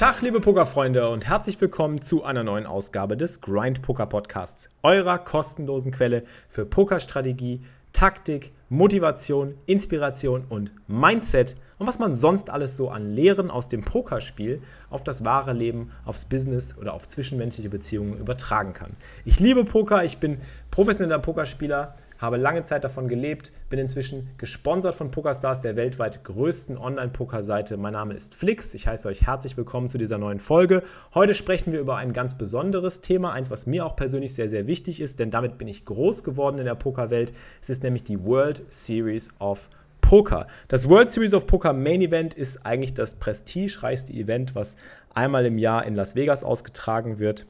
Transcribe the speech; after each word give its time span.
Tag, 0.00 0.22
liebe 0.22 0.40
Pokerfreunde 0.40 1.10
und 1.10 1.28
herzlich 1.28 1.60
willkommen 1.60 2.00
zu 2.00 2.24
einer 2.24 2.42
neuen 2.42 2.64
Ausgabe 2.64 3.18
des 3.18 3.42
Grind 3.42 3.82
Poker 3.82 4.06
Podcasts, 4.06 4.70
eurer 4.82 5.18
kostenlosen 5.18 5.92
Quelle 5.92 6.22
für 6.48 6.64
Pokerstrategie, 6.64 7.60
Taktik, 7.92 8.52
Motivation, 8.70 9.56
Inspiration 9.66 10.46
und 10.48 10.72
Mindset 10.88 11.54
und 11.78 11.86
was 11.86 11.98
man 11.98 12.14
sonst 12.14 12.48
alles 12.48 12.78
so 12.78 12.88
an 12.88 13.12
Lehren 13.12 13.50
aus 13.50 13.68
dem 13.68 13.82
Pokerspiel 13.82 14.62
auf 14.88 15.04
das 15.04 15.22
wahre 15.26 15.52
Leben, 15.52 15.90
aufs 16.06 16.24
Business 16.24 16.78
oder 16.78 16.94
auf 16.94 17.06
zwischenmenschliche 17.06 17.68
Beziehungen 17.68 18.18
übertragen 18.18 18.72
kann. 18.72 18.96
Ich 19.26 19.38
liebe 19.38 19.66
Poker, 19.66 20.02
ich 20.02 20.16
bin 20.16 20.40
professioneller 20.70 21.18
Pokerspieler, 21.18 21.94
habe 22.20 22.36
lange 22.36 22.62
Zeit 22.64 22.84
davon 22.84 23.08
gelebt, 23.08 23.50
bin 23.70 23.78
inzwischen 23.78 24.28
gesponsert 24.36 24.94
von 24.94 25.10
PokerStars, 25.10 25.62
der 25.62 25.76
weltweit 25.76 26.22
größten 26.22 26.76
Online-Poker-Seite. 26.76 27.78
Mein 27.78 27.94
Name 27.94 28.14
ist 28.14 28.34
Flix. 28.34 28.74
Ich 28.74 28.86
heiße 28.86 29.08
euch 29.08 29.26
herzlich 29.26 29.56
willkommen 29.56 29.88
zu 29.88 29.96
dieser 29.96 30.18
neuen 30.18 30.38
Folge. 30.38 30.82
Heute 31.14 31.34
sprechen 31.34 31.72
wir 31.72 31.80
über 31.80 31.96
ein 31.96 32.12
ganz 32.12 32.36
besonderes 32.36 33.00
Thema, 33.00 33.32
eins, 33.32 33.50
was 33.50 33.66
mir 33.66 33.86
auch 33.86 33.96
persönlich 33.96 34.34
sehr, 34.34 34.50
sehr 34.50 34.66
wichtig 34.66 35.00
ist, 35.00 35.18
denn 35.18 35.30
damit 35.30 35.56
bin 35.56 35.66
ich 35.66 35.86
groß 35.86 36.22
geworden 36.22 36.58
in 36.58 36.66
der 36.66 36.74
Pokerwelt. 36.74 37.32
Es 37.62 37.70
ist 37.70 37.82
nämlich 37.82 38.04
die 38.04 38.22
World 38.22 38.64
Series 38.68 39.30
of 39.38 39.70
Poker. 40.02 40.46
Das 40.68 40.88
World 40.88 41.10
Series 41.10 41.32
of 41.32 41.46
Poker 41.46 41.72
Main 41.72 42.02
Event 42.02 42.34
ist 42.34 42.66
eigentlich 42.66 42.92
das 42.92 43.14
prestigereichste 43.14 44.12
Event, 44.12 44.54
was 44.54 44.76
einmal 45.14 45.46
im 45.46 45.56
Jahr 45.56 45.86
in 45.86 45.94
Las 45.94 46.16
Vegas 46.16 46.44
ausgetragen 46.44 47.18
wird. 47.18 47.46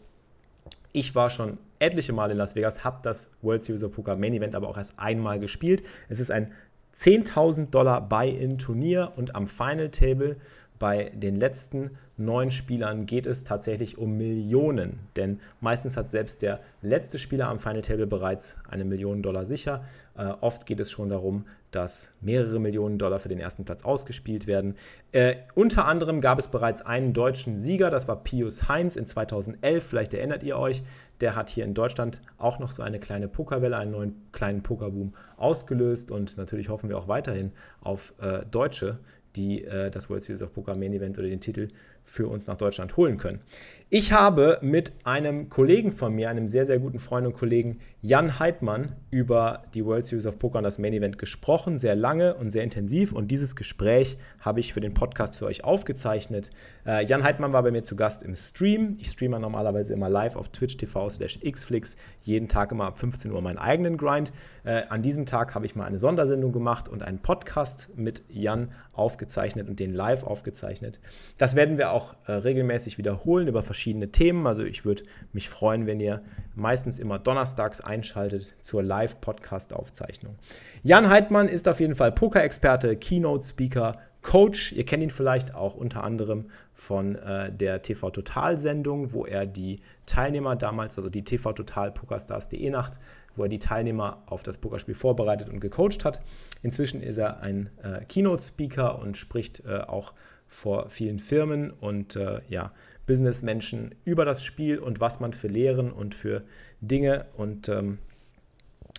Ich 0.92 1.14
war 1.14 1.30
schon 1.30 1.58
etliche 1.78 2.12
Mal 2.12 2.32
in 2.32 2.36
Las 2.36 2.56
Vegas, 2.56 2.82
habe 2.82 2.98
das 3.02 3.30
World 3.42 3.62
Series 3.62 3.84
of 3.84 3.92
Poker 3.92 4.16
Main 4.16 4.34
Event 4.34 4.54
aber 4.54 4.68
auch 4.68 4.76
erst 4.76 4.98
einmal 4.98 5.38
gespielt. 5.38 5.84
Es 6.08 6.18
ist 6.18 6.30
ein 6.30 6.52
10.000 6.96 7.70
Dollar 7.70 8.08
Buy-in-Turnier 8.08 9.12
und 9.16 9.36
am 9.36 9.46
Final 9.46 9.90
Table 9.90 10.36
bei 10.80 11.12
den 11.14 11.36
letzten 11.36 11.90
neun 12.16 12.50
Spielern 12.50 13.06
geht 13.06 13.26
es 13.26 13.44
tatsächlich 13.44 13.98
um 13.98 14.16
Millionen, 14.16 14.98
denn 15.14 15.40
meistens 15.60 15.96
hat 15.96 16.10
selbst 16.10 16.42
der 16.42 16.60
letzte 16.82 17.18
Spieler 17.18 17.48
am 17.48 17.60
Final 17.60 17.82
Table 17.82 18.06
bereits 18.06 18.56
eine 18.68 18.84
Million 18.84 19.22
Dollar 19.22 19.46
sicher. 19.46 19.84
Äh, 20.16 20.32
oft 20.40 20.66
geht 20.66 20.80
es 20.80 20.90
schon 20.90 21.10
darum, 21.10 21.44
dass 21.70 22.12
mehrere 22.20 22.58
Millionen 22.58 22.98
Dollar 22.98 23.18
für 23.18 23.28
den 23.28 23.38
ersten 23.38 23.64
Platz 23.64 23.84
ausgespielt 23.84 24.46
werden. 24.46 24.76
Äh, 25.12 25.36
unter 25.54 25.86
anderem 25.86 26.20
gab 26.20 26.38
es 26.38 26.48
bereits 26.48 26.82
einen 26.82 27.12
deutschen 27.12 27.58
Sieger, 27.58 27.90
das 27.90 28.08
war 28.08 28.22
Pius 28.22 28.68
Heinz 28.68 28.96
in 28.96 29.06
2011, 29.06 29.84
vielleicht 29.84 30.14
erinnert 30.14 30.42
ihr 30.42 30.58
euch. 30.58 30.82
Der 31.20 31.36
hat 31.36 31.50
hier 31.50 31.64
in 31.64 31.74
Deutschland 31.74 32.22
auch 32.38 32.58
noch 32.58 32.70
so 32.70 32.82
eine 32.82 32.98
kleine 32.98 33.28
Pokerwelle, 33.28 33.76
einen 33.76 33.92
neuen 33.92 34.14
kleinen 34.32 34.62
Pokerboom 34.62 35.14
ausgelöst 35.36 36.10
und 36.10 36.36
natürlich 36.36 36.68
hoffen 36.68 36.88
wir 36.88 36.98
auch 36.98 37.08
weiterhin 37.08 37.52
auf 37.80 38.14
äh, 38.20 38.44
Deutsche, 38.50 38.98
die 39.36 39.64
äh, 39.64 39.90
das 39.90 40.10
World 40.10 40.22
Series 40.22 40.42
of 40.42 40.52
Poker 40.52 40.76
Main 40.76 40.92
Event 40.92 41.18
oder 41.18 41.28
den 41.28 41.40
Titel 41.40 41.68
für 42.04 42.26
uns 42.26 42.46
nach 42.46 42.56
Deutschland 42.56 42.96
holen 42.96 43.18
können. 43.18 43.40
Ich 43.88 44.12
habe 44.12 44.58
mit 44.62 44.92
einem 45.04 45.48
Kollegen 45.48 45.92
von 45.92 46.14
mir, 46.14 46.28
einem 46.28 46.48
sehr, 46.48 46.64
sehr 46.64 46.78
guten 46.78 46.98
Freund 46.98 47.26
und 47.26 47.34
Kollegen, 47.34 47.80
Jan 48.02 48.38
Heidmann, 48.38 48.92
über 49.10 49.64
die 49.74 49.84
World 49.84 50.06
Series 50.06 50.24
of 50.24 50.38
Poker 50.38 50.56
und 50.56 50.64
das 50.64 50.78
Main 50.78 50.94
Event 50.94 51.18
gesprochen, 51.18 51.76
sehr 51.76 51.94
lange 51.94 52.34
und 52.34 52.48
sehr 52.48 52.64
intensiv. 52.64 53.12
Und 53.12 53.30
dieses 53.30 53.56
Gespräch 53.56 54.16
habe 54.40 54.58
ich 54.60 54.72
für 54.72 54.80
den 54.80 54.94
Podcast 54.94 55.36
für 55.36 55.44
euch 55.44 55.64
aufgezeichnet. 55.64 56.50
Äh, 56.86 57.04
Jan 57.04 57.22
Heidmann 57.24 57.52
war 57.52 57.62
bei 57.62 57.70
mir 57.70 57.82
zu 57.82 57.96
Gast 57.96 58.22
im 58.22 58.34
Stream. 58.36 58.96
Ich 59.00 59.10
streame 59.10 59.38
normalerweise 59.38 59.92
immer 59.92 60.08
live 60.08 60.36
auf 60.36 60.48
Twitch 60.48 60.78
TV 60.78 61.10
slash 61.10 61.40
xflix, 61.40 61.98
jeden 62.22 62.48
Tag 62.48 62.72
immer 62.72 62.86
ab 62.86 62.98
15 62.98 63.32
Uhr 63.32 63.42
meinen 63.42 63.58
eigenen 63.58 63.98
Grind. 63.98 64.32
Äh, 64.64 64.84
an 64.88 65.02
diesem 65.02 65.26
Tag 65.26 65.54
habe 65.54 65.66
ich 65.66 65.76
mal 65.76 65.84
eine 65.84 65.98
Sondersendung 65.98 66.52
gemacht 66.52 66.88
und 66.88 67.02
einen 67.02 67.18
Podcast 67.18 67.90
mit 67.96 68.22
Jan 68.30 68.70
aufgezeichnet 68.92 69.68
und 69.68 69.78
den 69.78 69.92
live 69.92 70.24
aufgezeichnet. 70.24 71.00
Das 71.36 71.54
werden 71.54 71.76
wir 71.76 71.90
auch 71.90 72.14
äh, 72.26 72.32
regelmäßig 72.32 72.96
wiederholen 72.96 73.46
über 73.46 73.60
verschiedene 73.60 74.10
Themen. 74.10 74.46
Also 74.46 74.62
ich 74.62 74.86
würde 74.86 75.02
mich 75.32 75.50
freuen, 75.50 75.86
wenn 75.86 76.00
ihr 76.00 76.22
meistens 76.54 76.98
immer 76.98 77.18
donnerstags 77.18 77.80
einschaltet 77.90 78.54
zur 78.62 78.82
Live-Podcast-Aufzeichnung. 78.82 80.36
Jan 80.84 81.08
Heidmann 81.08 81.48
ist 81.48 81.68
auf 81.68 81.80
jeden 81.80 81.96
Fall 81.96 82.12
Poker-Experte, 82.12 82.96
Keynote-Speaker, 82.96 83.98
Coach. 84.22 84.72
Ihr 84.72 84.84
kennt 84.84 85.02
ihn 85.02 85.10
vielleicht 85.10 85.54
auch 85.54 85.74
unter 85.74 86.04
anderem 86.04 86.46
von 86.72 87.16
äh, 87.16 87.50
der 87.52 87.82
TV 87.82 88.10
Total 88.10 88.56
Sendung, 88.56 89.12
wo 89.12 89.26
er 89.26 89.44
die 89.46 89.80
Teilnehmer 90.06 90.56
damals, 90.56 90.96
also 90.96 91.10
die 91.10 91.24
TV 91.24 91.52
Total 91.52 91.90
Pokerstars.de 91.90 92.70
Nacht, 92.70 93.00
wo 93.34 93.42
er 93.42 93.48
die 93.48 93.58
Teilnehmer 93.58 94.22
auf 94.26 94.42
das 94.42 94.56
Pokerspiel 94.56 94.94
vorbereitet 94.94 95.48
und 95.48 95.60
gecoacht 95.60 96.04
hat. 96.04 96.20
Inzwischen 96.62 97.02
ist 97.02 97.18
er 97.18 97.40
ein 97.40 97.70
äh, 97.82 98.04
Keynote-Speaker 98.04 99.00
und 99.00 99.16
spricht 99.16 99.64
äh, 99.66 99.80
auch 99.80 100.12
vor 100.46 100.90
vielen 100.90 101.18
Firmen 101.18 101.70
und 101.70 102.16
äh, 102.16 102.40
ja, 102.48 102.72
Businessmenschen 103.06 103.94
über 104.04 104.24
das 104.24 104.44
Spiel 104.44 104.78
und 104.78 105.00
was 105.00 105.18
man 105.18 105.32
für 105.32 105.48
Lehren 105.48 105.90
und 105.90 106.14
für 106.14 106.42
Dinge 106.80 107.26
und 107.36 107.68
ähm, 107.68 107.98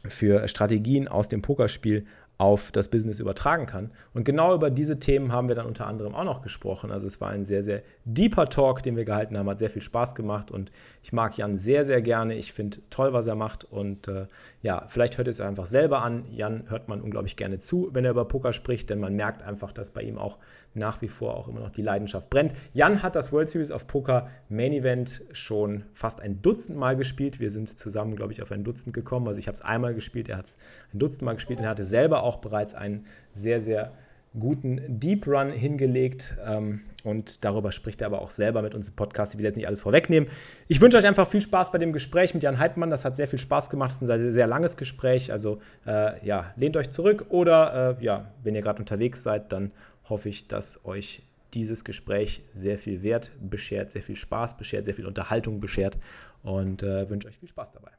für 0.08 0.48
Strategien 0.48 1.08
aus 1.08 1.28
dem 1.28 1.42
Pokerspiel 1.42 2.06
auf 2.42 2.72
das 2.72 2.88
Business 2.88 3.20
übertragen 3.20 3.68
kann. 3.68 3.92
Und 4.16 4.24
genau 4.24 4.56
über 4.56 4.72
diese 4.72 5.00
Themen 5.00 5.32
haben 5.32 5.48
wir 5.48 5.54
dann 5.54 5.68
unter 5.68 5.86
anderem 5.86 6.16
auch 6.16 6.24
noch 6.24 6.42
gesprochen. 6.42 6.92
Also 6.92 7.06
es 7.06 7.22
war 7.22 7.30
ein 7.30 7.46
sehr, 7.46 7.62
sehr 7.62 7.84
deeper 8.04 8.48
Talk, 8.48 8.82
den 8.82 8.98
wir 8.98 9.06
gehalten 9.06 9.38
haben, 9.38 9.48
hat 9.48 9.60
sehr 9.60 9.70
viel 9.70 9.84
Spaß 9.84 10.16
gemacht 10.16 10.50
und 10.50 10.72
ich 11.04 11.14
mag 11.14 11.38
Jan 11.38 11.60
sehr, 11.60 11.86
sehr 11.86 12.02
gerne. 12.02 12.34
Ich 12.34 12.52
finde 12.52 12.80
toll, 12.90 13.14
was 13.14 13.28
er 13.28 13.36
macht 13.36 13.64
und 13.66 14.08
äh, 14.08 14.26
ja, 14.64 14.86
vielleicht 14.88 15.20
hört 15.20 15.28
es 15.28 15.40
einfach 15.40 15.68
selber 15.68 16.02
an. 16.02 16.26
Jan 16.32 16.64
hört 16.68 16.88
man 16.88 17.02
unglaublich 17.02 17.36
gerne 17.36 17.60
zu, 17.60 17.92
wenn 17.94 18.06
er 18.06 18.12
über 18.12 18.26
Poker 18.26 18.54
spricht, 18.54 18.90
denn 18.90 19.00
man 19.00 19.16
merkt 19.16 19.44
einfach, 19.44 19.72
dass 19.72 19.92
bei 19.92 20.02
ihm 20.02 20.18
auch 20.18 20.40
nach 20.74 21.02
wie 21.02 21.08
vor 21.08 21.36
auch 21.36 21.48
immer 21.48 21.60
noch 21.60 21.72
die 21.72 21.82
Leidenschaft 21.82 22.30
brennt. 22.30 22.54
Jan 22.74 23.04
hat 23.04 23.16
das 23.16 23.32
World 23.32 23.50
Series 23.50 23.72
of 23.72 23.88
Poker 23.88 24.28
Main 24.50 24.74
Event 24.74 25.24
schon 25.34 25.84
fast 25.94 26.22
ein 26.22 26.42
Dutzend 26.42 26.78
Mal 26.78 26.96
gespielt. 26.96 27.40
Wir 27.40 27.52
sind 27.52 27.78
zusammen, 27.78 28.16
glaube 28.16 28.34
ich, 28.34 28.42
auf 28.42 28.52
ein 28.52 28.64
Dutzend 28.64 28.94
gekommen. 28.94 29.28
Also 29.28 29.40
ich 29.40 29.48
habe 29.48 29.56
es 29.56 29.62
einmal 29.62 29.94
gespielt, 29.94 30.30
er 30.30 30.38
hat 30.38 30.46
es 30.46 30.58
ein 30.94 31.00
Dutzend 31.00 31.24
Mal 31.24 31.34
gespielt 31.34 31.60
und 31.60 31.66
er 31.66 31.72
hatte 31.72 31.84
selber 31.84 32.24
auch 32.24 32.38
bereits 32.38 32.74
einen 32.74 33.06
sehr, 33.34 33.60
sehr 33.60 33.92
guten 34.40 34.82
Deep 34.88 35.28
Run 35.28 35.52
hingelegt. 35.52 36.36
Ähm, 36.46 36.82
und 37.04 37.44
darüber 37.44 37.72
spricht 37.72 38.02
er 38.02 38.08
aber 38.08 38.22
auch 38.22 38.30
selber 38.30 38.62
mit 38.62 38.76
uns 38.76 38.90
im 38.90 38.96
Podcast. 38.96 39.34
Ich 39.34 39.40
will 39.40 39.46
jetzt 39.46 39.56
nicht 39.56 39.66
alles 39.66 39.82
vorwegnehmen. 39.82 40.30
Ich 40.68 40.80
wünsche 40.82 40.98
euch 40.98 41.06
einfach 41.06 41.28
viel 41.28 41.42
Spaß 41.42 41.72
bei 41.72 41.80
dem 41.80 41.94
Gespräch 41.94 42.34
mit 42.34 42.44
Jan 42.44 42.60
Heidmann. 42.60 42.92
Das 42.92 43.06
hat 43.06 43.16
sehr 43.16 43.28
viel 43.28 43.40
Spaß 43.40 43.70
gemacht. 43.70 43.92
Es 43.92 44.02
ist 44.02 44.10
ein 44.10 44.22
sehr, 44.22 44.34
sehr 44.34 44.48
langes 44.48 44.78
Gespräch. 44.78 45.32
Also 45.32 45.60
äh, 45.88 46.26
ja, 46.26 46.54
lehnt 46.56 46.78
euch 46.78 46.92
zurück 46.92 47.26
oder 47.30 47.98
äh, 48.00 48.04
ja, 48.04 48.32
wenn 48.44 48.54
ihr 48.54 48.62
gerade 48.62 48.80
unterwegs 48.80 49.24
seid, 49.24 49.52
dann 49.52 49.72
hoffe 50.12 50.30
ich, 50.30 50.48
dass 50.48 50.86
euch 50.86 51.24
dieses 51.54 51.84
Gespräch 51.84 52.44
sehr 52.54 52.78
viel 52.78 53.02
Wert 53.02 53.34
beschert, 53.42 53.92
sehr 53.92 54.02
viel 54.02 54.16
Spaß 54.16 54.58
beschert, 54.58 54.86
sehr 54.86 54.94
viel 54.94 55.08
Unterhaltung 55.08 55.60
beschert 55.60 55.98
und 56.44 56.84
äh, 56.84 57.10
wünsche 57.10 57.28
euch 57.28 57.38
viel 57.38 57.50
Spaß 57.50 57.74
dabei. 57.74 57.92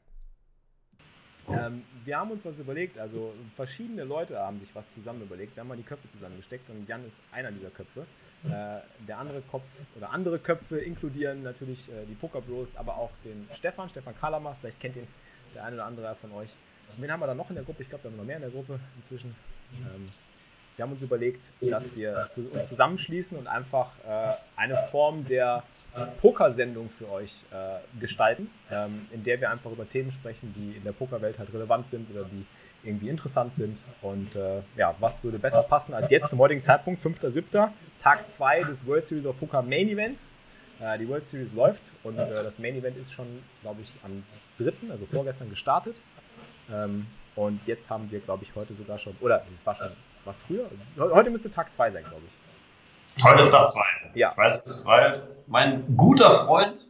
Ähm, 1.49 1.83
wir 2.05 2.17
haben 2.17 2.31
uns 2.31 2.45
was 2.45 2.59
überlegt, 2.59 2.97
also 2.97 3.33
verschiedene 3.53 4.05
Leute 4.05 4.39
haben 4.39 4.59
sich 4.59 4.73
was 4.73 4.89
zusammen 4.89 5.21
überlegt. 5.21 5.55
Wir 5.55 5.61
haben 5.61 5.67
mal 5.67 5.77
die 5.77 5.83
Köpfe 5.83 6.07
zusammengesteckt 6.07 6.69
und 6.69 6.87
Jan 6.87 7.05
ist 7.05 7.19
einer 7.31 7.51
dieser 7.51 7.69
Köpfe. 7.69 8.05
Äh, 8.45 8.79
der 9.07 9.17
andere 9.17 9.41
Kopf 9.41 9.67
oder 9.95 10.09
andere 10.11 10.39
Köpfe 10.39 10.79
inkludieren 10.79 11.43
natürlich 11.43 11.89
äh, 11.89 12.05
die 12.07 12.15
Poker 12.15 12.41
Bros, 12.41 12.75
aber 12.75 12.97
auch 12.97 13.11
den 13.23 13.47
Stefan, 13.53 13.89
Stefan 13.89 14.15
Kalamer. 14.17 14.55
Vielleicht 14.59 14.79
kennt 14.79 14.95
ihn 14.95 15.07
der 15.53 15.65
eine 15.65 15.75
oder 15.75 15.85
andere 15.85 16.15
von 16.15 16.31
euch. 16.33 16.49
wen 16.97 17.11
haben 17.11 17.19
wir 17.19 17.27
da 17.27 17.35
noch 17.35 17.49
in 17.49 17.55
der 17.55 17.63
Gruppe? 17.63 17.83
Ich 17.83 17.89
glaube, 17.89 18.05
wir 18.05 18.11
haben 18.11 18.17
noch 18.17 18.25
mehr 18.25 18.37
in 18.37 18.41
der 18.41 18.51
Gruppe 18.51 18.79
inzwischen. 18.97 19.35
Ähm, 19.73 20.09
wir 20.75 20.83
haben 20.83 20.91
uns 20.91 21.03
überlegt, 21.03 21.51
dass 21.61 21.95
wir 21.95 22.15
uns 22.53 22.69
zusammenschließen 22.69 23.37
und 23.37 23.47
einfach 23.47 23.91
äh, 24.07 24.33
eine 24.55 24.77
Form 24.77 25.25
der 25.25 25.63
Pokersendung 26.21 26.89
für 26.89 27.09
euch 27.11 27.31
äh, 27.51 27.99
gestalten, 27.99 28.49
ähm, 28.71 29.07
in 29.11 29.23
der 29.23 29.39
wir 29.39 29.51
einfach 29.51 29.71
über 29.71 29.87
Themen 29.87 30.09
sprechen, 30.11 30.53
die 30.55 30.77
in 30.77 30.83
der 30.83 30.91
Pokerwelt 30.91 31.37
halt 31.37 31.53
relevant 31.53 31.89
sind 31.89 32.09
oder 32.09 32.23
die 32.25 32.45
irgendwie 32.83 33.09
interessant 33.09 33.55
sind. 33.55 33.77
Und 34.01 34.35
äh, 34.35 34.61
ja, 34.75 34.95
was 34.99 35.23
würde 35.23 35.39
besser 35.39 35.63
passen 35.63 35.93
als 35.93 36.09
jetzt 36.09 36.29
zum 36.29 36.39
heutigen 36.39 36.61
Zeitpunkt, 36.61 37.01
5.7., 37.01 37.69
Tag 37.99 38.27
2 38.27 38.63
des 38.63 38.85
World 38.85 39.05
Series 39.05 39.25
of 39.25 39.39
Poker 39.39 39.61
Main 39.61 39.87
Events. 39.89 40.37
Äh, 40.81 40.97
die 40.97 41.07
World 41.07 41.25
Series 41.25 41.53
läuft 41.53 41.93
und 42.03 42.17
äh, 42.17 42.25
das 42.25 42.59
Main 42.59 42.75
Event 42.75 42.97
ist 42.97 43.13
schon, 43.13 43.27
glaube 43.61 43.81
ich, 43.81 43.89
am 44.03 44.23
3., 44.57 44.73
also 44.89 45.05
vorgestern 45.05 45.49
gestartet. 45.49 46.01
Ähm, 46.71 47.05
und 47.35 47.61
jetzt 47.65 47.89
haben 47.89 48.11
wir, 48.11 48.19
glaube 48.19 48.43
ich, 48.43 48.55
heute 48.55 48.73
sogar 48.73 48.97
schon, 48.97 49.15
oder 49.21 49.43
es 49.53 49.65
war 49.65 49.75
schon 49.75 49.91
was 50.25 50.41
früher? 50.41 50.69
Heute 50.97 51.29
müsste 51.29 51.49
Tag 51.49 51.73
2 51.73 51.91
sein, 51.91 52.03
glaube 52.03 52.23
ich. 52.25 53.23
Heute 53.23 53.39
ist 53.41 53.51
Tag 53.51 53.69
2. 53.69 53.81
Ja. 54.15 54.31
Ich 54.31 54.37
weiß 54.37 54.65
es, 54.65 54.85
weil 54.85 55.23
mein 55.47 55.95
guter 55.95 56.31
Freund 56.31 56.87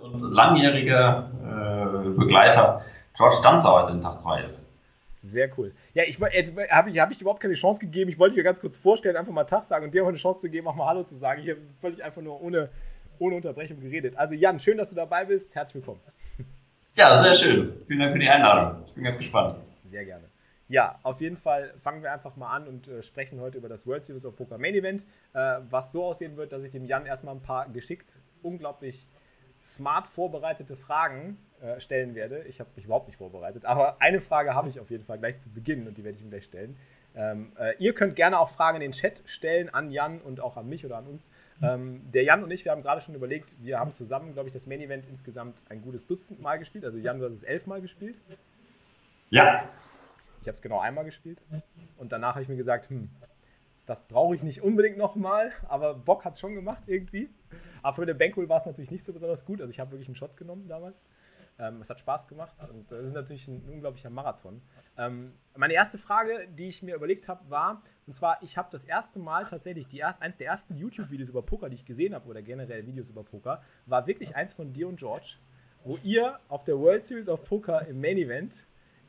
und 0.00 0.20
langjähriger 0.32 1.30
äh, 1.42 2.08
Begleiter 2.10 2.84
George 3.16 3.36
Stanzer 3.36 3.72
heute 3.72 3.92
in 3.92 4.00
Tag 4.00 4.18
2 4.18 4.42
ist. 4.42 4.66
Sehr 5.22 5.50
cool. 5.58 5.74
Ja, 5.94 6.04
ich 6.04 6.18
jetzt 6.18 6.56
habe 6.70 6.90
ich, 6.90 6.98
hab 7.00 7.10
ich 7.10 7.20
überhaupt 7.20 7.40
keine 7.40 7.54
Chance 7.54 7.80
gegeben. 7.80 8.10
Ich 8.10 8.18
wollte 8.18 8.36
dir 8.36 8.44
ganz 8.44 8.60
kurz 8.60 8.76
vorstellen, 8.76 9.16
einfach 9.16 9.32
mal 9.32 9.44
Tag 9.44 9.64
sagen 9.64 9.84
und 9.84 9.92
dir 9.92 10.04
auch 10.04 10.08
eine 10.08 10.16
Chance 10.16 10.40
zu 10.40 10.50
geben, 10.50 10.68
auch 10.68 10.76
mal 10.76 10.86
Hallo 10.86 11.02
zu 11.02 11.16
sagen. 11.16 11.42
Ich 11.42 11.50
habe 11.50 11.60
völlig 11.80 12.02
einfach 12.02 12.22
nur 12.22 12.40
ohne, 12.40 12.68
ohne 13.18 13.34
Unterbrechung 13.34 13.80
geredet. 13.80 14.16
Also 14.16 14.34
Jan, 14.34 14.60
schön, 14.60 14.78
dass 14.78 14.90
du 14.90 14.96
dabei 14.96 15.24
bist. 15.24 15.54
Herzlich 15.54 15.76
willkommen. 15.76 16.00
Ja, 16.96 17.20
sehr 17.22 17.34
schön. 17.34 17.72
Vielen 17.86 18.00
Dank 18.00 18.12
für 18.12 18.18
die 18.18 18.28
Einladung. 18.28 18.82
Ich 18.86 18.92
bin 18.94 19.04
ganz 19.04 19.18
gespannt. 19.18 19.56
Sehr 19.84 20.04
gerne. 20.04 20.24
Ja, 20.68 20.98
auf 21.02 21.20
jeden 21.20 21.38
Fall 21.38 21.72
fangen 21.78 22.02
wir 22.02 22.12
einfach 22.12 22.36
mal 22.36 22.54
an 22.54 22.68
und 22.68 22.88
äh, 22.88 23.02
sprechen 23.02 23.40
heute 23.40 23.56
über 23.56 23.68
das 23.68 23.86
World 23.86 24.04
Series 24.04 24.26
of 24.26 24.36
Poker 24.36 24.58
Main 24.58 24.74
Event, 24.74 25.06
äh, 25.32 25.60
was 25.70 25.92
so 25.92 26.04
aussehen 26.04 26.36
wird, 26.36 26.52
dass 26.52 26.62
ich 26.62 26.70
dem 26.70 26.84
Jan 26.84 27.06
erstmal 27.06 27.34
ein 27.34 27.42
paar 27.42 27.68
geschickt, 27.70 28.18
unglaublich 28.42 29.06
smart 29.60 30.06
vorbereitete 30.06 30.76
Fragen 30.76 31.38
äh, 31.60 31.80
stellen 31.80 32.14
werde. 32.14 32.42
Ich 32.44 32.60
habe 32.60 32.70
mich 32.76 32.84
überhaupt 32.84 33.08
nicht 33.08 33.16
vorbereitet, 33.16 33.64
aber 33.64 34.00
eine 34.00 34.20
Frage 34.20 34.54
habe 34.54 34.68
ich 34.68 34.78
auf 34.78 34.90
jeden 34.90 35.04
Fall 35.04 35.18
gleich 35.18 35.38
zu 35.38 35.50
Beginn 35.50 35.88
und 35.88 35.96
die 35.96 36.04
werde 36.04 36.16
ich 36.16 36.22
ihm 36.22 36.30
gleich 36.30 36.44
stellen. 36.44 36.76
Ähm, 37.16 37.52
äh, 37.58 37.74
ihr 37.78 37.94
könnt 37.94 38.14
gerne 38.14 38.38
auch 38.38 38.50
Fragen 38.50 38.76
in 38.76 38.82
den 38.82 38.92
Chat 38.92 39.22
stellen 39.26 39.70
an 39.70 39.90
Jan 39.90 40.20
und 40.20 40.40
auch 40.40 40.56
an 40.56 40.68
mich 40.68 40.84
oder 40.84 40.98
an 40.98 41.06
uns. 41.06 41.30
Ähm, 41.62 42.02
der 42.12 42.22
Jan 42.22 42.44
und 42.44 42.50
ich, 42.50 42.64
wir 42.64 42.72
haben 42.72 42.82
gerade 42.82 43.00
schon 43.00 43.14
überlegt, 43.14 43.56
wir 43.60 43.80
haben 43.80 43.92
zusammen, 43.92 44.34
glaube 44.34 44.48
ich, 44.48 44.52
das 44.52 44.66
Main 44.66 44.80
Event 44.80 45.06
insgesamt 45.08 45.62
ein 45.68 45.80
gutes 45.80 46.06
Dutzend 46.06 46.40
Mal 46.40 46.58
gespielt. 46.58 46.84
Also 46.84 46.98
Jan, 46.98 47.18
du 47.18 47.24
hast 47.24 47.32
es 47.32 47.42
elfmal 47.42 47.80
gespielt. 47.80 48.16
Ja. 49.30 49.68
Ich 50.48 50.50
habe 50.50 50.56
es 50.56 50.62
genau 50.62 50.80
einmal 50.80 51.04
gespielt. 51.04 51.42
Und 51.98 52.10
danach 52.10 52.30
habe 52.30 52.42
ich 52.42 52.48
mir 52.48 52.56
gesagt, 52.56 52.88
hm, 52.88 53.10
das 53.84 54.00
brauche 54.00 54.34
ich 54.34 54.42
nicht 54.42 54.62
unbedingt 54.62 54.96
nochmal, 54.96 55.52
aber 55.68 55.92
Bock 55.92 56.24
hat 56.24 56.32
es 56.32 56.40
schon 56.40 56.54
gemacht 56.54 56.84
irgendwie. 56.86 57.28
Aber 57.82 57.92
für 57.92 58.06
den 58.06 58.16
Bankroll 58.16 58.48
war 58.48 58.56
es 58.56 58.64
natürlich 58.64 58.90
nicht 58.90 59.04
so 59.04 59.12
besonders 59.12 59.44
gut. 59.44 59.60
Also 59.60 59.68
ich 59.68 59.78
habe 59.78 59.90
wirklich 59.90 60.08
einen 60.08 60.16
Shot 60.16 60.38
genommen 60.38 60.66
damals. 60.66 61.06
Ähm, 61.58 61.82
es 61.82 61.90
hat 61.90 62.00
Spaß 62.00 62.28
gemacht 62.28 62.54
und 62.72 62.90
das 62.90 63.08
ist 63.08 63.12
natürlich 63.12 63.46
ein 63.46 63.62
unglaublicher 63.68 64.08
Marathon. 64.08 64.62
Ähm, 64.96 65.34
meine 65.54 65.74
erste 65.74 65.98
Frage, 65.98 66.48
die 66.56 66.68
ich 66.68 66.82
mir 66.82 66.94
überlegt 66.94 67.28
habe, 67.28 67.50
war, 67.50 67.82
und 68.06 68.14
zwar, 68.14 68.42
ich 68.42 68.56
habe 68.56 68.70
das 68.72 68.86
erste 68.86 69.18
Mal 69.18 69.44
tatsächlich, 69.44 69.86
die 69.86 69.98
erst, 69.98 70.22
eins 70.22 70.38
der 70.38 70.46
ersten 70.46 70.76
YouTube-Videos 70.76 71.28
über 71.28 71.42
Poker, 71.42 71.68
die 71.68 71.74
ich 71.74 71.84
gesehen 71.84 72.14
habe, 72.14 72.26
oder 72.26 72.40
generell 72.40 72.86
Videos 72.86 73.10
über 73.10 73.22
Poker, 73.22 73.62
war 73.84 74.06
wirklich 74.06 74.34
eins 74.34 74.54
von 74.54 74.72
dir 74.72 74.88
und 74.88 74.98
George, 74.98 75.36
wo 75.84 75.98
ihr 76.02 76.38
auf 76.48 76.64
der 76.64 76.78
World 76.78 77.04
Series 77.04 77.28
of 77.28 77.44
Poker 77.44 77.86
im 77.86 78.00
Main 78.00 78.16
Event 78.16 78.66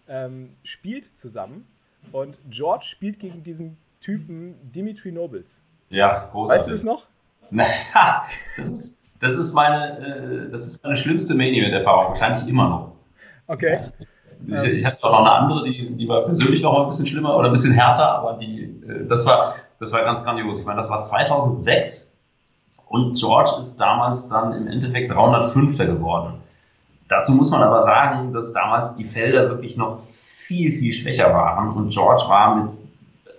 ähm, 0.09 0.55
spielt 0.63 1.17
zusammen 1.17 1.67
und 2.11 2.39
George 2.49 2.85
spielt 2.85 3.19
gegen 3.19 3.43
diesen 3.43 3.77
Typen 4.01 4.55
Dimitri 4.71 5.11
Nobles. 5.11 5.63
Ja, 5.89 6.29
großartig. 6.31 6.59
Weißt 6.59 6.67
du 6.67 6.71
das 6.71 6.83
noch? 6.83 7.07
Naja, 7.51 8.25
das 8.57 8.71
ist, 8.71 9.03
das 9.19 9.33
ist 9.33 9.53
meine, 9.53 9.99
äh, 9.99 10.51
das 10.51 10.67
ist 10.67 10.83
meine 10.83 10.95
schlimmste 10.95 11.35
Main 11.35 11.53
Event-Erfahrung, 11.53 12.09
wahrscheinlich 12.09 12.47
immer 12.47 12.69
noch. 12.69 12.91
Okay. 13.47 13.81
Ich, 14.47 14.63
ich, 14.63 14.85
hatte 14.85 15.03
auch 15.03 15.11
noch 15.11 15.19
eine 15.19 15.31
andere, 15.31 15.65
die, 15.65 15.97
die 15.97 16.07
war 16.07 16.23
persönlich 16.23 16.61
noch 16.61 16.79
ein 16.79 16.87
bisschen 16.87 17.07
schlimmer 17.07 17.35
oder 17.35 17.49
ein 17.49 17.51
bisschen 17.51 17.73
härter, 17.73 18.09
aber 18.09 18.37
die, 18.37 18.63
äh, 18.87 19.05
das, 19.07 19.25
war, 19.25 19.55
das 19.79 19.91
war 19.91 20.03
ganz 20.03 20.23
grandios. 20.23 20.59
Ich 20.59 20.65
meine, 20.65 20.77
das 20.77 20.89
war 20.89 21.01
2006 21.01 22.17
und 22.87 23.17
George 23.17 23.51
ist 23.59 23.77
damals 23.77 24.29
dann 24.29 24.53
im 24.53 24.67
Endeffekt 24.67 25.11
305. 25.11 25.77
geworden. 25.77 26.41
Dazu 27.09 27.33
muss 27.33 27.51
man 27.51 27.63
aber 27.63 27.81
sagen, 27.81 28.33
dass 28.33 28.53
damals 28.53 28.95
die 28.95 29.03
Felder 29.03 29.49
wirklich 29.49 29.75
noch 29.75 29.99
viel, 29.99 30.71
viel 30.71 30.93
schwächer 30.93 31.33
waren 31.33 31.73
und 31.73 31.89
George 31.89 32.23
war 32.27 32.55
mit 32.55 32.71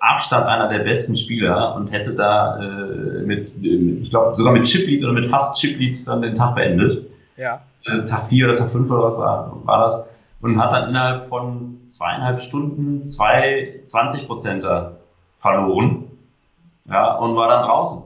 Abstand 0.01 0.47
einer 0.47 0.69
der 0.69 0.81
besten 0.81 1.17
Spieler 1.17 1.75
und 1.77 1.89
hätte 1.93 2.15
da 2.15 2.59
äh, 2.59 3.23
mit, 3.23 3.55
ich 3.63 4.11
glaube, 4.11 4.35
sogar 4.35 4.53
mit 4.53 4.65
Chiplead 4.65 5.05
oder 5.05 5.13
mit 5.13 5.27
fast 5.27 5.61
Chiplead 5.61 6.07
dann 6.09 6.23
den 6.23 6.35
Tag 6.35 6.57
beendet. 6.57 7.07
Ja. 7.37 7.63
Äh, 7.85 8.05
Tag 8.05 8.25
4 8.25 8.47
oder 8.47 8.57
Tag 8.57 8.71
5 8.71 8.91
oder 8.91 9.05
was 9.05 9.19
war, 9.19 9.57
war 9.65 9.81
das. 9.83 10.09
Und 10.41 10.61
hat 10.61 10.73
dann 10.73 10.89
innerhalb 10.89 11.25
von 11.25 11.81
zweieinhalb 11.87 12.41
Stunden 12.41 13.05
zwei 13.05 13.81
20 13.85 14.27
Prozenter 14.27 14.97
verloren. 15.39 16.07
Ja, 16.89 17.15
und 17.17 17.37
war 17.37 17.49
dann 17.49 17.67
draußen. 17.67 18.03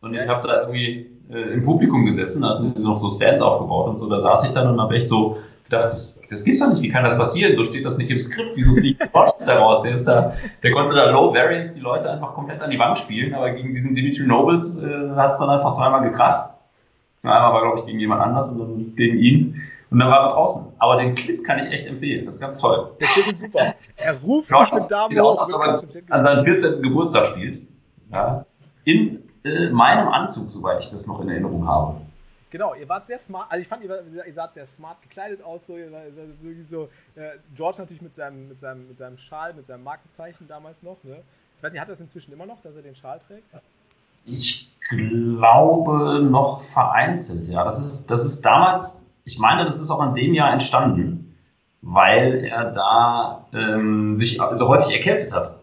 Und 0.00 0.14
ja. 0.14 0.22
ich 0.22 0.28
habe 0.28 0.46
da 0.46 0.60
irgendwie 0.62 1.07
äh, 1.30 1.54
im 1.54 1.64
Publikum 1.64 2.04
gesessen, 2.04 2.44
hatten 2.44 2.74
noch 2.82 2.98
so 2.98 3.08
Stands 3.10 3.42
aufgebaut 3.42 3.88
und 3.88 3.98
so. 3.98 4.08
Da 4.08 4.18
saß 4.18 4.44
ich 4.46 4.52
dann 4.52 4.68
und 4.68 4.80
habe 4.80 4.96
echt 4.96 5.08
so 5.08 5.38
gedacht, 5.64 5.86
das, 5.86 6.22
das 6.28 6.44
gibt's 6.44 6.60
doch 6.60 6.68
nicht, 6.68 6.82
wie 6.82 6.88
kann 6.88 7.04
das 7.04 7.18
passieren? 7.18 7.54
So 7.54 7.64
steht 7.64 7.84
das 7.84 7.98
nicht 7.98 8.10
im 8.10 8.18
Skript, 8.18 8.56
wieso 8.56 8.74
fliegt 8.74 9.02
Fortschritts 9.12 9.46
da 9.46 9.58
raus? 9.58 9.82
Der, 9.82 9.94
ist 9.94 10.06
da, 10.06 10.34
der 10.62 10.72
konnte 10.72 10.94
da 10.94 11.10
Low 11.10 11.34
Variance 11.34 11.74
die 11.74 11.80
Leute 11.80 12.10
einfach 12.10 12.34
komplett 12.34 12.60
an 12.62 12.70
die 12.70 12.78
Wand 12.78 12.98
spielen, 12.98 13.34
aber 13.34 13.50
gegen 13.50 13.74
diesen 13.74 13.94
Dimitri 13.94 14.26
Nobles 14.26 14.78
äh, 14.78 15.10
hat 15.14 15.32
es 15.32 15.38
dann 15.38 15.50
einfach 15.50 15.72
zweimal 15.72 16.08
gekracht. 16.08 16.50
Einmal 17.24 17.52
war, 17.52 17.62
glaube 17.62 17.80
ich, 17.80 17.86
gegen 17.86 17.98
jemand 17.98 18.22
anders 18.22 18.50
und 18.50 18.60
dann 18.60 18.96
gegen 18.96 19.18
ihn. 19.18 19.62
Und 19.90 19.98
dann 19.98 20.08
war 20.08 20.28
er 20.28 20.34
draußen. 20.34 20.72
Aber 20.78 20.96
den 20.98 21.14
Clip 21.14 21.42
kann 21.44 21.58
ich 21.58 21.72
echt 21.72 21.86
empfehlen. 21.86 22.26
Das 22.26 22.36
ist 22.36 22.40
ganz 22.40 22.58
toll. 22.58 22.92
Der 23.00 23.08
Clip 23.08 23.26
ist 23.26 23.40
super. 23.40 23.74
Er 23.96 24.14
ruft 24.20 24.50
mich 24.50 24.72
mit 24.72 24.90
Damen 24.90 25.18
aus, 25.18 25.50
er 25.50 26.14
an 26.14 26.24
seinem 26.24 26.44
14. 26.44 26.82
Geburtstag 26.82 27.26
spielt. 27.26 27.60
Ja. 28.12 28.44
In 28.84 29.27
äh, 29.48 29.70
meinem 29.70 30.08
Anzug, 30.08 30.50
soweit 30.50 30.82
ich 30.82 30.90
das 30.90 31.06
noch 31.06 31.20
in 31.20 31.28
Erinnerung 31.28 31.66
habe. 31.66 32.00
Genau, 32.50 32.74
ihr 32.74 32.88
wart 32.88 33.06
sehr 33.06 33.18
smart, 33.18 33.46
also 33.50 33.60
ich 33.60 33.68
fand, 33.68 33.84
ihr, 33.84 34.26
ihr 34.26 34.32
saht 34.32 34.54
sehr 34.54 34.64
smart 34.64 35.02
gekleidet 35.02 35.42
aus, 35.42 35.66
so, 35.66 35.76
ihr, 35.76 35.90
so 36.66 36.88
äh, 37.14 37.32
George 37.54 37.76
natürlich 37.78 38.00
mit 38.00 38.14
seinem, 38.14 38.48
mit, 38.48 38.58
seinem, 38.58 38.88
mit 38.88 38.96
seinem 38.96 39.18
Schal, 39.18 39.52
mit 39.52 39.66
seinem 39.66 39.84
Markenzeichen 39.84 40.48
damals 40.48 40.82
noch, 40.82 40.96
ne? 41.04 41.18
Ich 41.56 41.62
weiß 41.62 41.72
nicht, 41.72 41.80
hat 41.80 41.88
er 41.88 41.92
es 41.92 42.00
inzwischen 42.00 42.32
immer 42.32 42.46
noch, 42.46 42.62
dass 42.62 42.76
er 42.76 42.82
den 42.82 42.94
Schal 42.94 43.18
trägt? 43.18 43.44
Ich 44.24 44.72
glaube 44.88 46.22
noch 46.22 46.62
vereinzelt, 46.62 47.48
ja. 47.48 47.64
Das 47.64 47.78
ist, 47.78 48.10
das 48.10 48.24
ist 48.24 48.42
damals, 48.42 49.10
ich 49.24 49.38
meine, 49.38 49.64
das 49.64 49.80
ist 49.80 49.90
auch 49.90 50.02
in 50.06 50.14
dem 50.14 50.32
Jahr 50.32 50.52
entstanden, 50.52 51.36
weil 51.82 52.44
er 52.44 52.72
da 52.72 53.46
ähm, 53.52 54.16
sich 54.16 54.40
so 54.52 54.68
häufig 54.68 54.94
erkältet 54.94 55.34
hat. 55.34 55.57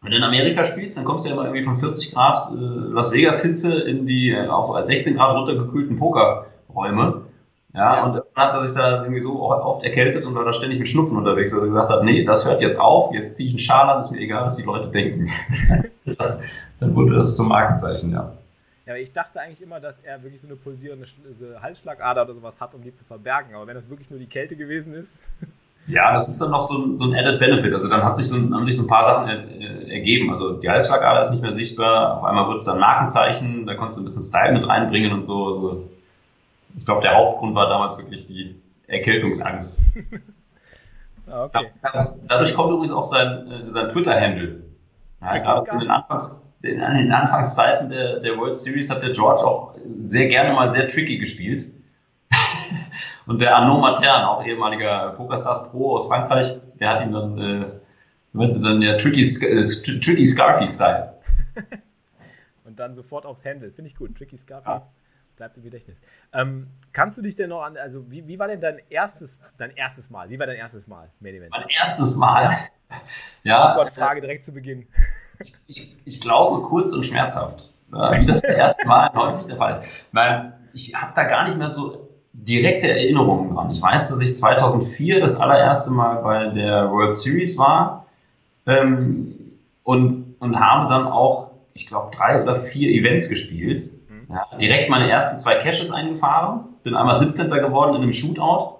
Wenn 0.00 0.12
du 0.12 0.16
in 0.16 0.22
Amerika 0.22 0.62
spielst, 0.62 0.96
dann 0.96 1.04
kommst 1.04 1.24
du 1.24 1.30
ja 1.30 1.34
immer 1.34 1.44
irgendwie 1.44 1.64
von 1.64 1.76
40 1.76 2.14
Grad 2.14 2.36
äh, 2.52 2.54
Las 2.54 3.12
Vegas 3.12 3.42
Hitze 3.42 3.80
in 3.80 4.06
die 4.06 4.30
äh, 4.30 4.46
auf 4.46 4.74
16 4.84 5.16
Grad 5.16 5.34
runtergekühlten 5.34 5.98
Pokerräume. 5.98 7.22
Ja, 7.74 7.96
ja, 7.96 8.04
und 8.04 8.14
dann 8.14 8.22
hat 8.34 8.54
er 8.54 8.66
sich 8.66 8.76
da 8.76 9.02
irgendwie 9.02 9.20
so 9.20 9.42
oft 9.42 9.84
erkältet 9.84 10.24
und 10.24 10.34
war 10.34 10.44
da 10.44 10.52
ständig 10.52 10.78
mit 10.78 10.88
Schnupfen 10.88 11.18
unterwegs, 11.18 11.50
dass 11.50 11.60
er 11.60 11.68
gesagt 11.68 11.90
hat, 11.90 12.02
nee, 12.02 12.24
das 12.24 12.46
hört 12.46 12.62
jetzt 12.62 12.80
auf, 12.80 13.12
jetzt 13.12 13.36
ziehe 13.36 13.48
ich 13.48 13.52
einen 13.52 13.58
Schal 13.58 13.90
an, 13.90 14.00
ist 14.00 14.10
mir 14.10 14.20
egal, 14.20 14.46
was 14.46 14.56
die 14.56 14.64
Leute 14.64 14.88
denken. 14.88 15.30
das, 16.04 16.42
dann 16.80 16.94
wurde 16.94 17.16
das 17.16 17.36
zum 17.36 17.48
Markenzeichen, 17.48 18.12
ja. 18.12 18.32
Ja, 18.86 18.96
ich 18.96 19.12
dachte 19.12 19.40
eigentlich 19.40 19.60
immer, 19.60 19.80
dass 19.80 20.00
er 20.00 20.22
wirklich 20.22 20.40
so 20.40 20.46
eine 20.46 20.56
pulsierende 20.56 21.06
Halsschlagader 21.60 22.22
oder 22.22 22.32
sowas 22.32 22.58
hat, 22.58 22.74
um 22.74 22.82
die 22.82 22.94
zu 22.94 23.04
verbergen. 23.04 23.54
Aber 23.54 23.66
wenn 23.66 23.74
das 23.74 23.90
wirklich 23.90 24.08
nur 24.08 24.18
die 24.18 24.26
Kälte 24.26 24.56
gewesen 24.56 24.94
ist. 24.94 25.22
Ja, 25.88 26.12
das 26.12 26.28
ist 26.28 26.40
dann 26.40 26.50
noch 26.50 26.62
so 26.62 26.84
ein, 26.84 26.96
so 26.96 27.04
ein 27.04 27.14
Added 27.14 27.40
Benefit. 27.40 27.72
Also 27.72 27.88
dann 27.88 28.04
hat 28.04 28.16
sich 28.16 28.28
so, 28.28 28.36
haben 28.36 28.64
sich 28.64 28.76
so 28.76 28.84
ein 28.84 28.88
paar 28.88 29.04
Sachen 29.04 29.28
er, 29.28 29.38
äh, 29.48 29.90
ergeben. 29.90 30.30
Also 30.30 30.52
die 30.58 30.68
Halsschlagader 30.68 31.20
ist 31.20 31.30
nicht 31.30 31.42
mehr 31.42 31.52
sichtbar. 31.52 32.18
Auf 32.18 32.24
einmal 32.24 32.46
wird 32.48 32.60
es 32.60 32.66
dann 32.66 32.78
Markenzeichen. 32.78 33.66
Da 33.66 33.74
konntest 33.74 33.98
du 33.98 34.02
ein 34.02 34.04
bisschen 34.04 34.22
Style 34.22 34.52
mit 34.52 34.68
reinbringen 34.68 35.12
und 35.12 35.24
so. 35.24 35.46
Also 35.46 35.88
ich 36.76 36.84
glaube, 36.84 37.00
der 37.00 37.16
Hauptgrund 37.16 37.54
war 37.54 37.68
damals 37.68 37.96
wirklich 37.96 38.26
die 38.26 38.60
Erkältungsangst. 38.86 39.82
Ah, 41.30 41.44
okay. 41.44 41.66
Ja, 41.84 42.14
dadurch 42.26 42.54
kommt 42.54 42.70
übrigens 42.70 42.92
auch 42.92 43.04
sein, 43.04 43.50
äh, 43.50 43.70
sein 43.70 43.90
Twitter-Handle. 43.90 44.62
Ja, 45.20 45.34
in, 45.72 45.80
den 45.80 45.90
Anfangs, 45.90 46.48
in 46.62 46.78
den 46.78 47.12
Anfangszeiten 47.12 47.90
der, 47.90 48.20
der 48.20 48.38
World 48.38 48.56
Series 48.56 48.90
hat 48.90 49.02
der 49.02 49.12
George 49.12 49.44
auch 49.44 49.74
sehr 50.00 50.28
gerne 50.28 50.54
mal 50.54 50.70
sehr 50.70 50.88
tricky 50.88 51.18
gespielt. 51.18 51.66
Und 53.26 53.40
der 53.40 53.56
Arnaud 53.56 53.80
Matern, 53.80 54.24
auch 54.24 54.44
ehemaliger 54.44 55.12
PokerStars 55.12 55.70
Pro 55.70 55.94
aus 55.94 56.08
Frankreich, 56.08 56.58
der 56.80 56.88
hat 56.90 57.02
ihm 57.02 57.12
dann, 57.12 57.38
äh, 57.38 58.60
dann 58.62 58.82
ja 58.82 58.96
Tricky, 58.96 59.20
äh, 59.20 60.00
Tricky 60.00 60.26
Scarfy-Style. 60.26 61.14
Und 62.64 62.78
dann 62.78 62.94
sofort 62.94 63.26
aufs 63.26 63.44
Handle. 63.44 63.70
Finde 63.70 63.90
ich 63.90 63.96
gut. 63.96 64.16
Tricky 64.16 64.36
Scarfy. 64.36 64.68
Ja. 64.68 64.86
Bleibt 65.36 65.56
im 65.56 65.62
Gedächtnis. 65.62 66.00
Ähm, 66.32 66.66
kannst 66.92 67.16
du 67.16 67.22
dich 67.22 67.36
denn 67.36 67.50
noch 67.50 67.62
an, 67.62 67.76
also 67.76 68.10
wie, 68.10 68.26
wie 68.26 68.40
war 68.40 68.48
denn 68.48 68.60
dein 68.60 68.80
erstes, 68.90 69.38
dein 69.56 69.70
erstes 69.70 70.10
Mal? 70.10 70.28
Wie 70.30 70.38
war 70.38 70.46
dein 70.46 70.56
erstes 70.56 70.88
Mal, 70.88 71.08
Main 71.20 71.36
Event? 71.36 71.52
Mein 71.52 71.68
erstes 71.68 72.16
Mal? 72.16 72.56
Ja. 73.44 73.72
Oh 73.72 73.76
Gott, 73.76 73.92
Frage 73.92 74.20
direkt 74.20 74.44
zu 74.44 74.52
Beginn. 74.52 74.88
Ich, 75.38 75.54
ich, 75.68 75.96
ich 76.04 76.20
glaube 76.20 76.62
kurz 76.62 76.92
und 76.92 77.06
schmerzhaft, 77.06 77.74
wie 77.88 78.26
das 78.26 78.42
beim 78.42 78.50
ersten 78.50 78.88
Mal 78.88 79.12
häufig 79.14 79.46
der 79.46 79.56
Fall 79.56 79.74
ist. 79.74 79.82
Weil 80.10 80.58
ich 80.72 80.94
habe 80.94 81.12
da 81.14 81.22
gar 81.24 81.46
nicht 81.46 81.56
mehr 81.56 81.70
so 81.70 82.07
direkte 82.32 82.88
Erinnerungen 82.88 83.54
dran. 83.54 83.70
Ich 83.70 83.82
weiß, 83.82 84.10
dass 84.10 84.20
ich 84.20 84.36
2004 84.36 85.20
das 85.20 85.40
allererste 85.40 85.90
Mal 85.90 86.22
bei 86.22 86.46
der 86.46 86.90
World 86.90 87.16
Series 87.16 87.58
war 87.58 88.06
ähm, 88.66 89.34
und, 89.82 90.34
und 90.38 90.60
habe 90.60 90.88
dann 90.88 91.06
auch, 91.06 91.50
ich 91.74 91.86
glaube, 91.86 92.14
drei 92.14 92.42
oder 92.42 92.56
vier 92.56 92.90
Events 92.90 93.28
gespielt. 93.28 93.90
Mhm. 94.08 94.34
Ja, 94.34 94.46
direkt 94.58 94.90
meine 94.90 95.10
ersten 95.10 95.38
zwei 95.38 95.56
Caches 95.56 95.90
eingefahren, 95.90 96.60
bin 96.82 96.94
einmal 96.94 97.14
17. 97.14 97.50
geworden 97.50 97.96
in 97.96 98.02
einem 98.02 98.12
Shootout, 98.12 98.76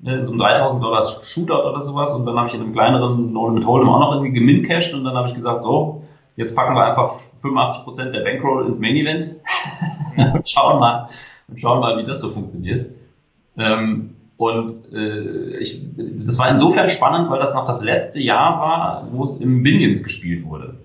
in 0.00 0.24
so 0.24 0.30
einem 0.30 0.38
3000 0.38 0.82
Dollar 0.82 1.02
Shootout 1.02 1.68
oder 1.68 1.80
sowas 1.80 2.14
und 2.14 2.24
dann 2.24 2.36
habe 2.36 2.48
ich 2.48 2.54
in 2.54 2.60
einem 2.60 2.72
kleineren 2.72 3.32
No 3.32 3.48
mit 3.50 3.64
Hold'em 3.64 3.88
auch 3.88 3.98
noch 3.98 4.12
irgendwie 4.12 4.32
gemincashed 4.32 4.94
und 4.94 5.04
dann 5.04 5.16
habe 5.16 5.28
ich 5.28 5.34
gesagt, 5.34 5.62
so, 5.62 6.04
jetzt 6.36 6.54
packen 6.54 6.74
wir 6.76 6.84
einfach 6.84 7.14
85% 7.42 8.12
der 8.12 8.20
Bankroll 8.20 8.66
ins 8.66 8.78
Main 8.78 8.96
Event 8.96 9.36
und 10.16 10.48
schauen 10.48 10.78
mal, 10.78 11.08
und 11.48 11.60
schauen 11.60 11.80
mal, 11.80 11.98
wie 11.98 12.06
das 12.06 12.20
so 12.20 12.30
funktioniert. 12.30 12.90
Ähm, 13.56 14.14
und 14.36 14.92
äh, 14.92 15.56
ich, 15.58 15.82
das 15.96 16.38
war 16.38 16.48
insofern 16.48 16.88
spannend, 16.88 17.28
weil 17.30 17.40
das 17.40 17.54
noch 17.54 17.66
das 17.66 17.82
letzte 17.82 18.20
Jahr 18.20 18.60
war, 18.60 19.08
wo 19.10 19.24
es 19.24 19.40
im 19.40 19.62
Binions 19.62 20.04
gespielt 20.04 20.44
wurde. 20.44 20.76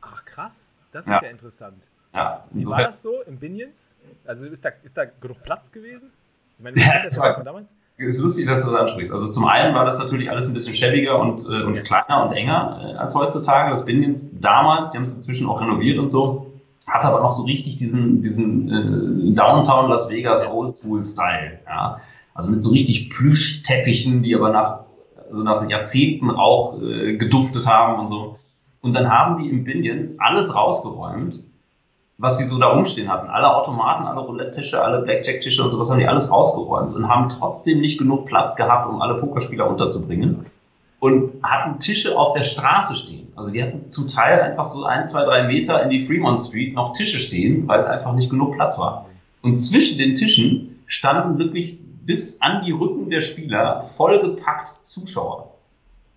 Ach 0.00 0.24
krass, 0.24 0.74
das 0.92 1.04
ist 1.04 1.10
ja, 1.10 1.22
ja 1.22 1.28
interessant. 1.28 1.82
Ja, 2.14 2.44
Wie 2.50 2.66
war 2.66 2.82
das 2.82 3.02
so 3.02 3.22
im 3.26 3.38
Binions? 3.38 3.96
Also 4.24 4.46
ist 4.46 4.64
da, 4.64 4.70
ist 4.82 4.96
da 4.96 5.04
genug 5.04 5.42
Platz 5.42 5.72
gewesen? 5.72 6.10
Ich 6.58 6.64
meine, 6.64 6.76
ja, 6.80 7.02
das 7.02 7.18
war, 7.18 7.34
von 7.34 7.44
damals? 7.44 7.74
ist 7.96 8.20
lustig, 8.20 8.46
dass 8.46 8.64
du 8.64 8.70
das 8.70 8.80
ansprichst. 8.80 9.12
Also 9.12 9.30
zum 9.30 9.44
einen 9.46 9.74
war 9.74 9.84
das 9.84 9.98
natürlich 9.98 10.30
alles 10.30 10.48
ein 10.48 10.54
bisschen 10.54 10.74
schäbiger 10.74 11.18
und, 11.18 11.44
äh, 11.44 11.62
und 11.62 11.82
kleiner 11.84 12.26
und 12.26 12.32
enger 12.32 12.94
äh, 12.94 12.96
als 12.96 13.14
heutzutage. 13.14 13.70
Das 13.70 13.84
Binions 13.84 14.40
damals, 14.40 14.92
die 14.92 14.98
haben 14.98 15.04
es 15.04 15.14
inzwischen 15.14 15.48
auch 15.48 15.60
renoviert 15.60 15.98
und 15.98 16.08
so, 16.08 16.51
hat 16.86 17.04
aber 17.04 17.20
noch 17.20 17.32
so 17.32 17.44
richtig 17.44 17.76
diesen, 17.76 18.22
diesen 18.22 18.70
äh, 18.70 19.34
Downtown 19.34 19.88
Las 19.88 20.10
Vegas 20.10 20.50
Oldschool-Style. 20.50 21.60
Ja? 21.66 21.98
Also 22.34 22.50
mit 22.50 22.62
so 22.62 22.70
richtig 22.70 23.10
Plüschteppichen, 23.10 24.22
die 24.22 24.34
aber 24.34 24.50
nach, 24.50 24.80
also 25.26 25.42
nach 25.44 25.68
Jahrzehnten 25.68 26.30
auch 26.30 26.80
äh, 26.80 27.16
geduftet 27.16 27.66
haben 27.66 28.00
und 28.00 28.08
so. 28.08 28.38
Und 28.80 28.94
dann 28.94 29.10
haben 29.10 29.42
die 29.42 29.48
im 29.48 29.64
Binions 29.64 30.18
alles 30.18 30.56
rausgeräumt, 30.56 31.44
was 32.18 32.38
sie 32.38 32.44
so 32.44 32.58
da 32.58 32.68
rumstehen 32.68 33.08
hatten. 33.08 33.28
Alle 33.28 33.54
Automaten, 33.54 34.06
alle 34.06 34.20
Roulette-Tische, 34.20 34.82
alle 34.82 35.02
Blackjack-Tische 35.02 35.62
und 35.62 35.70
sowas 35.70 35.90
haben 35.90 36.00
die 36.00 36.08
alles 36.08 36.32
rausgeräumt 36.32 36.94
und 36.94 37.08
haben 37.08 37.28
trotzdem 37.28 37.80
nicht 37.80 37.98
genug 37.98 38.26
Platz 38.26 38.56
gehabt, 38.56 38.88
um 38.88 39.00
alle 39.00 39.20
Pokerspieler 39.20 39.68
unterzubringen. 39.68 40.44
Und 41.02 41.42
hatten 41.42 41.80
Tische 41.80 42.16
auf 42.16 42.32
der 42.32 42.42
Straße 42.42 42.94
stehen. 42.94 43.32
Also 43.34 43.52
die 43.52 43.60
hatten 43.60 43.88
zum 43.90 44.06
Teil 44.06 44.40
einfach 44.40 44.68
so 44.68 44.84
ein, 44.84 45.04
zwei, 45.04 45.24
drei 45.24 45.42
Meter 45.48 45.82
in 45.82 45.90
die 45.90 45.98
Fremont 45.98 46.40
Street 46.40 46.74
noch 46.74 46.92
Tische 46.92 47.18
stehen, 47.18 47.66
weil 47.66 47.84
einfach 47.86 48.14
nicht 48.14 48.30
genug 48.30 48.54
Platz 48.54 48.78
war. 48.78 49.06
Und 49.42 49.56
zwischen 49.56 49.98
den 49.98 50.14
Tischen 50.14 50.80
standen 50.86 51.38
wirklich 51.38 51.80
bis 52.06 52.40
an 52.40 52.64
die 52.64 52.70
Rücken 52.70 53.10
der 53.10 53.20
Spieler 53.20 53.82
vollgepackt 53.82 54.84
Zuschauer. 54.86 55.54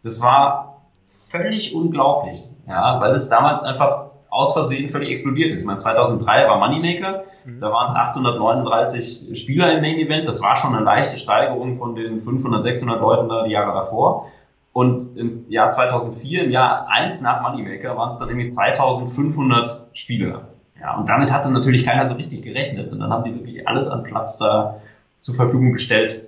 Das 0.03 0.21
war 0.21 0.83
völlig 1.07 1.73
unglaublich, 1.73 2.43
ja, 2.67 3.01
weil 3.01 3.11
es 3.11 3.27
damals 3.27 3.63
einfach 3.63 4.11
aus 4.29 4.53
Versehen 4.53 4.89
völlig 4.89 5.09
explodiert 5.09 5.51
ist. 5.51 5.61
Ich 5.61 5.65
meine, 5.65 5.79
2003 5.79 6.47
war 6.47 6.59
Moneymaker, 6.59 7.23
mhm. 7.45 7.59
da 7.59 7.71
waren 7.71 7.87
es 7.87 7.95
839 7.95 9.39
Spieler 9.39 9.73
im 9.73 9.81
Main 9.81 9.97
Event. 9.97 10.27
Das 10.27 10.43
war 10.43 10.57
schon 10.57 10.75
eine 10.75 10.83
leichte 10.83 11.17
Steigerung 11.17 11.77
von 11.77 11.95
den 11.95 12.21
500, 12.21 12.61
600 12.61 13.01
Leuten 13.01 13.29
da 13.29 13.45
die 13.45 13.51
Jahre 13.51 13.73
davor. 13.73 14.27
Und 14.75 15.15
im 15.15 15.31
Jahr 15.47 15.69
2004, 15.69 16.43
im 16.43 16.51
Jahr 16.51 16.89
1 16.89 17.21
nach 17.21 17.41
Moneymaker, 17.41 17.95
waren 17.95 18.09
es 18.09 18.19
dann 18.19 18.27
irgendwie 18.27 18.49
2500 18.49 19.87
Spieler. 19.93 20.49
Ja, 20.77 20.97
und 20.97 21.07
damit 21.07 21.31
hatte 21.31 21.49
natürlich 21.49 21.85
keiner 21.85 22.05
so 22.05 22.15
richtig 22.15 22.41
gerechnet. 22.41 22.91
Und 22.91 22.99
dann 22.99 23.09
haben 23.09 23.23
die 23.23 23.33
wirklich 23.33 23.65
alles 23.69 23.87
an 23.87 24.03
Platz 24.03 24.37
da 24.37 24.81
zur 25.21 25.33
Verfügung 25.35 25.71
gestellt, 25.71 26.25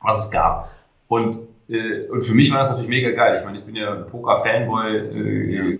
was 0.00 0.24
es 0.24 0.32
gab. 0.32 0.72
Und, 1.06 1.38
äh, 1.68 2.08
und 2.08 2.24
für 2.24 2.34
mich 2.34 2.50
war 2.50 2.58
das 2.58 2.70
natürlich 2.70 2.90
mega 2.90 3.12
geil. 3.12 3.36
Ich 3.38 3.44
meine, 3.44 3.58
ich 3.58 3.64
bin 3.64 3.76
ja 3.76 3.92
ein 3.92 4.06
Poker-Fanboy 4.08 4.96
äh, 4.96 5.78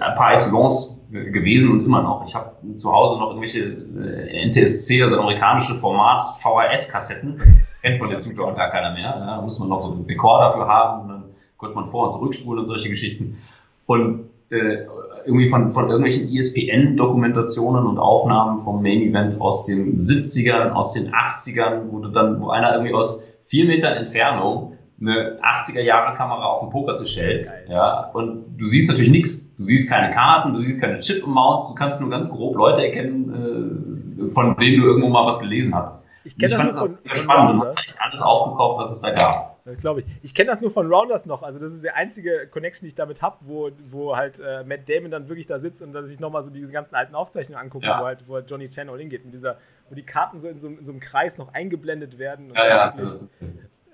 ein 0.00 0.14
paar 0.14 0.32
excellence 0.32 1.04
äh, 1.12 1.30
gewesen 1.30 1.72
und 1.72 1.84
immer 1.84 2.00
noch. 2.00 2.24
Ich 2.26 2.34
habe 2.34 2.52
zu 2.76 2.90
Hause 2.90 3.20
noch 3.20 3.28
irgendwelche 3.28 3.64
äh, 3.64 4.46
NTSC, 4.46 5.02
also 5.02 5.18
amerikanische 5.18 5.74
Format 5.74 6.22
VHS-Kassetten. 6.40 7.36
Das 7.36 7.54
kennt 7.82 7.98
von 7.98 8.08
den 8.08 8.22
Zuschauern 8.22 8.56
gar 8.56 8.70
keiner 8.70 8.94
mehr. 8.94 9.14
Ja, 9.20 9.26
da 9.26 9.42
muss 9.42 9.58
man 9.58 9.68
noch 9.68 9.80
so 9.80 9.92
einen 9.92 10.06
Rekorder 10.06 10.46
dafür 10.46 10.68
haben 10.68 11.23
konnte 11.64 11.76
man 11.76 11.86
vor- 11.88 12.06
und 12.06 12.12
zurückspulen 12.12 12.60
und 12.60 12.66
solche 12.66 12.88
Geschichten. 12.88 13.38
Und 13.86 14.30
äh, 14.50 14.86
irgendwie 15.26 15.48
von, 15.48 15.70
von 15.72 15.88
irgendwelchen 15.88 16.28
ESPN-Dokumentationen 16.34 17.86
und 17.86 17.98
Aufnahmen 17.98 18.62
vom 18.62 18.82
Main 18.82 19.02
Event 19.02 19.40
aus 19.40 19.64
den 19.64 19.96
70ern, 19.96 20.70
aus 20.70 20.92
den 20.92 21.12
80ern, 21.12 21.90
wo 21.90 22.00
du 22.00 22.08
dann, 22.08 22.40
wo 22.40 22.50
einer 22.50 22.72
irgendwie 22.72 22.94
aus 22.94 23.24
vier 23.42 23.66
Metern 23.66 23.94
Entfernung 23.94 24.76
eine 25.00 25.38
80er 25.42 25.80
Jahre 25.80 26.14
Kamera 26.14 26.44
auf 26.44 26.60
den 26.60 26.70
Pokertisch 26.70 27.16
hält. 27.16 27.46
Geil. 27.46 27.66
Ja, 27.68 28.10
und 28.12 28.44
du 28.58 28.64
siehst 28.66 28.88
natürlich 28.88 29.10
nichts. 29.10 29.54
Du 29.56 29.64
siehst 29.64 29.90
keine 29.90 30.12
Karten, 30.12 30.52
du 30.54 30.62
siehst 30.62 30.80
keine 30.80 30.98
Chip-Mounts, 30.98 31.70
du 31.70 31.74
kannst 31.74 32.00
nur 32.00 32.10
ganz 32.10 32.30
grob 32.30 32.56
Leute 32.56 32.84
erkennen, 32.84 34.28
äh, 34.28 34.32
von 34.32 34.56
denen 34.56 34.80
du 34.80 34.86
irgendwo 34.86 35.08
mal 35.08 35.26
was 35.26 35.40
gelesen 35.40 35.74
hast. 35.74 36.08
Ich 36.24 36.36
kenne 36.36 36.54
das 36.54 36.62
nur 36.62 36.72
von, 36.72 36.98
spannend 37.14 37.62
und 37.62 37.68
alles 38.00 38.22
aufgekauft, 38.22 38.80
was 38.80 38.92
es 38.92 39.00
da 39.00 39.10
gab. 39.10 39.53
Das 39.64 39.78
glaube 39.78 40.00
ich. 40.00 40.06
Ich 40.22 40.34
kenne 40.34 40.50
das 40.50 40.60
nur 40.60 40.70
von 40.70 40.92
Rounders 40.92 41.24
noch. 41.24 41.42
Also, 41.42 41.58
das 41.58 41.72
ist 41.72 41.82
die 41.82 41.90
einzige 41.90 42.46
Connection, 42.48 42.84
die 42.84 42.88
ich 42.88 42.94
damit 42.94 43.22
habe, 43.22 43.38
wo, 43.40 43.70
wo 43.86 44.14
halt 44.14 44.38
äh, 44.38 44.62
Matt 44.62 44.88
Damon 44.88 45.10
dann 45.10 45.28
wirklich 45.28 45.46
da 45.46 45.58
sitzt 45.58 45.82
und 45.82 45.92
dann 45.94 46.06
sich 46.06 46.20
nochmal 46.20 46.44
so 46.44 46.50
diese 46.50 46.70
ganzen 46.70 46.94
alten 46.94 47.14
Aufzeichnungen 47.14 47.62
anguckt, 47.62 47.86
ja. 47.86 47.98
wo, 48.00 48.04
halt, 48.04 48.28
wo 48.28 48.34
halt 48.34 48.50
Johnny 48.50 48.68
Chan 48.68 48.90
all 48.90 48.98
hingeht. 48.98 49.24
Mit 49.24 49.32
dieser, 49.32 49.58
wo 49.88 49.94
die 49.94 50.04
Karten 50.04 50.38
so 50.38 50.48
in 50.48 50.58
so, 50.58 50.68
in 50.68 50.84
so 50.84 50.92
einem 50.92 51.00
Kreis 51.00 51.38
noch 51.38 51.54
eingeblendet 51.54 52.18
werden. 52.18 52.52
ja, 52.54 52.66
ja, 52.66 52.94
das, 52.94 53.32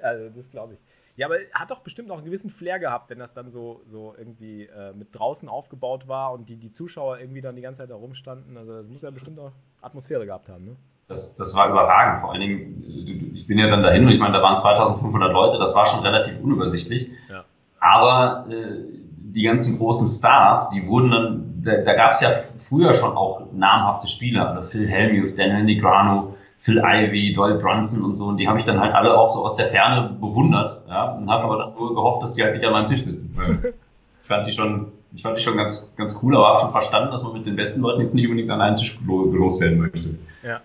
also, 0.03 0.29
das 0.29 0.51
glaube 0.51 0.75
ich. 0.75 0.81
Ja, 1.15 1.27
aber 1.27 1.37
hat 1.53 1.71
doch 1.71 1.81
bestimmt 1.81 2.09
noch 2.09 2.17
einen 2.17 2.25
gewissen 2.25 2.51
Flair 2.51 2.81
gehabt, 2.81 3.11
wenn 3.11 3.19
das 3.19 3.35
dann 3.35 3.49
so, 3.49 3.83
so 3.85 4.15
irgendwie 4.17 4.65
äh, 4.65 4.93
mit 4.93 5.09
draußen 5.13 5.49
aufgebaut 5.49 6.09
war 6.09 6.33
und 6.33 6.49
die, 6.49 6.57
die 6.57 6.73
Zuschauer 6.73 7.21
irgendwie 7.21 7.43
dann 7.43 7.55
die 7.55 7.63
ganze 7.63 7.83
Zeit 7.83 7.91
da 7.91 7.95
rumstanden. 7.95 8.57
Also, 8.57 8.73
das 8.73 8.89
muss 8.89 9.03
ja 9.03 9.11
bestimmt 9.11 9.39
auch 9.39 9.53
Atmosphäre 9.83 10.27
gehabt 10.27 10.49
haben, 10.49 10.65
ne? 10.65 10.77
Das, 11.11 11.35
das 11.35 11.57
war 11.57 11.69
überragend. 11.69 12.21
Vor 12.21 12.33
allen 12.33 12.41
Dingen, 12.41 13.33
ich 13.35 13.47
bin 13.49 13.59
ja 13.59 13.69
dann 13.69 13.83
dahin 13.83 14.05
und 14.05 14.13
ich 14.13 14.21
meine, 14.21 14.33
da 14.33 14.43
waren 14.43 14.57
2500 14.57 15.33
Leute, 15.33 15.59
das 15.59 15.75
war 15.75 15.85
schon 15.87 16.01
relativ 16.01 16.41
unübersichtlich. 16.41 17.11
Ja. 17.29 17.45
Aber 17.81 18.47
äh, 18.49 18.85
die 19.19 19.43
ganzen 19.43 19.77
großen 19.77 20.09
Stars, 20.09 20.71
die 20.71 20.87
wurden 20.87 21.11
dann, 21.11 21.63
da, 21.65 21.79
da 21.79 21.95
gab 21.95 22.13
es 22.13 22.21
ja 22.21 22.31
früher 22.61 22.95
schon 22.95 23.17
auch 23.17 23.53
namhafte 23.53 24.07
Spieler, 24.07 24.51
also 24.51 24.69
Phil 24.69 24.87
Hellmuth, 24.87 25.37
Daniel 25.37 25.65
Negrano, 25.65 26.37
Phil 26.59 26.79
Ivey, 26.79 27.33
Doyle 27.33 27.59
Brunson 27.59 28.05
und 28.05 28.15
so, 28.15 28.27
und 28.27 28.37
die 28.37 28.47
habe 28.47 28.59
ich 28.59 28.65
dann 28.65 28.79
halt 28.79 28.95
alle 28.95 29.19
auch 29.19 29.31
so 29.31 29.45
aus 29.45 29.57
der 29.57 29.67
Ferne 29.67 30.17
bewundert, 30.21 30.83
ja, 30.89 31.13
und 31.13 31.29
habe 31.29 31.45
aber 31.45 31.59
dann 31.59 31.75
nur 31.75 31.93
gehofft, 31.93 32.23
dass 32.23 32.35
die 32.35 32.45
halt 32.45 32.55
nicht 32.55 32.65
an 32.65 32.73
meinem 32.73 32.87
Tisch 32.87 33.03
sitzen. 33.03 33.35
ich 34.23 34.29
fand 34.29 34.47
die 34.47 34.53
schon, 34.53 34.93
ich 35.13 35.23
fand 35.23 35.37
die 35.37 35.43
schon 35.43 35.57
ganz, 35.57 35.93
ganz 35.97 36.21
cool, 36.23 36.37
aber 36.37 36.49
habe 36.51 36.61
schon 36.61 36.71
verstanden, 36.71 37.11
dass 37.11 37.25
man 37.25 37.33
mit 37.33 37.47
den 37.47 37.57
besten 37.57 37.81
Leuten 37.81 38.01
jetzt 38.01 38.15
nicht 38.15 38.29
unbedingt 38.29 38.51
an 38.51 38.61
einen 38.61 38.77
Tisch 38.77 38.97
loswerden 39.05 39.79
möchte. 39.79 40.15
Ja. 40.45 40.61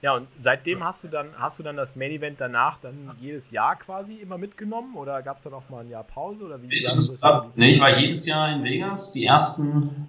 Ja, 0.00 0.14
und 0.14 0.28
seitdem 0.38 0.84
hast 0.84 1.02
du 1.02 1.08
dann, 1.08 1.26
hast 1.38 1.58
du 1.58 1.64
dann 1.64 1.76
das 1.76 1.96
Main 1.96 2.12
Event 2.12 2.40
danach 2.40 2.78
dann 2.80 3.10
jedes 3.20 3.50
Jahr 3.50 3.74
quasi 3.76 4.14
immer 4.14 4.38
mitgenommen 4.38 4.96
oder 4.96 5.22
gab 5.22 5.38
es 5.38 5.42
dann 5.42 5.54
auch 5.54 5.68
mal 5.70 5.80
ein 5.80 5.90
Jahr 5.90 6.04
Pause 6.04 6.44
oder 6.44 6.62
wie? 6.62 6.72
Ich, 6.72 6.86
nee, 7.56 7.70
ich 7.70 7.80
war 7.80 7.98
jedes 7.98 8.24
Jahr 8.24 8.52
in 8.52 8.62
Vegas. 8.62 9.10
Die 9.12 9.26
ersten, 9.26 10.08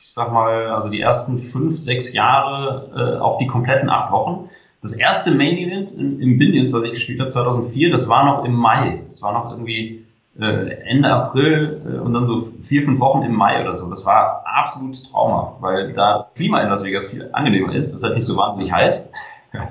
ich 0.00 0.08
sag 0.08 0.32
mal, 0.32 0.68
also 0.68 0.88
die 0.88 1.00
ersten 1.00 1.42
fünf, 1.42 1.78
sechs 1.78 2.14
Jahre, 2.14 3.18
äh, 3.18 3.20
auch 3.20 3.36
die 3.36 3.46
kompletten 3.46 3.90
acht 3.90 4.10
Wochen. 4.10 4.48
Das 4.80 4.94
erste 4.94 5.32
Main 5.32 5.58
Event 5.58 5.92
im, 5.92 6.18
im 6.20 6.38
Binions, 6.38 6.72
was 6.72 6.84
ich 6.84 6.92
gespielt 6.92 7.20
habe, 7.20 7.28
2004, 7.28 7.90
das 7.90 8.08
war 8.08 8.24
noch 8.24 8.44
im 8.44 8.54
Mai. 8.54 9.02
Das 9.04 9.20
war 9.20 9.32
noch 9.34 9.50
irgendwie 9.50 10.06
äh, 10.40 10.70
Ende 10.84 11.10
April 11.10 11.82
äh, 11.84 11.98
und 11.98 12.14
dann 12.14 12.26
so 12.26 12.40
vier, 12.62 12.84
fünf 12.84 13.00
Wochen 13.00 13.22
im 13.22 13.34
Mai 13.34 13.60
oder 13.60 13.74
so. 13.74 13.90
Das 13.90 14.06
war 14.06 14.45
absolut 14.56 15.10
traumhaft, 15.10 15.60
weil 15.60 15.92
da 15.92 16.14
das 16.14 16.34
Klima 16.34 16.60
in 16.62 16.68
Las 16.68 16.82
Vegas 16.82 17.08
viel 17.08 17.28
angenehmer 17.32 17.74
ist. 17.74 17.90
Das 17.90 17.98
ist 17.98 18.04
halt 18.04 18.14
nicht 18.14 18.26
so 18.26 18.36
wahnsinnig 18.36 18.72
heiß. 18.72 19.12
Ja. 19.52 19.68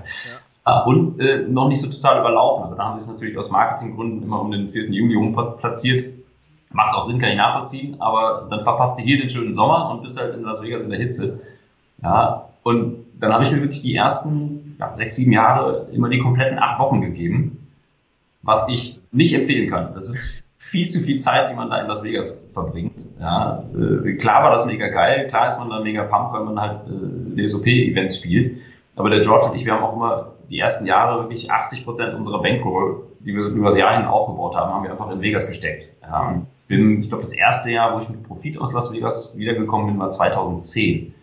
Ah, 0.63 0.80
und 0.82 1.20
äh, 1.20 1.44
noch 1.48 1.68
nicht 1.68 1.80
so 1.80 1.92
total 1.92 2.20
überlaufen. 2.20 2.63
Aber 2.63 2.75
da 2.75 2.86
haben 2.86 2.98
sie 2.98 3.04
es 3.04 3.12
natürlich 3.12 3.38
aus 3.38 3.51
Marketinggründen 3.51 4.24
immer 4.24 4.42
um 4.42 4.50
den 4.50 4.72
4. 4.72 4.89
Juli 4.89 5.15
rum 5.15 5.36
platziert. 5.60 6.12
Macht 6.72 6.96
auch 6.96 7.04
Sinn, 7.04 7.20
kann 7.20 7.30
ich 7.30 7.38
nachvollziehen. 7.38 8.01
Aber 8.01 8.48
dann 8.50 8.63
verpasst 8.63 8.98
du 8.98 9.04
hier 9.04 9.20
den 9.20 9.30
schönen 9.30 9.54
Sommer 9.54 9.92
und 9.92 10.01
bist 10.01 10.20
halt 10.20 10.34
in 10.34 10.42
Las 10.42 10.63
Vegas 10.63 10.82
in 10.82 10.89
der 10.89 11.00
Hitze. 11.00 11.39
Ja, 12.01 12.50
und 12.63 13.06
dann 13.20 13.32
habe 13.32 13.44
ich 13.44 13.51
mir 13.51 13.62
wirklich 13.62 13.84
die 13.84 13.96
ersten 13.96 14.75
ja, 14.80 14.94
sechs, 14.94 15.15
sieben 15.15 15.32
Jahre 15.32 15.88
immer 15.94 16.10
die 16.10 16.20
kompletten 16.20 16.58
acht 16.58 16.80
Wochen 16.80 17.00
gegeben, 17.01 17.68
was 18.42 18.68
ich 18.68 19.01
nicht 19.12 19.36
empfehlen 19.36 19.70
kann. 19.70 19.94
Das 19.94 20.10
ist 20.10 20.45
viel 20.65 20.89
zu 20.89 21.00
viel 21.00 21.19
Zeit, 21.19 21.50
die 21.50 21.53
man 21.53 21.69
da 21.69 21.79
in 21.79 21.88
Las 21.88 22.03
Vegas 22.03 22.43
verbringt. 22.53 23.00
Ja, 23.19 23.63
äh, 23.75 24.13
klar 24.13 24.43
war 24.43 24.51
das 24.51 24.65
mega 24.65 24.88
geil, 24.88 25.27
klar 25.27 25.48
ist 25.48 25.60
man 25.60 25.69
da 25.69 25.79
mega 25.79 26.03
pumped, 26.03 26.34
wenn 26.34 26.45
man 26.45 26.60
halt 26.60 26.79
äh, 26.88 27.43
DSOP-Events 27.43 28.17
spielt. 28.17 28.57
Aber 28.95 29.12
der 29.12 29.22
George 29.22 29.45
und 29.51 29.55
ich, 29.55 29.65
wir 29.65 29.74
haben 29.74 29.84
auch 29.84 29.95
immer 29.95 30.31
die 30.50 30.57
ersten 30.57 30.88
Jahre 30.88 31.22
wirklich 31.22 31.51
80 31.51 31.86
Prozent 31.86 32.15
unserer 32.15 32.41
Bankroll, 32.41 33.03
die 33.19 33.36
wir 33.36 33.45
über 33.45 33.69
das 33.69 33.77
Jahr 33.77 33.95
hin 33.95 34.07
aufgebaut 34.07 34.55
haben, 34.55 34.74
haben 34.74 34.84
wir 34.84 34.91
einfach 34.91 35.12
in 35.12 35.22
Vegas 35.22 35.48
gesteckt. 35.48 35.88
Ja, 36.01 36.41
ich 36.62 36.67
bin, 36.67 37.00
ich 37.00 37.10
glaube, 37.10 37.24
das 37.24 37.34
erste 37.34 37.72
Jahr, 37.72 37.95
wo 37.95 38.01
ich 38.01 38.10
mit 38.10 38.24
Profit 38.24 38.60
aus 38.60 38.74
Las 38.74 38.91
Vegas 38.91 39.38
wiedergekommen 39.38 39.88
bin, 39.88 40.00
war 40.00 40.10
2010. 40.10 41.13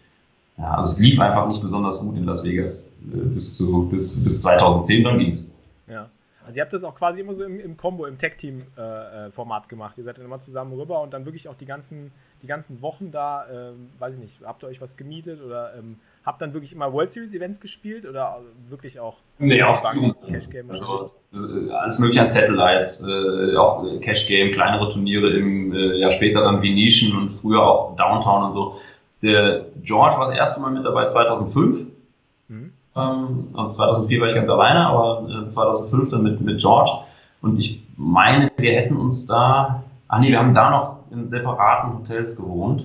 Ja, 0.58 0.74
also 0.74 0.88
es 0.88 1.00
lief 1.00 1.20
einfach 1.20 1.48
nicht 1.48 1.60
besonders 1.60 2.00
gut 2.00 2.16
in 2.16 2.24
Las 2.24 2.44
Vegas 2.44 2.96
äh, 3.12 3.16
bis, 3.16 3.56
zu, 3.56 3.88
bis, 3.88 4.22
bis 4.22 4.42
2010, 4.42 5.02
dann 5.02 5.18
ging's. 5.18 5.52
Ja. 5.88 6.08
Also 6.44 6.58
ihr 6.58 6.62
habt 6.62 6.72
das 6.72 6.84
auch 6.84 6.94
quasi 6.94 7.20
immer 7.20 7.34
so 7.34 7.44
im, 7.44 7.60
im 7.60 7.76
Combo, 7.76 8.06
im 8.06 8.18
Tag-Team-Format 8.18 9.62
äh, 9.62 9.66
äh 9.66 9.68
gemacht. 9.68 9.96
Ihr 9.98 10.04
seid 10.04 10.18
dann 10.18 10.24
immer 10.24 10.38
zusammen 10.38 10.72
rüber 10.72 11.00
und 11.00 11.12
dann 11.12 11.24
wirklich 11.24 11.48
auch 11.48 11.54
die 11.54 11.66
ganzen, 11.66 12.12
die 12.42 12.46
ganzen 12.46 12.82
Wochen 12.82 13.10
da, 13.12 13.46
ähm, 13.50 13.90
weiß 13.98 14.14
ich 14.14 14.20
nicht, 14.20 14.40
habt 14.44 14.64
ihr 14.64 14.68
euch 14.68 14.80
was 14.80 14.96
gemietet 14.96 15.40
oder 15.40 15.74
ähm, 15.76 15.98
habt 16.24 16.42
dann 16.42 16.52
wirklich 16.52 16.72
immer 16.72 16.92
World 16.92 17.12
Series 17.12 17.34
Events 17.34 17.60
gespielt 17.60 18.06
oder 18.06 18.40
wirklich 18.68 18.98
auch 18.98 19.18
nee, 19.38 19.62
auch 19.62 19.80
Cash 20.28 20.50
Game? 20.50 20.70
Also 20.70 21.12
äh, 21.32 21.70
alles 21.70 21.98
mögliche 21.98 22.22
an 22.22 22.28
Satellites, 22.28 23.06
äh, 23.06 23.56
auch 23.56 23.84
Cash 24.00 24.26
Game, 24.26 24.52
kleinere 24.52 24.90
Turniere 24.90 25.30
im 25.30 25.72
äh, 25.72 25.96
Jahr 25.98 26.10
später 26.10 26.42
dann 26.42 26.62
Venetian 26.62 27.16
und 27.16 27.30
früher 27.30 27.62
auch 27.62 27.96
Downtown 27.96 28.44
und 28.46 28.52
so. 28.52 28.78
Der 29.22 29.66
George 29.82 30.16
war 30.16 30.26
das 30.26 30.36
erste 30.36 30.60
Mal 30.60 30.72
mit 30.72 30.84
dabei 30.84 31.06
2005. 31.06 31.86
Mhm. 32.48 32.72
Ähm, 32.96 33.48
also 33.54 33.70
2004 33.70 34.20
war 34.20 34.28
ich 34.28 34.34
ganz 34.34 34.48
alleine, 34.50 34.86
aber 34.86 35.28
äh, 35.28 35.48
2005 35.48 36.10
dann 36.10 36.22
mit, 36.22 36.40
mit 36.40 36.60
George. 36.60 36.90
Und 37.40 37.58
ich 37.58 37.82
meine, 37.96 38.50
wir 38.56 38.72
hätten 38.72 38.96
uns 38.96 39.26
da, 39.26 39.82
ach 40.08 40.18
nee, 40.20 40.30
wir 40.30 40.38
haben 40.38 40.54
da 40.54 40.70
noch 40.70 40.96
in 41.10 41.28
separaten 41.28 41.98
Hotels 41.98 42.36
gewohnt. 42.36 42.84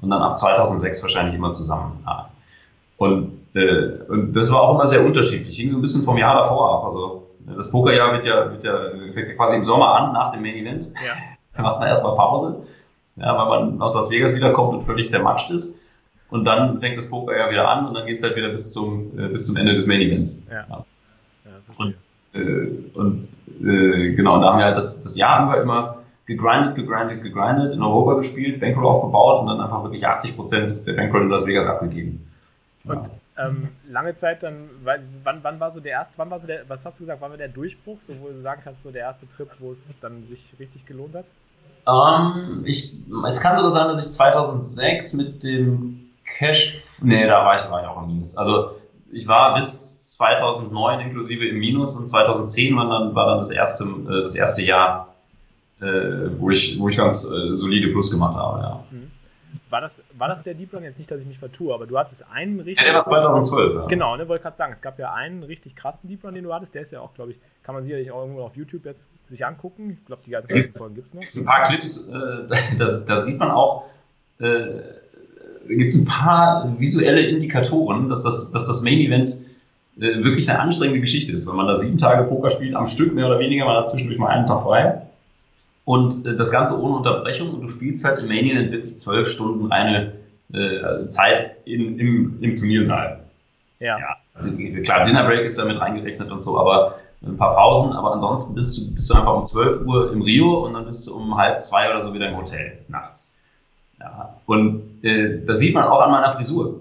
Und 0.00 0.10
dann 0.10 0.22
ab 0.22 0.36
2006 0.36 1.02
wahrscheinlich 1.02 1.34
immer 1.34 1.52
zusammen. 1.52 2.02
Ja. 2.06 2.30
Und, 2.96 3.32
äh, 3.54 4.02
und 4.08 4.34
das 4.34 4.50
war 4.52 4.62
auch 4.62 4.74
immer 4.74 4.86
sehr 4.86 5.04
unterschiedlich. 5.04 5.56
Hing 5.56 5.70
so 5.70 5.78
ein 5.78 5.80
bisschen 5.82 6.02
vom 6.02 6.16
Jahr 6.16 6.34
davor 6.34 6.78
ab. 6.78 6.84
Also 6.86 7.26
das 7.56 7.70
Pokerjahr 7.70 8.12
wird 8.12 8.24
ja, 8.24 8.50
wird 8.50 8.64
ja 8.64 8.90
fängt 9.12 9.36
quasi 9.36 9.56
im 9.56 9.64
Sommer 9.64 9.94
an, 9.94 10.12
nach 10.12 10.32
dem 10.32 10.42
Main 10.42 10.56
Event. 10.56 10.86
Ja. 10.86 11.12
Da 11.56 11.62
macht 11.62 11.80
man 11.80 11.88
erstmal 11.88 12.16
Pause, 12.16 12.62
ja, 13.16 13.36
weil 13.36 13.48
man 13.48 13.82
aus 13.82 13.94
Las 13.94 14.10
Vegas 14.10 14.34
wiederkommt 14.34 14.74
und 14.74 14.82
völlig 14.82 15.10
zermatscht 15.10 15.50
ist. 15.50 15.78
Und 16.30 16.44
dann 16.44 16.80
fängt 16.80 16.96
das 16.96 17.10
Pokerjahr 17.10 17.50
wieder 17.50 17.68
an 17.68 17.86
und 17.86 17.94
dann 17.94 18.06
geht 18.06 18.18
es 18.18 18.22
halt 18.22 18.36
wieder 18.36 18.50
bis 18.50 18.72
zum, 18.72 19.18
äh, 19.18 19.28
bis 19.28 19.46
zum 19.46 19.56
Ende 19.56 19.74
des 19.74 19.86
Main 19.86 20.00
Events. 20.00 20.46
Ja. 20.50 20.66
ja. 20.68 20.84
und 21.76 21.94
äh, 22.32 22.66
und 22.94 23.28
äh, 23.60 24.12
genau, 24.14 24.36
und 24.36 24.42
da 24.42 24.50
haben 24.50 24.58
wir 24.58 24.64
halt 24.64 24.76
das, 24.76 25.02
das 25.02 25.16
Jahr 25.16 25.46
über 25.46 25.60
immer 25.60 25.96
gegrindet, 26.26 26.76
gegrindet, 26.76 27.22
gegrindet, 27.22 27.72
in 27.72 27.82
Europa 27.82 28.14
gespielt, 28.14 28.60
Bankroll 28.60 28.86
aufgebaut 28.86 29.40
und 29.40 29.48
dann 29.48 29.60
einfach 29.60 29.82
wirklich 29.82 30.06
80 30.06 30.36
Prozent 30.36 30.86
der 30.86 30.92
Bankroll 30.92 31.22
in 31.22 31.28
Las 31.28 31.46
Vegas 31.46 31.66
abgegeben. 31.66 32.26
Und 32.84 33.10
ähm, 33.36 33.68
lange 33.88 34.14
Zeit 34.14 34.42
dann, 34.42 34.68
wann, 34.82 35.40
wann 35.42 35.60
war 35.60 35.70
so 35.70 35.80
der 35.80 35.92
erste, 35.92 36.18
wann 36.18 36.30
war 36.30 36.38
so 36.38 36.46
der, 36.46 36.68
was 36.68 36.84
hast 36.84 37.00
du 37.00 37.02
gesagt, 37.04 37.20
wann 37.20 37.30
war 37.30 37.38
der 37.38 37.48
Durchbruch, 37.48 38.00
so 38.00 38.14
wo 38.20 38.28
du 38.28 38.38
sagen 38.38 38.60
kannst, 38.62 38.82
so 38.82 38.90
der 38.90 39.02
erste 39.02 39.26
Trip, 39.28 39.48
wo 39.58 39.72
es 39.72 39.98
dann 40.00 40.24
sich 40.24 40.54
richtig 40.60 40.86
gelohnt 40.86 41.14
hat? 41.14 41.24
Um, 41.86 42.60
ähm, 42.60 42.62
ich, 42.66 42.94
es 43.26 43.40
kann 43.40 43.56
sogar 43.56 43.70
sein, 43.70 43.88
dass 43.88 44.06
ich 44.06 44.12
2006 44.12 45.14
mit 45.14 45.42
dem 45.42 46.09
Cash, 46.38 46.82
nee, 47.00 47.26
da 47.26 47.44
war 47.44 47.58
ich, 47.58 47.70
war 47.70 47.82
ich 47.82 47.88
auch 47.88 48.02
im 48.02 48.08
Minus. 48.08 48.36
Also 48.36 48.76
ich 49.12 49.26
war 49.26 49.54
bis 49.54 50.16
2009 50.16 51.00
inklusive 51.00 51.46
im 51.46 51.58
Minus 51.58 51.96
und 51.96 52.06
2010 52.06 52.76
war 52.76 52.88
dann, 52.88 53.14
war 53.14 53.26
dann 53.26 53.38
das 53.38 53.50
erste, 53.50 53.84
äh, 53.84 54.22
das 54.22 54.34
erste 54.34 54.62
Jahr, 54.62 55.14
äh, 55.80 55.84
wo, 56.38 56.50
ich, 56.50 56.78
wo 56.78 56.88
ich 56.88 56.96
ganz 56.96 57.24
äh, 57.24 57.56
solide 57.56 57.88
Plus 57.88 58.10
gemacht 58.10 58.36
habe, 58.36 58.60
ja. 58.60 58.84
Mhm. 58.90 59.10
War 59.68 59.80
das, 59.80 60.04
war 60.18 60.28
das 60.28 60.42
der 60.42 60.54
Deep 60.54 60.74
Run? 60.74 60.82
Jetzt 60.82 60.98
nicht, 60.98 61.10
dass 61.10 61.20
ich 61.20 61.26
mich 61.26 61.38
vertue, 61.38 61.72
aber 61.72 61.86
du 61.86 61.96
hattest 61.96 62.24
einen 62.28 62.58
richtig. 62.58 62.84
Ja, 62.84 62.92
der 62.92 62.98
war 62.98 63.04
2012, 63.04 63.74
ja. 63.74 63.86
Genau, 63.86 64.16
ne, 64.16 64.28
wollte 64.28 64.42
gerade 64.42 64.56
sagen, 64.56 64.72
es 64.72 64.82
gab 64.82 64.98
ja 64.98 65.12
einen 65.12 65.44
richtig 65.44 65.76
krassen 65.76 66.08
Deep 66.08 66.24
Run, 66.24 66.34
den 66.34 66.44
du 66.44 66.52
hattest. 66.52 66.74
Der 66.74 66.82
ist 66.82 66.90
ja 66.90 67.00
auch, 67.00 67.14
glaube 67.14 67.32
ich, 67.32 67.38
kann 67.62 67.74
man 67.74 67.84
sicherlich 67.84 68.10
auch 68.10 68.22
irgendwo 68.22 68.42
auf 68.42 68.56
YouTube 68.56 68.84
jetzt 68.84 69.10
sich 69.26 69.46
angucken. 69.46 69.98
Ich 70.00 70.06
glaube, 70.06 70.22
die 70.26 70.30
ganzen 70.32 70.78
Folgen 70.78 70.94
gibt 70.96 71.08
es 71.08 71.14
noch. 71.14 71.22
Ein 71.22 71.46
paar 71.46 71.62
Clips, 71.64 72.08
äh, 72.08 72.76
da 72.78 73.22
sieht 73.22 73.38
man 73.38 73.50
auch, 73.52 73.86
äh, 74.40 74.80
gibt 75.68 75.90
es 75.90 76.00
ein 76.00 76.06
paar 76.06 76.74
visuelle 76.78 77.22
Indikatoren, 77.22 78.08
dass 78.08 78.22
das, 78.22 78.50
dass 78.52 78.66
das 78.66 78.82
Main 78.82 78.98
Event 78.98 79.40
äh, 79.98 80.24
wirklich 80.24 80.48
eine 80.50 80.60
anstrengende 80.60 81.00
Geschichte 81.00 81.32
ist, 81.32 81.46
wenn 81.48 81.56
man 81.56 81.66
da 81.66 81.74
sieben 81.74 81.98
Tage 81.98 82.24
Poker 82.24 82.50
spielt 82.50 82.74
am 82.74 82.86
Stück 82.86 83.14
mehr 83.14 83.26
oder 83.26 83.38
weniger, 83.38 83.64
man 83.64 83.76
hat 83.76 83.88
zwischendurch 83.88 84.18
mal 84.18 84.28
einen 84.28 84.46
Tag 84.46 84.62
frei 84.62 85.02
und 85.84 86.26
äh, 86.26 86.36
das 86.36 86.50
Ganze 86.50 86.80
ohne 86.80 86.96
Unterbrechung 86.96 87.50
und 87.54 87.62
du 87.62 87.68
spielst 87.68 88.04
halt 88.04 88.18
im 88.18 88.28
Main 88.28 88.46
Event 88.46 88.72
wirklich 88.72 88.96
zwölf 88.98 89.28
Stunden 89.28 89.70
eine 89.72 90.12
äh, 90.52 91.08
Zeit 91.08 91.56
in, 91.64 91.98
im, 91.98 92.38
im 92.40 92.56
Turniersaal. 92.56 93.20
Ja. 93.78 93.98
ja. 93.98 94.16
Also, 94.34 94.52
klar, 94.82 95.04
Dinner 95.04 95.24
Break 95.24 95.44
ist 95.44 95.58
damit 95.58 95.80
reingerechnet 95.80 96.30
und 96.30 96.42
so, 96.42 96.58
aber 96.58 96.98
ein 97.22 97.36
paar 97.36 97.54
Pausen, 97.54 97.92
aber 97.92 98.14
ansonsten 98.14 98.54
bist 98.54 98.78
du, 98.78 98.94
bist 98.94 99.10
du 99.10 99.14
einfach 99.14 99.34
um 99.34 99.44
12 99.44 99.86
Uhr 99.86 100.12
im 100.12 100.22
Rio 100.22 100.64
und 100.64 100.74
dann 100.74 100.86
bist 100.86 101.06
du 101.06 101.14
um 101.14 101.36
halb 101.36 101.60
zwei 101.60 101.90
oder 101.90 102.02
so 102.02 102.14
wieder 102.14 102.28
im 102.28 102.36
Hotel 102.36 102.78
nachts. 102.88 103.36
Ja, 104.00 104.36
und 104.46 104.82
äh, 105.02 105.44
das 105.46 105.60
sieht 105.60 105.74
man 105.74 105.84
auch 105.84 106.00
an 106.00 106.10
meiner 106.10 106.32
Frisur. 106.32 106.80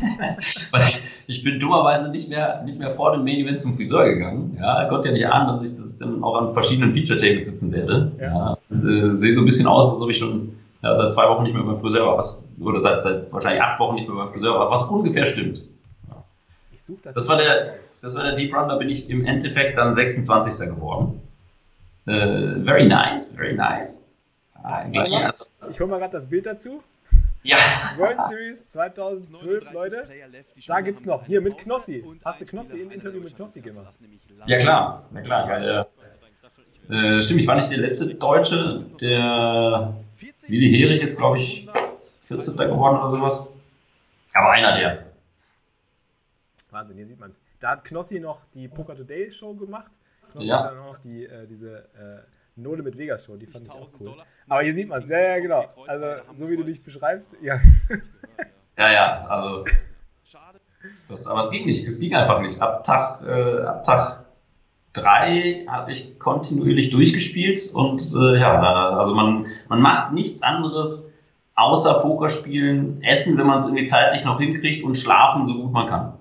Weil 0.70 0.82
ich, 0.82 1.02
ich, 1.26 1.42
bin 1.42 1.58
dummerweise 1.58 2.10
nicht 2.10 2.28
mehr, 2.28 2.62
nicht 2.64 2.78
mehr 2.78 2.90
vor 2.90 3.12
dem 3.12 3.24
Main 3.24 3.38
Event 3.38 3.62
zum 3.62 3.76
Friseur 3.76 4.04
gegangen. 4.04 4.58
Ja, 4.60 4.84
konnte 4.84 5.08
ja 5.08 5.14
nicht 5.14 5.26
ahnen, 5.26 5.58
dass 5.58 5.70
ich 5.70 5.80
das 5.80 5.98
dann 5.98 6.22
auch 6.22 6.36
an 6.36 6.52
verschiedenen 6.52 6.92
Feature-Tables 6.92 7.50
sitzen 7.50 7.72
werde. 7.72 8.12
Ja. 8.20 8.26
ja 8.26 8.58
und, 8.68 8.88
äh, 8.88 9.16
sehe 9.16 9.32
so 9.32 9.40
ein 9.40 9.46
bisschen 9.46 9.66
aus, 9.66 9.92
als 9.92 10.02
ob 10.02 10.10
ich 10.10 10.18
schon 10.18 10.54
ja, 10.82 10.94
seit 10.94 11.12
zwei 11.12 11.28
Wochen 11.28 11.44
nicht 11.44 11.54
mehr 11.54 11.62
beim 11.62 11.78
Friseur 11.80 12.06
war, 12.06 12.18
was, 12.18 12.46
oder 12.60 12.80
seit, 12.80 13.02
seit 13.02 13.32
wahrscheinlich 13.32 13.62
acht 13.62 13.78
Wochen 13.80 13.94
nicht 13.94 14.08
mehr 14.08 14.16
beim 14.16 14.32
Friseur 14.32 14.58
war, 14.58 14.70
was 14.70 14.84
ungefähr 14.84 15.26
stimmt. 15.26 15.62
Das, 17.02 17.14
das, 17.14 17.28
war 17.28 17.36
der, 17.36 17.74
das 18.02 18.16
war 18.16 18.24
der 18.24 18.34
Deep 18.34 18.54
Run, 18.54 18.68
da 18.68 18.76
bin 18.76 18.88
ich 18.88 19.08
im 19.08 19.24
Endeffekt 19.24 19.78
dann 19.78 19.94
26. 19.94 20.74
geworden. 20.74 21.20
Uh, 22.06 22.64
very 22.64 22.86
nice, 22.86 23.36
very 23.36 23.54
nice. 23.54 24.09
Ah, 24.62 24.86
ja, 24.90 25.26
also, 25.26 25.46
ich 25.70 25.80
hole 25.80 25.90
mal 25.90 25.98
gerade 25.98 26.12
das 26.12 26.28
Bild 26.28 26.46
dazu. 26.46 26.82
Ja. 27.42 27.56
World 27.96 28.18
Series 28.28 28.68
2012, 28.68 29.72
Leute. 29.72 30.06
Da 30.66 30.80
gibt's 30.82 31.06
noch. 31.06 31.24
Hier 31.26 31.40
mit 31.40 31.56
Knossi. 31.58 32.04
Hast 32.24 32.40
du 32.40 32.46
Knossi 32.46 32.80
im 32.80 32.90
Interview 32.90 33.20
mit 33.20 33.34
Knossi 33.34 33.60
gemacht? 33.60 33.98
Ja, 34.46 34.58
klar. 34.58 35.08
Ja, 35.14 35.20
klar. 35.22 35.48
Weil, 35.48 35.86
äh, 36.90 37.22
stimmt, 37.22 37.40
ich 37.40 37.46
war 37.46 37.56
nicht 37.56 37.70
der 37.70 37.78
letzte 37.78 38.14
Deutsche. 38.14 38.84
Der 39.00 39.94
Willi 40.48 40.76
Herich 40.76 41.02
ist, 41.02 41.16
glaube 41.16 41.38
ich, 41.38 41.68
14. 42.22 42.56
geworden 42.56 42.98
oder 42.98 43.08
sowas. 43.08 43.54
Aber 44.34 44.50
einer 44.50 44.76
der. 44.76 45.06
Wahnsinn, 46.70 46.96
hier 46.96 47.06
sieht 47.06 47.18
man. 47.18 47.34
Da 47.58 47.70
hat 47.70 47.84
Knossi 47.84 48.20
noch 48.20 48.42
die 48.54 48.68
Poker 48.68 48.96
Today 48.96 49.30
Show 49.30 49.54
gemacht. 49.54 49.90
Knossi 50.32 50.48
ja. 50.48 50.58
hat 50.58 50.72
dann 50.72 50.78
auch 50.78 50.98
die, 50.98 51.24
äh, 51.24 51.46
diese 51.46 51.88
äh, 51.94 52.22
Nole 52.62 52.82
mit 52.82 52.96
Vegas 52.96 53.24
Show, 53.24 53.36
die 53.36 53.46
fand 53.46 53.66
ich 53.66 53.70
auch 53.70 53.88
cool. 54.00 54.14
Aber 54.48 54.62
hier 54.62 54.74
sieht 54.74 54.88
man 54.88 55.02
es, 55.02 55.08
ja, 55.08 55.20
ja, 55.20 55.38
genau. 55.40 55.64
Also, 55.86 56.06
so 56.34 56.48
wie 56.48 56.56
du 56.56 56.64
dich 56.64 56.82
beschreibst, 56.82 57.36
ja. 57.42 57.60
Ja, 58.78 58.90
ja, 58.90 59.26
also. 59.26 59.66
Das, 61.08 61.26
aber 61.26 61.40
es 61.40 61.50
ging 61.50 61.66
nicht, 61.66 61.86
es 61.86 62.00
ging 62.00 62.14
einfach 62.14 62.40
nicht. 62.40 62.62
Ab 62.62 62.82
Tag, 62.82 63.20
äh, 63.26 63.62
ab 63.62 63.84
Tag 63.84 64.24
drei 64.94 65.66
habe 65.68 65.92
ich 65.92 66.18
kontinuierlich 66.18 66.88
durchgespielt 66.88 67.60
und 67.74 68.00
äh, 68.14 68.40
ja, 68.40 68.58
also 68.96 69.14
man, 69.14 69.46
man 69.68 69.82
macht 69.82 70.12
nichts 70.12 70.42
anderes 70.42 71.10
außer 71.54 72.00
Pokerspielen, 72.00 73.02
essen, 73.02 73.36
wenn 73.36 73.46
man 73.46 73.58
es 73.58 73.66
irgendwie 73.66 73.84
zeitlich 73.84 74.24
noch 74.24 74.40
hinkriegt 74.40 74.82
und 74.82 74.96
schlafen, 74.96 75.46
so 75.46 75.54
gut 75.54 75.72
man 75.72 75.86
kann. 75.86 76.12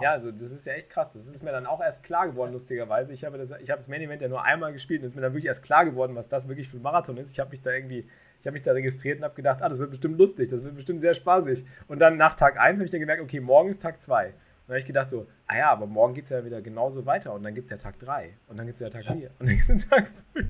Ja, 0.00 0.12
also 0.12 0.30
das 0.30 0.52
ist 0.52 0.66
ja 0.66 0.74
echt 0.74 0.90
krass. 0.90 1.14
Das 1.14 1.26
ist 1.26 1.42
mir 1.42 1.52
dann 1.52 1.66
auch 1.66 1.80
erst 1.80 2.04
klar 2.04 2.28
geworden, 2.28 2.52
lustigerweise. 2.52 3.12
Ich 3.12 3.24
habe 3.24 3.38
das, 3.38 3.50
ich 3.50 3.70
habe 3.70 3.78
das 3.78 3.88
Main 3.88 4.02
Event 4.02 4.22
ja 4.22 4.28
nur 4.28 4.44
einmal 4.44 4.72
gespielt 4.72 5.00
und 5.00 5.06
es 5.06 5.12
ist 5.12 5.16
mir 5.16 5.22
dann 5.22 5.32
wirklich 5.32 5.46
erst 5.46 5.62
klar 5.62 5.84
geworden, 5.84 6.14
was 6.14 6.28
das 6.28 6.48
wirklich 6.48 6.68
für 6.68 6.76
ein 6.76 6.82
Marathon 6.82 7.16
ist. 7.16 7.32
Ich 7.32 7.40
habe 7.40 7.50
mich 7.50 7.62
da 7.62 7.70
irgendwie, 7.70 8.06
ich 8.40 8.46
habe 8.46 8.52
mich 8.52 8.62
da 8.62 8.72
registriert 8.72 9.18
und 9.18 9.24
habe 9.24 9.34
gedacht, 9.34 9.62
ah, 9.62 9.68
das 9.68 9.78
wird 9.78 9.90
bestimmt 9.90 10.18
lustig, 10.18 10.50
das 10.50 10.62
wird 10.62 10.74
bestimmt 10.74 11.00
sehr 11.00 11.14
spaßig. 11.14 11.64
Und 11.88 11.98
dann 11.98 12.16
nach 12.16 12.34
Tag 12.34 12.58
1 12.58 12.78
habe 12.78 12.84
ich 12.84 12.90
dann 12.90 13.00
gemerkt, 13.00 13.22
okay, 13.22 13.40
morgen 13.40 13.70
ist 13.70 13.82
Tag 13.82 14.00
2. 14.00 14.26
Und 14.26 14.32
dann 14.66 14.68
habe 14.68 14.78
ich 14.78 14.86
gedacht 14.86 15.08
so, 15.08 15.26
ah 15.46 15.56
ja, 15.56 15.70
aber 15.70 15.86
morgen 15.86 16.14
geht 16.14 16.24
es 16.24 16.30
ja 16.30 16.44
wieder 16.44 16.60
genauso 16.60 17.06
weiter 17.06 17.32
und 17.32 17.42
dann 17.42 17.54
gibt 17.54 17.66
es 17.66 17.70
ja 17.70 17.76
Tag 17.76 17.98
3 17.98 18.30
und 18.48 18.58
dann 18.58 18.66
gibt 18.66 18.74
es 18.74 18.80
ja 18.80 18.90
Tag 18.90 19.04
4 19.04 19.16
ja. 19.16 19.30
und 19.38 19.48
dann 19.48 19.56
gibt 19.56 19.68
es 19.70 19.88
Tag 19.88 20.10
5. 20.34 20.46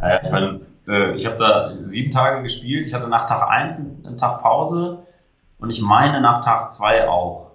Ja, 0.00 0.22
ich 0.22 0.30
meine, 0.30 0.60
äh, 0.88 1.16
ich 1.16 1.26
habe 1.26 1.36
da 1.38 1.76
sieben 1.84 2.10
Tage 2.10 2.42
gespielt. 2.42 2.86
Ich 2.86 2.94
hatte 2.94 3.08
nach 3.08 3.26
Tag 3.26 3.48
1 3.48 3.78
einen 4.04 4.16
Tag 4.16 4.40
Pause 4.40 5.06
und 5.58 5.70
ich 5.70 5.82
meine 5.82 6.20
nach 6.20 6.44
Tag 6.44 6.70
2 6.70 7.08
auch. 7.08 7.49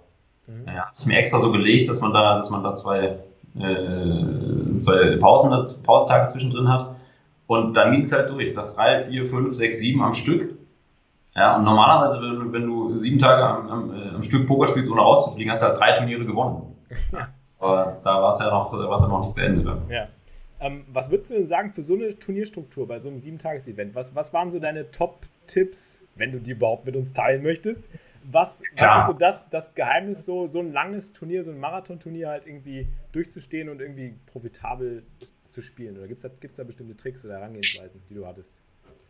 Mhm. 0.47 0.65
Ja, 0.67 0.91
ich 0.97 1.05
mir 1.05 1.17
extra 1.17 1.39
so 1.39 1.51
gelegt, 1.51 1.89
dass 1.89 2.01
man 2.01 2.13
da, 2.13 2.37
dass 2.37 2.49
man 2.49 2.63
da 2.63 2.73
zwei, 2.73 3.17
äh, 3.57 4.77
zwei 4.79 5.17
Pausen, 5.17 5.83
Pausentage 5.83 6.27
zwischendrin 6.27 6.67
hat. 6.67 6.95
Und 7.47 7.75
dann 7.75 7.91
ging 7.91 8.01
es 8.01 8.11
halt 8.11 8.29
durch. 8.29 8.55
Nach 8.55 8.71
drei, 8.71 9.03
vier, 9.03 9.25
fünf, 9.25 9.53
sechs, 9.53 9.79
sieben 9.79 10.01
am 10.01 10.13
Stück. 10.13 10.57
Ja, 11.35 11.57
und 11.57 11.65
normalerweise, 11.65 12.21
wenn, 12.21 12.39
du, 12.39 12.53
wenn 12.53 12.65
du 12.65 12.97
sieben 12.97 13.19
Tage 13.19 13.43
am, 13.43 13.69
am, 13.69 13.93
äh, 13.93 14.09
am, 14.09 14.23
Stück 14.23 14.47
Poker 14.47 14.67
spielst, 14.67 14.89
ohne 14.91 15.01
rauszufliegen, 15.01 15.51
hast 15.51 15.61
du 15.61 15.67
halt 15.67 15.79
drei 15.79 15.91
Turniere 15.91 16.25
gewonnen. 16.25 16.75
Ja. 17.11 17.27
Aber 17.59 17.97
da 18.03 18.21
war 18.21 18.29
es 18.29 18.39
ja 18.39 18.49
noch, 18.49 18.71
war's 18.71 19.01
ja 19.01 19.07
noch 19.07 19.21
nicht 19.21 19.33
zu 19.33 19.43
Ende. 19.43 19.63
Dann. 19.63 19.89
Ja. 19.89 20.07
Ähm, 20.59 20.85
was 20.91 21.11
würdest 21.11 21.31
du 21.31 21.35
denn 21.35 21.47
sagen 21.47 21.69
für 21.71 21.83
so 21.83 21.95
eine 21.95 22.17
Turnierstruktur 22.17 22.87
bei 22.87 22.99
so 22.99 23.09
einem 23.09 23.19
Sieben-Tages-Event? 23.19 23.95
Was, 23.95 24.15
was 24.15 24.33
waren 24.33 24.49
so 24.49 24.59
deine 24.59 24.91
Top-Tipps, 24.91 26.03
wenn 26.15 26.31
du 26.31 26.39
die 26.39 26.51
überhaupt 26.51 26.85
mit 26.85 26.95
uns 26.95 27.11
teilen 27.11 27.43
möchtest, 27.43 27.89
was, 28.31 28.63
was 28.77 29.01
ist 29.01 29.07
so 29.07 29.13
das, 29.13 29.49
das 29.49 29.75
Geheimnis, 29.75 30.25
so, 30.25 30.47
so 30.47 30.59
ein 30.59 30.71
langes 30.71 31.13
Turnier, 31.13 31.43
so 31.43 31.51
ein 31.51 31.59
Marathonturnier 31.59 32.29
halt 32.29 32.47
irgendwie 32.47 32.87
durchzustehen 33.11 33.69
und 33.69 33.81
irgendwie 33.81 34.15
profitabel 34.25 35.03
zu 35.51 35.61
spielen? 35.61 35.97
Oder 35.97 36.07
gibt 36.07 36.23
es 36.23 36.23
da, 36.23 36.29
da 36.57 36.63
bestimmte 36.63 36.97
Tricks 36.97 37.23
oder 37.25 37.35
Herangehensweisen, 37.35 38.01
die 38.09 38.15
du 38.15 38.25
hattest? 38.25 38.61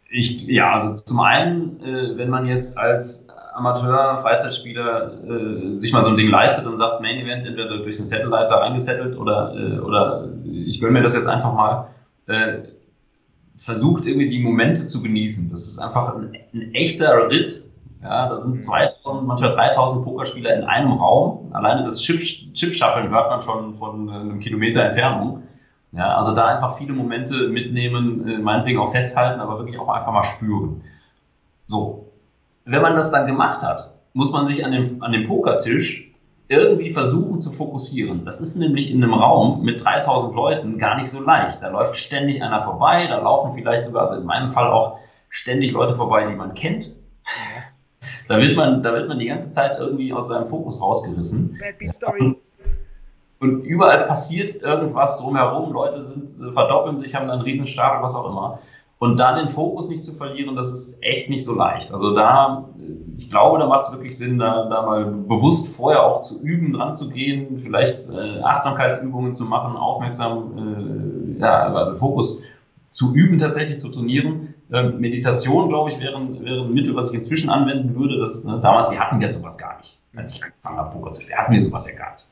Ich, 0.10 0.44
ja, 0.44 0.74
also 0.74 0.94
zum 0.94 1.20
einen, 1.20 1.82
äh, 1.82 2.18
wenn 2.18 2.30
man 2.30 2.46
jetzt 2.46 2.78
als 2.78 3.28
Amateur, 3.54 4.20
Freizeitspieler 4.20 5.24
äh, 5.24 5.78
sich 5.78 5.92
mal 5.94 6.04
so 6.04 6.10
ein 6.10 6.18
Ding 6.18 6.30
leistet 6.30 6.68
und 6.68 6.78
sagt, 6.78 7.02
Main 7.02 7.20
Event, 7.20 7.48
entweder 7.48 7.78
durch 7.78 7.98
den 7.98 8.06
Satellite 8.06 8.48
da 8.48 8.58
reingesettelt 8.58 9.18
oder, 9.18 9.56
äh, 9.56 9.80
oder 9.80 10.30
ich 10.44 10.80
gönne 10.80 10.94
mir 10.94 11.02
das 11.02 11.16
jetzt 11.16 11.28
einfach 11.28 11.54
mal, 11.54 11.88
äh, 12.28 12.68
versucht 13.58 14.06
irgendwie 14.06 14.30
die 14.30 14.40
Momente 14.40 14.86
zu 14.86 15.02
genießen. 15.02 15.50
Das 15.50 15.68
ist 15.68 15.80
einfach 15.80 16.16
ein, 16.16 16.38
ein 16.54 16.76
echter 16.76 17.30
Ritt 17.30 17.65
ja, 18.06 18.30
da 18.30 18.40
sind 18.40 18.62
2000, 18.62 19.26
manchmal 19.26 19.56
3000 19.56 20.04
Pokerspieler 20.04 20.56
in 20.56 20.64
einem 20.64 20.92
Raum. 20.92 21.50
Alleine 21.54 21.84
das 21.84 22.00
Chip-Shuffeln 22.02 23.10
hört 23.10 23.32
man 23.32 23.42
schon 23.42 23.74
von 23.74 24.10
äh, 24.10 24.12
einem 24.12 24.40
Kilometer 24.40 24.84
Entfernung. 24.84 25.44
Ja, 25.92 26.16
also 26.16 26.36
da 26.36 26.46
einfach 26.46 26.78
viele 26.78 26.94
Momente 26.94 27.48
mitnehmen, 27.48 28.28
äh, 28.28 28.38
meinetwegen 28.38 28.80
auch 28.80 28.92
festhalten, 28.92 29.42
aber 29.42 29.58
wirklich 29.58 29.80
auch 29.80 29.90
einfach 29.90 30.12
mal 30.12 30.24
spüren. 30.24 30.84
So. 31.66 32.12
Wenn 32.66 32.84
man 32.84 32.96
das 32.96 33.12
dann 33.12 33.26
gemacht 33.26 33.64
hat, 33.64 33.94
muss 34.14 34.32
man 34.32 34.46
sich 34.46 34.64
an 34.64 34.72
dem, 34.72 35.02
an 35.02 35.12
dem 35.12 35.28
Pokertisch 35.28 36.12
irgendwie 36.48 36.92
versuchen 36.92 37.40
zu 37.40 37.52
fokussieren. 37.52 38.24
Das 38.24 38.40
ist 38.40 38.56
nämlich 38.56 38.94
in 38.94 39.04
einem 39.04 39.16
Raum 39.16 39.64
mit 39.64 39.84
3000 39.84 40.36
Leuten 40.36 40.78
gar 40.78 40.96
nicht 40.96 41.10
so 41.10 41.24
leicht. 41.24 41.64
Da 41.64 41.70
läuft 41.70 41.96
ständig 41.96 42.44
einer 42.44 42.62
vorbei, 42.62 43.08
da 43.08 43.18
laufen 43.18 43.54
vielleicht 43.54 43.86
sogar, 43.86 44.04
also 44.04 44.16
in 44.16 44.26
meinem 44.26 44.52
Fall 44.52 44.70
auch 44.70 45.00
ständig 45.30 45.72
Leute 45.72 45.94
vorbei, 45.94 46.28
die 46.28 46.36
man 46.36 46.54
kennt. 46.54 46.92
Da 48.28 48.38
wird 48.40 48.56
man, 48.56 48.82
da 48.82 48.94
wird 48.94 49.08
man 49.08 49.20
die 49.20 49.28
ganze 49.28 49.52
Zeit 49.52 49.78
irgendwie 49.80 50.12
aus 50.14 50.30
seinem 50.30 50.48
Fokus 50.48 50.82
rausgerissen. 50.82 51.58
Bad 51.60 51.78
Beat 51.78 51.96
Stories. 51.96 52.38
Und 53.40 53.64
überall 53.64 54.08
passiert 54.08 54.62
irgendwas 54.62 55.20
drumherum. 55.20 55.74
Leute 55.74 56.02
sind, 56.02 56.24
äh, 56.24 56.52
verdoppeln 56.52 56.98
sich, 56.98 57.14
haben 57.16 57.30
einen 57.30 57.42
riesen 57.42 57.68
Start, 57.68 58.02
was 58.02 58.16
auch 58.16 58.30
immer. 58.30 58.60
Und 58.98 59.18
dann 59.18 59.36
den 59.38 59.50
Fokus 59.50 59.90
nicht 59.90 60.04
zu 60.04 60.14
verlieren, 60.14 60.56
das 60.56 60.72
ist 60.72 61.04
echt 61.04 61.30
nicht 61.30 61.46
so 61.46 61.54
leicht. 61.54 61.92
Also 61.94 62.16
da, 62.16 62.64
ich 63.16 63.30
glaube, 63.30 63.60
da 63.60 63.68
macht 63.68 63.84
es 63.84 63.92
wirklich 63.92 64.18
Sinn, 64.18 64.40
da, 64.40 64.70
da 64.70 64.82
mal 64.84 65.06
bewusst 65.06 65.76
vorher 65.76 66.04
auch 66.04 66.22
zu 66.22 66.42
üben, 66.42 66.74
dran 66.74 66.96
zu 66.96 67.10
gehen, 67.10 67.60
vielleicht 67.60 68.10
äh, 68.10 68.40
Achtsamkeitsübungen 68.42 69.34
zu 69.34 69.46
machen, 69.46 69.76
aufmerksam, 69.76 71.36
äh, 71.38 71.42
ja, 71.42 71.74
also 71.74 72.00
Fokus 72.00 72.44
zu 72.90 73.14
üben, 73.14 73.38
tatsächlich 73.38 73.80
zu 73.80 73.92
trainieren. 73.92 74.55
Ähm, 74.72 75.00
Meditation, 75.00 75.70
glaube 75.70 75.92
ich, 75.92 76.00
wäre, 76.00 76.16
wäre 76.44 76.62
ein 76.64 76.74
Mittel, 76.74 76.96
was 76.96 77.10
ich 77.10 77.16
inzwischen 77.16 77.50
anwenden 77.50 77.96
würde. 77.96 78.20
Das, 78.20 78.44
ne, 78.44 78.60
damals, 78.62 78.90
wir 78.92 79.00
hatten 79.00 79.22
ja 79.22 79.30
sowas 79.30 79.58
gar 79.58 79.78
nicht. 79.78 80.00
Als 80.16 80.34
ich 80.34 80.44
angefangen 80.44 80.78
habe, 80.78 80.92
Poker 80.92 81.12
zu 81.12 81.22
spielen, 81.22 81.38
hatten 81.38 81.54
wir 81.54 81.62
sowas 81.62 81.92
ja 81.92 81.98
gar 81.98 82.14
nicht. 82.14 82.26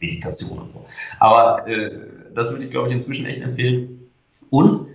Meditation 0.00 0.58
und 0.58 0.70
so. 0.70 0.84
Aber 1.18 1.66
äh, 1.68 1.90
das 2.34 2.52
würde 2.52 2.64
ich, 2.64 2.70
glaube 2.70 2.88
ich, 2.88 2.94
inzwischen 2.94 3.26
echt 3.26 3.42
empfehlen. 3.42 4.10
Und 4.50 4.86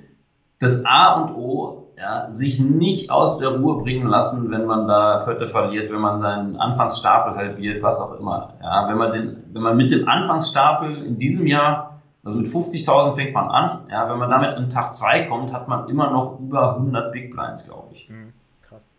das 0.59 0.85
A 0.85 1.21
und 1.21 1.35
O, 1.35 1.87
ja, 1.97 2.31
sich 2.31 2.59
nicht 2.59 3.11
aus 3.11 3.39
der 3.39 3.49
Ruhe 3.49 3.81
bringen 3.81 4.07
lassen, 4.07 4.51
wenn 4.51 4.65
man 4.65 4.87
da 4.87 5.23
Pötte 5.25 5.47
verliert, 5.49 5.91
wenn 5.91 5.99
man 5.99 6.21
seinen 6.21 6.55
Anfangsstapel 6.55 7.35
halbiert, 7.35 7.83
was 7.83 7.99
auch 8.01 8.17
immer. 8.19 8.53
Ja, 8.61 8.87
wenn 8.87 8.97
man 8.97 9.11
den, 9.11 9.43
wenn 9.51 9.61
man 9.61 9.75
mit 9.75 9.91
dem 9.91 10.07
Anfangsstapel 10.07 11.03
in 11.05 11.17
diesem 11.17 11.45
Jahr, 11.45 11.88
also 12.23 12.37
mit 12.37 12.47
50.000 12.47 13.15
fängt 13.15 13.33
man 13.33 13.47
an, 13.49 13.87
ja, 13.89 14.09
wenn 14.09 14.19
man 14.19 14.29
damit 14.29 14.55
an 14.55 14.69
Tag 14.69 14.93
2 14.93 15.27
kommt, 15.27 15.53
hat 15.53 15.67
man 15.67 15.87
immer 15.89 16.11
noch 16.11 16.39
über 16.39 16.75
100 16.75 17.11
Big 17.11 17.31
Blinds, 17.31 17.67
glaube 17.67 17.93
ich. 17.93 18.09
Mhm, 18.09 18.33
krass. 18.61 18.91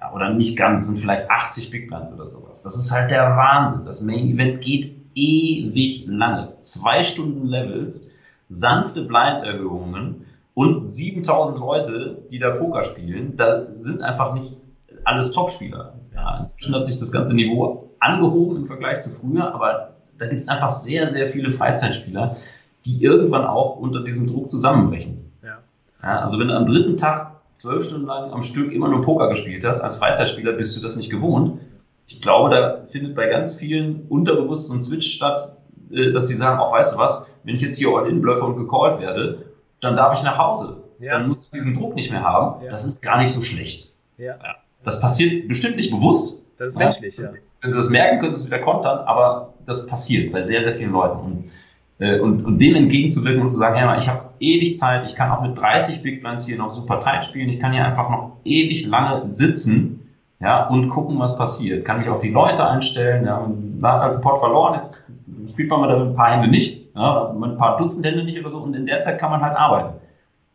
Ja, 0.00 0.12
oder 0.12 0.30
nicht 0.30 0.56
ganz, 0.56 0.86
sind 0.86 0.98
vielleicht 0.98 1.30
80 1.30 1.70
Big 1.70 1.88
Blinds 1.88 2.12
oder 2.12 2.26
sowas. 2.26 2.62
Das 2.62 2.76
ist 2.76 2.92
halt 2.92 3.10
der 3.10 3.36
Wahnsinn. 3.36 3.84
Das 3.84 4.02
Main 4.02 4.28
Event 4.28 4.60
geht 4.60 4.94
ewig 5.14 6.04
lange. 6.06 6.58
Zwei 6.60 7.02
Stunden 7.02 7.46
Levels, 7.46 8.10
sanfte 8.48 9.02
Blind-Erhöhungen 9.02 10.26
und 10.54 10.88
7000 10.88 11.58
Leute, 11.58 12.22
die 12.30 12.38
da 12.38 12.50
Poker 12.50 12.82
spielen. 12.82 13.36
Da 13.36 13.66
sind 13.76 14.02
einfach 14.02 14.34
nicht 14.34 14.56
alles 15.04 15.32
Topspieler. 15.32 15.94
Ja, 16.14 16.38
inzwischen 16.38 16.74
hat 16.74 16.86
sich 16.86 17.00
das 17.00 17.10
ganze 17.10 17.34
Niveau 17.34 17.90
angehoben 17.98 18.58
im 18.58 18.66
Vergleich 18.66 19.00
zu 19.00 19.10
früher, 19.10 19.52
aber 19.52 19.93
da 20.18 20.26
gibt 20.26 20.40
es 20.40 20.48
einfach 20.48 20.70
sehr, 20.70 21.06
sehr 21.06 21.28
viele 21.28 21.50
Freizeitspieler, 21.50 22.36
die 22.84 23.02
irgendwann 23.02 23.46
auch 23.46 23.76
unter 23.76 24.04
diesem 24.04 24.26
Druck 24.26 24.50
zusammenbrechen. 24.50 25.30
Ja. 25.42 25.58
Ja, 26.02 26.20
also 26.20 26.38
wenn 26.38 26.48
du 26.48 26.56
am 26.56 26.66
dritten 26.66 26.96
Tag 26.96 27.32
zwölf 27.54 27.86
Stunden 27.86 28.06
lang 28.06 28.32
am 28.32 28.42
Stück 28.42 28.72
immer 28.72 28.88
nur 28.88 29.02
Poker 29.02 29.28
gespielt 29.28 29.64
hast, 29.64 29.80
als 29.80 29.96
Freizeitspieler 29.96 30.52
bist 30.52 30.76
du 30.76 30.82
das 30.82 30.96
nicht 30.96 31.10
gewohnt 31.10 31.60
ich 32.06 32.20
glaube, 32.20 32.50
da 32.50 32.86
findet 32.90 33.14
bei 33.14 33.28
ganz 33.28 33.54
vielen 33.54 34.06
unterbewusst 34.08 34.68
so 34.68 34.74
ein 34.74 34.82
Switch 34.82 35.12
statt, 35.12 35.56
äh, 35.90 36.12
dass 36.12 36.28
sie 36.28 36.34
sagen, 36.34 36.58
auch 36.58 36.72
weißt 36.72 36.94
du 36.94 36.98
was, 36.98 37.26
wenn 37.44 37.56
ich 37.56 37.62
jetzt 37.62 37.78
hier 37.78 37.88
all 37.88 38.08
in 38.08 38.20
blöffe 38.20 38.44
und 38.44 38.56
gecallt 38.56 39.00
werde, 39.00 39.46
dann 39.80 39.96
darf 39.96 40.18
ich 40.18 40.24
nach 40.24 40.38
Hause. 40.38 40.82
Ja. 40.98 41.18
Dann 41.18 41.28
muss 41.28 41.46
ich 41.46 41.50
diesen 41.50 41.74
Druck 41.74 41.94
nicht 41.94 42.10
mehr 42.10 42.22
haben. 42.22 42.64
Ja. 42.64 42.70
Das 42.70 42.84
ist 42.84 43.02
gar 43.02 43.18
nicht 43.18 43.32
so 43.32 43.42
schlecht. 43.42 43.94
Ja. 44.18 44.38
Das 44.84 45.00
passiert 45.00 45.48
bestimmt 45.48 45.76
nicht 45.76 45.90
bewusst. 45.90 46.42
Das 46.56 46.70
ist 46.70 46.78
menschlich, 46.78 47.16
ja. 47.18 47.30
Wenn 47.60 47.70
sie 47.70 47.76
das 47.76 47.90
merken, 47.90 48.20
können 48.20 48.32
sie 48.32 48.40
es 48.40 48.46
wieder 48.46 48.60
kontern, 48.60 48.98
aber 49.06 49.53
das 49.66 49.86
passiert 49.86 50.32
bei 50.32 50.40
sehr, 50.40 50.62
sehr 50.62 50.72
vielen 50.72 50.92
Leuten. 50.92 51.18
Und, 51.18 51.50
äh, 51.98 52.18
und, 52.18 52.44
und 52.44 52.58
dem 52.60 52.74
entgegenzuwirken 52.74 53.42
und 53.42 53.50
zu 53.50 53.58
sagen, 53.58 53.76
hey, 53.76 53.98
ich 53.98 54.08
habe 54.08 54.26
ewig 54.40 54.76
Zeit, 54.76 55.04
ich 55.04 55.14
kann 55.14 55.30
auch 55.30 55.42
mit 55.42 55.58
30 55.58 56.02
Big 56.02 56.20
Blinds 56.20 56.46
hier 56.46 56.56
noch 56.56 56.70
super 56.70 57.00
tight 57.00 57.24
spielen, 57.24 57.48
ich 57.48 57.60
kann 57.60 57.72
hier 57.72 57.84
einfach 57.84 58.10
noch 58.10 58.32
ewig 58.44 58.86
lange 58.86 59.26
sitzen 59.26 60.00
ja, 60.40 60.66
und 60.66 60.88
gucken, 60.88 61.18
was 61.18 61.36
passiert. 61.36 61.84
Kann 61.84 61.98
mich 61.98 62.08
auf 62.08 62.20
die 62.20 62.30
Leute 62.30 62.66
einstellen, 62.66 63.24
ja, 63.24 63.38
und 63.38 63.80
da 63.80 63.94
hat 63.94 64.00
halt 64.02 64.20
Pot 64.20 64.38
verloren, 64.38 64.74
jetzt 64.74 65.04
spielt 65.50 65.70
man 65.70 65.88
da 65.88 65.98
mit 65.98 66.08
ein 66.08 66.14
paar 66.14 66.32
Hände 66.32 66.48
nicht, 66.48 66.82
ja, 66.94 67.32
mit 67.32 67.52
ein 67.52 67.56
paar 67.56 67.76
Dutzend 67.78 68.04
Hände 68.04 68.24
nicht 68.24 68.38
oder 68.38 68.50
so, 68.50 68.58
und 68.58 68.74
in 68.74 68.86
der 68.86 69.00
Zeit 69.00 69.18
kann 69.18 69.30
man 69.30 69.40
halt 69.40 69.56
arbeiten. 69.56 69.94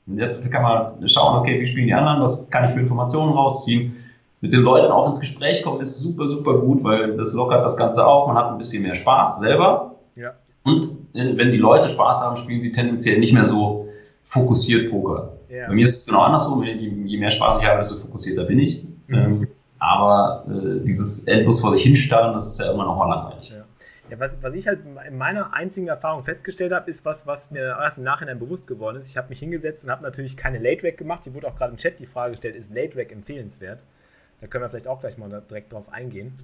In 0.08 0.18
der 0.18 0.30
Zeit 0.30 0.52
kann 0.52 0.64
man 0.64 1.08
schauen, 1.08 1.38
okay, 1.38 1.60
wie 1.60 1.66
spielen 1.66 1.88
die 1.88 1.94
anderen, 1.94 2.22
was 2.22 2.50
kann 2.50 2.66
ich 2.66 2.72
für 2.72 2.80
Informationen 2.80 3.34
rausziehen. 3.34 3.99
Mit 4.42 4.54
den 4.54 4.62
Leuten 4.62 4.92
auch 4.92 5.06
ins 5.06 5.20
Gespräch 5.20 5.64
kommen 5.64 5.82
ist 5.82 6.00
super, 6.00 6.28
super 6.28 6.60
gut, 6.60 6.84
weil 6.84 7.18
das 7.18 7.34
lockert 7.34 7.66
das 7.66 7.76
Ganze 7.76 8.06
auf, 8.06 8.28
man 8.28 8.38
hat 8.38 8.52
ein 8.52 8.58
bisschen 8.58 8.84
mehr 8.84 8.96
Spaß 8.96 9.40
selber. 9.42 9.96
Ja. 10.16 10.34
Und 10.64 10.86
äh, 11.14 11.36
wenn 11.38 11.52
die 11.52 11.58
Leute 11.58 11.90
Spaß 11.90 12.22
haben, 12.22 12.38
spielen 12.38 12.62
sie 12.62 12.72
tendenziell 12.72 13.20
nicht 13.20 13.34
mehr 13.34 13.44
so 13.44 13.90
fokussiert 14.24 14.92
Poker. 14.92 15.34
Ja. 15.50 15.68
Bei 15.68 15.74
mir 15.74 15.86
ist 15.86 15.98
es 15.98 16.06
genau 16.06 16.22
andersrum, 16.22 16.64
je, 16.64 16.74
je 16.74 17.18
mehr 17.18 17.32
Spaß 17.32 17.60
ich 17.60 17.66
habe, 17.66 17.80
desto 17.80 17.98
fokussierter 17.98 18.46
bin 18.46 18.60
ich. 18.60 18.86
Mhm. 19.08 19.16
Ähm, 19.16 19.48
aber 19.80 20.46
äh, 20.50 20.86
dieses 20.86 21.26
endlos 21.28 21.62
vor 21.62 21.72
sich 21.72 21.84
hinstarren, 21.84 22.34
das 22.34 22.48
ist 22.48 22.60
ja 22.60 22.72
immer 22.72 22.86
noch 22.86 22.98
mal 22.98 23.10
langweilig. 23.10 23.50
Ja. 23.50 23.66
Ja, 24.10 24.20
was, 24.20 24.42
was 24.42 24.56
ich 24.56 24.68
halt 24.68 24.80
in 25.08 25.18
meiner 25.18 25.54
einzigen 25.54 25.88
Erfahrung 25.88 26.24
festgestellt 26.24 26.74
habe, 26.74 26.90
ist 26.90 27.06
was, 27.06 27.28
was 27.28 27.52
mir 27.52 27.78
erst 27.80 28.00
im 28.00 28.04
Nachhinein 28.04 28.40
bewusst 28.40 28.66
geworden 28.66 28.98
ist. 28.98 29.10
Ich 29.10 29.18
habe 29.18 29.30
mich 29.30 29.40
hingesetzt 29.40 29.86
und 29.86 29.92
habe 29.92 30.02
natürlich 30.02 30.36
keine 30.36 30.58
Late 30.58 30.88
Rack 30.88 30.98
gemacht. 30.98 31.26
Hier 31.26 31.36
wurde 31.36 31.48
auch 31.48 31.56
gerade 31.56 31.72
im 31.72 31.78
Chat 31.78 32.00
die 32.00 32.08
Frage 32.08 32.32
gestellt, 32.32 32.56
ist 32.56 32.74
Late 32.74 32.98
Rack 32.98 33.12
empfehlenswert? 33.12 33.84
Da 34.42 34.48
können 34.48 34.64
wir 34.64 34.70
vielleicht 34.70 34.88
auch 34.88 35.00
gleich 35.00 35.18
mal 35.18 35.44
direkt 35.50 35.74
drauf 35.74 35.90
eingehen. 35.90 36.40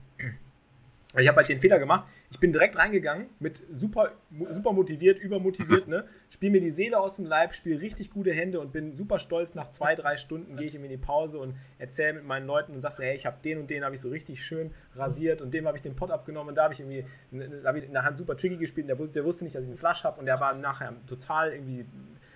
Ich 1.17 1.27
habe 1.27 1.37
halt 1.37 1.47
den 1.47 1.59
Fehler 1.59 1.79
gemacht. 1.79 2.07
Ich 2.29 2.39
bin 2.39 2.51
direkt 2.51 2.77
reingegangen 2.77 3.27
mit 3.39 3.63
super, 3.73 4.11
super 4.49 4.73
motiviert, 4.73 5.17
übermotiviert, 5.19 5.87
ne? 5.87 6.03
Spiel 6.29 6.49
mir 6.49 6.59
die 6.59 6.71
Seele 6.71 6.99
aus 6.99 7.15
dem 7.15 7.25
Leib, 7.25 7.53
spiele 7.53 7.79
richtig 7.79 8.11
gute 8.11 8.33
Hände 8.33 8.59
und 8.59 8.73
bin 8.73 8.95
super 8.95 9.19
stolz. 9.19 9.55
Nach 9.55 9.69
zwei, 9.69 9.95
drei 9.95 10.17
Stunden 10.17 10.57
gehe 10.57 10.67
ich 10.67 10.75
in 10.75 10.83
die 10.83 10.97
Pause 10.97 11.39
und 11.39 11.55
erzähle 11.77 12.13
mit 12.13 12.25
meinen 12.25 12.47
Leuten 12.47 12.73
und 12.73 12.81
sage 12.81 12.95
so, 12.95 13.03
hey, 13.03 13.15
ich 13.15 13.25
habe 13.25 13.37
den 13.43 13.59
und 13.59 13.69
den 13.69 13.85
habe 13.85 13.95
ich 13.95 14.01
so 14.01 14.09
richtig 14.09 14.43
schön 14.43 14.71
rasiert 14.95 15.41
und 15.41 15.53
dem 15.53 15.65
habe 15.67 15.77
ich 15.77 15.83
den 15.83 15.95
Pot 15.95 16.11
abgenommen 16.11 16.49
und 16.49 16.55
da 16.55 16.63
habe 16.63 16.73
ich 16.73 16.81
irgendwie, 16.81 17.05
da 17.31 17.69
habe 17.69 17.79
ich 17.79 17.85
in 17.85 17.93
der 17.93 18.03
Hand 18.03 18.17
super 18.17 18.35
tricky 18.35 18.57
gespielt 18.57 18.89
und 18.89 18.99
der, 18.99 19.07
der 19.07 19.23
wusste 19.23 19.45
nicht, 19.45 19.55
dass 19.55 19.63
ich 19.63 19.69
einen 19.69 19.77
Flash 19.77 20.03
habe 20.03 20.19
und 20.19 20.25
der 20.25 20.39
war 20.41 20.53
nachher 20.53 20.93
total 21.07 21.53
irgendwie 21.53 21.85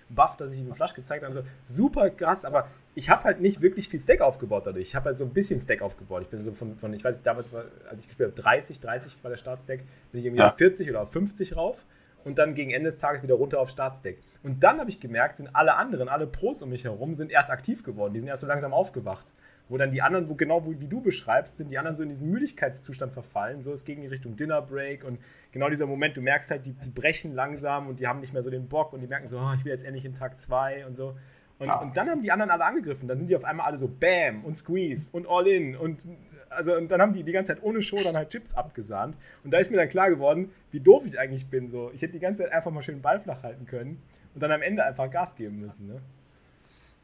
Buff, 0.09 0.37
dass 0.37 0.53
ich 0.53 0.59
ihm 0.59 0.73
Flash 0.73 0.93
gezeigt 0.93 1.23
habe. 1.23 1.35
Also 1.35 1.47
super 1.63 2.09
krass, 2.09 2.45
aber 2.45 2.67
ich 2.95 3.09
habe 3.09 3.23
halt 3.23 3.41
nicht 3.41 3.61
wirklich 3.61 3.89
viel 3.89 4.01
Stack 4.01 4.21
aufgebaut 4.21 4.65
dadurch. 4.65 4.87
Ich 4.87 4.95
habe 4.95 5.05
halt 5.05 5.17
so 5.17 5.25
ein 5.25 5.31
bisschen 5.31 5.59
Stack 5.61 5.81
aufgebaut. 5.81 6.23
Ich 6.23 6.29
bin 6.29 6.41
so 6.41 6.51
von, 6.51 6.77
von 6.77 6.93
ich 6.93 7.03
weiß 7.03 7.15
nicht, 7.15 7.25
damals, 7.25 7.53
war, 7.53 7.65
als 7.89 8.01
ich 8.01 8.07
gespielt 8.07 8.31
habe, 8.31 8.41
30, 8.41 8.79
30 8.79 9.23
war 9.23 9.29
der 9.29 9.37
Startstack, 9.37 9.79
bin 10.11 10.19
ich 10.19 10.25
irgendwie 10.25 10.41
ja. 10.41 10.49
auf 10.49 10.57
40 10.57 10.89
oder 10.89 11.01
auf 11.01 11.11
50 11.11 11.55
rauf 11.55 11.85
und 12.23 12.37
dann 12.37 12.55
gegen 12.55 12.71
Ende 12.71 12.89
des 12.89 12.97
Tages 12.97 13.23
wieder 13.23 13.35
runter 13.35 13.59
auf 13.59 13.69
Startstack. 13.69 14.17
Und 14.43 14.63
dann 14.63 14.79
habe 14.79 14.89
ich 14.89 14.99
gemerkt, 14.99 15.37
sind 15.37 15.55
alle 15.55 15.75
anderen, 15.75 16.09
alle 16.09 16.27
Pros 16.27 16.61
um 16.61 16.69
mich 16.69 16.83
herum, 16.83 17.15
sind 17.15 17.31
erst 17.31 17.49
aktiv 17.49 17.83
geworden. 17.83 18.13
Die 18.13 18.19
sind 18.19 18.29
erst 18.29 18.41
so 18.41 18.47
langsam 18.47 18.73
aufgewacht. 18.73 19.31
Wo 19.69 19.77
dann 19.77 19.91
die 19.91 20.01
anderen, 20.01 20.27
wo 20.27 20.35
genau 20.35 20.65
wie 20.65 20.87
du 20.87 20.99
beschreibst, 20.99 21.57
sind 21.57 21.69
die 21.69 21.77
anderen 21.77 21.95
so 21.95 22.03
in 22.03 22.09
diesen 22.09 22.29
Müdigkeitszustand 22.29 23.13
verfallen. 23.13 23.61
So, 23.61 23.71
es 23.71 23.85
ging 23.85 24.01
in 24.01 24.09
Richtung 24.09 24.35
Dinner 24.35 24.61
Break 24.61 25.03
und 25.03 25.19
genau 25.51 25.69
dieser 25.69 25.85
Moment, 25.85 26.17
du 26.17 26.21
merkst 26.21 26.51
halt, 26.51 26.65
die, 26.65 26.73
die 26.73 26.89
brechen 26.89 27.33
langsam 27.33 27.87
und 27.87 27.99
die 27.99 28.07
haben 28.07 28.19
nicht 28.19 28.33
mehr 28.33 28.43
so 28.43 28.49
den 28.49 28.67
Bock 28.67 28.93
und 28.93 29.01
die 29.01 29.07
merken 29.07 29.27
so, 29.27 29.37
oh, 29.37 29.53
ich 29.55 29.63
will 29.63 29.71
jetzt 29.71 29.85
endlich 29.85 30.05
in 30.05 30.15
Tag 30.15 30.39
2 30.39 30.87
und 30.87 30.97
so. 30.97 31.15
Und, 31.59 31.67
ja. 31.67 31.79
und, 31.81 31.95
dann 31.97 32.09
haben 32.09 32.21
die 32.21 32.31
anderen 32.31 32.49
alle 32.51 32.63
angegriffen. 32.63 33.07
Dann 33.07 33.17
sind 33.17 33.27
die 33.27 33.35
auf 33.35 33.43
einmal 33.43 33.67
alle 33.67 33.77
so 33.77 33.87
Bam 33.87 34.45
und 34.45 34.57
Squeeze 34.57 35.11
und 35.11 35.27
All 35.27 35.45
In. 35.45 35.75
Und, 35.75 36.07
also, 36.49 36.75
und 36.75 36.89
dann 36.89 37.01
haben 37.01 37.13
die 37.13 37.23
die 37.23 37.33
ganze 37.33 37.53
Zeit 37.53 37.63
ohne 37.63 37.81
Show 37.81 37.99
dann 38.01 38.15
halt 38.15 38.29
Chips 38.29 38.53
abgesahnt. 38.53 39.17
Und 39.43 39.51
da 39.51 39.59
ist 39.59 39.69
mir 39.69 39.77
dann 39.77 39.89
klar 39.89 40.09
geworden, 40.09 40.51
wie 40.71 40.79
doof 40.79 41.03
ich 41.05 41.19
eigentlich 41.19 41.49
bin. 41.49 41.67
So. 41.67 41.91
Ich 41.93 42.01
hätte 42.01 42.13
die 42.13 42.19
ganze 42.19 42.43
Zeit 42.43 42.53
einfach 42.53 42.71
mal 42.71 42.81
schön 42.81 43.01
Ball 43.01 43.19
flach 43.19 43.43
halten 43.43 43.65
können 43.65 44.01
und 44.33 44.41
dann 44.41 44.51
am 44.51 44.61
Ende 44.61 44.85
einfach 44.85 45.11
Gas 45.11 45.35
geben 45.35 45.59
müssen. 45.59 45.87
Ne? 45.87 45.99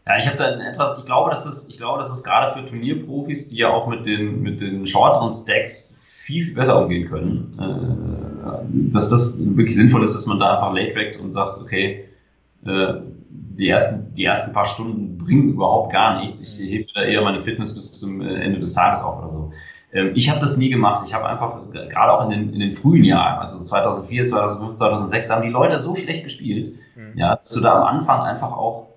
Ja, 0.08 0.18
ich 0.20 0.28
habe 0.28 0.38
da 0.38 0.52
etwas, 0.60 1.00
ich 1.00 1.06
glaube, 1.06 1.32
dass 1.32 1.46
es, 1.46 1.68
ich 1.68 1.78
glaube, 1.78 1.98
dass 1.98 2.12
es 2.12 2.24
gerade 2.24 2.54
für 2.54 2.66
Turnierprofis, 2.66 3.50
die 3.50 3.58
ja 3.58 3.70
auch 3.70 3.88
mit 3.88 4.06
den, 4.06 4.42
mit 4.42 4.62
den 4.62 4.86
shorteren 4.86 5.32
Stacks 5.32 6.00
viel, 6.04 6.44
viel 6.44 6.56
besser 6.56 6.82
umgehen 6.82 7.08
können, 7.08 7.58
äh, 7.60 8.94
dass 8.94 9.10
das 9.10 9.44
wirklich 9.56 9.76
sinnvoll 9.76 10.04
ist, 10.04 10.16
dass 10.16 10.28
man 10.28 10.40
da 10.40 10.54
einfach 10.54 10.74
late 10.74 10.96
weckt 10.96 11.20
und 11.20 11.32
sagt, 11.32 11.60
okay, 11.60 12.06
äh, 12.66 12.94
die 13.30 13.70
ersten, 13.70 14.14
die 14.16 14.26
ersten 14.26 14.54
paar 14.54 14.66
Stunden 14.66 15.18
bringen 15.18 15.50
überhaupt 15.50 15.92
gar 15.92 16.22
nichts. 16.22 16.42
Ich 16.42 16.60
hebe 16.60 16.88
da 16.94 17.04
eher 17.04 17.22
meine 17.22 17.42
Fitness 17.42 17.74
bis 17.74 18.00
zum 18.00 18.22
äh, 18.22 18.42
Ende 18.42 18.60
des 18.60 18.74
Tages 18.74 19.02
auf 19.02 19.20
oder 19.20 19.32
so. 19.32 19.52
Ähm, 19.94 20.12
ich 20.14 20.30
habe 20.30 20.40
das 20.40 20.58
nie 20.58 20.70
gemacht. 20.70 21.04
Ich 21.08 21.14
habe 21.14 21.26
einfach, 21.26 21.62
gerade 21.72 22.14
auch 22.14 22.26
in 22.26 22.32
den, 22.32 22.54
in 22.54 22.60
den 22.60 22.74
frühen 22.74 23.04
Jahren, 23.04 23.40
also 23.40 23.62
2004, 23.62 24.26
2005, 24.26 24.76
2006, 24.76 25.30
haben 25.32 25.44
die 25.44 25.50
Leute 25.50 25.80
so 25.80 25.96
schlecht 25.96 26.24
gespielt, 26.24 26.76
mhm. 26.96 27.18
ja, 27.18 27.36
dass 27.36 27.50
du 27.50 27.62
da 27.62 27.82
am 27.82 27.84
Anfang 27.84 28.22
einfach 28.22 28.52
auch, 28.52 28.88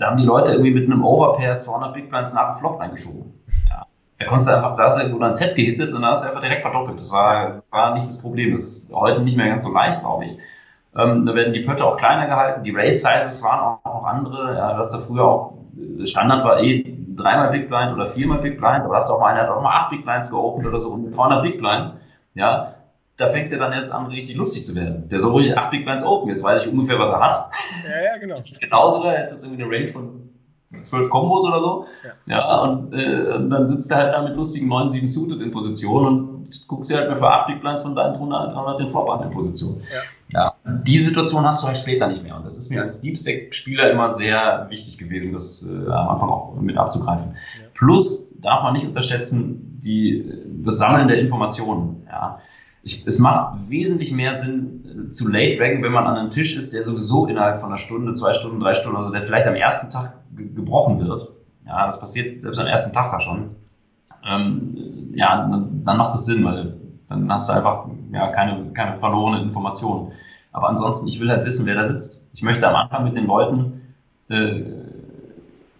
da 0.00 0.06
haben 0.06 0.16
die 0.16 0.24
Leute 0.24 0.52
irgendwie 0.52 0.72
mit 0.72 0.90
einem 0.90 1.04
Overpair 1.04 1.58
200 1.58 1.92
Big 1.92 2.08
Blinds 2.08 2.32
nach 2.32 2.54
dem 2.54 2.58
Flop 2.58 2.80
reingeschoben. 2.80 3.34
Ja. 3.68 3.86
Da 4.18 4.26
konntest 4.26 4.50
du 4.50 4.56
einfach, 4.56 4.76
da 4.76 4.84
hast 4.84 5.02
du 5.02 5.22
ein 5.22 5.34
Set 5.34 5.54
gehittet 5.54 5.92
und 5.92 6.00
da 6.02 6.08
hast 6.08 6.24
du 6.24 6.28
einfach 6.28 6.40
direkt 6.40 6.62
verdoppelt. 6.62 6.98
Das 6.98 7.12
war, 7.12 7.50
das 7.50 7.70
war 7.70 7.94
nicht 7.94 8.08
das 8.08 8.20
Problem. 8.20 8.52
Das 8.52 8.62
ist 8.62 8.94
heute 8.94 9.20
nicht 9.20 9.36
mehr 9.36 9.48
ganz 9.48 9.64
so 9.64 9.72
leicht, 9.72 10.00
glaube 10.00 10.24
ich. 10.24 10.38
Ähm, 10.96 11.26
da 11.26 11.34
werden 11.34 11.52
die 11.52 11.60
Pötte 11.60 11.84
auch 11.84 11.98
kleiner 11.98 12.26
gehalten. 12.26 12.62
Die 12.62 12.74
Race 12.74 13.02
Sizes 13.02 13.42
waren 13.44 13.60
auch, 13.60 13.84
auch 13.84 14.04
andere. 14.04 14.56
Ja, 14.56 14.78
das 14.78 14.94
ja 14.94 15.00
früher 15.00 15.24
auch, 15.24 15.52
Standard 16.04 16.44
war 16.44 16.60
eh 16.60 16.96
dreimal 17.14 17.50
Big 17.50 17.68
Blind 17.68 17.92
oder 17.92 18.06
viermal 18.06 18.38
Big 18.38 18.58
Blind, 18.58 18.84
aber 18.84 18.96
hat 18.96 19.04
es 19.04 19.10
auch 19.10 19.20
mal 19.20 19.34
einer, 19.34 19.42
hat 19.42 19.50
auch 19.50 19.62
mal 19.62 19.76
acht 19.76 19.90
Big 19.90 20.04
Blinds 20.04 20.30
geopend 20.30 20.66
oder 20.66 20.80
so 20.80 20.92
und 20.92 21.14
200 21.14 21.42
Big 21.42 21.58
Blinds. 21.58 22.00
Ja, 22.34 22.74
da 23.20 23.28
fängt 23.28 23.46
es 23.46 23.52
ja 23.52 23.58
dann 23.58 23.72
erst 23.72 23.92
an, 23.92 24.06
richtig 24.06 24.36
lustig 24.36 24.64
zu 24.64 24.74
werden. 24.74 25.08
Der 25.08 25.20
soll 25.20 25.32
ruhig 25.32 25.56
8 25.56 25.70
Big 25.70 25.84
Blinds 25.84 26.04
Open, 26.04 26.30
jetzt 26.30 26.42
weiß 26.42 26.64
ich 26.64 26.72
ungefähr, 26.72 26.98
was 26.98 27.12
er 27.12 27.20
hat. 27.20 27.52
Ja, 27.84 28.12
ja, 28.12 28.16
genau. 28.18 28.36
Genauso, 28.60 29.04
er 29.04 29.18
hätte 29.18 29.32
jetzt 29.32 29.44
irgendwie 29.44 29.62
eine 29.62 29.72
Range 29.72 29.88
von 29.88 30.30
12 30.80 31.10
Kombos 31.10 31.46
oder 31.46 31.60
so. 31.60 31.86
Ja, 32.26 32.36
ja 32.36 32.58
und, 32.62 32.94
äh, 32.94 33.34
und, 33.34 33.50
dann 33.50 33.68
sitzt 33.68 33.90
er 33.90 33.98
halt 33.98 34.14
da 34.14 34.22
mit 34.22 34.36
lustigen 34.36 34.72
9-7 34.72 35.06
Suited 35.06 35.42
in 35.42 35.50
Position 35.50 36.06
und 36.06 36.68
guckst 36.68 36.90
dir 36.90 36.96
halt 36.96 37.10
mal 37.10 37.16
für 37.16 37.28
8 37.28 37.48
Big 37.48 37.60
Blinds 37.60 37.82
von 37.82 37.94
deinen 37.94 38.14
300, 38.14 38.54
300 38.54 38.80
den 38.80 38.88
Vorbahn 38.88 39.22
in 39.24 39.30
Position. 39.30 39.82
Ja. 40.30 40.54
ja. 40.64 40.80
Die 40.82 40.98
Situation 40.98 41.44
hast 41.44 41.62
du 41.62 41.66
halt 41.66 41.76
später 41.76 42.06
nicht 42.06 42.22
mehr. 42.22 42.36
Und 42.36 42.46
das 42.46 42.56
ist 42.56 42.70
mir 42.70 42.80
als 42.80 43.00
Deep 43.02 43.18
Stack-Spieler 43.18 43.90
immer 43.90 44.10
sehr 44.10 44.66
wichtig 44.70 44.96
gewesen, 44.96 45.32
das 45.32 45.68
äh, 45.68 45.90
am 45.90 46.08
Anfang 46.08 46.28
auch 46.30 46.54
mit 46.54 46.78
abzugreifen. 46.78 47.32
Ja. 47.32 47.66
Plus 47.74 48.32
darf 48.40 48.62
man 48.62 48.72
nicht 48.72 48.86
unterschätzen, 48.86 49.78
die, 49.84 50.24
das 50.64 50.78
Sammeln 50.78 51.08
der 51.08 51.18
Informationen. 51.18 52.06
Ja 52.08 52.40
ich, 52.82 53.06
es 53.06 53.18
macht 53.18 53.68
wesentlich 53.68 54.12
mehr 54.12 54.34
Sinn 54.34 55.08
äh, 55.08 55.10
zu 55.10 55.30
Late 55.30 55.60
Raggen, 55.60 55.82
wenn 55.82 55.92
man 55.92 56.06
an 56.06 56.16
einem 56.16 56.30
Tisch 56.30 56.56
ist, 56.56 56.72
der 56.72 56.82
sowieso 56.82 57.26
innerhalb 57.26 57.60
von 57.60 57.68
einer 57.68 57.78
Stunde, 57.78 58.14
zwei 58.14 58.32
Stunden, 58.32 58.60
drei 58.60 58.74
Stunden, 58.74 58.96
also 58.96 59.12
der 59.12 59.22
vielleicht 59.22 59.46
am 59.46 59.54
ersten 59.54 59.90
Tag 59.90 60.14
gebrochen 60.36 61.00
wird. 61.00 61.28
Ja, 61.66 61.86
das 61.86 62.00
passiert 62.00 62.42
selbst 62.42 62.58
am 62.58 62.66
ersten 62.66 62.94
Tag 62.94 63.10
da 63.10 63.20
schon. 63.20 63.50
Ähm, 64.26 65.12
ja, 65.14 65.48
dann, 65.48 65.84
dann, 65.84 65.96
macht 65.96 66.14
es 66.14 66.26
Sinn, 66.26 66.44
weil 66.44 66.74
dann 67.08 67.30
hast 67.30 67.48
du 67.48 67.52
einfach 67.54 67.86
ja, 68.12 68.28
keine, 68.28 68.72
keine 68.72 68.98
verlorenen 68.98 69.42
Informationen. 69.42 70.12
Aber 70.52 70.68
ansonsten, 70.68 71.06
ich 71.06 71.20
will 71.20 71.30
halt 71.30 71.44
wissen, 71.44 71.66
wer 71.66 71.74
da 71.74 71.84
sitzt. 71.84 72.22
Ich 72.32 72.42
möchte 72.42 72.68
am 72.68 72.74
Anfang 72.74 73.04
mit 73.04 73.16
den 73.16 73.26
Leuten, 73.26 73.94
äh, 74.28 74.62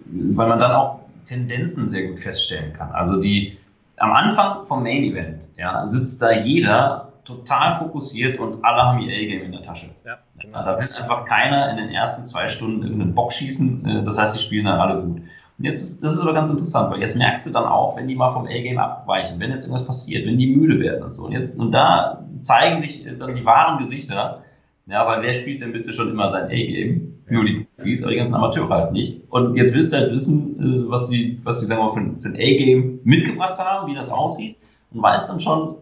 weil 0.06 0.48
man 0.48 0.58
dann 0.58 0.72
auch 0.72 1.00
Tendenzen 1.24 1.88
sehr 1.88 2.08
gut 2.08 2.20
feststellen 2.20 2.72
kann. 2.72 2.92
Also 2.92 3.20
die, 3.20 3.56
am 4.00 4.12
Anfang 4.12 4.66
vom 4.66 4.82
Main 4.82 5.04
Event 5.04 5.44
ja, 5.56 5.86
sitzt 5.86 6.20
da 6.22 6.32
jeder 6.32 7.12
total 7.24 7.74
fokussiert 7.76 8.38
und 8.38 8.64
alle 8.64 8.82
haben 8.82 9.00
ihr 9.00 9.14
A-Game 9.14 9.44
in 9.44 9.52
der 9.52 9.62
Tasche. 9.62 9.90
Ja, 10.04 10.18
genau. 10.38 10.64
Da 10.64 10.78
will 10.78 10.90
einfach 10.92 11.26
keiner 11.26 11.70
in 11.70 11.76
den 11.76 11.90
ersten 11.90 12.24
zwei 12.24 12.48
Stunden 12.48 12.82
irgendeinen 12.82 13.14
Bock 13.14 13.32
schießen. 13.32 13.86
Äh, 13.86 14.04
das 14.04 14.18
heißt, 14.18 14.34
die 14.34 14.42
spielen 14.42 14.64
dann 14.64 14.80
alle 14.80 15.02
gut. 15.02 15.18
Und 15.58 15.64
jetzt, 15.64 16.02
das 16.02 16.14
ist 16.14 16.22
aber 16.22 16.32
ganz 16.32 16.48
interessant, 16.48 16.90
weil 16.90 17.00
jetzt 17.00 17.16
merkst 17.16 17.46
du 17.46 17.50
dann 17.50 17.66
auch, 17.66 17.96
wenn 17.96 18.08
die 18.08 18.16
mal 18.16 18.30
vom 18.30 18.46
A-Game 18.46 18.78
abweichen, 18.78 19.38
wenn 19.38 19.50
jetzt 19.50 19.66
irgendwas 19.66 19.86
passiert, 19.86 20.26
wenn 20.26 20.38
die 20.38 20.56
müde 20.56 20.80
werden 20.80 21.04
und 21.04 21.12
so. 21.12 21.26
Und, 21.26 21.32
jetzt, 21.32 21.58
und 21.58 21.72
da 21.72 22.24
zeigen 22.40 22.80
sich 22.80 23.06
dann 23.18 23.34
die 23.34 23.44
wahren 23.44 23.78
Gesichter. 23.78 24.42
Ja, 24.90 25.06
weil 25.06 25.22
wer 25.22 25.32
spielt 25.32 25.62
denn 25.62 25.72
bitte 25.72 25.92
schon 25.92 26.10
immer 26.10 26.28
sein 26.28 26.46
A-Game? 26.46 27.22
Nur 27.28 27.44
die 27.44 27.66
Profis, 27.76 28.02
aber 28.02 28.10
die 28.10 28.18
ganzen 28.18 28.34
Amateure 28.34 28.68
halt 28.68 28.92
nicht. 28.92 29.22
Und 29.30 29.56
jetzt 29.56 29.72
willst 29.72 29.92
du 29.92 29.98
halt 29.98 30.12
wissen, 30.12 30.58
äh, 30.58 30.90
was 30.90 31.08
die, 31.08 31.40
was 31.44 31.60
die 31.60 31.66
sagen 31.66 31.80
wir, 31.80 31.90
für, 31.90 32.20
für 32.20 32.28
ein 32.28 32.34
A-Game 32.34 32.98
mitgebracht 33.04 33.56
haben, 33.58 33.88
wie 33.88 33.94
das 33.94 34.10
aussieht 34.10 34.56
und 34.90 35.00
weißt 35.00 35.30
dann 35.30 35.40
schon, 35.40 35.76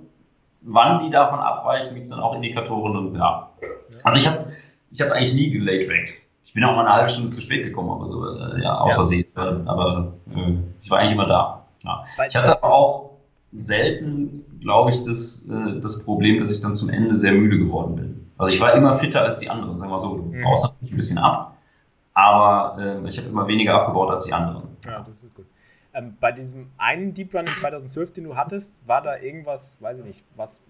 wann 0.61 1.05
die 1.05 1.11
davon 1.11 1.39
abweichen, 1.39 1.95
gibt 1.95 2.05
es 2.05 2.11
dann 2.11 2.21
auch 2.21 2.35
Indikatoren 2.35 2.97
und 2.97 3.17
ja. 3.17 3.51
Also 4.03 4.19
ich 4.19 4.27
habe 4.27 4.53
ich 4.91 5.01
hab 5.01 5.11
eigentlich 5.11 5.35
nie 5.35 5.51
gelate 5.51 5.89
Ich 6.45 6.53
bin 6.53 6.65
auch 6.65 6.77
mal 6.77 6.85
eine 6.85 6.95
halbe 6.95 7.09
Stunde 7.09 7.31
zu 7.31 7.41
spät 7.41 7.65
gekommen, 7.65 7.91
aber 7.91 8.05
so, 8.05 8.27
äh, 8.27 8.63
ja, 8.63 8.79
aus 8.79 8.95
Versehen. 8.95 9.27
Aber 9.35 10.15
äh, 10.35 10.53
ich 10.83 10.91
war 10.91 10.99
eigentlich 10.99 11.13
immer 11.13 11.27
da. 11.27 11.67
Ja. 11.83 12.05
Ich 12.29 12.37
hatte 12.37 12.63
aber 12.63 12.75
auch 12.75 13.11
selten, 13.53 14.45
glaube 14.61 14.91
ich, 14.91 15.03
das, 15.05 15.49
äh, 15.49 15.81
das 15.81 16.05
Problem, 16.05 16.41
dass 16.41 16.55
ich 16.55 16.61
dann 16.61 16.75
zum 16.75 16.91
Ende 16.91 17.15
sehr 17.15 17.33
müde 17.33 17.59
geworden 17.59 17.97
bin. 17.97 18.28
Also 18.39 18.53
ich 18.53 18.61
war 18.61 18.73
immer 18.73 18.95
fitter 18.95 19.23
als 19.23 19.41
die 19.41 19.51
anderen, 19.51 19.79
sagen 19.79 19.91
wir 19.91 19.99
so. 19.99 20.17
Du 20.17 20.23
mhm. 20.23 20.43
baust 20.45 20.65
natürlich 20.65 20.93
ein 20.93 20.97
bisschen 20.97 21.19
ab, 21.19 21.57
aber 22.15 22.81
äh, 22.81 23.09
ich 23.09 23.19
habe 23.19 23.29
immer 23.29 23.47
weniger 23.47 23.75
abgebaut 23.75 24.11
als 24.11 24.25
die 24.25 24.33
anderen. 24.33 24.77
Ja, 24.85 25.01
das 25.01 25.23
ist 25.23 25.35
gut. 25.35 25.47
Ähm, 25.93 26.17
bei 26.21 26.33
diesem 26.33 26.71
einen 26.79 27.15
Deep 27.15 27.35
Run 27.35 27.41
in 27.41 27.47
2012, 27.47 28.13
den 28.13 28.25
du 28.25 28.37
hattest, 28.37 28.77
war 28.87 29.03
da 29.03 29.17
irgendwas, 29.19 29.79
weiß 29.81 30.01
ich 30.01 30.05
nicht, 30.05 30.25
was, 30.37 30.61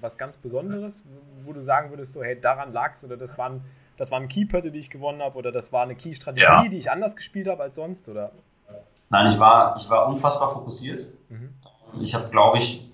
was 0.00 0.16
ganz 0.18 0.36
Besonderes, 0.36 1.04
wo 1.44 1.52
du 1.52 1.60
sagen 1.62 1.90
würdest, 1.90 2.12
so, 2.12 2.22
hey, 2.22 2.40
daran 2.40 2.72
lag 2.72 2.92
es 2.94 3.02
oder 3.02 3.16
das 3.16 3.36
waren, 3.36 3.62
das 3.96 4.10
waren 4.10 4.28
Key-Pötte, 4.28 4.70
die 4.70 4.78
ich 4.78 4.90
gewonnen 4.90 5.22
habe 5.22 5.36
oder 5.36 5.50
das 5.50 5.72
war 5.72 5.82
eine 5.82 5.96
Key-Strategie, 5.96 6.42
ja. 6.42 6.68
die 6.68 6.76
ich 6.76 6.90
anders 6.90 7.16
gespielt 7.16 7.48
habe 7.48 7.62
als 7.62 7.74
sonst, 7.74 8.08
oder? 8.08 8.30
Nein, 9.08 9.32
ich 9.32 9.38
war, 9.38 9.76
ich 9.76 9.88
war 9.88 10.08
unfassbar 10.08 10.52
fokussiert. 10.52 11.06
Mhm. 11.28 11.54
Ich 12.00 12.14
habe, 12.14 12.28
glaube 12.28 12.58
ich, 12.58 12.85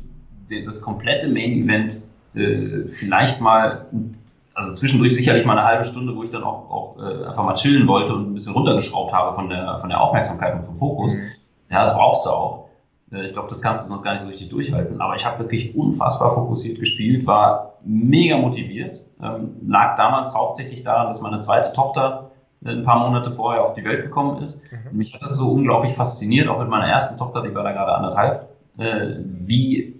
das 0.65 0.81
komplette 0.81 1.27
Main 1.27 1.51
Event 1.51 2.03
äh, 2.35 2.87
vielleicht 2.87 3.41
mal, 3.41 3.87
also 4.53 4.73
zwischendurch 4.73 5.15
sicherlich 5.15 5.45
mal 5.45 5.57
eine 5.57 5.67
halbe 5.67 5.85
Stunde, 5.85 6.15
wo 6.15 6.23
ich 6.23 6.29
dann 6.29 6.43
auch, 6.43 6.69
auch 6.69 6.97
äh, 6.99 7.25
einfach 7.25 7.43
mal 7.43 7.55
chillen 7.55 7.87
wollte 7.87 8.13
und 8.13 8.31
ein 8.31 8.33
bisschen 8.33 8.53
runtergeschraubt 8.53 9.13
habe 9.13 9.35
von 9.35 9.49
der, 9.49 9.79
von 9.79 9.89
der 9.89 10.01
Aufmerksamkeit 10.01 10.55
und 10.55 10.65
vom 10.65 10.77
Fokus. 10.77 11.17
Mhm. 11.17 11.31
Ja, 11.69 11.81
das 11.81 11.93
brauchst 11.93 12.25
du 12.25 12.31
auch. 12.31 12.69
Äh, 13.11 13.25
ich 13.25 13.33
glaube, 13.33 13.49
das 13.49 13.61
kannst 13.61 13.85
du 13.85 13.89
sonst 13.89 14.03
gar 14.03 14.13
nicht 14.13 14.21
so 14.21 14.27
richtig 14.27 14.49
durchhalten. 14.49 14.99
Aber 15.01 15.15
ich 15.15 15.25
habe 15.25 15.39
wirklich 15.39 15.75
unfassbar 15.75 16.33
fokussiert 16.33 16.79
gespielt, 16.79 17.25
war 17.25 17.75
mega 17.83 18.37
motiviert. 18.37 19.03
Ähm, 19.21 19.55
lag 19.67 19.95
damals 19.95 20.35
hauptsächlich 20.35 20.83
daran, 20.83 21.07
dass 21.07 21.21
meine 21.21 21.39
zweite 21.39 21.73
Tochter 21.73 22.28
ein 22.65 22.83
paar 22.83 22.99
Monate 22.99 23.31
vorher 23.31 23.63
auf 23.63 23.73
die 23.73 23.83
Welt 23.83 24.03
gekommen 24.03 24.41
ist. 24.41 24.61
Mhm. 24.71 24.97
Mich 24.97 25.13
hat 25.13 25.21
das 25.21 25.37
so 25.37 25.51
unglaublich 25.51 25.93
fasziniert, 25.93 26.47
auch 26.49 26.59
mit 26.59 26.69
meiner 26.69 26.87
ersten 26.87 27.17
Tochter, 27.17 27.41
die 27.41 27.53
war 27.53 27.63
da 27.63 27.71
gerade 27.71 27.93
anderthalb, 27.93 28.49
äh, 28.77 29.15
wie 29.23 29.95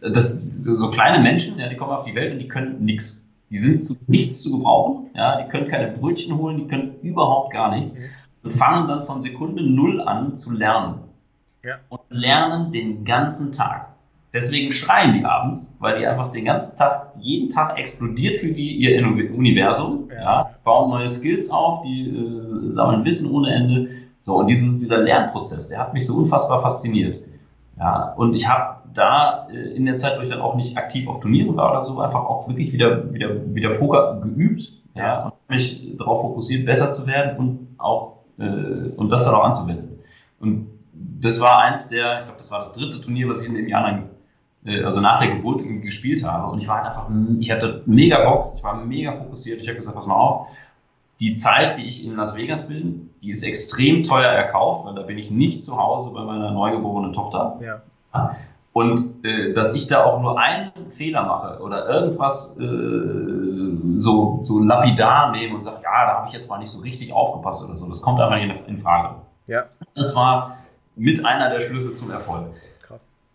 das, 0.00 0.62
so, 0.62 0.74
so, 0.74 0.90
kleine 0.90 1.22
Menschen, 1.22 1.58
ja, 1.58 1.68
die 1.68 1.76
kommen 1.76 1.92
auf 1.92 2.04
die 2.04 2.14
Welt 2.14 2.32
und 2.32 2.38
die 2.38 2.48
können 2.48 2.84
nichts. 2.84 3.30
Die 3.50 3.56
sind 3.56 3.84
zu 3.84 3.94
nichts 4.06 4.42
zu 4.42 4.58
gebrauchen, 4.58 5.10
ja, 5.14 5.40
die 5.40 5.48
können 5.48 5.68
keine 5.68 5.92
Brötchen 5.92 6.36
holen, 6.36 6.58
die 6.58 6.66
können 6.66 6.96
überhaupt 7.02 7.52
gar 7.52 7.74
nichts 7.74 7.94
mhm. 7.94 8.04
und 8.42 8.50
fangen 8.50 8.88
dann 8.88 9.04
von 9.04 9.22
Sekunde 9.22 9.62
null 9.62 10.00
an 10.02 10.36
zu 10.36 10.52
lernen. 10.52 11.00
Ja. 11.64 11.76
Und 11.88 12.02
lernen 12.10 12.72
den 12.72 13.06
ganzen 13.06 13.52
Tag. 13.52 13.93
Deswegen 14.34 14.72
schreien 14.72 15.14
die 15.14 15.24
abends, 15.24 15.76
weil 15.78 16.00
die 16.00 16.06
einfach 16.08 16.32
den 16.32 16.44
ganzen 16.44 16.76
Tag, 16.76 17.12
jeden 17.20 17.48
Tag 17.48 17.78
explodiert 17.78 18.38
für 18.38 18.50
die 18.50 18.74
ihr 18.74 19.00
Universum, 19.06 20.08
ja. 20.10 20.22
ja 20.22 20.50
bauen 20.64 20.90
neue 20.90 21.08
Skills 21.08 21.50
auf, 21.50 21.82
die 21.82 22.08
äh, 22.08 22.68
sammeln 22.68 23.04
Wissen 23.04 23.30
ohne 23.30 23.54
Ende. 23.54 23.90
So, 24.20 24.38
und 24.38 24.48
dieses, 24.48 24.78
dieser 24.78 25.02
Lernprozess, 25.02 25.68
der 25.68 25.78
hat 25.78 25.94
mich 25.94 26.04
so 26.04 26.16
unfassbar 26.16 26.62
fasziniert. 26.62 27.20
Ja, 27.78 28.12
und 28.16 28.34
ich 28.34 28.48
habe 28.48 28.80
da 28.92 29.46
äh, 29.52 29.76
in 29.76 29.86
der 29.86 29.94
Zeit, 29.94 30.18
wo 30.18 30.22
ich 30.22 30.30
dann 30.30 30.40
auch 30.40 30.56
nicht 30.56 30.76
aktiv 30.76 31.06
auf 31.06 31.20
Turnieren 31.20 31.56
war 31.56 31.70
oder 31.70 31.82
so, 31.82 32.00
einfach 32.00 32.24
auch 32.24 32.48
wirklich 32.48 32.72
wieder, 32.72 33.14
wieder, 33.14 33.54
wieder 33.54 33.70
Poker 33.70 34.20
geübt 34.20 34.72
ja, 34.96 35.26
und 35.26 35.34
mich 35.48 35.96
darauf 35.96 36.22
fokussiert, 36.22 36.66
besser 36.66 36.90
zu 36.90 37.06
werden 37.06 37.36
und 37.38 37.68
auch 37.78 38.14
äh, 38.38 38.42
und 38.96 39.12
das 39.12 39.26
dann 39.26 39.34
auch 39.34 39.44
anzuwenden. 39.44 40.00
Und 40.40 40.66
das 40.92 41.40
war 41.40 41.60
eins 41.60 41.88
der, 41.88 42.18
ich 42.18 42.24
glaube, 42.24 42.38
das 42.38 42.50
war 42.50 42.58
das 42.58 42.72
dritte 42.72 43.00
Turnier, 43.00 43.28
was 43.28 43.42
ich 43.42 43.48
in 43.48 43.54
dem 43.54 43.68
Jahr 43.68 43.84
dann 43.88 44.13
also 44.64 45.00
nach 45.00 45.20
der 45.20 45.34
Geburt 45.34 45.62
gespielt 45.82 46.24
habe. 46.24 46.50
Und 46.50 46.58
ich 46.58 46.68
war 46.68 46.78
halt 46.78 46.86
einfach, 46.86 47.08
ich 47.38 47.50
hatte 47.50 47.82
mega 47.86 48.28
Bock, 48.28 48.54
ich 48.56 48.62
war 48.62 48.76
mega 48.84 49.12
fokussiert. 49.12 49.60
Ich 49.60 49.68
habe 49.68 49.76
gesagt, 49.76 49.96
pass 49.96 50.06
mal 50.06 50.14
auf, 50.14 50.48
die 51.20 51.34
Zeit, 51.34 51.78
die 51.78 51.86
ich 51.86 52.04
in 52.04 52.16
Las 52.16 52.36
Vegas 52.36 52.68
bin, 52.68 53.10
die 53.22 53.30
ist 53.30 53.42
extrem 53.42 54.02
teuer 54.02 54.30
erkauft, 54.30 54.86
weil 54.86 54.94
da 54.94 55.02
bin 55.02 55.18
ich 55.18 55.30
nicht 55.30 55.62
zu 55.62 55.76
Hause 55.76 56.10
bei 56.10 56.24
meiner 56.24 56.50
neugeborenen 56.50 57.12
Tochter. 57.12 57.60
Ja. 57.62 58.36
Und 58.72 59.24
äh, 59.24 59.52
dass 59.52 59.72
ich 59.74 59.86
da 59.86 60.04
auch 60.04 60.20
nur 60.20 60.38
einen 60.38 60.72
Fehler 60.90 61.22
mache 61.24 61.62
oder 61.62 61.88
irgendwas 61.88 62.58
äh, 62.58 64.00
so, 64.00 64.38
so 64.42 64.58
lapidar 64.58 65.30
nehme 65.30 65.54
und 65.54 65.62
sage, 65.62 65.78
ja, 65.84 66.06
da 66.06 66.16
habe 66.16 66.26
ich 66.26 66.32
jetzt 66.32 66.50
mal 66.50 66.58
nicht 66.58 66.70
so 66.70 66.80
richtig 66.80 67.12
aufgepasst 67.12 67.64
oder 67.64 67.76
so, 67.76 67.86
das 67.86 68.02
kommt 68.02 68.20
einfach 68.20 68.36
nicht 68.36 68.68
in, 68.68 68.78
Frage. 68.78 69.14
Ja. 69.46 69.66
Das 69.94 70.16
war 70.16 70.58
mit 70.96 71.24
einer 71.24 71.50
der 71.50 71.60
Schlüssel 71.60 71.94
zum 71.94 72.10
Erfolg. 72.10 72.46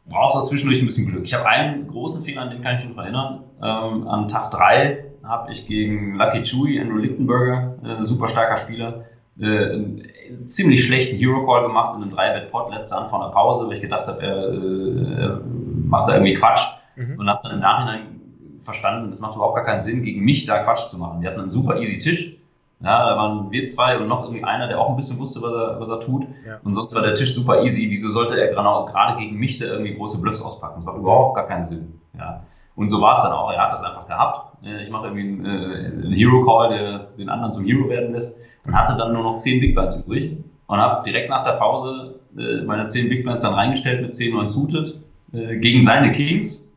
Brauchst 0.09 0.35
du 0.35 0.41
zwischendurch 0.41 0.81
ein 0.81 0.87
bisschen 0.87 1.11
Glück. 1.11 1.23
Ich 1.23 1.33
habe 1.33 1.47
einen 1.47 1.87
großen 1.87 2.23
Fehler, 2.23 2.41
an 2.41 2.49
den 2.49 2.61
kann 2.61 2.77
ich 2.77 2.85
mich 2.85 2.95
noch 2.95 3.03
erinnern. 3.03 3.43
Ähm, 3.61 4.07
an 4.07 4.27
Tag 4.27 4.51
3 4.51 5.05
habe 5.23 5.51
ich 5.51 5.67
gegen 5.67 6.15
Lucky 6.15 6.41
Chewy, 6.41 6.79
Andrew 6.79 6.97
Lichtenberger, 6.97 7.75
äh, 7.83 8.03
super 8.03 8.27
starker 8.27 8.57
Spieler, 8.57 9.05
äh, 9.39 9.45
einen 9.45 10.45
ziemlich 10.45 10.83
schlechten 10.85 11.17
Hero 11.17 11.45
Call 11.45 11.67
gemacht 11.67 11.95
in 11.95 12.03
einem 12.03 12.11
3-Bet-Pot 12.11 12.73
letzte 12.73 12.95
von 13.09 13.21
der 13.21 13.29
Pause, 13.29 13.67
weil 13.67 13.75
ich 13.75 13.81
gedacht 13.81 14.07
habe, 14.07 14.21
er, 14.21 14.53
äh, 14.53 15.21
er 15.21 15.41
macht 15.85 16.09
da 16.09 16.13
irgendwie 16.13 16.33
Quatsch 16.33 16.65
mhm. 16.95 17.19
und 17.19 17.29
habe 17.29 17.41
dann 17.43 17.53
im 17.53 17.59
Nachhinein 17.59 18.19
verstanden, 18.63 19.09
es 19.09 19.19
macht 19.19 19.35
überhaupt 19.35 19.55
gar 19.55 19.65
keinen 19.65 19.81
Sinn, 19.81 20.03
gegen 20.03 20.23
mich 20.23 20.45
da 20.45 20.63
Quatsch 20.63 20.87
zu 20.87 20.97
machen. 20.97 21.21
Wir 21.21 21.29
hatten 21.29 21.41
einen 21.41 21.51
super 21.51 21.79
easy 21.79 21.99
Tisch. 21.99 22.38
Ja, 22.81 23.09
da 23.09 23.17
waren 23.17 23.51
wir 23.51 23.65
zwei 23.67 23.97
und 23.97 24.07
noch 24.07 24.23
irgendwie 24.23 24.43
einer, 24.45 24.67
der 24.67 24.79
auch 24.79 24.89
ein 24.89 24.95
bisschen 24.95 25.19
wusste, 25.19 25.41
was 25.41 25.53
er, 25.53 25.79
was 25.81 25.89
er 25.89 25.99
tut. 25.99 26.25
Ja. 26.47 26.59
Und 26.63 26.75
sonst 26.75 26.95
war 26.95 27.01
der 27.01 27.13
Tisch 27.13 27.35
super 27.35 27.61
easy. 27.63 27.87
Wieso 27.89 28.09
sollte 28.09 28.39
er 28.39 28.53
gerade 28.53 29.19
gegen 29.19 29.35
mich 29.35 29.57
da 29.57 29.65
irgendwie 29.65 29.95
große 29.95 30.21
Bluffs 30.21 30.41
auspacken? 30.41 30.75
Das 30.77 30.85
macht 30.85 30.97
überhaupt 30.97 31.35
gar 31.35 31.45
keinen 31.45 31.65
Sinn. 31.65 31.99
Ja. 32.17 32.43
Und 32.75 32.89
so 32.89 33.01
war 33.01 33.11
es 33.11 33.23
dann 33.23 33.33
auch. 33.33 33.51
Er 33.51 33.61
hat 33.61 33.73
das 33.73 33.83
einfach 33.83 34.07
gehabt. 34.07 34.65
Äh, 34.65 34.81
ich 34.83 34.89
mache 34.89 35.07
irgendwie 35.07 35.27
einen, 35.27 35.45
äh, 35.45 36.05
einen 36.05 36.13
Hero 36.13 36.45
Call, 36.45 36.69
der 36.69 36.99
den 37.17 37.27
anderen 37.27 37.51
zum 37.51 37.65
Hero 37.65 37.89
werden 37.89 38.13
lässt. 38.13 38.39
Und 38.65 38.73
hatte 38.73 38.95
dann 38.95 39.11
nur 39.11 39.23
noch 39.23 39.35
10 39.35 39.59
Big 39.59 39.75
Blinds 39.75 39.97
übrig. 39.97 40.37
Und 40.67 40.77
habe 40.77 41.03
direkt 41.03 41.29
nach 41.29 41.43
der 41.43 41.53
Pause 41.53 42.21
äh, 42.37 42.61
meine 42.63 42.87
10 42.87 43.09
Big 43.09 43.23
Blinds 43.23 43.41
dann 43.41 43.55
reingestellt 43.55 44.01
mit 44.01 44.15
10 44.15 44.33
9 44.33 44.47
suited 44.47 45.01
gegen 45.31 45.81
seine 45.81 46.11
Kings. 46.11 46.68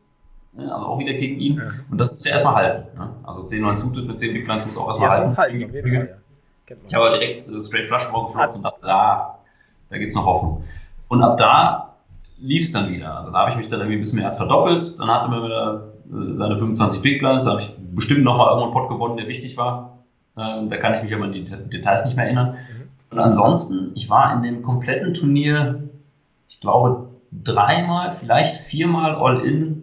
Also 0.57 0.85
auch 0.85 0.99
wieder 0.99 1.13
gegen 1.13 1.39
ihn. 1.39 1.57
Ja. 1.57 1.71
Und 1.89 1.97
das 1.97 2.11
muss 2.13 2.25
ja 2.25 2.33
erstmal 2.33 2.55
halten. 2.55 2.97
Ne? 2.97 3.09
Also 3.23 3.43
10 3.43 3.61
9 3.61 3.77
suited 3.77 4.07
mit 4.07 4.19
10 4.19 4.33
Big 4.33 4.45
Blinds 4.45 4.65
muss 4.65 4.77
auch 4.77 4.87
erstmal 4.87 5.09
ja, 5.09 5.17
halten. 5.17 5.37
halten 5.37 5.63
auf 5.63 5.73
jeden 5.73 5.89
Fall, 5.89 6.19
ja. 6.69 6.75
Ich 6.87 6.95
habe 6.95 7.19
direkt 7.19 7.43
straight 7.43 7.87
Flush 7.87 8.07
Draw 8.09 8.25
gefloppt 8.27 8.55
und 8.55 8.63
dachte, 8.63 8.87
ah, 8.87 9.39
da 9.89 9.97
gibt 9.97 10.09
es 10.09 10.15
noch 10.15 10.25
Hoffnung. 10.25 10.63
Und 11.09 11.21
ab 11.21 11.37
da 11.37 11.95
lief 12.39 12.63
es 12.63 12.71
dann 12.71 12.91
wieder. 12.91 13.17
Also 13.17 13.31
da 13.31 13.39
habe 13.39 13.51
ich 13.51 13.57
mich 13.57 13.67
dann 13.67 13.79
irgendwie 13.79 13.97
ein 13.97 13.99
bisschen 13.99 14.19
mehr 14.19 14.27
als 14.27 14.37
verdoppelt. 14.37 14.99
Dann 14.99 15.09
hatte 15.09 15.29
man 15.29 15.43
wieder 15.43 15.89
seine 16.33 16.57
25 16.57 17.01
Big 17.01 17.19
Blinds. 17.19 17.45
Da 17.45 17.51
habe 17.51 17.61
ich 17.61 17.75
bestimmt 17.93 18.23
nochmal 18.23 18.47
irgendwo 18.47 18.65
einen 18.65 18.73
Pot 18.73 18.89
gewonnen, 18.89 19.17
der 19.17 19.27
wichtig 19.27 19.57
war. 19.57 19.97
Ähm, 20.37 20.69
da 20.69 20.77
kann 20.77 20.93
ich 20.95 21.03
mich 21.03 21.13
aber 21.13 21.25
an 21.25 21.33
die 21.33 21.43
Details 21.43 22.05
nicht 22.05 22.15
mehr 22.15 22.25
erinnern. 22.25 22.53
Mhm. 22.53 22.83
Und 23.11 23.19
ansonsten, 23.19 23.91
ich 23.95 24.09
war 24.09 24.33
in 24.33 24.41
dem 24.41 24.61
kompletten 24.61 25.13
Turnier, 25.13 25.83
ich 26.49 26.59
glaube, 26.59 27.09
dreimal, 27.31 28.11
vielleicht 28.11 28.55
viermal 28.55 29.15
All-In 29.15 29.82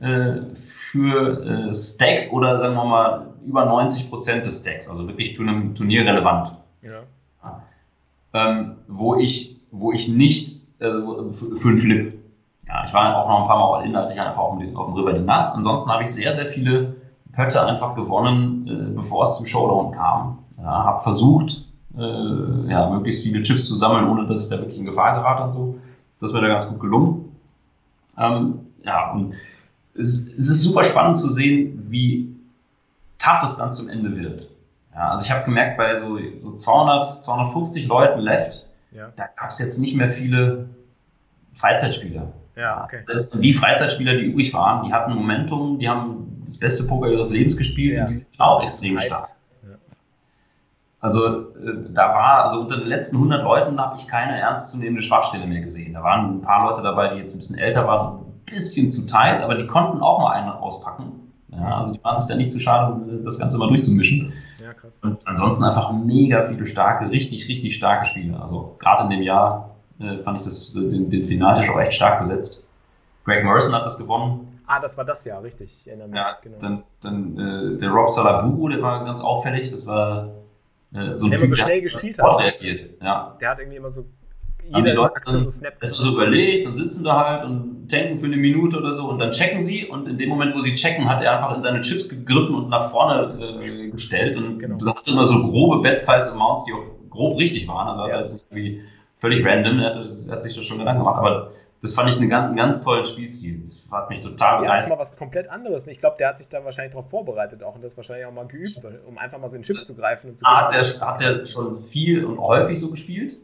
für 0.00 1.44
äh, 1.44 1.74
Stacks 1.74 2.32
oder 2.32 2.58
sagen 2.58 2.74
wir 2.74 2.84
mal 2.84 3.26
über 3.44 3.64
90 3.64 4.08
Prozent 4.08 4.46
des 4.46 4.60
Stacks, 4.60 4.88
also 4.88 5.06
wirklich 5.08 5.34
Turnier 5.34 6.06
relevant. 6.06 6.54
Ja. 6.82 7.00
Ähm, 8.34 8.76
wo, 8.86 9.16
ich, 9.16 9.56
wo 9.70 9.92
ich 9.92 10.08
nicht 10.08 10.66
äh, 10.80 10.90
für, 11.32 11.56
für 11.56 11.68
einen 11.68 11.78
Flip 11.78 12.18
ja, 12.68 12.84
ich 12.84 12.92
war 12.92 13.16
auch 13.16 13.28
noch 13.28 13.40
ein 13.40 13.46
paar 13.46 13.58
Mal 13.58 13.78
all-in, 13.78 13.92
da 13.94 14.02
hatte 14.02 14.12
ich 14.12 14.20
einfach 14.20 14.38
auf 14.38 14.58
dem, 14.58 14.76
auf 14.76 14.86
dem 14.86 14.94
River 14.94 15.14
die 15.14 15.24
Nuts. 15.24 15.52
Ansonsten 15.52 15.90
habe 15.90 16.04
ich 16.04 16.10
sehr, 16.12 16.32
sehr 16.32 16.46
viele 16.46 16.96
Pötte 17.32 17.64
einfach 17.64 17.94
gewonnen, 17.94 18.66
äh, 18.68 18.94
bevor 18.94 19.24
es 19.24 19.38
zum 19.38 19.46
Showdown 19.46 19.92
kam. 19.92 20.40
Ja, 20.58 20.84
habe 20.84 21.02
versucht, 21.02 21.66
äh, 21.96 22.70
ja, 22.70 22.90
möglichst 22.90 23.22
viele 23.22 23.40
Chips 23.40 23.66
zu 23.66 23.74
sammeln, 23.74 24.08
ohne 24.08 24.26
dass 24.26 24.44
ich 24.44 24.50
da 24.50 24.58
wirklich 24.58 24.78
in 24.78 24.84
Gefahr 24.84 25.14
gerate 25.14 25.44
und 25.44 25.50
so. 25.50 25.78
Das 26.20 26.32
wäre 26.34 26.42
da 26.42 26.48
ganz 26.48 26.68
gut 26.68 26.80
gelungen. 26.80 27.36
Ähm, 28.18 28.58
ja, 28.84 29.12
und 29.12 29.34
es, 29.98 30.28
es, 30.28 30.48
ist 30.48 30.62
super 30.62 30.84
spannend 30.84 31.18
zu 31.18 31.28
sehen, 31.28 31.86
wie 31.90 32.34
tough 33.18 33.42
es 33.44 33.56
dann 33.56 33.72
zum 33.72 33.88
Ende 33.88 34.16
wird. 34.16 34.50
Ja, 34.94 35.10
also 35.10 35.24
ich 35.24 35.30
habe 35.30 35.44
gemerkt, 35.44 35.76
bei 35.76 35.98
so, 35.98 36.18
so 36.40 36.54
200, 36.54 37.24
250 37.24 37.86
Leuten 37.86 38.20
left, 38.20 38.66
ja. 38.92 39.10
da 39.16 39.26
gab 39.36 39.50
es 39.50 39.58
jetzt 39.58 39.78
nicht 39.78 39.96
mehr 39.96 40.08
viele 40.08 40.68
Freizeitspieler. 41.52 42.32
Ja, 42.56 42.84
okay. 42.84 43.02
Selbst 43.04 43.42
die 43.42 43.52
Freizeitspieler, 43.52 44.14
die 44.14 44.24
übrig 44.24 44.52
waren, 44.52 44.84
die 44.86 44.92
hatten 44.92 45.12
Momentum, 45.12 45.78
die 45.78 45.88
haben 45.88 46.42
das 46.44 46.58
beste 46.58 46.84
Poker 46.84 47.08
ihres 47.08 47.30
Lebens 47.30 47.56
gespielt 47.56 47.96
ja. 47.96 48.02
und 48.02 48.10
die 48.10 48.14
sind 48.14 48.40
auch 48.40 48.62
extrem 48.62 48.98
stark. 48.98 49.28
Also 51.00 51.54
äh, 51.54 51.90
da 51.90 52.08
war, 52.08 52.44
also 52.44 52.60
unter 52.60 52.76
den 52.76 52.88
letzten 52.88 53.16
100 53.16 53.44
Leuten 53.44 53.80
habe 53.80 53.96
ich 53.96 54.08
keine 54.08 54.36
ernstzunehmende 54.40 55.02
Schwachstelle 55.02 55.46
mehr 55.46 55.60
gesehen. 55.60 55.94
Da 55.94 56.02
waren 56.02 56.38
ein 56.38 56.40
paar 56.40 56.68
Leute 56.68 56.82
dabei, 56.82 57.14
die 57.14 57.20
jetzt 57.20 57.34
ein 57.34 57.38
bisschen 57.38 57.58
älter 57.58 57.86
waren, 57.86 58.24
bisschen 58.50 58.90
zu 58.90 59.06
tight, 59.06 59.40
aber 59.40 59.54
die 59.54 59.66
konnten 59.66 60.00
auch 60.00 60.20
mal 60.20 60.32
einen 60.32 60.50
auspacken. 60.50 61.32
Ja, 61.50 61.78
also 61.78 61.92
die 61.92 62.04
waren 62.04 62.16
sich 62.16 62.28
da 62.28 62.36
nicht 62.36 62.50
zu 62.50 62.58
schade, 62.58 63.22
das 63.24 63.38
Ganze 63.38 63.58
mal 63.58 63.68
durchzumischen. 63.68 64.32
Ja, 64.62 64.74
krass. 64.74 65.00
Und 65.02 65.18
ansonsten 65.26 65.64
einfach 65.64 65.92
mega 65.92 66.46
viele 66.46 66.66
starke, 66.66 67.10
richtig, 67.10 67.48
richtig 67.48 67.76
starke 67.76 68.06
Spiele. 68.06 68.40
Also 68.40 68.76
gerade 68.78 69.04
in 69.04 69.10
dem 69.10 69.22
Jahr 69.22 69.76
äh, 69.98 70.18
fand 70.18 70.38
ich 70.38 70.44
das, 70.44 70.72
den, 70.72 71.08
den 71.08 71.24
Finaltisch 71.24 71.70
auch 71.70 71.78
echt 71.80 71.94
stark 71.94 72.20
besetzt. 72.20 72.64
Greg 73.24 73.44
Morrison 73.44 73.74
hat 73.74 73.84
das 73.84 73.98
gewonnen. 73.98 74.60
Ah, 74.66 74.80
das 74.80 74.96
war 74.98 75.04
das 75.04 75.24
Jahr, 75.24 75.42
richtig. 75.42 75.74
Ich 75.80 75.88
erinnere 75.88 76.08
mich. 76.08 76.16
Ja, 76.16 76.36
genau. 76.42 76.58
Dann, 76.60 76.82
dann 77.00 77.74
äh, 77.74 77.78
der 77.78 77.90
Rob 77.90 78.10
Salaburu, 78.10 78.68
der 78.68 78.82
war 78.82 79.04
ganz 79.04 79.22
auffällig. 79.22 79.70
Das 79.70 79.86
war 79.86 80.28
äh, 80.92 81.16
so 81.16 81.26
ein 81.26 81.30
der 81.30 81.38
typ, 81.38 81.46
immer 81.46 81.56
so 81.56 81.62
schnell 81.62 81.80
gespielt 81.80 82.18
hat. 82.22 83.40
Der 83.40 83.50
hat 83.50 83.58
irgendwie 83.58 83.76
immer 83.76 83.88
so 83.88 84.04
jede 84.74 84.92
Leute 84.92 85.16
Aktion 85.16 85.44
so 85.44 85.50
snap. 85.50 85.80
Das 85.80 85.92
ist 85.92 85.98
so 85.98 86.12
überlegt 86.12 86.66
und 86.66 86.74
sitzen 86.74 87.04
da 87.04 87.26
halt 87.26 87.44
und 87.44 87.88
tanken 87.88 88.18
für 88.18 88.26
eine 88.26 88.36
Minute 88.36 88.78
oder 88.78 88.92
so 88.94 89.08
und 89.08 89.18
dann 89.18 89.32
checken 89.32 89.60
sie 89.60 89.86
und 89.86 90.08
in 90.08 90.18
dem 90.18 90.28
Moment, 90.28 90.54
wo 90.54 90.60
sie 90.60 90.74
checken, 90.74 91.08
hat 91.08 91.22
er 91.22 91.36
einfach 91.36 91.56
in 91.56 91.62
seine 91.62 91.80
Chips 91.80 92.08
gegriffen 92.08 92.54
und 92.54 92.68
nach 92.68 92.90
vorne 92.90 93.60
äh, 93.62 93.90
gestellt 93.90 94.36
und 94.36 94.58
genau. 94.58 94.76
du 94.76 94.88
hast 94.88 95.08
immer 95.08 95.24
so 95.24 95.42
grobe 95.42 95.82
Bet-Size-Amounts, 95.82 96.66
die 96.66 96.72
auch 96.72 97.10
grob 97.10 97.38
richtig 97.38 97.66
waren. 97.68 97.88
Also 97.88 98.02
ja. 98.02 98.06
hat 98.06 98.12
er 98.12 98.20
jetzt 98.20 98.34
nicht 98.34 98.46
irgendwie 98.50 98.82
völlig 99.18 99.44
random, 99.44 99.80
er 99.80 99.90
hat, 99.90 99.96
er 99.96 100.32
hat 100.32 100.42
sich 100.42 100.54
das 100.54 100.66
schon 100.66 100.78
Gedanken 100.78 101.00
gemacht, 101.00 101.18
aber 101.18 101.52
das 101.80 101.94
fand 101.94 102.08
ich 102.08 102.18
einen 102.18 102.28
ganz, 102.28 102.46
einen 102.46 102.56
ganz 102.56 102.82
tollen 102.82 103.04
Spielstil. 103.04 103.60
Das 103.64 103.88
hat 103.90 104.10
mich 104.10 104.20
total 104.20 104.60
begeistert. 104.60 104.64
Ja, 104.64 104.72
das 104.72 104.82
ist 104.82 104.90
mal 104.90 104.98
was 104.98 105.16
komplett 105.16 105.48
anderes. 105.48 105.86
Ich 105.86 106.00
glaube, 106.00 106.16
der 106.18 106.30
hat 106.30 106.38
sich 106.38 106.48
da 106.48 106.64
wahrscheinlich 106.64 106.92
darauf 106.92 107.08
vorbereitet 107.08 107.62
auch 107.62 107.76
und 107.76 107.84
das 107.84 107.96
wahrscheinlich 107.96 108.26
auch 108.26 108.32
mal 108.32 108.46
geübt, 108.46 108.80
um 109.06 109.16
einfach 109.16 109.38
mal 109.38 109.48
so 109.48 109.56
in 109.56 109.62
Chips 109.62 109.86
zu 109.86 109.94
greifen. 109.94 110.30
Und 110.30 110.38
zu 110.40 110.44
ah, 110.44 110.62
hat, 110.62 110.72
der, 110.72 111.00
hat 111.00 111.20
der 111.20 111.46
schon 111.46 111.78
viel 111.78 112.24
und 112.24 112.40
häufig 112.40 112.80
so 112.80 112.90
gespielt? 112.90 113.36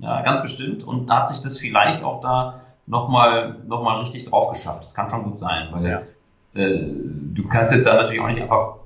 Ja, 0.00 0.22
ganz 0.22 0.42
bestimmt. 0.42 0.84
Und 0.84 1.10
hat 1.10 1.28
sich 1.28 1.42
das 1.42 1.58
vielleicht 1.58 2.04
auch 2.04 2.20
da 2.20 2.60
nochmal 2.86 3.56
noch 3.66 3.82
mal 3.82 4.00
richtig 4.00 4.26
drauf 4.26 4.50
geschafft. 4.50 4.82
Das 4.82 4.94
kann 4.94 5.10
schon 5.10 5.24
gut 5.24 5.38
sein, 5.38 5.68
weil 5.72 5.86
ja. 5.86 6.02
äh, 6.54 6.78
du 7.34 7.46
kannst 7.48 7.72
jetzt 7.72 7.86
da 7.86 7.94
natürlich 7.94 8.20
auch 8.20 8.28
nicht 8.28 8.42
einfach 8.42 8.76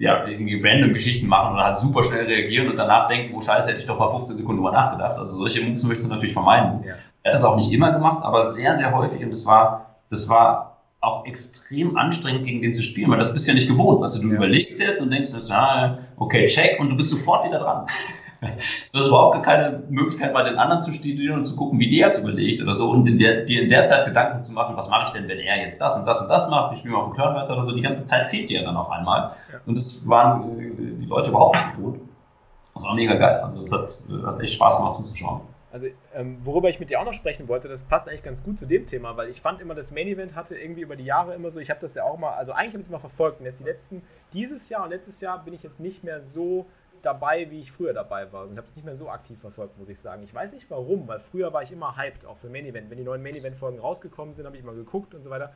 ja, 0.00 0.26
irgendwie 0.26 0.60
random 0.62 0.94
Geschichten 0.94 1.26
machen 1.26 1.54
oder 1.54 1.64
halt 1.64 1.78
super 1.78 2.02
schnell 2.02 2.24
reagieren 2.24 2.70
und 2.70 2.76
danach 2.76 3.08
denken, 3.08 3.34
oh 3.36 3.42
scheiße, 3.42 3.68
hätte 3.68 3.80
ich 3.80 3.86
doch 3.86 3.98
mal 3.98 4.08
15 4.08 4.36
Sekunden 4.36 4.62
drüber 4.62 4.72
nachgedacht. 4.72 5.18
Also 5.18 5.36
solche 5.36 5.62
Moves 5.62 5.84
möchtest 5.84 6.08
du 6.08 6.14
natürlich 6.14 6.32
vermeiden. 6.32 6.82
Ja. 6.84 6.94
Er 7.22 7.32
hat 7.32 7.34
das 7.34 7.44
auch 7.44 7.56
nicht 7.56 7.70
immer 7.70 7.92
gemacht, 7.92 8.24
aber 8.24 8.46
sehr, 8.46 8.76
sehr 8.78 8.94
häufig 8.94 9.22
und 9.22 9.30
das 9.30 9.44
war, 9.44 9.96
das 10.08 10.30
war 10.30 10.78
auch 11.02 11.26
extrem 11.26 11.98
anstrengend, 11.98 12.46
gegen 12.46 12.62
den 12.62 12.72
zu 12.72 12.82
spielen, 12.82 13.10
weil 13.10 13.18
das 13.18 13.32
bist 13.34 13.46
du 13.46 13.52
ja 13.52 13.54
nicht 13.54 13.68
gewohnt. 13.68 14.00
Weißt 14.00 14.16
du, 14.16 14.22
du 14.22 14.28
ja. 14.28 14.36
überlegst 14.36 14.80
jetzt 14.80 15.02
und 15.02 15.10
denkst, 15.10 15.28
ja, 15.48 15.98
okay, 16.16 16.46
check 16.46 16.80
und 16.80 16.90
du 16.90 16.96
bist 16.96 17.10
sofort 17.10 17.44
wieder 17.44 17.58
dran. 17.58 17.86
Du 18.40 18.98
hast 18.98 19.06
überhaupt 19.06 19.42
keine 19.42 19.82
Möglichkeit, 19.90 20.32
bei 20.32 20.42
den 20.42 20.56
anderen 20.56 20.80
zu 20.80 20.92
studieren 20.92 21.38
und 21.38 21.44
zu 21.44 21.56
gucken, 21.56 21.78
wie 21.78 21.90
der 21.90 22.06
jetzt 22.06 22.22
überlegt 22.22 22.62
oder 22.62 22.74
so 22.74 22.90
und 22.90 23.06
in 23.06 23.18
der, 23.18 23.44
dir 23.44 23.62
in 23.62 23.68
der 23.68 23.84
Zeit 23.84 24.06
Gedanken 24.06 24.42
zu 24.42 24.52
machen, 24.52 24.76
was 24.76 24.88
mache 24.88 25.06
ich 25.06 25.12
denn, 25.12 25.28
wenn 25.28 25.38
er 25.38 25.62
jetzt 25.62 25.80
das 25.80 25.98
und 25.98 26.06
das 26.06 26.22
und 26.22 26.28
das 26.28 26.48
macht, 26.48 26.72
ich 26.72 26.78
spiele 26.78 26.94
mal 26.94 27.00
auf 27.00 27.12
den 27.12 27.16
Turnwärter 27.16 27.52
oder 27.52 27.64
so, 27.64 27.72
die 27.72 27.82
ganze 27.82 28.04
Zeit 28.04 28.26
fehlt 28.28 28.48
dir 28.48 28.62
dann 28.62 28.76
auf 28.76 28.90
einmal. 28.90 29.32
Ja. 29.52 29.60
Und 29.66 29.76
das 29.76 30.08
waren 30.08 30.58
äh, 30.58 31.00
die 31.00 31.06
Leute 31.06 31.30
überhaupt 31.30 31.56
nicht 31.56 31.76
gewohnt. 31.76 32.00
Das 32.74 32.84
war 32.84 32.94
mega 32.94 33.14
geil. 33.14 33.40
Also 33.40 33.60
es 33.60 33.72
hat, 33.72 34.26
hat 34.26 34.40
echt 34.40 34.54
Spaß 34.54 34.78
gemacht 34.78 34.94
zuzuschauen. 34.94 35.42
Also, 35.72 35.86
ähm, 36.14 36.36
worüber 36.42 36.68
ich 36.68 36.80
mit 36.80 36.90
dir 36.90 37.00
auch 37.00 37.04
noch 37.04 37.12
sprechen 37.12 37.46
wollte, 37.46 37.68
das 37.68 37.84
passt 37.84 38.08
eigentlich 38.08 38.24
ganz 38.24 38.42
gut 38.42 38.58
zu 38.58 38.66
dem 38.66 38.86
Thema, 38.86 39.16
weil 39.16 39.28
ich 39.28 39.40
fand 39.40 39.60
immer, 39.60 39.74
das 39.74 39.92
Main 39.92 40.08
Event 40.08 40.34
hatte 40.34 40.56
irgendwie 40.56 40.80
über 40.80 40.96
die 40.96 41.04
Jahre 41.04 41.34
immer 41.34 41.50
so, 41.52 41.60
ich 41.60 41.70
habe 41.70 41.78
das 41.80 41.94
ja 41.94 42.02
auch 42.02 42.18
mal, 42.18 42.32
also 42.32 42.52
eigentlich 42.52 42.72
habe 42.72 42.80
ich 42.80 42.86
es 42.86 42.90
mal 42.90 42.98
verfolgt 42.98 43.38
und 43.38 43.46
jetzt 43.46 43.60
die 43.60 43.64
letzten, 43.64 44.02
dieses 44.32 44.68
Jahr 44.68 44.82
und 44.82 44.90
letztes 44.90 45.20
Jahr 45.20 45.44
bin 45.44 45.54
ich 45.54 45.62
jetzt 45.62 45.78
nicht 45.78 46.02
mehr 46.02 46.22
so 46.22 46.66
dabei, 47.02 47.50
wie 47.50 47.60
ich 47.60 47.72
früher 47.72 47.92
dabei 47.92 48.32
war. 48.32 48.44
Und 48.48 48.56
habe 48.56 48.66
es 48.66 48.76
nicht 48.76 48.84
mehr 48.84 48.96
so 48.96 49.08
aktiv 49.08 49.38
verfolgt, 49.38 49.78
muss 49.78 49.88
ich 49.88 49.98
sagen. 49.98 50.22
Ich 50.22 50.34
weiß 50.34 50.52
nicht 50.52 50.70
warum, 50.70 51.08
weil 51.08 51.18
früher 51.18 51.52
war 51.52 51.62
ich 51.62 51.72
immer 51.72 51.96
hyped, 51.96 52.26
auch 52.26 52.36
für 52.36 52.48
Main 52.48 52.66
Event. 52.66 52.90
Wenn 52.90 52.98
die 52.98 53.04
neuen 53.04 53.22
Main 53.22 53.36
Event-Folgen 53.36 53.78
rausgekommen 53.78 54.34
sind, 54.34 54.46
habe 54.46 54.56
ich 54.56 54.62
mal 54.62 54.74
geguckt 54.74 55.14
und 55.14 55.22
so 55.22 55.30
weiter. 55.30 55.52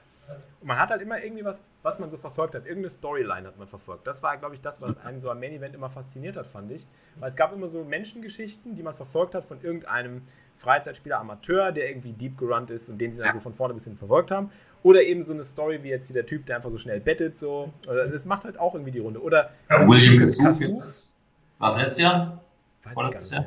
Und 0.61 0.69
man 0.69 0.79
hat 0.79 0.91
halt 0.91 1.03
immer 1.03 1.23
irgendwie 1.23 1.45
was, 1.45 1.67
was 1.83 1.99
man 1.99 2.09
so 2.09 2.17
verfolgt 2.17 2.55
hat. 2.55 2.65
Irgendeine 2.65 2.91
Storyline 2.91 3.47
hat 3.47 3.59
man 3.59 3.69
verfolgt. 3.69 4.07
Das 4.07 4.23
war, 4.23 4.37
glaube 4.39 4.55
ich, 4.55 4.63
das, 4.63 4.81
was 4.81 4.97
einen 4.99 5.21
so 5.21 5.31
am 5.31 5.39
Main 5.39 5.53
Event 5.53 5.75
immer 5.75 5.91
fasziniert 5.91 6.37
hat, 6.37 6.47
fand 6.47 6.71
ich. 6.71 6.87
Weil 7.17 7.29
es 7.29 7.37
gab 7.37 7.53
immer 7.53 7.69
so 7.69 7.85
Menschengeschichten, 7.85 8.75
die 8.75 8.83
man 8.83 8.95
verfolgt 8.95 9.35
hat 9.35 9.45
von 9.45 9.61
irgendeinem 9.63 10.23
Freizeitspieler, 10.57 11.19
Amateur, 11.19 11.73
der 11.73 11.89
irgendwie 11.91 12.13
deep 12.13 12.39
gerannt 12.39 12.71
ist 12.71 12.89
und 12.89 12.99
den 12.99 13.13
sie 13.13 13.21
dann 13.21 13.35
so 13.35 13.41
von 13.41 13.53
vorne 13.55 13.75
bis 13.75 13.85
hin 13.85 13.97
verfolgt 13.97 14.31
haben. 14.31 14.51
Oder 14.83 15.03
eben 15.03 15.25
so 15.25 15.33
eine 15.33 15.45
Story 15.45 15.83
wie 15.83 15.89
jetzt 15.89 16.07
hier 16.07 16.15
der 16.15 16.27
Typ, 16.27 16.47
der 16.47 16.57
einfach 16.57 16.71
so 16.71 16.79
schnell 16.79 17.01
bettet, 17.01 17.37
so. 17.39 17.73
Das 17.87 18.25
macht 18.25 18.45
halt 18.45 18.59
auch 18.59 18.75
irgendwie 18.75 18.93
die 18.93 18.99
Runde. 19.01 19.21
Oder 19.21 19.51
ja, 19.69 19.87
William 19.87 20.17
Kassouf. 20.19 21.14
Was 21.65 21.77
letztes 21.79 22.01
Jahr? 22.01 22.45
Weiß 22.83 22.93
Vorletztes 22.93 23.31
Jahr? 23.31 23.47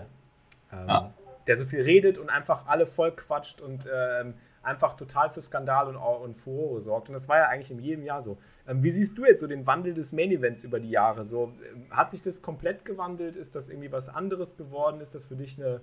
Ähm, 0.74 0.88
ja. 0.88 1.14
Der 1.46 1.56
so 1.56 1.66
viel 1.66 1.82
redet 1.82 2.18
und 2.18 2.32
einfach 2.32 2.66
alle 2.66 2.88
voll 2.88 3.12
quatscht 3.12 3.62
und 3.62 3.88
ähm, 3.94 4.34
einfach 4.64 4.96
total 4.96 5.30
für 5.30 5.40
Skandal 5.40 5.88
und, 5.88 5.98
und 5.98 6.34
Furore 6.34 6.82
sorgt. 6.82 7.10
Und 7.10 7.14
das 7.14 7.30
war 7.30 7.38
ja 7.38 7.48
eigentlich 7.48 7.70
in 7.70 7.80
jedem 7.80 8.04
Jahr 8.04 8.24
so. 8.24 8.40
Ähm, 8.68 8.82
wie 8.82 8.90
siehst 8.90 9.20
du 9.20 9.26
jetzt 9.26 9.42
so 9.42 9.48
den 9.48 9.68
Wandel 9.68 9.94
des 9.94 10.14
Main 10.14 10.32
Events 10.32 10.64
über 10.64 10.80
die 10.80 10.90
Jahre? 10.90 11.26
So, 11.26 11.54
ähm, 11.72 11.86
hat 11.92 12.10
sich 12.10 12.24
das 12.24 12.42
komplett 12.42 12.86
gewandelt? 12.86 13.36
Ist 13.36 13.56
das 13.56 13.70
irgendwie 13.70 13.92
was 13.92 14.10
anderes 14.10 14.58
geworden? 14.58 15.00
Ist 15.00 15.14
das 15.14 15.26
für 15.26 15.36
dich 15.36 15.60
eine. 15.60 15.82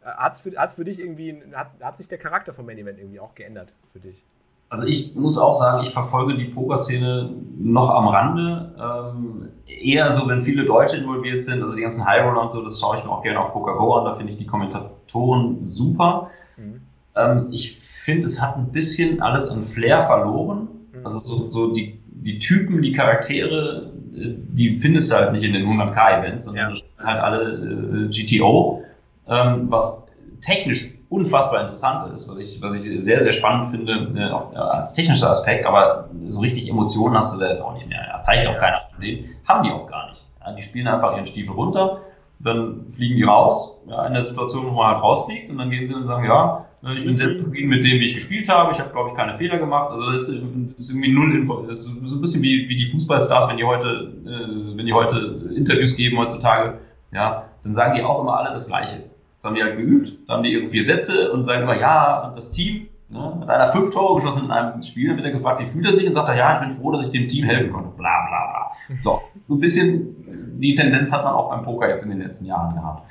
Äh, 0.00 0.06
hat 0.06 0.32
es 0.34 0.40
für, 0.40 0.50
für 0.50 0.84
dich 0.84 0.98
irgendwie. 0.98 1.40
Hat, 1.54 1.70
hat 1.80 1.96
sich 1.96 2.08
der 2.08 2.18
Charakter 2.18 2.52
vom 2.52 2.66
Main 2.66 2.78
Event 2.78 2.98
irgendwie 2.98 3.20
auch 3.20 3.36
geändert 3.36 3.72
für 3.92 4.00
dich? 4.00 4.24
Also 4.70 4.86
ich 4.86 5.14
muss 5.14 5.38
auch 5.38 5.54
sagen, 5.54 5.82
ich 5.82 5.90
verfolge 5.90 6.36
die 6.36 6.44
Pokerszene 6.44 7.30
noch 7.58 7.90
am 7.90 8.08
Rande. 8.08 8.74
Ähm, 8.78 9.48
eher 9.66 10.12
so, 10.12 10.28
wenn 10.28 10.42
viele 10.42 10.64
Deutsche 10.64 10.98
involviert 10.98 11.42
sind, 11.42 11.62
also 11.62 11.74
die 11.74 11.82
ganzen 11.82 12.04
High 12.04 12.24
Roller 12.24 12.42
und 12.42 12.52
so, 12.52 12.62
das 12.62 12.78
schaue 12.78 12.98
ich 12.98 13.04
mir 13.04 13.10
auch 13.10 13.22
gerne 13.22 13.40
auf 13.40 13.52
Poker 13.52 13.72
an. 13.72 14.04
Da 14.04 14.14
finde 14.14 14.32
ich 14.32 14.38
die 14.38 14.46
Kommentatoren 14.46 15.64
super. 15.64 16.30
Mhm. 16.56 16.80
Ähm, 17.14 17.48
ich 17.50 17.78
finde, 17.78 18.26
es 18.26 18.42
hat 18.42 18.56
ein 18.56 18.70
bisschen 18.70 19.22
alles 19.22 19.48
an 19.48 19.62
Flair 19.62 20.02
verloren. 20.02 20.68
Mhm. 20.92 21.04
Also 21.04 21.18
so, 21.18 21.46
so 21.46 21.72
die, 21.72 21.98
die 22.06 22.38
Typen, 22.38 22.82
die 22.82 22.92
Charaktere, 22.92 23.90
äh, 24.14 24.34
die 24.50 24.78
findest 24.78 25.10
du 25.10 25.16
halt 25.16 25.32
nicht 25.32 25.44
in 25.44 25.54
den 25.54 25.66
100k-Events, 25.66 26.44
sondern 26.44 26.74
ja. 26.74 26.80
halt 27.04 27.20
alle 27.20 28.06
äh, 28.06 28.08
GTO, 28.10 28.84
ähm, 29.28 29.70
was 29.70 30.06
technisch 30.42 30.97
unfassbar 31.08 31.62
interessant 31.62 32.12
ist, 32.12 32.28
was 32.28 32.38
ich, 32.38 32.60
was 32.60 32.74
ich 32.74 33.02
sehr, 33.02 33.20
sehr 33.20 33.32
spannend 33.32 33.70
finde 33.70 34.12
äh, 34.16 34.30
auf, 34.30 34.52
äh, 34.52 34.56
als 34.56 34.94
technischer 34.94 35.30
Aspekt, 35.30 35.66
aber 35.66 36.10
so 36.26 36.40
richtig 36.40 36.68
Emotionen 36.68 37.16
hast 37.16 37.34
du 37.34 37.40
da 37.40 37.48
jetzt 37.48 37.62
auch 37.62 37.74
nicht 37.74 37.88
mehr. 37.88 38.06
Ja, 38.06 38.20
zeigt 38.20 38.46
auch 38.48 38.58
keiner 38.58 38.82
von 38.92 39.00
denen, 39.00 39.30
haben 39.46 39.62
die 39.62 39.70
auch 39.70 39.86
gar 39.86 40.10
nicht. 40.10 40.24
Ja, 40.44 40.52
die 40.52 40.62
spielen 40.62 40.86
einfach 40.86 41.14
ihren 41.14 41.26
Stiefel 41.26 41.54
runter, 41.54 42.02
dann 42.40 42.86
fliegen 42.90 43.16
die 43.16 43.24
raus, 43.24 43.78
ja, 43.88 44.06
in 44.06 44.12
der 44.12 44.22
Situation, 44.22 44.66
wo 44.66 44.70
man 44.70 44.94
halt 44.94 45.02
rausfliegt, 45.02 45.50
und 45.50 45.58
dann 45.58 45.70
gehen 45.70 45.86
sie 45.86 45.94
und 45.94 46.06
sagen, 46.06 46.24
ja, 46.24 46.66
äh, 46.84 46.94
ich 46.94 47.04
bin 47.04 47.16
sehr 47.16 47.32
zufrieden 47.32 47.68
mit 47.68 47.84
dem, 47.84 48.00
wie 48.00 48.06
ich 48.06 48.14
gespielt 48.14 48.48
habe. 48.48 48.72
Ich 48.72 48.78
habe, 48.78 48.90
glaube 48.90 49.10
ich, 49.10 49.16
keine 49.16 49.36
Fehler 49.36 49.58
gemacht. 49.58 49.90
Also 49.90 50.12
das 50.12 50.28
ist, 50.28 50.42
das 50.42 50.84
ist 50.84 50.90
irgendwie 50.90 51.12
null 51.12 51.34
Info. 51.34 51.62
Das 51.62 51.80
ist 51.80 51.84
so 51.86 52.16
ein 52.16 52.20
bisschen 52.20 52.42
wie, 52.42 52.68
wie 52.68 52.76
die 52.76 52.86
Fußballstars, 52.86 53.48
wenn 53.48 53.56
die 53.56 53.64
heute, 53.64 54.12
äh, 54.24 54.76
wenn 54.76 54.86
die 54.86 54.92
heute 54.92 55.18
Interviews 55.54 55.96
geben 55.96 56.18
heutzutage, 56.18 56.78
ja, 57.12 57.44
dann 57.62 57.74
sagen 57.74 57.94
die 57.94 58.02
auch 58.02 58.20
immer 58.20 58.38
alle 58.38 58.52
das 58.52 58.66
Gleiche. 58.66 59.04
Das 59.38 59.44
haben 59.44 59.54
die 59.54 59.62
halt 59.62 59.76
geübt, 59.76 60.18
da 60.26 60.34
haben 60.34 60.42
die 60.42 60.52
ihre 60.52 60.68
vier 60.68 60.84
Sätze 60.84 61.32
und 61.32 61.44
sagen 61.46 61.62
immer, 61.62 61.78
ja, 61.78 62.28
und 62.28 62.36
das 62.36 62.50
Team, 62.50 62.88
ne, 63.08 63.38
hat 63.40 63.48
einer 63.48 63.72
fünf 63.72 63.90
Tore 63.90 64.16
geschossen 64.16 64.46
in 64.46 64.50
einem 64.50 64.82
Spiel, 64.82 65.08
dann 65.08 65.16
wird 65.16 65.26
er 65.26 65.32
gefragt, 65.32 65.60
wie 65.60 65.66
fühlt 65.66 65.86
er 65.86 65.92
sich? 65.92 66.06
Und 66.06 66.14
sagt 66.14 66.28
er, 66.28 66.36
ja, 66.36 66.54
ich 66.54 66.68
bin 66.68 66.76
froh, 66.76 66.90
dass 66.90 67.06
ich 67.06 67.12
dem 67.12 67.28
Team 67.28 67.44
helfen 67.44 67.72
konnte. 67.72 67.90
Bla 67.96 68.26
bla 68.26 68.50
bla. 68.50 68.96
So, 69.00 69.20
so 69.46 69.54
ein 69.54 69.60
bisschen 69.60 70.16
die 70.58 70.74
Tendenz 70.74 71.12
hat 71.12 71.24
man 71.24 71.34
auch 71.34 71.50
beim 71.50 71.62
Poker 71.62 71.88
jetzt 71.88 72.04
in 72.04 72.10
den 72.10 72.20
letzten 72.20 72.46
Jahren 72.46 72.74
gehabt. 72.74 73.08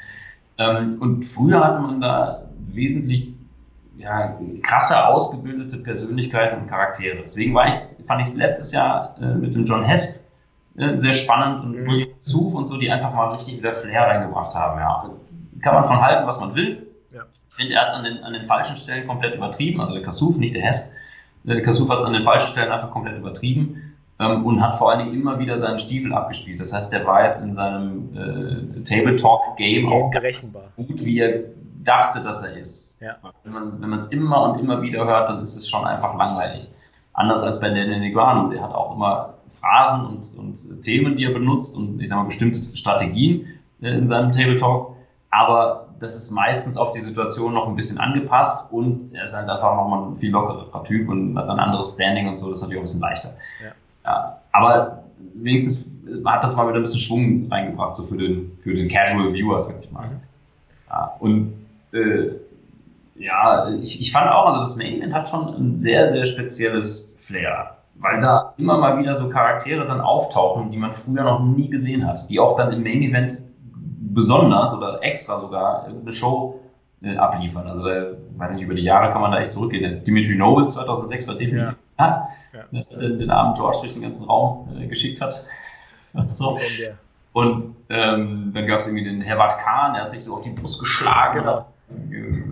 Ähm, 0.58 0.98
und 1.00 1.24
früher 1.24 1.64
hatte 1.64 1.80
man 1.80 2.02
da 2.02 2.44
wesentlich 2.72 3.34
ja, 3.98 4.38
krasser 4.64 5.10
ausgebildete 5.10 5.78
Persönlichkeiten 5.78 6.62
und 6.62 6.68
Charaktere. 6.68 7.18
Deswegen 7.22 7.54
war 7.54 7.68
ich, 7.68 7.76
fand 8.06 8.22
ich 8.22 8.28
es 8.28 8.36
letztes 8.36 8.72
Jahr 8.72 9.16
äh, 9.20 9.36
mit 9.36 9.56
dem 9.56 9.66
John 9.66 9.84
Hess 9.84 10.24
äh, 10.78 11.00
sehr 11.00 11.14
spannend 11.14 11.64
und 11.64 11.72
mhm. 11.72 11.88
William 11.88 12.10
Zuf 12.20 12.54
und 12.54 12.66
so, 12.66 12.78
die 12.78 12.92
einfach 12.92 13.14
mal 13.14 13.32
richtig 13.34 13.58
wieder 13.58 13.74
Flair 13.74 14.08
reingebracht 14.08 14.54
haben. 14.56 14.80
Ja. 14.80 15.10
Kann 15.62 15.76
man 15.76 15.86
von 15.86 16.02
halten, 16.02 16.28
was 16.28 16.40
man 16.40 16.56
will. 16.56 16.88
Ja. 17.14 17.24
Ich 17.50 17.56
finde, 17.56 17.74
er 17.74 17.82
hat 17.82 17.90
es 17.90 17.94
an 17.94 18.04
den, 18.04 18.24
an 18.24 18.34
den 18.34 18.46
falschen 18.46 18.78
Stellen 18.78 19.08
komplett 19.08 19.36
übertrieben, 19.36 19.80
also 19.80 19.94
der 19.94 20.04
Kassouf, 20.04 20.38
nicht 20.38 20.56
der 20.56 20.64
Hess. 20.64 20.94
Der 21.44 21.62
Kassouf 21.62 21.90
hat 21.90 22.00
es 22.00 22.06
an 22.06 22.14
den 22.14 22.24
falschen 22.24 22.50
Stellen 22.50 22.72
einfach 22.72 22.92
komplett 22.92 23.18
übertrieben 23.18 23.96
ähm, 24.20 24.46
und 24.46 24.62
hat 24.62 24.76
vor 24.78 24.92
allen 24.92 25.00
Dingen 25.00 25.14
immer 25.14 25.40
wieder 25.40 25.58
seinen 25.58 25.80
Stiefel 25.80 26.14
abgespielt. 26.14 26.60
Das 26.60 26.74
heißt, 26.74 26.92
der 26.92 27.06
war 27.06 27.26
jetzt 27.26 27.44
in 27.44 27.56
seinem 27.56 28.10
äh, 28.16 28.84
Table 28.84 29.16
Talk 29.16 29.56
Game 29.58 29.92
auch 29.92 30.12
gut, 30.76 31.06
wie 31.06 31.20
er 31.20 31.44
dachte, 31.84 32.22
dass 32.22 32.44
er 32.44 32.58
ist. 32.58 33.02
Ja. 33.02 33.16
Wenn 33.44 33.90
man 33.90 34.00
es 34.00 34.08
immer 34.08 34.52
und 34.52 34.60
immer 34.60 34.82
wieder 34.82 35.06
hört, 35.06 35.30
dann 35.30 35.40
ist 35.40 35.56
es 35.56 35.70
schon 35.70 35.86
einfach 35.86 36.18
langweilig. 36.18 36.70
Anders 37.14 37.44
als 37.44 37.60
bei 37.60 37.70
Daniel 37.70 38.00
Negreanu, 38.00 38.50
der 38.50 38.62
hat 38.62 38.74
auch 38.74 38.96
immer 38.96 39.36
Phrasen 39.60 40.06
und, 40.06 40.38
und 40.38 40.82
Themen, 40.82 41.16
die 41.16 41.24
er 41.24 41.34
benutzt 41.34 41.78
und 41.78 42.00
ich 42.02 42.10
sag 42.10 42.18
mal 42.18 42.26
bestimmte 42.26 42.76
Strategien 42.76 43.48
äh, 43.82 43.90
in 43.90 44.08
seinem 44.08 44.32
Table 44.32 44.58
Talk. 44.58 44.97
Aber 45.38 45.90
das 46.00 46.16
ist 46.16 46.32
meistens 46.32 46.78
auf 46.78 46.94
die 46.94 47.00
Situation 47.00 47.54
noch 47.54 47.68
ein 47.68 47.76
bisschen 47.76 48.00
angepasst 48.00 48.72
und 48.72 49.14
er 49.14 49.24
ist 49.24 49.36
halt 49.36 49.48
einfach 49.48 49.76
nochmal 49.76 50.10
ein 50.10 50.18
viel 50.18 50.32
lockerer 50.32 50.84
Typ 50.84 51.10
und 51.10 51.38
hat 51.38 51.48
ein 51.48 51.60
anderes 51.60 51.94
Standing 51.94 52.28
und 52.28 52.38
so, 52.38 52.50
das 52.50 52.60
ist 52.60 52.64
natürlich 52.64 52.80
auch 52.80 52.82
ein 52.82 52.86
bisschen 52.86 53.02
leichter. 53.02 53.34
Ja. 53.64 53.72
ja. 54.06 54.42
aber 54.52 55.04
wenigstens 55.36 55.92
hat 56.26 56.44
das 56.44 56.56
mal 56.56 56.68
wieder 56.68 56.78
ein 56.78 56.84
bisschen 56.84 57.02
Schwung 57.02 57.48
reingebracht, 57.52 57.94
so 57.94 58.04
für 58.04 58.18
den, 58.18 58.58
für 58.64 58.74
den 58.74 58.90
Casual 58.90 59.32
Viewer, 59.32 59.62
sag 59.62 59.76
ich 59.80 59.92
mal. 59.92 60.08
Mhm. 60.08 60.22
Ja, 60.90 61.16
und 61.20 61.54
äh, 61.94 62.32
ja, 63.16 63.70
ich, 63.70 64.02
ich 64.02 64.12
fand 64.12 64.32
auch, 64.32 64.48
also 64.48 64.60
das 64.60 64.76
Main 64.76 64.98
Event 64.98 65.14
hat 65.14 65.30
schon 65.30 65.54
ein 65.54 65.78
sehr, 65.78 66.08
sehr 66.08 66.26
spezielles 66.26 67.16
Flair, 67.20 67.78
weil 67.96 68.22
da 68.22 68.54
immer 68.58 68.80
mal 68.80 68.98
wieder 68.98 69.14
so 69.14 69.30
Charaktere 69.30 69.86
dann 69.86 70.02
auftauchen, 70.02 70.72
die 70.72 70.78
man 70.78 70.94
früher 70.94 71.24
noch 71.24 71.44
nie 71.44 71.70
gesehen 71.70 72.08
hat, 72.08 72.28
die 72.30 72.40
auch 72.40 72.58
dann 72.58 72.74
im 72.74 72.82
Main 72.82 73.04
Event 73.04 73.38
besonders 74.18 74.76
oder 74.76 75.04
extra 75.04 75.38
sogar 75.38 75.86
eine 75.86 76.12
Show 76.12 76.60
äh, 77.04 77.16
abliefern. 77.18 77.68
Also, 77.68 77.88
da, 77.88 78.08
weiß 78.36 78.54
nicht, 78.56 78.64
über 78.64 78.74
die 78.74 78.82
Jahre 78.82 79.12
kann 79.12 79.22
man 79.22 79.32
da 79.32 79.38
echt 79.38 79.52
zurückgehen. 79.52 80.04
Dimitri 80.04 80.36
Nobles 80.36 80.74
2006 80.74 81.28
war 81.28 81.36
definitiv 81.36 81.76
ja. 82.00 82.30
ja. 82.52 82.64
Den, 82.72 83.20
den 83.20 83.30
armen 83.30 83.54
George 83.54 83.78
durch 83.82 83.94
den 83.94 84.02
ganzen 84.02 84.26
Raum 84.26 84.76
äh, 84.76 84.88
geschickt 84.88 85.22
hat. 85.22 85.46
so. 86.32 86.58
Und 87.34 87.76
ähm, 87.90 88.52
dann 88.56 88.66
gab 88.66 88.80
es 88.80 88.88
irgendwie 88.88 89.04
den 89.04 89.22
Herbert 89.22 89.60
Kahn, 89.60 89.94
der 89.94 90.06
hat 90.06 90.12
sich 90.12 90.24
so 90.24 90.34
auf 90.34 90.42
die 90.42 90.50
Brust 90.50 90.80
geschlagen. 90.80 91.42
Genau. 91.42 91.68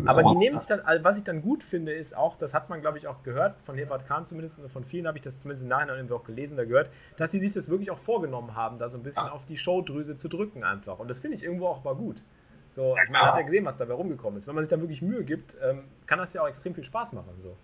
Aber 0.06 0.24
die 0.24 0.36
nehmen 0.36 0.58
sich 0.58 0.68
dann, 0.68 0.80
also 0.82 1.04
was 1.04 1.18
ich 1.18 1.24
dann 1.26 1.42
gut 1.42 1.62
finde, 1.64 1.94
ist 1.94 2.16
auch, 2.16 2.38
das 2.38 2.54
hat 2.54 2.70
man, 2.70 2.80
glaube 2.80 2.98
ich, 2.98 3.08
auch 3.08 3.22
gehört, 3.24 3.62
von 3.62 3.76
Herbert 3.76 4.06
Kahn 4.06 4.26
zumindest, 4.26 4.60
und 4.60 4.70
von 4.70 4.86
vielen 4.86 5.08
habe 5.08 5.18
ich 5.18 5.24
das 5.24 5.38
zumindest 5.38 5.64
im 5.64 5.70
Nachhinein 5.70 5.98
irgendwie 5.98 6.14
auch 6.14 6.24
gelesen 6.24 6.54
oder 6.54 6.66
gehört, 6.66 6.90
dass 7.18 7.32
sie 7.32 7.40
sich 7.40 7.54
das 7.54 7.70
wirklich 7.70 7.92
auch 7.92 7.98
vorgenommen 7.98 8.56
haben, 8.56 8.80
da 8.80 8.88
so 8.88 8.98
ein 8.98 9.04
bisschen 9.04 9.26
ja. 9.26 9.32
auf 9.32 9.46
die 9.46 9.58
Showdrüse 9.58 10.16
zu 10.16 10.30
drücken 10.30 10.64
einfach. 10.64 11.00
Und 11.00 11.10
das 11.10 11.20
finde 11.20 11.36
ich 11.36 11.44
irgendwo 11.44 11.68
auch 11.68 11.84
mal 11.84 11.96
gut. 11.96 12.24
So, 12.68 12.96
man 13.12 13.22
hat 13.22 13.36
ja 13.36 13.42
gesehen, 13.42 13.66
was 13.66 13.78
dabei 13.78 13.94
rumgekommen 13.94 14.38
ist. 14.38 14.48
Wenn 14.48 14.56
man 14.56 14.64
sich 14.64 14.70
dann 14.70 14.82
wirklich 14.82 15.02
Mühe 15.02 15.24
gibt, 15.24 15.58
ähm, 15.62 15.84
kann 16.06 16.20
das 16.20 16.34
ja 16.34 16.42
auch 16.42 16.48
extrem 16.48 16.74
viel 16.74 16.84
Spaß 16.84 17.14
machen. 17.14 17.34
So. 17.42 17.56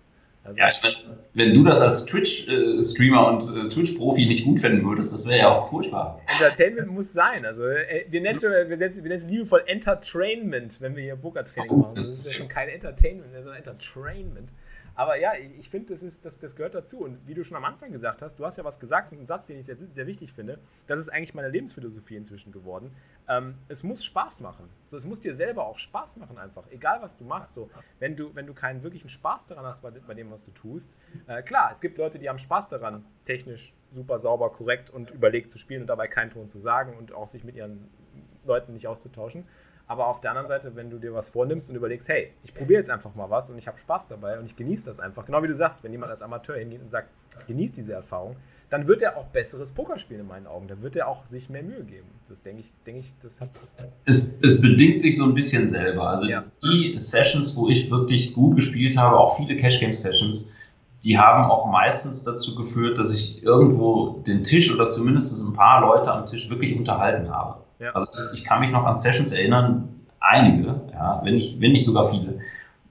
Also, 0.44 0.60
ja, 0.60 0.72
ich 0.72 0.82
meine, 0.82 0.96
wenn 1.34 1.54
du 1.54 1.64
das 1.64 1.82
als 1.82 2.06
Twitch-Streamer 2.08 3.28
und 3.28 3.44
äh, 3.56 3.70
Twitch-Profi 3.70 4.26
nicht 4.26 4.44
gut 4.44 4.60
finden 4.60 4.84
würdest, 4.84 5.14
das 5.14 5.28
wäre 5.28 5.40
ja 5.40 5.50
auch 5.50 5.70
furchtbar. 5.70 6.20
Entertainment 6.28 6.88
muss 6.88 7.14
sein. 7.14 7.46
Also 7.46 7.66
äh, 7.66 8.06
wir 8.10 8.22
nennen 8.22 8.38
es 8.38 8.44
wir 8.44 8.78
nennen 8.78 9.12
es 9.12 9.28
liebevoll 9.28 9.64
Entertainment, 9.68 10.82
wenn 10.82 10.96
wir 10.96 11.04
hier 11.04 11.16
Pokertraining 11.16 11.70
oh, 11.70 11.78
machen. 11.78 11.96
Das, 11.96 12.08
das 12.08 12.20
ist 12.20 12.28
ja 12.28 12.34
schon 12.34 12.48
kein 12.48 12.70
Entertainment, 12.70 13.32
sondern 13.34 13.56
Entertainment. 13.56 14.50
Aber 14.96 15.18
ja, 15.18 15.32
ich 15.58 15.70
finde, 15.70 15.94
das, 15.94 16.22
das, 16.22 16.40
das 16.40 16.56
gehört 16.56 16.76
dazu. 16.76 17.00
Und 17.00 17.28
wie 17.28 17.34
du 17.34 17.44
schon 17.44 17.58
am 17.58 17.66
Anfang 17.66 17.92
gesagt 17.92 18.22
hast, 18.22 18.40
du 18.40 18.46
hast 18.46 18.58
ja 18.58 18.64
was 18.64 18.80
gesagt, 18.80 19.14
einen 19.14 19.26
Satz, 19.26 19.46
den 19.46 19.60
ich 19.60 19.66
sehr, 19.66 19.78
sehr 19.94 20.08
wichtig 20.08 20.34
finde. 20.34 20.60
Das 20.88 21.00
ist 21.00 21.10
eigentlich 21.10 21.34
meine 21.34 21.50
Lebensphilosophie 21.50 22.18
inzwischen 22.18 22.52
geworden. 22.52 22.92
Ähm, 23.32 23.56
es 23.70 23.84
muss 23.84 24.04
Spaß 24.04 24.42
machen. 24.42 24.70
So, 24.88 24.98
es 24.98 25.06
muss 25.06 25.20
dir 25.20 25.34
selber 25.34 25.66
auch 25.66 25.80
Spaß 25.80 26.18
machen, 26.18 26.38
einfach. 26.38 26.70
Egal, 26.70 27.02
was 27.02 27.16
du 27.16 27.24
machst. 27.24 27.54
So, 27.54 27.70
wenn, 28.00 28.18
du, 28.18 28.36
wenn 28.36 28.46
du 28.46 28.54
keinen 28.54 28.84
wirklichen 28.84 29.08
Spaß 29.08 29.46
daran 29.46 29.66
hast 29.66 29.82
bei, 29.82 29.92
bei 29.92 30.14
dem, 30.14 30.30
was 30.32 30.44
du 30.44 30.52
tust. 30.52 30.98
Äh, 31.28 31.42
klar, 31.42 31.72
es 31.74 31.80
gibt 31.80 31.98
Leute, 31.98 32.20
die 32.20 32.28
haben 32.28 32.40
Spaß 32.40 32.68
daran, 32.68 33.06
technisch 33.24 33.74
super 33.94 34.18
sauber, 34.18 34.50
korrekt 34.50 34.90
und 34.90 35.12
überlegt 35.12 35.50
zu 35.50 35.58
spielen 35.58 35.82
und 35.82 35.88
dabei 35.88 36.10
keinen 36.10 36.32
Ton 36.32 36.50
zu 36.50 36.60
sagen 36.60 36.98
und 36.98 37.14
auch 37.14 37.30
sich 37.30 37.46
mit 37.46 37.56
ihren 37.56 37.90
Leuten 38.44 38.74
nicht 38.74 38.88
auszutauschen. 38.88 39.48
Aber 39.92 40.08
auf 40.08 40.22
der 40.22 40.32
anderen 40.32 40.48
Seite, 40.48 40.74
wenn 40.78 40.90
du 40.90 41.00
dir 41.00 41.14
was 41.14 41.28
vornimmst 41.28 41.70
und 41.70 41.76
überlegst, 41.76 42.08
hey, 42.08 42.32
ich 42.46 42.54
probiere 42.54 42.80
jetzt 42.80 42.90
einfach 42.90 43.14
mal 43.14 43.30
was 43.30 43.50
und 43.50 43.58
ich 43.58 43.68
habe 43.68 43.78
Spaß 43.78 44.08
dabei 44.08 44.40
und 44.40 44.46
ich 44.46 44.56
genieße 44.56 44.86
das 44.86 45.02
einfach, 45.02 45.26
genau 45.26 45.44
wie 45.44 45.50
du 45.50 45.54
sagst, 45.54 45.84
wenn 45.84 45.92
jemand 45.92 46.12
als 46.12 46.22
Amateur 46.22 46.56
hingeht 46.56 46.80
und 46.82 46.90
sagt, 46.90 47.10
ich 47.42 47.48
genieße 47.48 47.74
diese 47.74 47.92
Erfahrung, 47.92 48.38
dann 48.70 48.88
wird 48.88 49.02
er 49.02 49.18
auch 49.18 49.26
besseres 49.26 49.72
Poker 49.72 50.00
spielen 50.00 50.22
in 50.22 50.28
meinen 50.28 50.48
Augen. 50.48 50.70
Da 50.70 50.82
wird 50.82 50.96
er 50.96 51.10
auch 51.10 51.26
sich 51.26 51.50
mehr 51.50 51.62
Mühe 51.62 51.84
geben. 51.84 52.08
Das 52.30 52.42
denke 52.42 52.62
ich, 52.62 52.72
denke 52.86 53.02
ich, 53.02 53.14
das 53.22 53.42
hat. 53.42 53.50
Es, 54.06 54.40
es 54.42 54.62
bedingt 54.62 55.02
sich 55.02 55.18
so 55.18 55.26
ein 55.26 55.34
bisschen 55.34 55.68
selber. 55.68 56.08
Also 56.08 56.30
ja. 56.30 56.46
die 56.64 56.98
Sessions, 56.98 57.58
wo 57.58 57.68
ich 57.68 57.92
wirklich 57.92 58.34
gut 58.34 58.56
gespielt 58.56 58.96
habe, 58.96 59.20
auch 59.20 59.36
viele 59.36 59.58
Cash 59.58 59.82
Game 59.82 59.92
Sessions, 59.92 60.48
die 61.04 61.20
haben 61.20 61.52
auch 61.52 61.66
meistens 61.66 62.24
dazu 62.24 62.56
geführt, 62.56 62.98
dass 62.98 63.14
ich 63.14 63.44
irgendwo 63.44 64.22
den 64.26 64.46
Tisch 64.46 64.74
oder 64.74 64.88
zumindest 64.88 65.38
ein 65.44 65.52
paar 65.52 65.82
Leute 65.82 66.14
am 66.14 66.28
Tisch 66.28 66.50
wirklich 66.50 66.78
unterhalten 66.78 67.30
habe. 67.30 67.62
Ja. 67.82 67.92
Also 67.94 68.32
ich 68.34 68.46
kann 68.46 68.60
mich 68.60 68.70
noch 68.70 68.86
an 68.86 68.96
Sessions 68.96 69.34
erinnern, 69.34 69.90
einige, 70.20 70.82
ja, 70.94 71.20
wenn 71.24 71.34
nicht, 71.34 71.60
wenn 71.60 71.72
nicht 71.72 71.86
sogar 71.86 72.12
viele, 72.12 72.40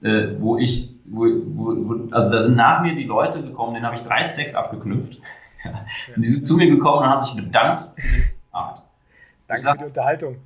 äh, 0.01 0.35
wo 0.39 0.57
ich, 0.57 0.93
wo, 1.05 1.25
wo, 1.55 2.13
also 2.13 2.29
da 2.29 2.41
sind 2.41 2.57
nach 2.57 2.81
mir 2.81 2.93
die 2.93 3.05
Leute 3.05 3.41
gekommen, 3.41 3.73
denen 3.73 3.85
habe 3.85 3.95
ich 3.95 4.03
drei 4.03 4.21
Stacks 4.23 4.55
abgeknüpft. 4.55 5.17
Ja. 5.63 5.73
Und 6.15 6.23
die 6.23 6.27
sind 6.27 6.43
zu 6.43 6.57
mir 6.57 6.67
gekommen 6.71 7.03
und 7.03 7.05
haben 7.05 7.21
sich 7.21 7.35
bedankt 7.35 7.87
Danke 9.51 9.63
sag, 9.63 9.73
für 9.73 9.77
die 9.79 9.85
Unterhaltung. 9.89 10.37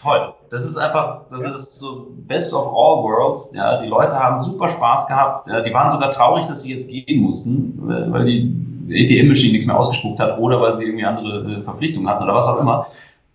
toll. 0.00 0.34
Das 0.50 0.64
ist 0.64 0.76
einfach, 0.76 1.22
das 1.30 1.44
ist 1.44 1.80
so 1.80 2.06
best 2.26 2.54
of 2.54 2.68
all 2.68 3.02
worlds. 3.02 3.52
Ja, 3.52 3.82
die 3.82 3.88
Leute 3.88 4.16
haben 4.16 4.38
super 4.38 4.68
Spaß 4.68 5.08
gehabt. 5.08 5.48
Ja, 5.48 5.62
die 5.62 5.74
waren 5.74 5.90
sogar 5.90 6.12
traurig, 6.12 6.46
dass 6.46 6.62
sie 6.62 6.72
jetzt 6.72 6.88
gehen 6.88 7.22
mussten, 7.22 7.74
weil 7.82 8.24
die 8.24 8.54
ATM-Maschine 8.88 9.52
nichts 9.52 9.66
mehr 9.66 9.76
ausgespuckt 9.76 10.20
hat 10.20 10.38
oder 10.38 10.60
weil 10.60 10.74
sie 10.74 10.84
irgendwie 10.84 11.04
andere 11.04 11.58
äh, 11.58 11.62
Verpflichtungen 11.62 12.08
hatten 12.08 12.22
oder 12.22 12.34
was 12.34 12.46
auch 12.46 12.60
immer. 12.60 12.86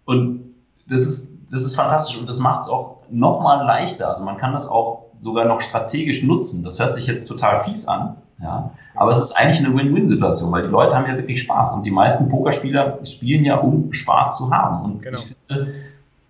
Und 0.06 0.47
das 0.90 1.02
ist, 1.02 1.38
das 1.52 1.64
ist 1.64 1.76
fantastisch 1.76 2.20
und 2.20 2.30
das 2.30 2.40
macht 2.40 2.64
es 2.64 2.70
auch 2.70 2.98
nochmal 3.10 3.66
leichter. 3.66 4.10
Also 4.10 4.24
man 4.24 4.38
kann 4.38 4.54
das 4.54 4.68
auch 4.68 5.06
sogar 5.20 5.46
noch 5.46 5.62
strategisch 5.62 6.24
nutzen. 6.24 6.64
Das 6.64 6.80
hört 6.80 6.94
sich 6.94 7.08
jetzt 7.08 7.26
total 7.28 7.62
fies 7.62 7.88
an, 7.88 8.18
ja, 8.42 8.72
aber 8.96 9.12
es 9.12 9.20
ist 9.20 9.32
eigentlich 9.34 9.66
eine 9.66 9.78
Win-Win-Situation, 9.78 10.52
weil 10.52 10.64
die 10.64 10.70
Leute 10.70 10.96
haben 10.96 11.08
ja 11.08 11.16
wirklich 11.16 11.42
Spaß 11.42 11.74
und 11.74 11.86
die 11.86 11.92
meisten 11.92 12.30
Pokerspieler 12.30 13.00
spielen 13.06 13.46
ja, 13.46 13.58
um 13.58 13.94
Spaß 13.94 14.38
zu 14.38 14.52
haben. 14.52 14.84
Und 14.84 15.06
ja. 15.06 15.12
ich 15.12 15.36
finde, 15.48 15.74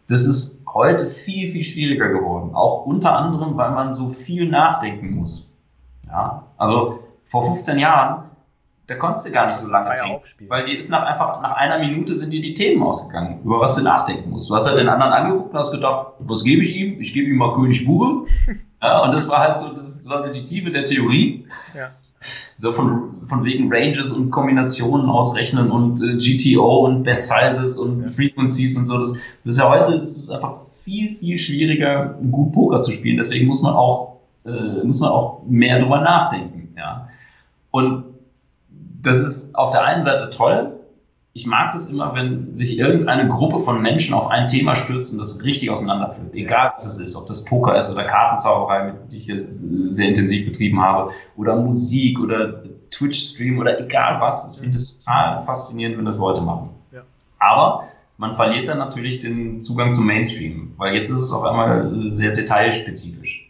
das 0.07 0.25
ist 0.25 0.65
heute 0.73 1.07
viel, 1.07 1.51
viel 1.51 1.63
schwieriger 1.63 2.09
geworden. 2.09 2.55
Auch 2.55 2.85
unter 2.85 3.15
anderem, 3.15 3.57
weil 3.57 3.71
man 3.71 3.93
so 3.93 4.09
viel 4.09 4.49
nachdenken 4.49 5.15
muss. 5.15 5.53
Ja, 6.07 6.43
also 6.57 6.99
vor 7.25 7.43
15 7.43 7.79
Jahren, 7.79 8.26
da 8.87 8.95
konntest 8.95 9.27
du 9.27 9.31
gar 9.31 9.47
nicht 9.47 9.57
so 9.57 9.69
lange 9.69 9.89
trinken, 9.89 10.49
weil 10.49 10.65
die 10.65 10.73
ist 10.73 10.89
nach 10.89 11.03
einfach 11.03 11.41
nach 11.41 11.57
einer 11.57 11.79
Minute 11.79 12.15
sind 12.15 12.31
dir 12.31 12.41
die 12.41 12.53
Themen 12.53 12.81
ausgegangen, 12.81 13.41
über 13.43 13.59
was 13.59 13.75
du 13.75 13.83
nachdenken 13.83 14.29
musst. 14.29 14.49
Du 14.49 14.55
hast 14.55 14.65
halt 14.65 14.77
den 14.77 14.89
anderen 14.89 15.11
angeguckt 15.11 15.51
und 15.51 15.59
hast 15.59 15.71
gedacht, 15.71 16.13
was 16.19 16.43
gebe 16.43 16.61
ich 16.61 16.75
ihm? 16.75 16.99
Ich 16.99 17.13
gebe 17.13 17.29
ihm 17.29 17.37
mal 17.37 17.53
König 17.53 17.85
Bube. 17.85 18.27
ja, 18.81 19.03
und 19.03 19.13
das 19.13 19.27
war 19.29 19.39
halt 19.39 19.59
so, 19.59 19.69
das 19.69 20.07
war 20.07 20.25
so 20.25 20.31
die 20.31 20.43
Tiefe 20.43 20.71
der 20.71 20.85
Theorie. 20.85 21.45
Ja 21.75 21.91
so 22.57 22.71
von, 22.71 23.27
von 23.27 23.43
wegen 23.43 23.71
Ranges 23.71 24.11
und 24.11 24.31
Kombinationen 24.31 25.09
ausrechnen 25.09 25.69
und 25.69 26.01
äh, 26.01 26.17
GTO 26.17 26.85
und 26.85 27.03
Bet 27.03 27.21
Sizes 27.21 27.77
und 27.77 28.01
ja. 28.01 28.07
Frequencies 28.07 28.77
und 28.77 28.87
so. 28.87 28.97
Das, 28.97 29.13
das 29.13 29.53
ist 29.53 29.59
ja 29.59 29.69
heute 29.69 29.93
ist 29.93 30.17
es 30.17 30.29
einfach 30.31 30.61
viel, 30.81 31.17
viel 31.17 31.37
schwieriger, 31.37 32.17
gut 32.31 32.53
Poker 32.53 32.81
zu 32.81 32.91
spielen. 32.91 33.17
Deswegen 33.17 33.47
muss 33.47 33.61
man 33.61 33.73
auch, 33.73 34.17
äh, 34.45 34.83
muss 34.83 34.99
man 34.99 35.11
auch 35.11 35.43
mehr 35.47 35.79
drüber 35.79 36.01
nachdenken. 36.01 36.73
Ja. 36.75 37.07
Und 37.69 38.05
das 39.01 39.19
ist 39.19 39.55
auf 39.55 39.71
der 39.71 39.83
einen 39.83 40.03
Seite 40.03 40.29
toll, 40.29 40.73
ich 41.33 41.45
mag 41.45 41.71
das 41.71 41.91
immer, 41.91 42.15
wenn 42.15 42.55
sich 42.55 42.79
irgendeine 42.79 43.27
Gruppe 43.27 43.59
von 43.59 43.79
Menschen 43.79 44.15
auf 44.15 44.27
ein 44.27 44.47
Thema 44.47 44.75
stürzt 44.75 45.13
und 45.13 45.19
das 45.19 45.43
richtig 45.43 45.69
auseinanderführt. 45.69 46.33
Egal 46.33 46.71
was 46.73 46.87
es 46.87 46.97
ist, 46.97 47.15
ob 47.15 47.27
das 47.27 47.45
Poker 47.45 47.77
ist 47.77 47.93
oder 47.93 48.05
Kartenzauberei, 48.05 48.93
die 49.11 49.17
ich 49.17 49.31
sehr 49.93 50.07
intensiv 50.07 50.45
betrieben 50.45 50.81
habe, 50.81 51.11
oder 51.35 51.55
Musik 51.55 52.19
oder 52.19 52.63
Twitch-Stream 52.89 53.59
oder 53.59 53.79
egal 53.79 54.19
was. 54.19 54.55
Ich 54.55 54.61
finde 54.61 54.77
es 54.77 54.97
total 54.97 55.43
faszinierend, 55.45 55.99
wenn 55.99 56.05
das 56.05 56.17
Leute 56.17 56.41
machen. 56.41 56.69
Ja. 56.91 57.03
Aber 57.37 57.83
man 58.17 58.33
verliert 58.33 58.67
dann 58.67 58.79
natürlich 58.79 59.19
den 59.19 59.61
Zugang 59.61 59.93
zum 59.93 60.07
Mainstream, 60.07 60.73
weil 60.77 60.95
jetzt 60.95 61.09
ist 61.09 61.19
es 61.19 61.31
auf 61.31 61.43
einmal 61.43 61.91
sehr 62.11 62.31
detailspezifisch. 62.31 63.46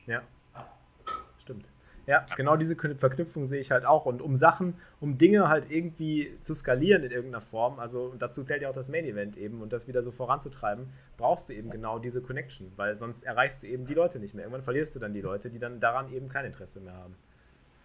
Ja. 2.08 2.26
Genau 2.38 2.56
diese 2.56 2.76
Verknüpfung 2.76 3.46
sehe 3.46 3.60
ich 3.60 3.72
halt 3.72 3.86
auch. 3.86 4.06
Und 4.06 4.22
um 4.22 4.38
Sachen, 4.38 4.76
um 5.02 5.18
Dinge 5.18 5.50
halt 5.50 5.70
irgendwie 5.70 6.38
zu 6.40 6.56
skalieren 6.56 7.04
in 7.04 7.12
irgendeiner 7.12 7.42
Form, 7.42 7.80
also 7.80 8.14
dazu 8.18 8.46
zählt 8.46 8.62
ja 8.62 8.70
auch 8.70 8.74
das 8.74 8.88
Main 8.88 9.04
Event 9.04 9.36
eben 9.36 9.62
und 9.62 9.74
das 9.74 9.90
wieder 9.90 10.02
so 10.02 10.12
voranzutreiben, 10.12 10.88
brauchst 11.18 11.50
du 11.50 11.54
eben 11.54 11.70
genau 11.70 12.00
diese 12.00 12.22
Connection, 12.22 12.72
weil 12.78 12.96
sonst 12.96 13.24
erreichst 13.24 13.64
du 13.64 13.68
eben 13.68 13.86
die 13.86 13.94
Leute 13.94 14.20
nicht 14.20 14.34
mehr. 14.34 14.46
Irgendwann 14.46 14.64
verlierst 14.64 14.96
du 14.96 15.00
dann 15.00 15.14
die 15.14 15.22
Leute, 15.22 15.50
die 15.50 15.60
dann 15.60 15.82
daran 15.82 16.10
eben 16.14 16.30
kein 16.30 16.46
Interesse 16.46 16.80
mehr 16.80 16.94
haben. 16.94 17.16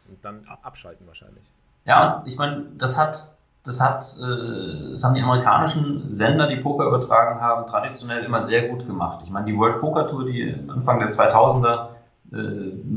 Und 0.08 0.24
dann 0.24 0.46
abschalten 0.62 1.06
wahrscheinlich. 1.06 1.44
Ja, 1.84 2.22
ich 2.24 2.38
meine, 2.38 2.66
das 2.78 2.96
hat, 2.98 3.36
das 3.64 3.80
hat, 3.80 4.04
äh, 4.20 4.92
das 4.92 5.02
haben 5.02 5.14
die 5.14 5.22
amerikanischen 5.22 6.12
Sender, 6.12 6.46
die 6.46 6.56
Poker 6.56 6.86
übertragen 6.86 7.40
haben, 7.40 7.66
traditionell 7.66 8.24
immer 8.24 8.40
sehr 8.40 8.68
gut 8.68 8.86
gemacht. 8.86 9.22
Ich 9.24 9.30
meine, 9.30 9.46
die 9.46 9.56
World 9.56 9.80
Poker 9.80 10.06
Tour, 10.06 10.26
die 10.26 10.54
Anfang 10.68 11.00
der 11.00 11.08
2000er 11.08 11.88
äh, 11.88 12.01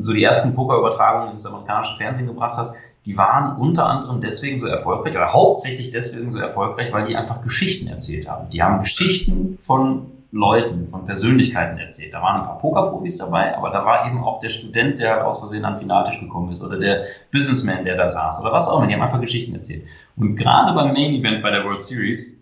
so 0.01 0.13
die 0.13 0.23
ersten 0.23 0.55
Pokerübertragungen 0.55 1.33
ins 1.33 1.45
amerikanische 1.45 1.97
Fernsehen 1.97 2.27
gebracht 2.27 2.57
hat, 2.57 2.73
die 3.05 3.17
waren 3.17 3.57
unter 3.57 3.85
anderem 3.85 4.21
deswegen 4.21 4.57
so 4.57 4.65
erfolgreich 4.65 5.15
oder 5.15 5.31
hauptsächlich 5.31 5.91
deswegen 5.91 6.31
so 6.31 6.39
erfolgreich, 6.39 6.91
weil 6.91 7.07
die 7.07 7.15
einfach 7.15 7.41
Geschichten 7.41 7.87
erzählt 7.87 8.29
haben. 8.29 8.49
Die 8.49 8.63
haben 8.63 8.79
Geschichten 8.79 9.59
von 9.61 10.07
Leuten, 10.31 10.87
von 10.89 11.05
Persönlichkeiten 11.05 11.77
erzählt. 11.77 12.13
Da 12.13 12.21
waren 12.21 12.41
ein 12.41 12.47
paar 12.47 12.59
Pokerprofis 12.59 13.17
dabei, 13.17 13.55
aber 13.57 13.69
da 13.69 13.85
war 13.85 14.07
eben 14.07 14.23
auch 14.23 14.39
der 14.39 14.49
Student, 14.49 14.99
der 14.99 15.25
aus 15.25 15.39
Versehen 15.39 15.63
an 15.65 15.75
den 15.75 15.81
Finaltisch 15.81 16.19
gekommen 16.19 16.51
ist 16.51 16.63
oder 16.63 16.79
der 16.79 17.03
Businessman, 17.31 17.85
der 17.85 17.95
da 17.95 18.09
saß 18.09 18.41
oder 18.41 18.51
was 18.51 18.67
auch 18.67 18.79
immer. 18.79 18.87
Die 18.87 18.93
haben 18.93 19.01
einfach 19.01 19.21
Geschichten 19.21 19.53
erzählt. 19.53 19.83
Und 20.15 20.35
gerade 20.35 20.73
beim 20.73 20.93
Main 20.93 21.13
Event 21.13 21.43
bei 21.43 21.51
der 21.51 21.63
World 21.63 21.81
Series 21.81 22.35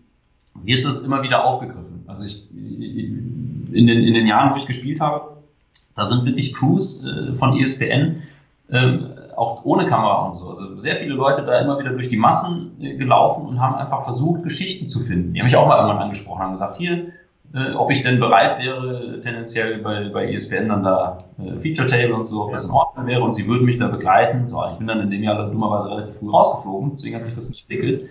wird 0.62 0.84
das 0.84 1.00
immer 1.00 1.22
wieder 1.22 1.44
aufgegriffen. 1.44 2.04
Also 2.06 2.24
ich, 2.24 2.48
in 2.52 3.86
den, 3.86 4.02
in 4.02 4.14
den 4.14 4.26
Jahren, 4.26 4.52
wo 4.52 4.56
ich 4.56 4.66
gespielt 4.66 5.00
habe, 5.00 5.33
da 5.94 6.04
sind 6.04 6.24
wirklich 6.24 6.54
Crews 6.54 7.06
äh, 7.06 7.34
von 7.34 7.56
ESPN, 7.56 8.22
äh, 8.68 8.98
auch 9.36 9.64
ohne 9.64 9.86
Kamera 9.86 10.26
und 10.26 10.34
so. 10.34 10.48
Also 10.48 10.76
sehr 10.76 10.96
viele 10.96 11.14
Leute 11.14 11.42
da 11.42 11.60
immer 11.60 11.78
wieder 11.78 11.90
durch 11.90 12.08
die 12.08 12.16
Massen 12.16 12.72
äh, 12.80 12.96
gelaufen 12.96 13.46
und 13.46 13.60
haben 13.60 13.74
einfach 13.74 14.04
versucht, 14.04 14.42
Geschichten 14.42 14.86
zu 14.88 15.00
finden. 15.00 15.34
Die 15.34 15.40
haben 15.40 15.46
mich 15.46 15.56
auch 15.56 15.66
mal 15.66 15.76
irgendwann 15.76 16.02
angesprochen, 16.02 16.40
haben 16.40 16.52
gesagt, 16.52 16.76
hier, 16.76 17.12
äh, 17.54 17.72
ob 17.74 17.90
ich 17.90 18.02
denn 18.02 18.20
bereit 18.20 18.58
wäre, 18.58 19.20
tendenziell 19.20 19.78
bei, 19.78 20.08
bei 20.08 20.32
ESPN 20.32 20.68
dann 20.68 20.82
da 20.82 21.18
äh, 21.38 21.60
Feature 21.60 21.88
Table 21.88 22.14
und 22.14 22.24
so, 22.24 22.44
ob 22.44 22.52
das 22.52 22.66
in 22.66 22.72
Ordnung 22.72 23.06
wäre 23.06 23.22
und 23.22 23.34
sie 23.34 23.46
würden 23.46 23.64
mich 23.64 23.78
da 23.78 23.88
begleiten. 23.88 24.48
So, 24.48 24.62
ich 24.72 24.78
bin 24.78 24.86
dann 24.86 25.00
in 25.00 25.10
dem 25.10 25.22
Jahr 25.22 25.50
dummerweise 25.50 25.90
relativ 25.90 26.16
früh 26.16 26.30
rausgeflogen, 26.30 26.90
deswegen 26.90 27.14
hat 27.14 27.24
sich 27.24 27.34
das 27.34 27.50
nicht 27.50 27.70
entwickelt. 27.70 28.08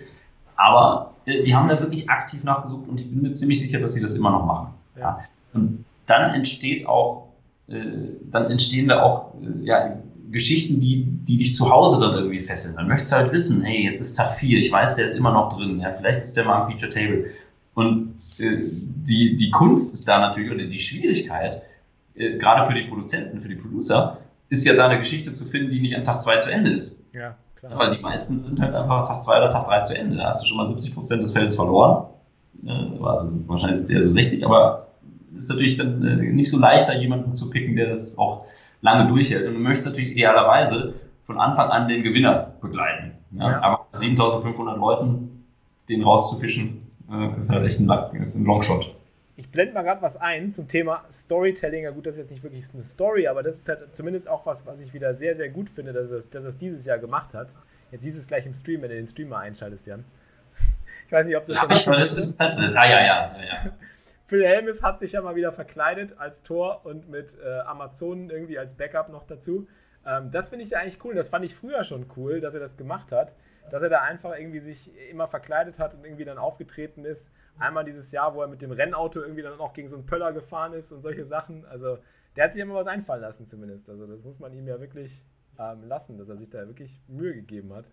Aber 0.56 1.12
äh, 1.26 1.42
die 1.42 1.54
haben 1.54 1.68
da 1.68 1.80
wirklich 1.80 2.08
aktiv 2.08 2.44
nachgesucht 2.44 2.88
und 2.88 2.98
ich 2.98 3.10
bin 3.10 3.22
mir 3.22 3.32
ziemlich 3.32 3.60
sicher, 3.60 3.80
dass 3.80 3.94
sie 3.94 4.00
das 4.00 4.14
immer 4.14 4.30
noch 4.30 4.46
machen. 4.46 4.68
Ja. 4.98 5.18
Und 5.52 5.84
dann 6.06 6.34
entsteht 6.34 6.86
auch 6.86 7.23
dann 7.66 8.50
entstehen 8.50 8.88
da 8.88 9.02
auch 9.02 9.34
äh, 9.42 9.64
ja, 9.64 9.96
Geschichten, 10.30 10.80
die, 10.80 11.04
die 11.04 11.38
dich 11.38 11.54
zu 11.54 11.70
Hause 11.70 12.00
dann 12.00 12.14
irgendwie 12.14 12.40
fesseln. 12.40 12.76
Dann 12.76 12.88
möchtest 12.88 13.12
du 13.12 13.16
halt 13.16 13.32
wissen, 13.32 13.62
hey, 13.62 13.84
jetzt 13.84 14.00
ist 14.00 14.16
Tag 14.16 14.32
4, 14.32 14.58
ich 14.58 14.70
weiß, 14.70 14.96
der 14.96 15.04
ist 15.04 15.16
immer 15.16 15.32
noch 15.32 15.56
drin, 15.56 15.80
ja, 15.80 15.92
vielleicht 15.92 16.18
ist 16.18 16.36
der 16.36 16.44
mal 16.44 16.62
am 16.62 16.70
Feature 16.70 16.92
Table. 16.92 17.26
Und 17.74 18.14
äh, 18.38 18.58
die, 18.58 19.36
die 19.36 19.50
Kunst 19.50 19.94
ist 19.94 20.06
da 20.06 20.20
natürlich, 20.20 20.50
oder 20.50 20.64
die 20.64 20.80
Schwierigkeit, 20.80 21.62
äh, 22.14 22.36
gerade 22.36 22.66
für 22.66 22.74
die 22.74 22.86
Produzenten, 22.88 23.40
für 23.40 23.48
die 23.48 23.56
Producer, 23.56 24.18
ist 24.48 24.66
ja 24.66 24.74
da 24.74 24.88
eine 24.88 24.98
Geschichte 24.98 25.34
zu 25.34 25.44
finden, 25.44 25.70
die 25.70 25.80
nicht 25.80 25.96
an 25.96 26.04
Tag 26.04 26.20
2 26.20 26.38
zu 26.38 26.50
Ende 26.50 26.70
ist. 26.72 27.02
Ja, 27.12 27.36
klar. 27.56 27.78
Weil 27.78 27.96
die 27.96 28.02
meisten 28.02 28.36
sind 28.36 28.60
halt 28.60 28.74
einfach 28.74 29.08
Tag 29.08 29.22
2 29.22 29.38
oder 29.38 29.50
Tag 29.50 29.64
3 29.66 29.80
zu 29.80 29.98
Ende. 29.98 30.16
Da 30.16 30.26
hast 30.26 30.42
du 30.42 30.46
schon 30.46 30.58
mal 30.58 30.66
70 30.66 30.94
Prozent 30.94 31.22
des 31.22 31.32
Feldes 31.32 31.56
verloren. 31.56 32.06
Also 32.66 33.30
wahrscheinlich 33.46 33.78
ist 33.78 33.84
es 33.84 33.90
eher 33.90 34.02
so 34.02 34.10
60, 34.10 34.44
aber 34.44 34.83
ist 35.36 35.48
natürlich 35.48 35.76
dann 35.76 36.04
äh, 36.04 36.32
nicht 36.32 36.50
so 36.50 36.58
leicht, 36.58 36.88
da 36.88 36.94
jemanden 36.94 37.34
zu 37.34 37.50
picken, 37.50 37.76
der 37.76 37.88
das 37.88 38.18
auch 38.18 38.46
lange 38.80 39.08
durchhält. 39.08 39.46
Und 39.46 39.54
du 39.54 39.60
möchtest 39.60 39.88
natürlich 39.88 40.12
idealerweise 40.12 40.94
von 41.26 41.38
Anfang 41.38 41.70
an 41.70 41.88
den 41.88 42.02
Gewinner 42.02 42.54
begleiten. 42.60 43.12
Ja? 43.32 43.50
Ja. 43.50 43.62
Aber 43.62 43.86
7500 43.90 44.78
Leuten, 44.78 45.44
den 45.88 46.02
rauszufischen, 46.02 46.86
äh, 47.10 47.38
ist 47.38 47.50
halt 47.50 47.66
echt 47.66 47.80
ein, 47.80 47.90
ist 48.20 48.36
ein 48.36 48.44
Longshot. 48.44 48.94
Ich 49.36 49.50
blende 49.50 49.74
mal 49.74 49.82
gerade 49.82 50.00
was 50.00 50.16
ein 50.16 50.52
zum 50.52 50.68
Thema 50.68 51.04
Storytelling. 51.10 51.84
Ja 51.84 51.90
gut, 51.90 52.06
das 52.06 52.14
ist 52.14 52.20
jetzt 52.20 52.30
nicht 52.30 52.42
wirklich 52.42 52.64
eine 52.72 52.84
Story, 52.84 53.26
aber 53.26 53.42
das 53.42 53.56
ist 53.56 53.68
halt 53.68 53.94
zumindest 53.94 54.28
auch 54.28 54.46
was, 54.46 54.64
was 54.64 54.80
ich 54.80 54.94
wieder 54.94 55.14
sehr, 55.14 55.34
sehr 55.34 55.48
gut 55.48 55.68
finde, 55.68 55.92
dass 55.92 56.10
es, 56.10 56.28
dass 56.30 56.44
es 56.44 56.56
dieses 56.56 56.84
Jahr 56.84 56.98
gemacht 56.98 57.34
hat. 57.34 57.48
Jetzt 57.90 58.02
siehst 58.04 58.16
du 58.16 58.20
es 58.20 58.28
gleich 58.28 58.46
im 58.46 58.54
Stream, 58.54 58.82
wenn 58.82 58.90
du 58.90 58.96
den 58.96 59.06
Streamer 59.06 59.38
einschaltest, 59.38 59.86
Jan. 59.86 60.04
Ich 61.06 61.12
weiß 61.12 61.26
nicht, 61.26 61.36
ob 61.36 61.44
das 61.44 61.56
ja, 61.56 61.76
schon... 61.76 61.92
Ich 61.94 62.00
das 62.00 62.16
ist, 62.16 62.40
ah, 62.40 62.56
ja, 62.56 62.88
ja, 62.88 63.04
ja. 63.04 63.44
ja. 63.44 63.72
Phil 64.24 64.44
Helmuth 64.44 64.82
hat 64.82 64.98
sich 65.00 65.12
ja 65.12 65.20
mal 65.20 65.36
wieder 65.36 65.52
verkleidet 65.52 66.18
als 66.18 66.42
Tor 66.42 66.84
und 66.84 67.08
mit 67.08 67.36
äh, 67.38 67.60
Amazonen 67.60 68.30
irgendwie 68.30 68.58
als 68.58 68.74
Backup 68.74 69.10
noch 69.10 69.24
dazu. 69.24 69.68
Ähm, 70.06 70.30
das 70.30 70.48
finde 70.48 70.64
ich 70.64 70.70
ja 70.70 70.78
eigentlich 70.80 71.04
cool. 71.04 71.14
Das 71.14 71.28
fand 71.28 71.44
ich 71.44 71.54
früher 71.54 71.84
schon 71.84 72.06
cool, 72.16 72.40
dass 72.40 72.54
er 72.54 72.60
das 72.60 72.76
gemacht 72.76 73.12
hat. 73.12 73.34
Dass 73.70 73.82
er 73.82 73.90
da 73.90 74.00
einfach 74.00 74.36
irgendwie 74.36 74.60
sich 74.60 74.90
immer 75.10 75.26
verkleidet 75.26 75.78
hat 75.78 75.94
und 75.94 76.04
irgendwie 76.04 76.24
dann 76.24 76.38
aufgetreten 76.38 77.04
ist. 77.04 77.32
Einmal 77.58 77.84
dieses 77.84 78.12
Jahr, 78.12 78.34
wo 78.34 78.42
er 78.42 78.48
mit 78.48 78.62
dem 78.62 78.72
Rennauto 78.72 79.20
irgendwie 79.20 79.42
dann 79.42 79.58
auch 79.58 79.72
gegen 79.72 79.88
so 79.88 79.96
einen 79.96 80.06
Pöller 80.06 80.32
gefahren 80.32 80.72
ist 80.72 80.90
und 80.92 81.02
solche 81.02 81.24
Sachen. 81.24 81.64
Also 81.66 81.98
der 82.36 82.44
hat 82.44 82.54
sich 82.54 82.62
immer 82.62 82.74
was 82.74 82.86
einfallen 82.86 83.22
lassen 83.22 83.46
zumindest. 83.46 83.88
Also 83.90 84.06
das 84.06 84.24
muss 84.24 84.38
man 84.38 84.52
ihm 84.54 84.66
ja 84.66 84.80
wirklich 84.80 85.22
ähm, 85.58 85.84
lassen, 85.84 86.16
dass 86.16 86.30
er 86.30 86.36
sich 86.36 86.48
da 86.48 86.66
wirklich 86.66 87.00
Mühe 87.08 87.34
gegeben 87.34 87.74
hat. 87.74 87.90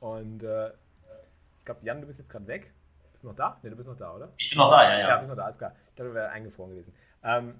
Und 0.00 0.42
äh, 0.42 0.70
ich 1.58 1.64
glaube, 1.64 1.80
Jan, 1.84 2.00
du 2.00 2.06
bist 2.06 2.18
jetzt 2.18 2.30
gerade 2.30 2.46
weg. 2.46 2.72
Bist 3.22 3.24
du 3.24 3.28
noch 3.28 3.36
da? 3.36 3.56
Ne, 3.62 3.70
du 3.70 3.76
bist 3.76 3.88
noch 3.88 3.96
da, 3.96 4.16
oder? 4.16 4.28
Ich 4.36 4.50
bin 4.50 4.58
noch 4.58 4.68
da, 4.68 4.82
ja, 4.82 4.98
ja. 4.98 5.08
Ja, 5.10 5.16
bist 5.18 5.28
noch 5.28 5.36
da, 5.36 5.44
alles 5.44 5.56
klar. 5.56 5.72
Ich 5.90 5.94
dachte, 5.94 6.08
du 6.08 6.14
wärst 6.14 6.34
eingefroren 6.34 6.70
gewesen. 6.70 6.92
Ähm, 7.22 7.54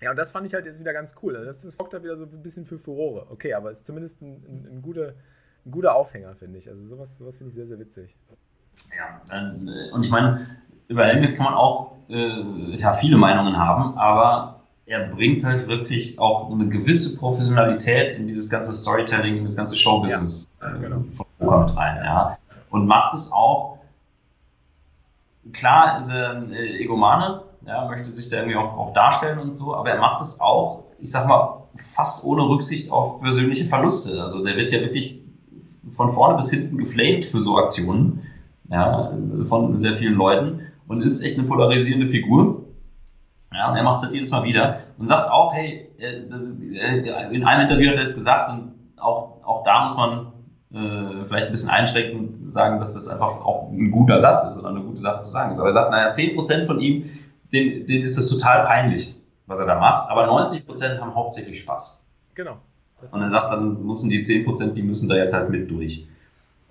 ja, 0.00 0.10
und 0.10 0.16
das 0.16 0.30
fand 0.30 0.46
ich 0.46 0.54
halt 0.54 0.64
jetzt 0.64 0.80
wieder 0.80 0.94
ganz 0.94 1.14
cool. 1.22 1.36
Also 1.36 1.48
das, 1.48 1.60
sorgt 1.60 1.92
halt 1.92 2.02
wieder 2.02 2.16
so 2.16 2.24
ein 2.24 2.42
bisschen 2.42 2.64
für 2.64 2.78
Furore. 2.78 3.26
Okay, 3.30 3.52
aber 3.52 3.70
ist 3.70 3.84
zumindest 3.84 4.22
ein, 4.22 4.42
ein, 4.48 4.68
ein, 4.76 4.82
guter, 4.82 5.12
ein 5.66 5.70
guter 5.70 5.94
Aufhänger, 5.94 6.34
finde 6.34 6.58
ich. 6.58 6.68
Also 6.70 6.82
sowas, 6.82 7.18
sowas 7.18 7.36
finde 7.36 7.50
ich 7.50 7.56
sehr, 7.56 7.66
sehr 7.66 7.78
witzig. 7.78 8.16
Ja, 8.96 9.20
äh, 9.36 9.90
und 9.90 10.02
ich 10.02 10.10
meine, 10.10 10.46
über 10.88 11.04
Helmut 11.04 11.36
kann 11.36 11.44
man 11.44 11.54
auch 11.54 11.96
äh, 12.08 12.74
ja, 12.74 12.94
viele 12.94 13.18
Meinungen 13.18 13.58
haben, 13.58 13.98
aber 13.98 14.62
er 14.86 15.08
bringt 15.08 15.44
halt 15.44 15.68
wirklich 15.68 16.18
auch 16.18 16.50
eine 16.50 16.70
gewisse 16.70 17.18
Professionalität 17.18 18.16
in 18.16 18.26
dieses 18.26 18.48
ganze 18.48 18.72
Storytelling, 18.72 19.36
in 19.36 19.44
das 19.44 19.56
ganze 19.56 19.76
Showbusiness 19.76 20.56
ja, 20.62 20.70
genau. 20.78 21.00
äh, 21.00 21.12
von 21.12 21.26
Poker 21.38 21.60
mit 21.66 21.76
rein. 21.76 22.02
Ja. 22.02 22.38
Und 22.70 22.86
macht 22.86 23.12
es 23.12 23.30
auch 23.30 23.79
klar 25.52 25.98
ist 25.98 26.08
er 26.08 26.30
ein 26.36 26.52
äh, 26.52 26.78
Egomane, 26.78 27.42
ja, 27.66 27.86
möchte 27.88 28.12
sich 28.12 28.28
da 28.28 28.38
irgendwie 28.38 28.56
auch, 28.56 28.76
auch 28.76 28.92
darstellen 28.92 29.38
und 29.38 29.54
so, 29.54 29.74
aber 29.74 29.90
er 29.90 30.00
macht 30.00 30.20
es 30.22 30.40
auch, 30.40 30.84
ich 30.98 31.10
sag 31.10 31.28
mal, 31.28 31.64
fast 31.94 32.24
ohne 32.24 32.42
Rücksicht 32.48 32.90
auf 32.90 33.20
persönliche 33.20 33.66
Verluste. 33.66 34.22
Also 34.22 34.42
der 34.44 34.56
wird 34.56 34.72
ja 34.72 34.80
wirklich 34.80 35.20
von 35.94 36.10
vorne 36.10 36.36
bis 36.36 36.50
hinten 36.50 36.78
geflamed 36.78 37.24
für 37.24 37.40
so 37.40 37.58
Aktionen, 37.58 38.26
ja, 38.70 39.12
von 39.46 39.78
sehr 39.78 39.94
vielen 39.94 40.14
Leuten 40.14 40.60
und 40.88 41.02
ist 41.02 41.22
echt 41.22 41.38
eine 41.38 41.46
polarisierende 41.46 42.08
Figur. 42.08 42.64
Ja, 43.52 43.70
und 43.70 43.76
er 43.76 43.82
macht 43.82 43.96
es 43.96 44.04
halt 44.04 44.14
jedes 44.14 44.30
Mal 44.30 44.44
wieder 44.44 44.80
und 44.98 45.08
sagt 45.08 45.28
auch, 45.28 45.52
hey, 45.52 45.90
das, 46.30 46.50
in 46.50 47.44
einem 47.44 47.62
Interview 47.62 47.90
hat 47.90 47.96
er 47.96 48.04
es 48.04 48.14
gesagt 48.14 48.50
und 48.50 48.74
auch, 48.96 49.44
auch 49.44 49.64
da 49.64 49.82
muss 49.82 49.96
man 49.96 50.29
äh, 50.72 51.24
vielleicht 51.26 51.46
ein 51.46 51.50
bisschen 51.52 51.70
einschränkend 51.70 52.52
sagen, 52.52 52.78
dass 52.78 52.94
das 52.94 53.08
einfach 53.08 53.44
auch 53.44 53.70
ein 53.72 53.90
guter 53.90 54.18
Satz 54.18 54.44
ist 54.44 54.56
oder 54.56 54.68
eine 54.68 54.80
gute 54.80 55.00
Sache 55.00 55.20
zu 55.20 55.30
sagen 55.30 55.52
ist. 55.52 55.58
Aber 55.58 55.68
er 55.68 55.72
sagt, 55.72 55.90
naja, 55.90 56.10
10% 56.10 56.66
von 56.66 56.78
ihm, 56.80 57.10
denen, 57.52 57.86
denen 57.86 58.04
ist 58.04 58.16
das 58.16 58.28
total 58.28 58.64
peinlich, 58.66 59.16
was 59.46 59.58
er 59.58 59.66
da 59.66 59.78
macht, 59.78 60.08
aber 60.10 60.30
90% 60.30 61.00
haben 61.00 61.14
hauptsächlich 61.14 61.60
Spaß. 61.60 62.04
Genau. 62.34 62.58
und 63.12 63.20
er 63.20 63.30
sagt, 63.30 63.52
dann 63.52 63.84
müssen 63.84 64.08
die 64.10 64.22
10%, 64.22 64.72
die 64.72 64.82
müssen 64.82 65.08
da 65.08 65.16
jetzt 65.16 65.34
halt 65.34 65.50
mit 65.50 65.70
durch. 65.70 66.06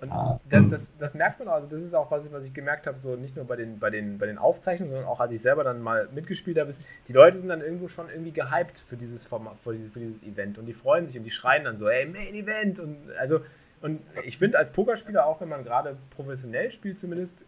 Und 0.00 0.10
das, 0.48 0.68
das, 0.70 0.96
das, 0.96 1.14
merkt 1.14 1.38
man, 1.38 1.48
also 1.48 1.68
das 1.68 1.82
ist 1.82 1.92
auch 1.92 2.10
was, 2.10 2.32
was 2.32 2.46
ich 2.46 2.54
gemerkt 2.54 2.86
habe, 2.86 2.98
so 2.98 3.16
nicht 3.16 3.36
nur 3.36 3.44
bei 3.44 3.56
den, 3.56 3.78
bei, 3.78 3.90
den, 3.90 4.16
bei 4.16 4.24
den 4.24 4.38
Aufzeichnungen, 4.38 4.90
sondern 4.90 5.06
auch 5.06 5.20
als 5.20 5.30
ich 5.32 5.42
selber 5.42 5.62
dann 5.62 5.82
mal 5.82 6.08
mitgespielt 6.14 6.58
habe, 6.58 6.70
ist, 6.70 6.86
die 7.06 7.12
Leute 7.12 7.36
sind 7.36 7.50
dann 7.50 7.60
irgendwo 7.60 7.86
schon 7.86 8.08
irgendwie 8.08 8.32
gehypt 8.32 8.78
für 8.78 8.96
dieses 8.96 9.26
Format, 9.26 9.58
für, 9.58 9.74
diese, 9.74 9.90
für 9.90 10.00
dieses 10.00 10.22
Event 10.22 10.56
und 10.58 10.64
die 10.64 10.72
freuen 10.72 11.06
sich 11.06 11.18
und 11.18 11.24
die 11.24 11.30
schreien 11.30 11.64
dann 11.64 11.76
so, 11.76 11.86
ey, 11.86 12.06
Main 12.06 12.34
Event 12.34 12.80
und 12.80 12.96
also 13.18 13.40
und 13.82 14.00
ich 14.24 14.36
finde, 14.36 14.58
als 14.58 14.72
Pokerspieler, 14.72 15.24
auch 15.26 15.40
wenn 15.40 15.48
man 15.48 15.64
gerade 15.64 15.96
professionell 16.14 16.70
spielt, 16.70 17.00
zumindest, 17.00 17.44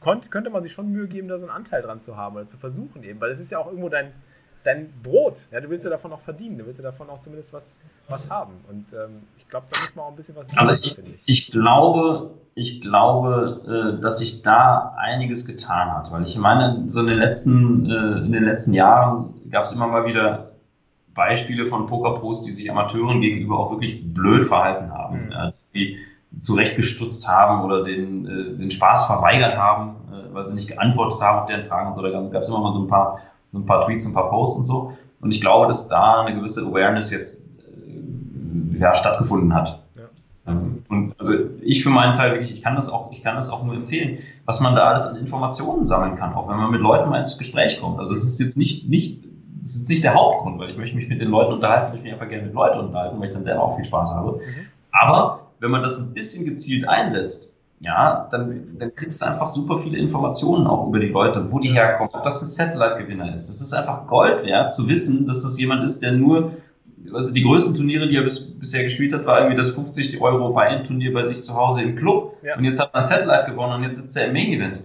konnt, 0.00 0.30
könnte 0.30 0.48
man 0.48 0.62
sich 0.62 0.72
schon 0.72 0.90
Mühe 0.90 1.08
geben, 1.08 1.28
da 1.28 1.36
so 1.36 1.46
einen 1.46 1.54
Anteil 1.54 1.82
dran 1.82 2.00
zu 2.00 2.16
haben 2.16 2.36
oder 2.36 2.46
zu 2.46 2.56
versuchen 2.56 3.02
eben, 3.02 3.20
weil 3.20 3.30
es 3.30 3.38
ist 3.38 3.50
ja 3.50 3.58
auch 3.58 3.66
irgendwo 3.66 3.90
dein, 3.90 4.12
dein 4.64 4.90
Brot. 5.02 5.46
Ja, 5.50 5.60
du 5.60 5.68
willst 5.68 5.84
ja 5.84 5.90
davon 5.90 6.12
auch 6.12 6.20
verdienen, 6.20 6.56
du 6.56 6.64
willst 6.64 6.78
ja 6.78 6.84
davon 6.84 7.10
auch 7.10 7.20
zumindest 7.20 7.52
was, 7.52 7.76
was 8.08 8.30
haben. 8.30 8.54
Und 8.70 8.94
ähm, 8.94 9.24
ich 9.36 9.46
glaube, 9.48 9.66
da 9.70 9.78
muss 9.80 9.94
man 9.94 10.06
auch 10.06 10.10
ein 10.10 10.16
bisschen 10.16 10.36
was 10.36 10.56
also 10.56 10.74
ich, 10.74 10.98
ich. 10.98 11.22
ich 11.26 11.52
glaube, 11.52 12.30
ich 12.54 12.80
glaube, 12.80 13.98
äh, 13.98 14.00
dass 14.00 14.20
sich 14.20 14.40
da 14.40 14.94
einiges 14.98 15.46
getan 15.46 15.92
hat, 15.92 16.10
weil 16.12 16.24
ich 16.24 16.38
meine, 16.38 16.84
so 16.88 17.00
in 17.00 17.08
den 17.08 17.18
letzten, 17.18 17.90
äh, 17.90 18.24
in 18.24 18.32
den 18.32 18.44
letzten 18.44 18.72
Jahren 18.72 19.34
gab 19.50 19.64
es 19.64 19.72
immer 19.72 19.86
mal 19.86 20.06
wieder 20.06 20.52
Beispiele 21.14 21.66
von 21.66 21.86
Pokerpros, 21.86 22.42
die 22.42 22.52
sich 22.52 22.70
Amateuren 22.70 23.20
gegenüber 23.20 23.58
auch 23.58 23.70
wirklich 23.72 24.14
blöd 24.14 24.46
verhalten 24.46 24.92
haben, 24.92 25.26
mhm. 25.26 25.52
Zurechtgestutzt 26.40 27.28
haben 27.28 27.64
oder 27.64 27.84
den, 27.84 28.26
äh, 28.26 28.58
den 28.58 28.70
Spaß 28.70 29.06
verweigert 29.06 29.56
haben, 29.56 29.96
äh, 30.12 30.34
weil 30.34 30.46
sie 30.46 30.54
nicht 30.54 30.68
geantwortet 30.68 31.20
haben 31.20 31.40
auf 31.40 31.46
deren 31.46 31.64
Fragen 31.64 31.88
und 31.88 31.94
so. 31.94 32.02
Da 32.02 32.10
gab 32.10 32.42
es 32.42 32.48
immer 32.48 32.60
mal 32.60 32.70
so 32.70 32.80
ein 32.80 32.88
paar, 32.88 33.20
so 33.50 33.58
ein 33.58 33.66
paar 33.66 33.84
Tweets, 33.86 34.06
ein 34.06 34.12
paar 34.12 34.28
Posts 34.28 34.58
und 34.58 34.64
so. 34.64 34.92
Und 35.20 35.30
ich 35.30 35.40
glaube, 35.40 35.66
dass 35.66 35.88
da 35.88 36.20
eine 36.20 36.36
gewisse 36.36 36.62
Awareness 36.62 37.10
jetzt 37.10 37.46
äh, 37.58 38.78
ja, 38.78 38.94
stattgefunden 38.94 39.54
hat. 39.54 39.82
Ja. 39.96 40.02
Ähm, 40.52 40.84
und 40.88 41.14
also 41.18 41.34
ich 41.62 41.82
für 41.82 41.90
meinen 41.90 42.14
Teil 42.14 42.32
wirklich, 42.32 42.52
ich 42.52 42.62
kann 42.62 42.76
das 42.76 42.90
auch, 42.90 43.10
ich 43.10 43.22
kann 43.22 43.34
das 43.36 43.50
auch 43.50 43.64
nur 43.64 43.74
empfehlen, 43.74 44.18
was 44.44 44.60
man 44.60 44.76
da 44.76 44.84
alles 44.84 45.06
an 45.06 45.16
Informationen 45.16 45.86
sammeln 45.86 46.16
kann, 46.16 46.34
auch 46.34 46.48
wenn 46.48 46.56
man 46.56 46.70
mit 46.70 46.80
Leuten 46.80 47.08
mal 47.08 47.18
ins 47.18 47.38
Gespräch 47.38 47.80
kommt. 47.80 47.98
Also 47.98 48.12
es 48.12 48.22
ist 48.22 48.38
jetzt 48.38 48.56
nicht, 48.56 48.88
nicht 48.88 49.24
das 49.60 49.74
ist 49.74 49.88
nicht 49.88 50.04
der 50.04 50.14
Hauptgrund, 50.14 50.60
weil 50.60 50.70
ich 50.70 50.76
möchte 50.76 50.94
mich 50.94 51.08
mit 51.08 51.20
den 51.20 51.30
Leuten 51.30 51.52
unterhalten, 51.52 51.86
ich 51.86 51.92
möchte 51.94 52.04
mich 52.04 52.12
einfach 52.12 52.28
gerne 52.28 52.44
mit 52.44 52.54
Leuten 52.54 52.78
unterhalten, 52.78 53.18
weil 53.18 53.28
ich 53.28 53.34
dann 53.34 53.42
selber 53.42 53.64
auch 53.64 53.74
viel 53.74 53.84
Spaß 53.84 54.14
habe. 54.14 54.32
Mhm. 54.34 54.66
Aber 54.92 55.47
wenn 55.60 55.70
man 55.70 55.82
das 55.82 55.98
ein 55.98 56.12
bisschen 56.12 56.44
gezielt 56.44 56.88
einsetzt, 56.88 57.54
ja, 57.80 58.28
dann, 58.30 58.76
dann 58.78 58.90
kriegst 58.96 59.22
du 59.22 59.26
einfach 59.26 59.46
super 59.46 59.78
viele 59.78 59.98
Informationen 59.98 60.66
auch 60.66 60.88
über 60.88 60.98
die 60.98 61.08
Leute, 61.08 61.50
wo 61.52 61.60
die 61.60 61.70
herkommen, 61.70 62.10
ob 62.12 62.24
das 62.24 62.42
ein 62.42 62.48
Satellite-Gewinner 62.48 63.34
ist. 63.34 63.48
Das 63.48 63.60
ist 63.60 63.72
einfach 63.72 64.06
Gold 64.06 64.44
wert 64.44 64.72
zu 64.72 64.88
wissen, 64.88 65.26
dass 65.26 65.42
das 65.42 65.58
jemand 65.60 65.84
ist, 65.84 66.02
der 66.02 66.12
nur, 66.12 66.52
also 67.12 67.32
die 67.32 67.42
größten 67.42 67.76
Turniere, 67.76 68.08
die 68.08 68.16
er 68.16 68.22
bis, 68.22 68.58
bisher 68.58 68.82
gespielt 68.82 69.12
hat, 69.14 69.26
war 69.26 69.38
irgendwie 69.38 69.56
das 69.56 69.70
50 69.70 70.20
Euro 70.20 70.52
Buy-In-Turnier 70.52 71.12
bei 71.12 71.24
sich 71.24 71.42
zu 71.44 71.54
Hause 71.54 71.82
im 71.82 71.94
Club. 71.94 72.36
Ja. 72.42 72.56
Und 72.56 72.64
jetzt 72.64 72.80
hat 72.80 72.92
man 72.92 73.04
Satellite 73.04 73.50
gewonnen 73.50 73.74
und 73.74 73.82
jetzt 73.84 73.98
sitzt 73.98 74.16
er 74.16 74.26
im 74.26 74.32
Main-Event. 74.32 74.82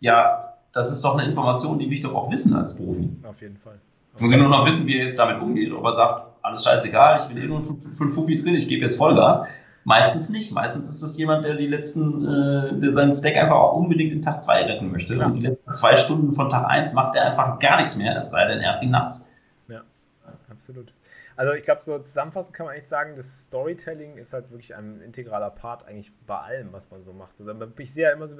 Ja, 0.00 0.54
das 0.72 0.92
ist 0.92 1.02
doch 1.04 1.18
eine 1.18 1.26
Information, 1.26 1.80
die 1.80 1.86
will 1.86 1.94
ich 1.94 2.02
doch 2.02 2.14
auch 2.14 2.30
wissen 2.30 2.54
als 2.54 2.76
Profi. 2.76 3.08
Auf 3.24 3.40
jeden 3.40 3.56
Fall. 3.56 3.80
Muss 4.18 4.32
ich 4.32 4.38
nur 4.38 4.48
noch 4.48 4.64
wissen, 4.64 4.86
wie 4.86 4.96
er 4.96 5.04
jetzt 5.04 5.18
damit 5.18 5.42
umgeht. 5.42 5.72
Ob 5.72 5.84
er 5.84 5.92
sagt, 5.92 6.26
alles 6.42 6.64
scheißegal, 6.64 7.18
ich 7.20 7.34
bin 7.34 7.42
eh 7.42 7.46
nur 7.46 7.58
ein 7.58 8.08
Fuffi 8.08 8.36
drin, 8.36 8.54
ich 8.54 8.68
gebe 8.68 8.82
jetzt 8.82 8.96
Vollgas. 8.96 9.44
Meistens 9.86 10.30
nicht. 10.30 10.50
Meistens 10.50 10.88
ist 10.88 11.00
das 11.00 11.16
jemand, 11.16 11.44
der 11.44 11.54
die 11.54 11.68
letzten, 11.68 12.26
äh, 12.26 12.80
der 12.80 12.92
seinen 12.92 13.12
Stack 13.12 13.36
einfach 13.36 13.54
auch 13.54 13.76
unbedingt 13.76 14.12
in 14.12 14.20
Tag 14.20 14.42
2 14.42 14.64
retten 14.64 14.90
möchte. 14.90 15.14
Klar. 15.14 15.28
Und 15.28 15.34
die 15.34 15.42
letzten 15.42 15.72
zwei 15.74 15.94
Stunden 15.94 16.32
von 16.32 16.50
Tag 16.50 16.68
1 16.68 16.92
macht 16.94 17.14
er 17.14 17.30
einfach 17.30 17.60
gar 17.60 17.76
nichts 17.76 17.94
mehr, 17.94 18.16
es 18.16 18.32
sei 18.32 18.46
denn, 18.46 18.58
er 18.58 18.74
hat 18.74 18.82
die 18.82 18.88
Nuts. 18.88 19.30
Ja, 19.68 19.84
absolut. 20.50 20.92
Also 21.36 21.52
ich 21.52 21.62
glaube, 21.62 21.84
so 21.84 21.96
zusammenfassend 22.00 22.56
kann 22.56 22.66
man 22.66 22.74
echt 22.74 22.88
sagen, 22.88 23.14
das 23.14 23.44
Storytelling 23.44 24.16
ist 24.16 24.32
halt 24.32 24.50
wirklich 24.50 24.74
ein 24.74 25.00
integraler 25.02 25.50
Part 25.50 25.86
eigentlich 25.86 26.10
bei 26.26 26.36
allem, 26.36 26.72
was 26.72 26.90
man 26.90 27.04
so 27.04 27.12
macht. 27.12 27.40
Also 27.40 27.52
ich 27.78 27.94
sehe 27.94 28.08
ja 28.08 28.10
immer 28.10 28.26
so 28.26 28.36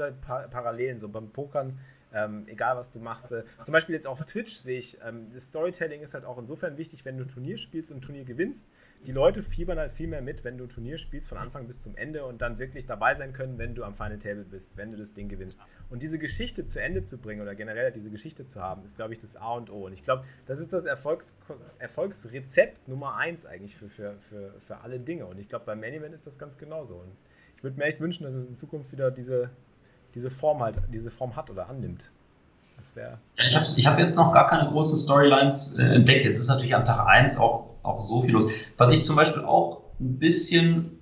Parallelen, 0.51 0.99
so 0.99 1.09
beim 1.09 1.31
Pokern 1.31 1.79
ähm, 2.17 2.45
egal 2.49 2.77
was 2.77 2.91
du 2.91 2.99
machst. 2.99 3.33
Äh, 3.33 3.45
zum 3.63 3.73
Beispiel 3.73 3.95
jetzt 3.95 4.07
auf 4.07 4.25
Twitch 4.25 4.55
sehe 4.55 4.79
ich, 4.79 4.99
ähm, 5.07 5.27
das 5.33 5.47
Storytelling 5.47 6.01
ist 6.01 6.15
halt 6.15 6.25
auch 6.25 6.39
insofern 6.39 6.79
wichtig, 6.79 7.05
wenn 7.05 7.19
du 7.19 7.25
Turnier 7.25 7.59
spielst 7.59 7.93
und 7.93 8.01
Turnier 8.01 8.25
gewinnst. 8.25 8.73
Die 9.07 9.13
Leute 9.13 9.45
fiebern 9.45 9.79
halt 9.79 9.93
viel 9.93 10.09
mehr 10.09 10.21
mit, 10.21 10.43
wenn 10.43 10.59
du 10.59 10.65
ein 10.65 10.69
Turnier 10.69 10.99
spielst 10.99 11.29
von 11.29 11.39
Anfang 11.39 11.69
bis 11.69 11.81
zum 11.81 11.97
Ende 11.97 12.25
und 12.25 12.43
dann 12.43 12.59
wirklich 12.59 12.87
dabei 12.87 13.15
sein 13.15 13.33
können, 13.33 13.57
wenn 13.57 13.77
du 13.77 13.85
am 13.85 13.95
Final 13.95 14.19
Table 14.19 14.45
bist, 14.45 14.77
wenn 14.77 14.91
du 14.91 14.99
das 14.99 15.15
Ding 15.15 15.29
gewinnst. 15.29 15.63
Und 15.91 16.03
diese 16.03 16.19
Geschichte 16.19 16.67
zu 16.67 16.83
Ende 16.83 17.03
zu 17.03 17.19
bringen 17.19 17.41
oder 17.41 17.55
generell 17.55 17.93
diese 17.93 18.11
Geschichte 18.11 18.47
zu 18.47 18.61
haben, 18.61 18.85
ist, 18.85 18.97
glaube 18.97 19.13
ich, 19.13 19.21
das 19.21 19.37
A 19.37 19.55
und 19.55 19.71
O. 19.71 19.87
Und 19.87 19.93
ich 19.93 20.03
glaube, 20.03 20.25
das 20.47 20.59
ist 20.59 20.73
das 20.73 20.87
Erfolgs 20.87 21.39
Erfolgsrezept 21.79 22.89
Nummer 22.89 23.17
eins 23.17 23.47
eigentlich 23.47 23.77
für, 23.77 23.89
für, 23.89 24.19
für, 24.19 24.61
für 24.61 24.79
alle 24.79 24.99
Dinge. 24.99 25.27
Und 25.27 25.39
ich 25.39 25.49
glaube, 25.49 25.67
beim 25.67 25.79
Main 25.79 25.95
Event 25.95 26.13
ist 26.13 26.27
das 26.27 26.37
ganz 26.37 26.59
genauso. 26.59 26.97
Und 26.97 27.13
ich 27.57 27.63
würde 27.63 27.79
mir 27.79 27.85
echt 27.85 28.01
wünschen, 28.01 28.25
dass 28.25 28.35
es 28.35 28.49
in 28.49 28.57
Zukunft 28.57 28.91
wieder 28.91 29.13
diese, 29.13 29.51
diese 30.17 30.31
Form 30.31 30.63
halt, 30.63 30.83
diese 30.93 31.13
Form 31.13 31.37
hat 31.37 31.49
oder 31.49 31.69
annimmt. 31.69 32.11
Wäre. 32.95 33.19
ich 33.37 33.57
habe 33.57 33.67
hab 33.67 33.99
jetzt 33.99 34.17
noch 34.17 34.33
gar 34.33 34.47
keine 34.47 34.69
großen 34.71 34.97
Storylines 34.99 35.77
äh, 35.79 35.83
entdeckt. 35.83 36.25
Jetzt 36.25 36.39
ist 36.39 36.49
natürlich 36.49 36.75
am 36.75 36.85
Tag 36.85 37.07
1 37.07 37.39
auch, 37.39 37.71
auch 37.83 38.03
so 38.03 38.23
viel 38.23 38.33
los. 38.33 38.49
Was 38.77 38.93
ich 38.93 39.05
zum 39.05 39.17
Beispiel 39.17 39.45
auch 39.45 39.83
ein 39.99 40.19
bisschen 40.19 40.97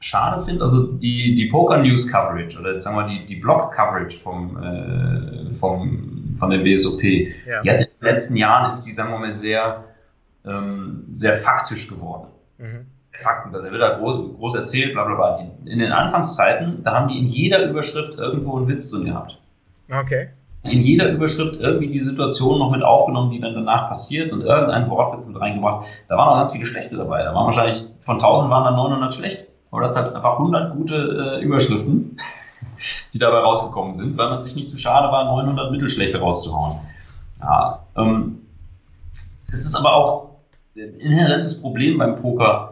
schade 0.00 0.44
finde, 0.44 0.62
also 0.62 0.86
die, 0.86 1.34
die 1.34 1.46
Poker 1.46 1.78
News 1.78 2.10
Coverage 2.10 2.58
oder 2.58 2.80
sagen 2.80 2.96
wir 2.96 3.06
die, 3.06 3.26
die 3.26 3.36
Blog 3.36 3.72
Coverage 3.72 4.18
vom, 4.18 4.56
äh, 4.62 5.54
vom, 5.54 6.36
von 6.38 6.50
der 6.50 6.64
WSOP, 6.64 7.02
ja. 7.02 7.62
die 7.62 7.70
hat 7.70 7.80
in 7.80 7.86
den 7.86 8.08
letzten 8.08 8.36
Jahren 8.36 8.70
ist 8.70 8.84
die, 8.84 8.92
sagen 8.92 9.10
wir 9.10 9.18
mal, 9.18 9.32
sehr, 9.32 9.84
ähm, 10.46 11.04
sehr 11.14 11.36
faktisch 11.38 11.88
geworden. 11.88 12.28
Mhm. 12.58 12.86
Fakten, 13.12 13.52
also 13.52 13.70
wird 13.70 13.82
da 13.82 13.98
groß, 13.98 14.36
groß 14.36 14.54
erzählt, 14.54 14.92
bla 14.92 15.04
bla 15.04 15.16
bla. 15.16 15.36
Die, 15.36 15.70
in 15.70 15.80
den 15.80 15.90
Anfangszeiten, 15.90 16.84
da 16.84 16.94
haben 16.94 17.08
die 17.08 17.18
in 17.18 17.26
jeder 17.26 17.68
Überschrift 17.68 18.16
irgendwo 18.16 18.56
einen 18.56 18.68
Witz 18.68 18.90
drin 18.90 19.06
gehabt. 19.06 19.40
Okay. 19.90 20.28
In 20.62 20.80
jeder 20.82 21.10
Überschrift 21.10 21.60
irgendwie 21.60 21.88
die 21.88 22.00
Situation 22.00 22.58
noch 22.58 22.70
mit 22.70 22.82
aufgenommen, 22.82 23.30
die 23.30 23.40
dann 23.40 23.54
danach 23.54 23.88
passiert 23.88 24.32
und 24.32 24.42
irgendein 24.42 24.90
Wort 24.90 25.16
wird 25.16 25.28
mit 25.28 25.40
reingebracht. 25.40 25.86
Da 26.08 26.16
waren 26.16 26.28
auch 26.28 26.36
ganz 26.36 26.52
viele 26.52 26.66
schlechte 26.66 26.96
dabei. 26.96 27.22
Da 27.22 27.32
waren 27.32 27.44
wahrscheinlich 27.44 27.84
von 28.00 28.16
1000 28.16 28.50
waren 28.50 28.64
dann 28.64 28.74
900 28.74 29.14
schlecht. 29.14 29.46
Oder 29.70 29.88
es 29.88 29.96
hat 29.96 30.14
einfach 30.14 30.32
100 30.32 30.72
gute 30.72 31.38
äh, 31.40 31.44
Überschriften, 31.44 32.18
die 33.14 33.18
dabei 33.18 33.38
rausgekommen 33.38 33.92
sind, 33.92 34.16
weil 34.16 34.30
man 34.30 34.42
sich 34.42 34.56
nicht 34.56 34.70
zu 34.70 34.78
schade 34.78 35.12
war, 35.12 35.24
900 35.24 35.70
mittelschlechte 35.70 36.18
rauszuhauen. 36.18 36.78
Ja, 37.40 37.80
ähm, 37.96 38.42
es 39.52 39.64
ist 39.64 39.76
aber 39.76 39.94
auch 39.94 40.30
ein 40.76 40.94
inhärentes 41.00 41.60
Problem 41.60 41.98
beim 41.98 42.16
Poker, 42.16 42.67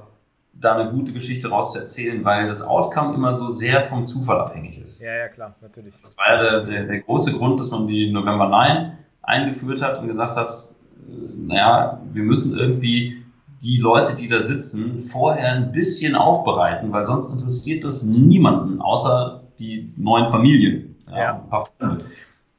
da 0.60 0.76
eine 0.76 0.90
gute 0.90 1.12
Geschichte 1.12 1.48
rauszuerzählen, 1.50 2.24
weil 2.24 2.48
das 2.48 2.62
Outcome 2.62 3.14
immer 3.14 3.34
so 3.34 3.48
sehr 3.50 3.82
vom 3.84 4.06
Zufall 4.06 4.40
abhängig 4.40 4.80
ist. 4.80 5.00
Ja, 5.00 5.14
ja, 5.14 5.28
klar, 5.28 5.54
natürlich. 5.60 5.94
Das 6.00 6.16
war 6.18 6.34
ja 6.34 6.42
der, 6.42 6.60
der, 6.64 6.84
der 6.84 7.00
große 7.00 7.36
Grund, 7.36 7.60
dass 7.60 7.70
man 7.70 7.86
die 7.86 8.10
November 8.10 8.48
9 8.48 8.98
eingeführt 9.22 9.82
hat 9.82 9.98
und 10.00 10.08
gesagt 10.08 10.36
hat, 10.36 10.50
äh, 10.50 11.12
naja, 11.36 12.00
wir 12.12 12.22
müssen 12.22 12.58
irgendwie 12.58 13.22
die 13.62 13.78
Leute, 13.78 14.14
die 14.16 14.28
da 14.28 14.40
sitzen, 14.40 15.02
vorher 15.02 15.52
ein 15.52 15.72
bisschen 15.72 16.14
aufbereiten, 16.14 16.92
weil 16.92 17.04
sonst 17.04 17.30
interessiert 17.30 17.84
das 17.84 18.04
niemanden, 18.04 18.80
außer 18.80 19.42
die 19.58 19.92
neuen 19.96 20.30
Familien. 20.30 20.96
Ja, 21.08 21.18
ja. 21.18 21.34
Ein 21.34 21.48
paar 21.48 21.64
Freunde. 21.64 22.04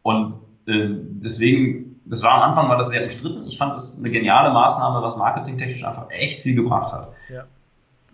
Und 0.02 0.34
äh, 0.66 0.90
deswegen, 0.90 2.00
das 2.06 2.24
war 2.24 2.34
am 2.34 2.50
Anfang 2.50 2.70
war 2.70 2.78
das 2.78 2.90
sehr 2.90 3.04
umstritten. 3.04 3.46
Ich 3.46 3.58
fand 3.58 3.74
das 3.74 4.00
eine 4.00 4.10
geniale 4.10 4.52
Maßnahme, 4.54 5.02
was 5.02 5.18
marketingtechnisch 5.18 5.86
einfach 5.86 6.10
echt 6.10 6.40
viel 6.40 6.56
gebracht 6.56 6.94
hat. 6.94 7.14
Ja. 7.30 7.46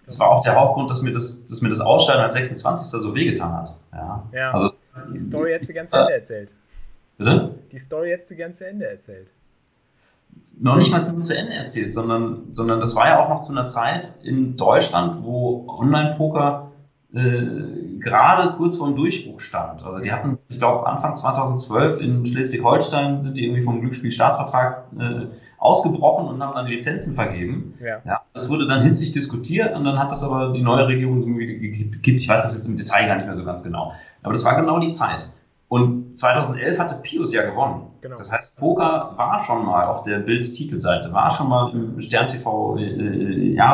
Das 0.06 0.20
war 0.20 0.32
auch 0.32 0.44
der 0.44 0.56
Hauptgrund, 0.56 0.90
dass 0.90 1.02
mir 1.02 1.14
das, 1.14 1.46
dass 1.46 1.62
mir 1.62 1.70
das 1.70 1.80
Ausscheiden 1.80 2.22
als 2.22 2.34
26. 2.34 3.02
so 3.02 3.16
wehgetan 3.16 3.54
hat. 3.54 3.76
Ja. 3.94 4.24
ja. 4.34 4.52
Also, 4.52 4.72
die 5.14 5.18
Story 5.18 5.52
jetzt 5.52 5.70
die 5.70 5.74
ganze 5.74 5.98
Ende 5.98 6.14
erzählt. 6.14 6.54
Bitte? 7.18 7.56
Die 7.72 7.80
Story 7.80 8.10
jetzt 8.10 8.30
die 8.30 8.36
ganze 8.36 8.68
Ende 8.68 8.88
erzählt. 8.88 9.30
Noch 10.60 10.76
nicht 10.76 10.92
mal 10.92 11.02
zu 11.02 11.36
Ende 11.36 11.54
erzählt, 11.54 11.94
sondern, 11.94 12.54
sondern 12.54 12.80
das 12.80 12.96
war 12.96 13.08
ja 13.08 13.24
auch 13.24 13.30
noch 13.30 13.42
zu 13.42 13.52
einer 13.52 13.66
Zeit 13.66 14.14
in 14.24 14.56
Deutschland, 14.56 15.24
wo 15.24 15.66
Online-Poker 15.68 16.72
äh, 17.14 18.00
gerade 18.00 18.56
kurz 18.58 18.78
vor 18.78 18.88
dem 18.88 18.96
Durchbruch 18.96 19.40
stand. 19.40 19.84
Also 19.84 20.02
die 20.02 20.12
hatten, 20.12 20.38
ich 20.50 20.60
glaube, 20.60 20.86
Anfang 20.88 21.16
2012 21.16 22.02
in 22.02 22.26
Schleswig-Holstein 22.26 23.24
sind 23.24 23.38
die 23.38 23.46
irgendwie 23.46 23.64
vom 23.64 23.82
Glücksspielstaatsvertrag 23.82 24.86
äh, 25.00 25.26
ausgebrochen 25.64 26.28
und 26.28 26.44
haben 26.44 26.54
dann 26.56 26.68
Lizenzen 26.68 27.16
vergeben. 27.16 27.76
Ja. 27.82 28.02
ja. 28.06 28.22
Das 28.34 28.50
wurde 28.50 28.68
dann 28.68 28.84
hitzig 28.84 29.14
diskutiert 29.14 29.76
und 29.76 29.86
dann 29.86 29.98
hat 29.98 30.12
das 30.12 30.24
aber 30.24 30.52
die 30.52 30.62
neue 30.62 30.88
Regierung 30.88 31.22
irgendwie 31.22 31.70
gekippt. 31.90 32.20
Ich 32.20 32.28
weiß 32.28 32.44
das 32.44 32.56
jetzt 32.56 32.68
im 32.68 32.76
Detail 32.76 33.08
gar 33.08 33.16
nicht 33.16 33.26
mehr 33.26 33.36
so 33.36 33.46
ganz 33.46 33.64
genau. 33.64 33.94
Aber 34.24 34.34
das 34.34 34.44
war 34.44 34.60
genau 34.60 34.80
die 34.80 34.92
Zeit. 34.92 35.30
Und 35.70 36.18
2011 36.18 36.80
hatte 36.80 36.96
Pius 37.02 37.34
ja 37.34 37.50
gewonnen. 37.50 37.88
Genau. 38.02 38.18
Das 38.18 38.32
heißt, 38.32 38.60
Poker 38.60 39.14
war 39.16 39.44
schon 39.46 39.66
mal 39.66 39.88
auf 39.88 40.04
der 40.04 40.20
Bild-Titelseite, 40.20 41.14
war 41.14 41.32
schon 41.32 41.50
mal 41.50 41.72
im 41.72 42.02
Stern 42.02 42.28
TV 42.28 42.78
äh, 42.78 42.84
äh, 42.84 43.56
ja. 43.56 43.74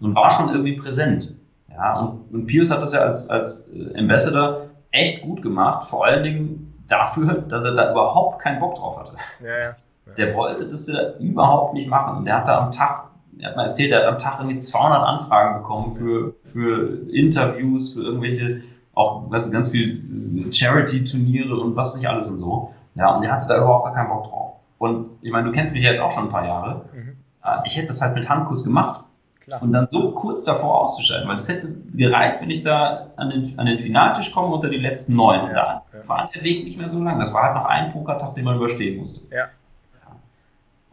und 0.00 0.14
war 0.14 0.30
schon 0.30 0.48
irgendwie 0.48 0.74
präsent. 0.74 1.34
Ja, 1.70 2.00
und, 2.00 2.34
und 2.34 2.46
Pius 2.46 2.70
hat 2.70 2.80
das 2.80 2.94
ja 2.94 3.00
als, 3.00 3.28
als 3.28 3.68
äh, 3.68 3.98
Ambassador 3.98 4.62
echt 4.90 5.22
gut 5.22 5.42
gemacht, 5.42 5.88
vor 5.88 6.06
allen 6.06 6.24
Dingen 6.24 6.82
dafür, 6.88 7.34
dass 7.42 7.64
er 7.64 7.74
da 7.74 7.92
überhaupt 7.92 8.40
keinen 8.40 8.58
Bock 8.58 8.76
drauf 8.76 8.98
hatte. 8.98 9.12
Ja, 9.44 9.58
ja. 9.58 9.76
Der 10.16 10.34
wollte 10.34 10.68
das 10.68 10.86
ja 10.86 11.14
überhaupt 11.18 11.74
nicht 11.74 11.88
machen. 11.88 12.18
Und 12.18 12.24
der 12.24 12.36
hat 12.36 12.48
da 12.48 12.58
am 12.64 12.70
Tag, 12.70 13.10
er 13.38 13.50
hat 13.50 13.56
mal 13.56 13.64
erzählt, 13.64 13.92
er 13.92 14.02
hat 14.02 14.08
am 14.08 14.18
Tag 14.18 14.38
irgendwie 14.38 14.58
200 14.58 15.02
Anfragen 15.02 15.58
bekommen 15.58 15.94
für, 15.94 16.34
für 16.44 17.10
Interviews, 17.10 17.94
für 17.94 18.02
irgendwelche, 18.02 18.62
auch, 18.94 19.30
weißt 19.30 19.48
du, 19.48 19.52
ganz 19.52 19.68
viel 19.70 20.48
äh, 20.48 20.52
Charity-Turniere 20.52 21.56
und 21.56 21.76
was 21.76 21.96
nicht 21.96 22.08
alles 22.08 22.30
und 22.30 22.38
so. 22.38 22.72
Ja, 22.94 23.14
und 23.14 23.22
der 23.22 23.32
hatte 23.32 23.46
da 23.48 23.58
überhaupt 23.58 23.84
gar 23.84 23.94
keinen 23.94 24.08
Bock 24.08 24.24
drauf. 24.24 24.52
Und 24.78 25.18
ich 25.22 25.32
meine, 25.32 25.46
du 25.46 25.52
kennst 25.52 25.74
mich 25.74 25.82
ja 25.82 25.90
jetzt 25.90 26.00
auch 26.00 26.10
schon 26.10 26.24
ein 26.24 26.30
paar 26.30 26.46
Jahre. 26.46 26.86
Mhm. 26.94 27.16
Äh, 27.44 27.66
ich 27.66 27.76
hätte 27.76 27.88
das 27.88 28.00
halt 28.00 28.14
mit 28.14 28.28
Handkuss 28.28 28.64
gemacht. 28.64 29.04
Klar. 29.46 29.62
Und 29.62 29.72
dann 29.72 29.86
so 29.86 30.10
kurz 30.10 30.44
davor 30.44 30.80
auszuschalten, 30.80 31.28
weil 31.28 31.36
es 31.36 31.48
hätte 31.48 31.72
gereicht, 31.94 32.40
wenn 32.40 32.50
ich 32.50 32.62
da 32.62 33.12
an 33.16 33.30
den, 33.30 33.58
an 33.58 33.66
den 33.66 33.78
Finaltisch 33.78 34.32
komme 34.32 34.52
unter 34.52 34.68
die 34.68 34.76
letzten 34.76 35.14
neun. 35.14 35.40
Und 35.42 35.48
ja, 35.50 35.54
da 35.54 35.82
ja. 35.92 36.08
war 36.08 36.30
der 36.34 36.42
Weg 36.42 36.64
nicht 36.64 36.78
mehr 36.78 36.88
so 36.88 37.02
lang. 37.02 37.20
Das 37.20 37.32
war 37.32 37.44
halt 37.44 37.54
noch 37.54 37.66
ein 37.66 37.92
Pokertag, 37.92 38.34
den 38.34 38.44
man 38.44 38.56
überstehen 38.56 38.98
musste. 38.98 39.32
Ja. 39.34 39.44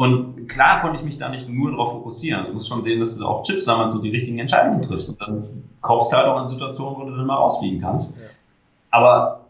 Und 0.03 0.49
klar 0.49 0.79
konnte 0.81 0.97
ich 0.97 1.05
mich 1.05 1.17
da 1.17 1.29
nicht 1.29 1.47
nur 1.47 1.71
darauf 1.71 1.93
fokussieren. 1.93 2.39
Also 2.39 2.49
du 2.49 2.53
musst 2.55 2.67
schon 2.67 2.81
sehen, 2.81 2.99
dass 2.99 3.17
du 3.17 3.25
auch 3.25 3.43
Chips 3.43 3.63
sammelst 3.63 3.95
und 3.95 4.01
die 4.01 4.09
richtigen 4.09 4.37
Entscheidungen 4.37 4.81
triffst. 4.81 5.09
Und 5.09 5.21
dann 5.21 5.63
kommst 5.79 6.11
du 6.11 6.17
halt 6.17 6.27
auch 6.27 6.41
in 6.41 6.49
Situationen, 6.49 6.99
wo 6.99 7.05
du 7.05 7.15
dann 7.15 7.25
mal 7.25 7.35
rausfliegen 7.35 7.79
kannst. 7.79 8.17
Ja. 8.17 8.23
Aber 8.91 9.45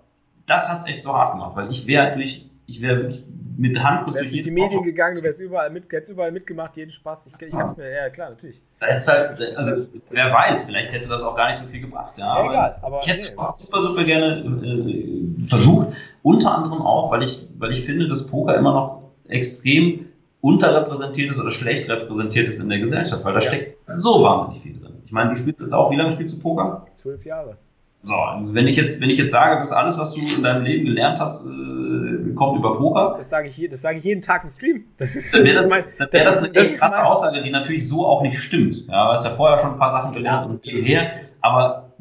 das 0.45 0.71
hat 0.71 0.77
es 0.77 0.85
echt 0.85 1.01
so 1.01 1.11
hart 1.11 1.33
gemacht, 1.33 1.55
weil 1.55 1.71
ich 1.71 1.87
wäre 1.87 2.13
durch, 2.15 2.45
ich 2.67 2.81
wäre 2.83 2.97
wirklich 2.97 3.25
mit 3.57 3.81
Handkuss 3.81 4.13
durch 4.13 4.29
die 4.29 4.51
Medien 4.51 4.83
gegangen, 4.83 5.15
du 5.15 5.23
wärst 5.23 5.41
überall, 5.41 5.71
mit, 5.71 5.91
hättest 5.91 6.11
überall 6.11 6.31
mitgemacht, 6.31 6.77
jeden 6.77 6.91
Spaß. 6.91 7.27
Ich, 7.27 7.41
ich 7.41 7.51
kann 7.51 7.67
es 7.67 7.75
mir, 7.75 7.89
ja 7.89 8.09
klar, 8.11 8.29
natürlich. 8.29 8.61
Da 8.79 8.87
halt, 8.87 9.57
also, 9.57 9.87
wer 10.11 10.31
weiß, 10.31 10.65
vielleicht 10.65 10.91
hätte 10.91 11.09
das 11.09 11.23
auch 11.23 11.35
gar 11.35 11.47
nicht 11.47 11.57
so 11.57 11.67
viel 11.67 11.81
gebracht. 11.81 12.13
Ja, 12.17 12.27
aber 12.27 12.49
egal, 12.51 12.79
aber 12.83 12.99
ich 13.01 13.07
hätte 13.07 13.23
es 13.23 13.29
nee, 13.29 13.43
super, 13.49 13.81
super 13.81 14.03
gerne 14.03 14.43
äh, 14.63 15.47
versucht. 15.47 15.87
Unter 16.21 16.55
anderem 16.55 16.83
auch, 16.83 17.11
weil 17.11 17.23
ich, 17.23 17.47
weil 17.57 17.71
ich 17.71 17.83
finde, 17.83 18.07
dass 18.07 18.27
Poker 18.27 18.55
immer 18.55 18.73
noch 18.73 19.03
extrem 19.27 20.02
unterrepräsentiert 20.43 21.31
ist 21.31 21.39
oder 21.39 21.51
schlecht 21.51 21.89
repräsentiert 21.89 22.49
ist 22.49 22.59
in 22.59 22.67
der 22.67 22.79
Gesellschaft, 22.79 23.23
weil 23.23 23.33
da 23.33 23.39
ja. 23.39 23.47
steckt 23.47 23.85
so 23.85 24.23
wahnsinnig 24.23 24.61
viel 24.61 24.73
drin. 24.73 24.91
Ich 25.05 25.11
meine, 25.13 25.29
du 25.29 25.37
spielst 25.37 25.61
jetzt 25.61 25.73
auch, 25.73 25.89
wie 25.89 25.95
lange 25.95 26.11
spielst 26.11 26.37
du 26.37 26.41
Poker? 26.41 26.85
Zwölf 26.95 27.23
Jahre. 27.25 27.57
So, 28.03 28.13
wenn 28.41 28.67
ich 28.67 28.75
jetzt, 28.75 28.99
wenn 28.99 29.09
ich 29.09 29.17
jetzt 29.17 29.31
sage, 29.31 29.57
dass 29.57 29.71
alles, 29.71 29.97
was 29.97 30.13
du 30.13 30.19
in 30.19 30.43
deinem 30.43 30.65
Leben 30.65 30.83
gelernt 30.83 31.21
hast, 31.21 31.45
äh, 31.45 32.33
kommt 32.35 32.59
über 32.59 32.77
Poker. 32.77 33.13
Das 33.15 33.29
sage 33.29 33.47
ich 33.47 33.69
das 33.69 33.79
sage 33.79 33.99
ich 33.99 34.03
jeden 34.03 34.21
Tag 34.21 34.43
im 34.43 34.49
Stream. 34.49 34.83
Das 34.97 35.15
ist, 35.15 35.33
dann 35.33 35.45
wäre 35.45 35.55
das, 35.55 35.69
mein, 35.69 35.85
dann 35.97 36.11
wär 36.11 36.25
das, 36.25 36.41
das 36.41 36.49
eine 36.49 36.59
echt 36.59 36.77
krasse 36.77 36.97
mein... 36.97 37.05
Aussage, 37.05 37.41
die 37.41 37.49
natürlich 37.49 37.87
so 37.87 38.05
auch 38.05 38.21
nicht 38.21 38.37
stimmt. 38.37 38.85
Ja, 38.87 39.07
du 39.07 39.13
hast 39.13 39.23
ja 39.23 39.31
vorher 39.31 39.59
schon 39.59 39.71
ein 39.71 39.79
paar 39.79 39.91
Sachen 39.91 40.11
gelernt 40.11 40.49
und 40.49 40.65
hierher, 40.65 41.21
aber 41.39 41.93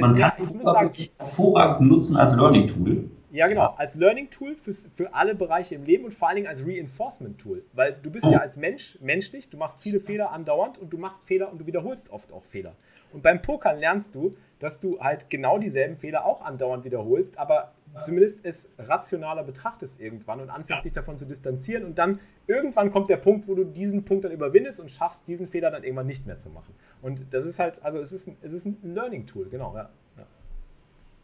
man 0.00 0.16
es, 0.16 0.20
kann 0.22 0.32
ja, 0.38 0.62
Poker 0.62 0.80
wirklich 0.80 1.12
hervorragend 1.18 1.86
nutzen 1.86 2.16
als 2.16 2.34
Learning 2.34 2.66
Tool. 2.66 3.10
Ja, 3.30 3.46
genau. 3.46 3.74
Als 3.76 3.94
Learning-Tool 3.94 4.56
für 4.56 5.14
alle 5.14 5.34
Bereiche 5.34 5.74
im 5.74 5.84
Leben 5.84 6.04
und 6.04 6.12
vor 6.12 6.28
allen 6.28 6.36
Dingen 6.36 6.48
als 6.48 6.66
Reinforcement-Tool. 6.66 7.64
Weil 7.72 7.96
du 8.02 8.10
bist 8.10 8.26
ja 8.30 8.38
als 8.38 8.56
Mensch 8.56 8.98
menschlich, 9.00 9.50
du 9.50 9.56
machst 9.56 9.80
viele 9.80 10.00
Fehler 10.00 10.32
andauernd 10.32 10.78
und 10.78 10.92
du 10.92 10.98
machst 10.98 11.26
Fehler 11.26 11.50
und 11.52 11.58
du 11.58 11.66
wiederholst 11.66 12.10
oft 12.10 12.32
auch 12.32 12.44
Fehler. 12.44 12.74
Und 13.12 13.22
beim 13.22 13.40
Pokern 13.40 13.78
lernst 13.78 14.14
du, 14.14 14.36
dass 14.58 14.80
du 14.80 15.00
halt 15.00 15.30
genau 15.30 15.58
dieselben 15.58 15.96
Fehler 15.96 16.24
auch 16.24 16.42
andauernd 16.42 16.84
wiederholst, 16.84 17.38
aber 17.38 17.72
zumindest 18.04 18.44
es 18.44 18.74
rationaler 18.78 19.44
betrachtest 19.44 20.00
irgendwann 20.00 20.40
und 20.40 20.50
anfängst 20.50 20.84
dich 20.84 20.92
davon 20.92 21.16
zu 21.16 21.24
distanzieren 21.24 21.84
und 21.84 21.98
dann 21.98 22.20
irgendwann 22.46 22.90
kommt 22.90 23.08
der 23.08 23.16
Punkt, 23.16 23.48
wo 23.48 23.54
du 23.54 23.64
diesen 23.64 24.04
Punkt 24.04 24.24
dann 24.24 24.32
überwindest 24.32 24.80
und 24.80 24.90
schaffst, 24.90 25.26
diesen 25.28 25.46
Fehler 25.46 25.70
dann 25.70 25.84
irgendwann 25.84 26.06
nicht 26.06 26.26
mehr 26.26 26.38
zu 26.38 26.50
machen. 26.50 26.74
Und 27.00 27.32
das 27.32 27.46
ist 27.46 27.58
halt, 27.58 27.82
also 27.82 27.98
es 27.98 28.12
ist 28.12 28.28
ein, 28.28 28.36
es 28.42 28.52
ist 28.52 28.66
ein 28.66 28.78
Learning-Tool, 28.82 29.48
genau, 29.48 29.74
ja. 29.74 29.90
ja. 30.16 30.26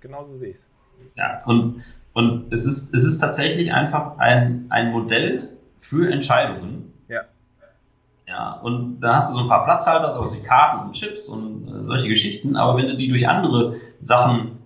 Genau 0.00 0.24
so 0.24 0.36
sehe 0.36 0.50
ich 0.50 0.56
es. 0.56 0.70
Ja, 1.16 1.40
und, 1.46 1.84
und 2.12 2.52
es, 2.52 2.64
ist, 2.66 2.94
es 2.94 3.04
ist 3.04 3.18
tatsächlich 3.18 3.72
einfach 3.72 4.18
ein, 4.18 4.66
ein 4.68 4.90
Modell 4.90 5.50
für 5.80 6.10
Entscheidungen. 6.10 6.92
Ja. 7.08 7.22
Ja, 8.26 8.60
und 8.62 9.00
da 9.00 9.16
hast 9.16 9.30
du 9.30 9.36
so 9.36 9.42
ein 9.42 9.48
paar 9.48 9.64
Platzhalter, 9.64 10.14
so 10.14 10.34
wie 10.34 10.42
Karten 10.42 10.86
und 10.86 10.92
Chips 10.92 11.28
und 11.28 11.68
äh, 11.68 11.84
solche 11.84 12.08
Geschichten, 12.08 12.56
aber 12.56 12.78
wenn 12.78 12.88
du 12.88 12.96
die 12.96 13.08
durch 13.08 13.28
andere 13.28 13.76
Sachen 14.00 14.58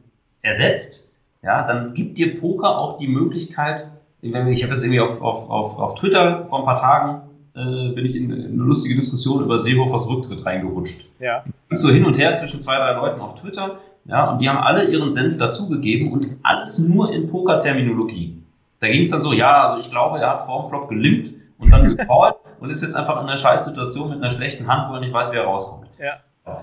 ersetzt, 0.42 1.10
ja, 1.42 1.66
dann 1.66 1.94
gibt 1.94 2.18
dir 2.18 2.40
Poker 2.40 2.78
auch 2.78 2.96
die 2.96 3.08
Möglichkeit, 3.08 3.88
ich 4.20 4.34
habe 4.34 4.50
jetzt 4.50 4.82
irgendwie 4.82 5.00
auf, 5.00 5.20
auf, 5.20 5.48
auf, 5.48 5.78
auf 5.78 5.94
Twitter 5.94 6.46
vor 6.46 6.60
ein 6.60 6.64
paar 6.64 6.80
Tagen 6.80 7.28
äh, 7.58 7.92
bin 7.92 8.04
ich 8.04 8.14
in, 8.14 8.30
in, 8.30 8.44
eine 8.44 8.62
lustige 8.62 8.94
Diskussion 8.94 9.42
über 9.42 9.58
Seehofers 9.58 10.08
Rücktritt 10.08 10.46
reingerutscht. 10.46 11.06
Ja. 11.18 11.44
Ich 11.70 11.78
so 11.78 11.90
hin 11.90 12.04
und 12.04 12.18
her 12.18 12.34
zwischen 12.36 12.60
zwei, 12.60 12.76
drei 12.76 12.92
Leuten 12.92 13.20
auf 13.20 13.34
Twitter 13.40 13.78
ja, 14.08 14.30
und 14.30 14.40
die 14.40 14.48
haben 14.48 14.58
alle 14.58 14.90
ihren 14.90 15.12
Senf 15.12 15.36
dazugegeben 15.38 16.12
und 16.12 16.26
alles 16.42 16.78
nur 16.78 17.12
in 17.12 17.28
Poker-Terminologie. 17.28 18.42
Da 18.80 18.88
ging 18.88 19.02
es 19.02 19.10
dann 19.10 19.20
so, 19.20 19.32
ja, 19.32 19.66
also 19.66 19.80
ich 19.80 19.90
glaube, 19.90 20.18
er 20.18 20.30
hat 20.30 20.46
vorm 20.46 20.68
Flop 20.68 20.88
gelimpt 20.88 21.30
und 21.58 21.70
dann 21.70 21.84
gecallt 21.96 22.36
und 22.58 22.70
ist 22.70 22.82
jetzt 22.82 22.96
einfach 22.96 23.20
in 23.20 23.28
einer 23.28 23.36
Scheißsituation 23.36 24.08
mit 24.08 24.18
einer 24.18 24.30
schlechten 24.30 24.66
Hand, 24.66 24.90
wo 24.90 24.94
er 24.94 25.00
nicht 25.00 25.12
weiß, 25.12 25.30
wie 25.32 25.36
er 25.36 25.44
rauskommt. 25.44 25.88
Ja. 26.00 26.20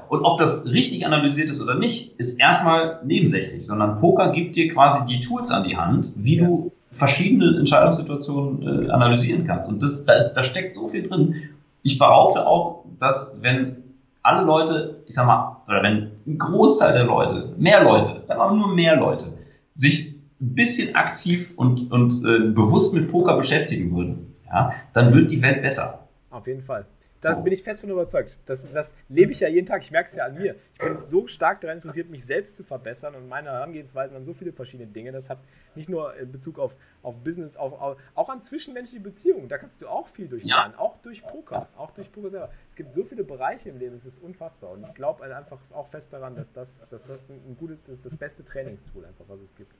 Und 0.10 0.24
ob 0.24 0.39
das 0.39 0.66
richtig 0.72 1.06
analysiert 1.06 1.50
ist 1.50 1.62
oder 1.62 1.76
nicht, 1.76 2.20
ist 2.20 2.39
erstmal 2.39 3.02
nebensächlich, 3.06 3.68
sondern 3.68 4.00
Poker 4.00 4.32
gibt 4.32 4.56
dir 4.56 4.74
quasi 4.74 5.06
die 5.06 5.20
Tools 5.20 5.52
an 5.52 5.64
die 5.64 5.78
Hand, 5.78 6.14
wie 6.16 6.38
ja. 6.38 6.48
du 6.48 6.72
verschiedene 6.91 7.60
Entscheidungssituationen 7.60 8.88
äh, 8.88 8.89
analysieren 8.89 9.46
kannst. 9.46 9.70
Und 9.70 9.84
das, 9.84 10.06
da, 10.06 10.14
ist, 10.14 10.34
da 10.34 10.43
steckt 10.43 10.74
so 10.74 10.88
viel 10.88 11.04
drin. 11.04 11.50
Ich 11.84 12.00
behaupte 12.00 12.48
auch, 12.48 12.86
dass 12.98 13.38
wenn 13.41 13.84
alle 14.26 14.43
Leute, 14.43 15.03
ich 15.05 15.15
sag 15.15 15.28
mal, 15.28 15.61
oder 15.67 15.84
wenn 15.84 16.11
ein 16.26 16.38
Großteil 16.38 16.93
der 16.93 17.03
Leute, 17.03 17.53
mehr 17.57 17.84
Leute, 17.84 18.26
sagen 18.26 18.39
wir 18.41 18.47
mal 18.47 18.57
nur 18.57 18.73
mehr 18.73 18.95
Leute, 18.95 19.34
sich 19.73 20.15
ein 20.41 20.55
bisschen 20.55 20.95
aktiv 20.95 21.53
und, 21.55 21.91
und 21.91 22.13
äh, 22.26 22.49
bewusst 22.49 22.95
mit 22.95 23.11
Poker 23.11 23.38
beschäftigen 23.38 23.95
würden, 23.95 24.34
ja, 24.47 24.73
dann 24.93 25.13
wird 25.13 25.32
die 25.32 25.41
Welt 25.41 25.61
besser. 25.61 26.07
Auf 26.32 26.47
jeden 26.47 26.61
Fall. 26.61 26.86
Da 27.26 27.41
bin 27.41 27.53
ich 27.53 27.63
fest 27.63 27.82
von 27.82 27.89
überzeugt. 27.89 28.38
Das, 28.45 28.71
das 28.71 28.95
lebe 29.09 29.32
ich 29.32 29.39
ja 29.39 29.47
jeden 29.47 29.65
Tag. 29.65 29.82
Ich 29.82 29.91
merke 29.91 30.09
es 30.09 30.15
ja 30.15 30.26
an 30.26 30.36
mir. 30.36 30.55
Ich 30.73 30.80
bin 30.80 31.05
so 31.05 31.28
stark 31.28 31.61
daran 31.61 31.78
interessiert, 31.78 32.09
mich 32.09 32.26
selbst 32.26 32.55
zu 32.55 32.63
verbessern 32.63 33.15
und 33.15 33.28
meine 33.28 33.51
Herangehensweisen 33.51 34.15
an 34.15 34.26
so 34.26 34.34
viele 34.34 34.51
verschiedene 34.51 34.89
Dinge. 34.89 35.11
Das 35.11 35.30
hat 35.30 35.39
nicht 35.76 35.89
nur 35.89 36.15
in 36.15 36.32
Bezug 36.32 36.59
auf, 36.59 36.76
auf 37.01 37.17
Business, 37.23 37.57
auf, 37.57 37.73
auf 37.73 37.97
auch 38.13 38.30
an 38.30 38.41
zwischenmenschliche 38.41 39.03
Beziehungen. 39.03 39.49
Da 39.49 39.57
kannst 39.57 39.82
du 39.82 39.88
auch 39.88 40.07
viel 40.07 40.28
durchlernen. 40.28 40.73
Ja. 40.73 40.80
Auch 40.80 40.97
durch 40.97 41.26
Poker. 41.26 41.67
Auch 41.78 41.91
durch 41.91 42.11
Poker 42.11 42.30
selber. 42.30 42.49
Es 42.69 42.76
gibt 42.76 42.93
so 42.93 43.03
viele 43.03 43.23
Bereiche 43.23 43.69
im 43.69 43.78
Leben. 43.78 43.95
Es 43.95 44.05
ist 44.05 44.21
unfassbar. 44.21 44.71
Und 44.71 44.86
ich 44.86 44.93
glaube 44.93 45.23
einfach 45.23 45.59
auch 45.73 45.88
fest 45.88 46.13
daran, 46.13 46.36
dass 46.36 46.53
das, 46.53 46.88
dass 46.89 47.07
das 47.07 47.30
ein 47.30 47.57
gutes, 47.57 47.82
das 47.82 47.97
ist 47.97 48.05
das 48.05 48.17
beste 48.17 48.45
Trainingstool 48.45 49.05
einfach, 49.05 49.26
was 49.28 49.41
es 49.41 49.55
gibt. 49.55 49.73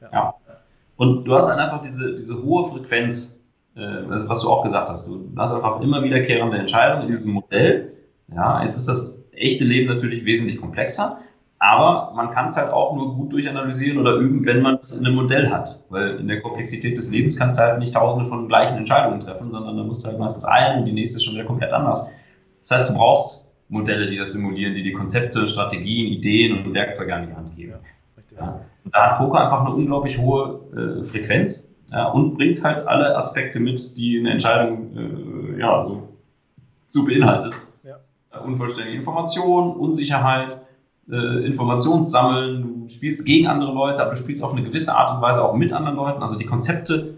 Ja. 0.00 0.10
ja. 0.12 0.34
Und 0.96 1.24
du 1.24 1.34
hast 1.34 1.48
dann 1.48 1.60
einfach 1.60 1.80
diese, 1.80 2.16
diese 2.16 2.42
hohe 2.42 2.70
Frequenz 2.70 3.40
äh, 3.78 4.28
was 4.28 4.42
du 4.42 4.48
auch 4.48 4.64
gesagt 4.64 4.88
hast, 4.88 5.08
du 5.08 5.30
hast 5.36 5.52
einfach 5.52 5.80
immer 5.80 6.02
wiederkehrende 6.02 6.58
Entscheidungen 6.58 7.06
in 7.06 7.12
diesem 7.12 7.32
Modell. 7.32 7.92
Ja, 8.34 8.64
jetzt 8.64 8.76
ist 8.76 8.88
das 8.88 9.22
echte 9.32 9.64
Leben 9.64 9.86
natürlich 9.86 10.24
wesentlich 10.24 10.60
komplexer, 10.60 11.20
aber 11.60 12.12
man 12.14 12.30
kann 12.32 12.46
es 12.46 12.56
halt 12.56 12.72
auch 12.72 12.94
nur 12.94 13.14
gut 13.14 13.32
durchanalysieren 13.32 13.98
oder 13.98 14.16
üben, 14.16 14.44
wenn 14.44 14.62
man 14.62 14.78
es 14.82 14.92
in 14.92 15.06
einem 15.06 15.14
Modell 15.14 15.50
hat. 15.50 15.80
Weil 15.88 16.16
in 16.16 16.28
der 16.28 16.40
Komplexität 16.40 16.96
des 16.96 17.10
Lebens 17.10 17.38
kannst 17.38 17.58
du 17.58 17.62
halt 17.62 17.78
nicht 17.78 17.94
tausende 17.94 18.28
von 18.28 18.48
gleichen 18.48 18.76
Entscheidungen 18.76 19.20
treffen, 19.20 19.50
sondern 19.50 19.76
da 19.76 19.82
musst 19.84 20.04
du 20.04 20.08
halt 20.08 20.18
meistens 20.18 20.44
eine 20.44 20.80
und 20.80 20.86
die 20.86 20.92
nächste 20.92 21.16
ist 21.16 21.24
schon 21.24 21.34
wieder 21.34 21.44
komplett 21.44 21.72
anders. 21.72 22.06
Das 22.58 22.70
heißt, 22.72 22.90
du 22.90 22.94
brauchst 22.94 23.44
Modelle, 23.68 24.10
die 24.10 24.18
das 24.18 24.32
simulieren, 24.32 24.74
die 24.74 24.82
die 24.82 24.92
Konzepte, 24.92 25.46
Strategien, 25.46 26.06
Ideen 26.06 26.64
und 26.64 26.74
Werkzeuge 26.74 27.14
an 27.14 27.28
die 27.28 27.34
Hand 27.34 27.56
geben. 27.56 27.74
Ja, 28.32 28.38
ja. 28.38 28.60
Und 28.84 28.94
da 28.94 29.10
hat 29.10 29.18
Poker 29.18 29.40
einfach 29.40 29.60
eine 29.60 29.74
unglaublich 29.74 30.18
hohe 30.18 31.00
äh, 31.00 31.04
Frequenz 31.04 31.68
ja, 31.90 32.08
und 32.08 32.34
bringt 32.34 32.62
halt 32.62 32.86
alle 32.86 33.16
Aspekte 33.16 33.60
mit, 33.60 33.96
die 33.96 34.18
eine 34.18 34.30
Entscheidung 34.30 35.56
äh, 35.56 35.60
ja, 35.60 35.84
so, 35.86 36.08
so 36.90 37.04
beinhaltet. 37.04 37.54
Ja. 37.82 37.96
Unvollständige 38.40 38.96
Information, 38.96 39.74
Unsicherheit, 39.74 40.60
äh, 41.10 41.46
Informationssammeln, 41.46 42.82
du 42.82 42.88
spielst 42.88 43.24
gegen 43.24 43.46
andere 43.46 43.72
Leute, 43.72 44.02
aber 44.02 44.10
du 44.10 44.16
spielst 44.16 44.42
auf 44.42 44.52
eine 44.52 44.62
gewisse 44.62 44.94
Art 44.94 45.14
und 45.14 45.22
Weise 45.22 45.42
auch 45.42 45.54
mit 45.54 45.72
anderen 45.72 45.96
Leuten. 45.96 46.22
Also 46.22 46.38
die 46.38 46.44
Konzepte, 46.44 47.14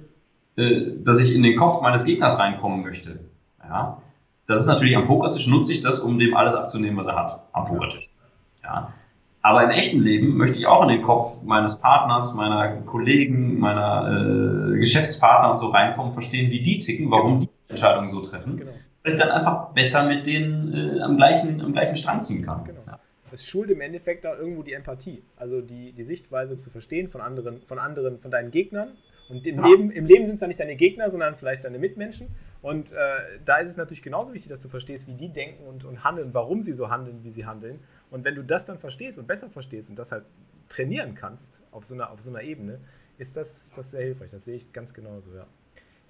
äh, 0.57 0.93
dass 1.05 1.21
ich 1.21 1.35
in 1.35 1.43
den 1.43 1.57
Kopf 1.57 1.83
meines 1.83 2.05
Gegners 2.05 2.39
reinkommen 2.39 2.83
möchte. 2.83 3.21
Ja, 3.63 3.99
das 4.47 4.61
ist 4.61 4.67
natürlich 4.67 4.97
am 4.97 5.05
Pokertisch, 5.05 5.47
nutze 5.47 5.73
ich 5.73 5.81
das, 5.81 6.01
um 6.01 6.19
dem 6.19 6.37
alles 6.37 6.55
abzunehmen, 6.55 6.97
was 6.97 7.07
er 7.09 7.17
hat 7.17 7.43
am 7.53 7.67
Pokertisch. 7.67 8.11
Ja, 8.63 8.69
Ja. 8.69 8.93
Aber 9.43 9.65
im 9.65 9.71
echten 9.71 10.01
Leben 10.01 10.37
möchte 10.37 10.59
ich 10.59 10.67
auch 10.67 10.83
in 10.83 10.89
den 10.89 11.03
Kopf 11.03 11.43
meines 11.43 11.81
Partners, 11.81 12.35
meiner 12.35 12.83
Kollegen, 12.83 13.59
meiner 13.59 14.75
äh, 14.75 14.79
Geschäftspartner 14.79 15.53
und 15.53 15.59
so 15.59 15.69
reinkommen, 15.69 16.13
verstehen, 16.13 16.51
wie 16.51 16.61
die 16.61 16.79
ticken, 16.79 17.11
warum 17.11 17.41
die 17.41 17.49
Entscheidungen 17.69 18.11
so 18.11 18.21
treffen. 18.21 18.59
Genau. 18.59 18.73
Weil 19.03 19.13
ich 19.15 19.19
dann 19.19 19.31
einfach 19.31 19.71
besser 19.71 20.07
mit 20.07 20.27
denen 20.27 20.99
äh, 20.99 21.01
am, 21.01 21.17
gleichen, 21.17 21.63
am 21.63 21.73
gleichen 21.73 21.97
Strang 21.97 22.23
ziehen 22.23 22.45
kann. 22.45 22.65
Genau. 22.65 22.81
Es 23.33 23.47
schult 23.47 23.71
im 23.71 23.81
Endeffekt 23.81 24.25
da 24.25 24.37
irgendwo 24.37 24.63
die 24.63 24.73
Empathie, 24.73 25.23
also 25.37 25.61
die, 25.61 25.93
die 25.93 26.03
Sichtweise 26.03 26.59
zu 26.59 26.69
verstehen 26.69 27.09
von 27.09 27.21
anderen, 27.21 27.63
von 27.63 27.79
anderen, 27.79 28.19
von 28.19 28.31
deinen 28.31 28.51
Gegnern. 28.51 28.89
Und 29.31 29.47
im 29.47 29.59
ja. 29.59 29.69
Leben, 29.69 29.91
im 29.93 30.07
Leben 30.07 30.27
sind 30.27 30.35
es 30.35 30.41
ja 30.41 30.49
nicht 30.49 30.59
deine 30.59 30.75
Gegner, 30.75 31.09
sondern 31.09 31.37
vielleicht 31.37 31.65
deine 31.65 31.79
Mitmenschen. 31.79 32.29
Und 32.63 32.93
äh, 32.93 32.97
da 33.45 33.59
ist 33.59 33.69
es 33.69 33.77
natürlich 33.77 34.03
genauso 34.03 34.35
wichtig, 34.35 34.51
dass 34.51 34.61
du 34.61 34.69
verstehst, 34.69 35.07
wie 35.07 35.15
die 35.15 35.29
denken 35.29 35.65
und, 35.65 35.85
und 35.85 36.03
handeln, 36.03 36.35
warum 36.35 36.63
sie 36.63 36.73
so 36.73 36.91
handeln, 36.91 37.21
wie 37.23 37.31
sie 37.31 37.47
handeln. 37.47 37.79
Und 38.11 38.25
wenn 38.25 38.35
du 38.35 38.43
das 38.43 38.65
dann 38.65 38.79
verstehst 38.79 39.19
und 39.19 39.27
besser 39.27 39.51
verstehst 39.51 39.91
und 39.91 39.97
das 39.97 40.13
halt 40.13 40.25
trainieren 40.69 41.15
kannst 41.15 41.63
auf 41.71 41.85
so 41.85 41.95
einer, 41.95 42.11
auf 42.11 42.21
so 42.21 42.31
einer 42.31 42.43
Ebene, 42.43 42.81
ist 43.19 43.37
das, 43.37 43.75
das 43.75 43.91
sehr 43.91 44.03
hilfreich. 44.03 44.31
Das 44.31 44.45
sehe 44.45 44.57
ich 44.57 44.73
ganz 44.73 44.95
genauso, 44.95 45.35
ja. 45.35 45.47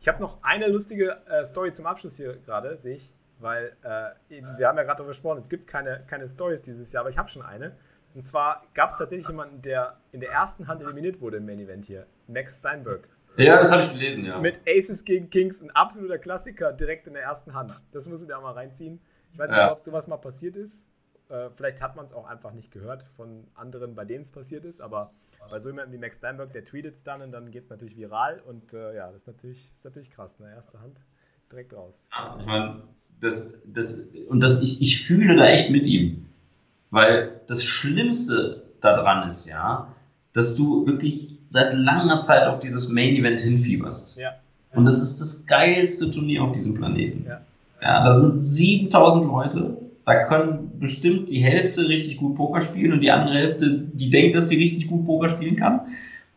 Ich 0.01 0.09
habe 0.09 0.21
noch 0.21 0.43
eine 0.43 0.67
lustige 0.69 1.19
äh, 1.27 1.45
Story 1.45 1.73
zum 1.73 1.87
Abschluss 1.87 2.17
hier 2.17 2.37
gerade, 2.39 2.77
sehe 2.79 2.97
ich, 2.97 3.13
weil 3.39 3.77
äh, 3.83 4.41
wir 4.57 4.69
haben 4.69 4.79
ja 4.79 4.85
gerade 4.85 4.99
darüber 4.99 5.09
gesprochen, 5.09 5.39
es 5.39 5.49
gibt 5.49 5.67
keine, 5.67 6.05
keine 6.07 6.27
Stories 6.27 6.63
dieses 6.63 6.93
Jahr, 6.93 7.03
aber 7.03 7.11
ich 7.11 7.19
habe 7.19 7.29
schon 7.29 7.43
eine. 7.43 7.77
Und 8.15 8.27
zwar 8.27 8.65
gab 8.75 8.91
es 8.91 8.99
tatsächlich 8.99 9.29
jemanden, 9.29 9.61
der 9.63 9.99
in 10.13 10.21
der 10.21 10.31
ersten 10.31 10.69
Hand 10.69 10.83
eliminiert 10.83 11.21
wurde 11.21 11.37
im 11.37 11.47
Main 11.47 11.61
Event 11.61 11.85
hier, 11.85 12.07
Max 12.27 12.59
Steinberg. 12.59 13.09
Ja, 13.37 13.57
das 13.59 13.73
habe 13.73 13.85
ich 13.85 13.93
gelesen, 13.93 14.25
ja. 14.25 14.39
Mit 14.39 14.61
Aces 14.67 15.05
gegen 15.05 15.31
Kings, 15.31 15.63
ein 15.63 15.71
absoluter 15.71 16.19
Klassiker 16.19 16.73
direkt 16.73 17.07
in 17.07 17.13
der 17.13 17.23
ersten 17.23 17.55
Hand. 17.55 17.73
Das 17.93 18.09
müssen 18.09 18.27
wir 18.27 18.39
mal 18.41 18.53
reinziehen. 18.53 19.01
Ich 19.33 19.39
weiß 19.39 19.51
nicht, 19.51 19.59
ja. 19.59 19.73
ob 19.73 19.85
sowas 19.85 20.09
mal 20.09 20.17
passiert 20.17 20.57
ist. 20.57 20.89
Äh, 21.31 21.51
vielleicht 21.51 21.81
hat 21.81 21.97
man 21.97 22.05
es 22.05 22.13
auch 22.13 22.27
einfach 22.27 22.53
nicht 22.53 22.73
gehört 22.73 23.05
von 23.05 23.47
anderen, 23.55 23.95
bei 23.95 24.05
denen 24.05 24.23
es 24.23 24.33
passiert 24.33 24.65
ist, 24.65 24.81
aber 24.81 25.13
bei 25.49 25.59
so 25.61 25.69
jemandem 25.69 25.93
wie 25.93 25.99
Max 25.99 26.19
Steinberg, 26.19 26.53
der 26.53 26.65
tweetet 26.65 26.97
es 26.97 27.03
dann 27.03 27.23
und 27.23 27.33
dann 27.33 27.51
geht 27.51 27.65
es 27.65 27.71
natürlich 27.71 27.97
viral 27.97 28.41
und 28.41 28.73
äh, 28.73 28.97
ja, 28.97 29.07
das 29.07 29.23
ist 29.23 29.27
natürlich, 29.29 29.71
ist 29.75 29.85
natürlich 29.85 30.11
krass, 30.11 30.39
ne? 30.41 30.51
Erste 30.51 30.81
Hand 30.81 31.01
direkt 31.51 31.73
raus. 31.73 32.09
Ja, 32.13 32.37
ich 32.39 32.47
meine, 32.47 32.83
das, 33.21 33.55
das, 33.65 34.07
und 34.29 34.41
das, 34.41 34.63
ich, 34.63 34.83
ich 34.83 35.05
fühle 35.05 35.37
da 35.37 35.47
echt 35.47 35.71
mit 35.71 35.87
ihm. 35.87 36.27
Weil 36.91 37.41
das 37.47 37.63
Schlimmste 37.65 38.65
daran 38.81 39.29
ist 39.29 39.47
ja, 39.47 39.95
dass 40.33 40.57
du 40.57 40.87
wirklich 40.87 41.39
seit 41.47 41.75
langer 41.75 42.21
Zeit 42.21 42.47
auf 42.49 42.61
dieses 42.61 42.89
Main 42.89 43.15
Event 43.15 43.41
hinfieberst. 43.41 44.17
Ja. 44.17 44.35
Und 44.73 44.85
das 44.85 45.01
ist 45.01 45.21
das 45.21 45.47
geilste 45.47 46.11
Turnier 46.11 46.43
auf 46.43 46.53
diesem 46.53 46.75
Planeten. 46.75 47.27
Ja. 47.27 47.41
ja, 47.83 48.05
da 48.05 48.21
sind 48.21 48.39
7000 48.39 49.27
Leute 49.27 49.77
da 50.05 50.25
können 50.25 50.79
bestimmt 50.79 51.31
die 51.31 51.41
Hälfte 51.41 51.89
richtig 51.89 52.19
gut 52.19 52.37
Poker 52.37 52.61
spielen 52.61 52.93
und 52.93 53.01
die 53.01 53.11
andere 53.11 53.35
Hälfte, 53.37 53.71
die 53.71 54.11
denkt, 54.11 54.35
dass 54.35 54.49
sie 54.49 54.57
richtig 54.57 54.89
gut 54.89 55.07
Poker 55.07 55.29
spielen 55.29 55.57
kann. 55.57 55.81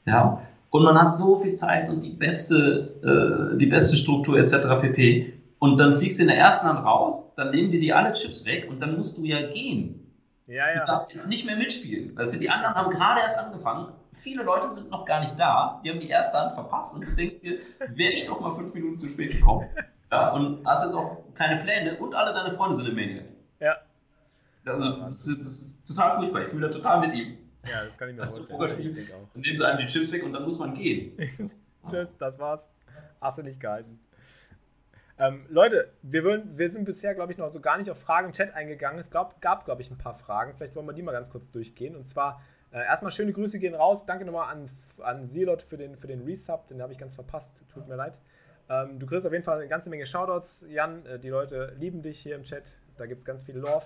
Ja. 0.06 0.42
Und 0.70 0.84
man 0.84 1.00
hat 1.00 1.16
so 1.16 1.38
viel 1.38 1.54
Zeit 1.54 1.90
und 1.90 2.04
die 2.04 2.10
beste, 2.10 3.54
äh, 3.54 3.58
die 3.58 3.68
beste 3.68 3.96
Struktur 3.96 4.38
etc. 4.38 4.82
pp. 4.82 5.34
Und 5.60 5.80
dann 5.80 5.96
fliegst 5.96 6.20
du 6.20 6.24
in 6.24 6.30
der 6.30 6.38
ersten 6.38 6.68
Hand 6.68 6.86
raus, 6.86 7.24
dann 7.38 7.52
nehmen 7.52 7.72
dir 7.72 7.80
die 7.80 7.94
alle 7.94 8.12
Chips 8.14 8.46
weg 8.46 8.68
und 8.70 8.82
dann 8.82 8.98
musst 8.98 9.18
du 9.18 9.24
ja 9.24 9.48
gehen. 9.50 10.04
Ja, 10.48 10.70
ja. 10.74 10.80
Du 10.82 10.88
darfst 10.88 11.14
jetzt 11.14 11.30
nicht 11.30 11.46
mehr 11.46 11.56
mitspielen. 11.56 12.18
Weißt 12.18 12.36
du, 12.36 12.40
die 12.40 12.50
anderen 12.50 12.76
haben 12.76 12.92
gerade 12.92 13.22
erst 13.22 13.38
angefangen. 13.38 13.94
Viele 14.20 14.44
Leute 14.44 14.68
sind 14.70 14.90
noch 14.90 15.06
gar 15.06 15.22
nicht 15.22 15.40
da. 15.40 15.80
Die 15.84 15.90
haben 15.90 16.00
die 16.00 16.10
erste 16.10 16.38
Hand 16.38 16.54
verpasst 16.54 16.96
und 16.96 17.06
du 17.06 17.12
denkst 17.12 17.42
dir, 17.42 17.60
wäre 17.88 18.14
ich 18.14 18.26
doch 18.26 18.42
mal 18.42 18.54
fünf 18.56 18.74
Minuten 18.74 18.98
zu 18.98 19.08
spät 19.08 19.32
gekommen. 19.32 19.70
Ja, 20.12 20.32
und 20.34 20.66
hast 20.66 20.86
jetzt 20.86 20.96
auch 20.96 21.18
keine 21.34 21.64
Pläne 21.64 21.98
und 21.98 22.14
alle 22.14 22.34
deine 22.34 22.56
Freunde 22.56 22.76
sind 22.76 22.88
im 22.88 22.96
Maniac. 22.96 23.26
Also, 24.66 25.02
das 25.02 25.28
ist, 25.28 25.42
das 25.42 25.48
ist 25.48 25.88
total 25.88 26.18
furchtbar. 26.18 26.42
Ich 26.42 26.48
fühle 26.48 26.68
da 26.68 26.74
total 26.74 27.08
mit 27.08 27.16
ihm. 27.16 27.38
Ja, 27.70 27.86
das 27.86 27.98
kann 27.98 28.10
ich 28.10 28.16
mir 28.16 28.24
also 28.24 28.44
vorstellen. 28.44 29.08
Dann 29.34 29.42
nehmen 29.42 29.58
sie 29.58 29.66
einem 29.66 29.80
die 29.80 29.86
Chips 29.86 30.12
weg 30.12 30.24
und 30.24 30.34
dann 30.34 30.44
muss 30.44 30.60
man 30.60 30.74
gehen. 30.74 31.18
Tschüss, 31.90 32.16
das 32.18 32.40
war's. 32.40 32.70
Hast 33.22 33.38
du 33.38 33.44
nicht 33.44 33.60
gehalten. 33.60 34.00
Ähm, 35.20 35.46
Leute, 35.48 35.90
wir, 36.02 36.24
wollen, 36.24 36.58
wir 36.58 36.70
sind 36.70 36.86
bisher, 36.86 37.14
glaube 37.14 37.32
ich, 37.32 37.38
noch 37.38 37.50
so 37.50 37.62
gar 37.62 37.78
nicht 37.78 37.90
auf 37.90 38.00
Fragen 38.00 38.28
im 38.28 38.34
Chat 38.34 38.54
eingegangen. 38.54 39.00
Es 39.00 39.12
glaub, 39.12 39.40
gab, 39.42 39.66
glaube 39.66 39.82
ich, 39.82 39.92
ein 39.92 39.98
paar 39.98 40.14
Fragen. 40.14 40.54
Vielleicht 40.54 40.76
wollen 40.76 40.88
wir 40.88 40.94
die 40.94 41.04
mal 41.04 41.12
ganz 41.12 41.30
kurz 41.30 41.50
durchgehen. 41.52 41.96
Und 41.96 42.08
zwar, 42.08 42.42
äh, 42.72 42.80
erstmal 42.80 43.12
schöne 43.12 43.32
Grüße 43.32 43.60
gehen 43.60 43.76
raus. 43.76 44.06
Danke 44.06 44.26
nochmal 44.26 44.52
an, 44.52 44.68
an 45.04 45.26
Silot 45.26 45.62
für 45.62 45.78
den, 45.78 45.96
für 45.96 46.08
den 46.08 46.24
Resub. 46.24 46.68
Den 46.68 46.82
habe 46.82 46.92
ich 46.92 47.00
ganz 47.00 47.14
verpasst. 47.14 47.64
Tut 47.72 47.88
mir 47.88 47.96
leid. 47.96 48.18
Ähm, 48.70 48.98
du 48.98 49.06
kriegst 49.06 49.26
auf 49.26 49.32
jeden 49.32 49.44
Fall 49.44 49.60
eine 49.60 49.68
ganze 49.68 49.90
Menge 49.90 50.06
Shoutouts, 50.06 50.66
Jan. 50.70 51.06
Äh, 51.06 51.20
die 51.20 51.30
Leute 51.30 51.76
lieben 51.80 52.02
dich 52.02 52.20
hier 52.20 52.36
im 52.36 52.44
Chat. 52.44 52.80
Da 52.98 53.06
gibt 53.06 53.20
es 53.20 53.26
ganz 53.26 53.44
viel 53.44 53.58
Love. 53.58 53.86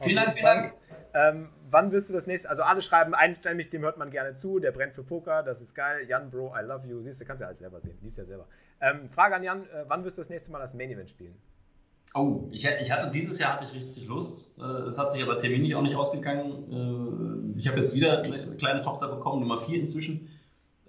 Vielen 0.00 0.16
Dank, 0.16 0.32
vielen 0.32 0.44
Dank. 0.44 0.74
Ähm, 1.14 1.48
wann 1.70 1.92
wirst 1.92 2.08
du 2.08 2.14
das 2.14 2.26
nächste? 2.26 2.48
Also 2.48 2.62
alle 2.62 2.80
schreiben 2.80 3.14
einständig, 3.14 3.70
dem 3.70 3.82
hört 3.82 3.98
man 3.98 4.10
gerne 4.10 4.34
zu. 4.34 4.58
Der 4.58 4.72
brennt 4.72 4.94
für 4.94 5.02
Poker, 5.02 5.42
das 5.42 5.60
ist 5.60 5.74
geil. 5.74 6.06
Jan, 6.08 6.30
Bro, 6.30 6.54
I 6.56 6.64
love 6.64 6.86
you. 6.86 7.00
Siehst 7.00 7.20
du, 7.20 7.24
kannst 7.24 7.40
ja 7.40 7.48
alles 7.48 7.58
selber 7.58 7.80
sehen. 7.80 7.98
Liest 8.02 8.18
ja 8.18 8.24
selber. 8.24 8.46
Ähm, 8.80 9.10
Frage 9.10 9.36
an 9.36 9.42
Jan, 9.42 9.64
äh, 9.64 9.84
wann 9.86 10.04
wirst 10.04 10.18
du 10.18 10.22
das 10.22 10.30
nächste 10.30 10.50
Mal 10.52 10.60
das 10.60 10.74
Main 10.74 10.90
Event 10.90 11.10
spielen? 11.10 11.36
Oh, 12.14 12.48
ich, 12.50 12.66
ich, 12.66 12.90
hatte 12.90 13.10
dieses 13.10 13.38
Jahr 13.38 13.54
hatte 13.54 13.64
ich 13.64 13.74
richtig 13.74 14.06
Lust. 14.06 14.58
Äh, 14.58 14.62
es 14.62 14.98
hat 14.98 15.12
sich 15.12 15.22
aber 15.22 15.36
terminlich 15.36 15.74
auch 15.74 15.82
nicht 15.82 15.94
ausgegangen. 15.94 17.52
Äh, 17.54 17.58
ich 17.58 17.68
habe 17.68 17.78
jetzt 17.78 17.94
wieder 17.94 18.22
eine 18.22 18.56
kleine 18.56 18.82
Tochter 18.82 19.08
bekommen, 19.08 19.40
Nummer 19.40 19.60
4 19.60 19.80
inzwischen. 19.80 20.28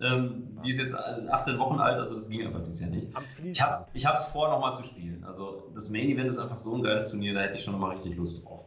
Ähm, 0.01 0.57
die 0.63 0.69
ist 0.69 0.79
jetzt 0.79 0.95
18 0.95 1.59
Wochen 1.59 1.79
alt, 1.79 1.97
also 1.97 2.15
das 2.15 2.29
ging 2.29 2.45
einfach 2.45 2.63
dieses 2.63 2.79
Jahr 2.79 2.89
nicht. 2.89 3.07
Ich 3.43 3.61
habe 3.61 3.73
es 3.73 3.87
ich 3.93 4.07
vor, 4.31 4.49
nochmal 4.49 4.73
zu 4.73 4.83
spielen. 4.83 5.23
Also 5.25 5.69
das 5.75 5.89
Main 5.89 6.09
Event 6.09 6.29
ist 6.29 6.37
einfach 6.37 6.57
so 6.57 6.75
ein 6.75 6.83
geiles 6.83 7.09
Turnier, 7.09 7.33
da 7.33 7.41
hätte 7.41 7.55
ich 7.55 7.63
schon 7.63 7.73
nochmal 7.73 7.95
richtig 7.95 8.15
Lust 8.15 8.45
drauf. 8.45 8.65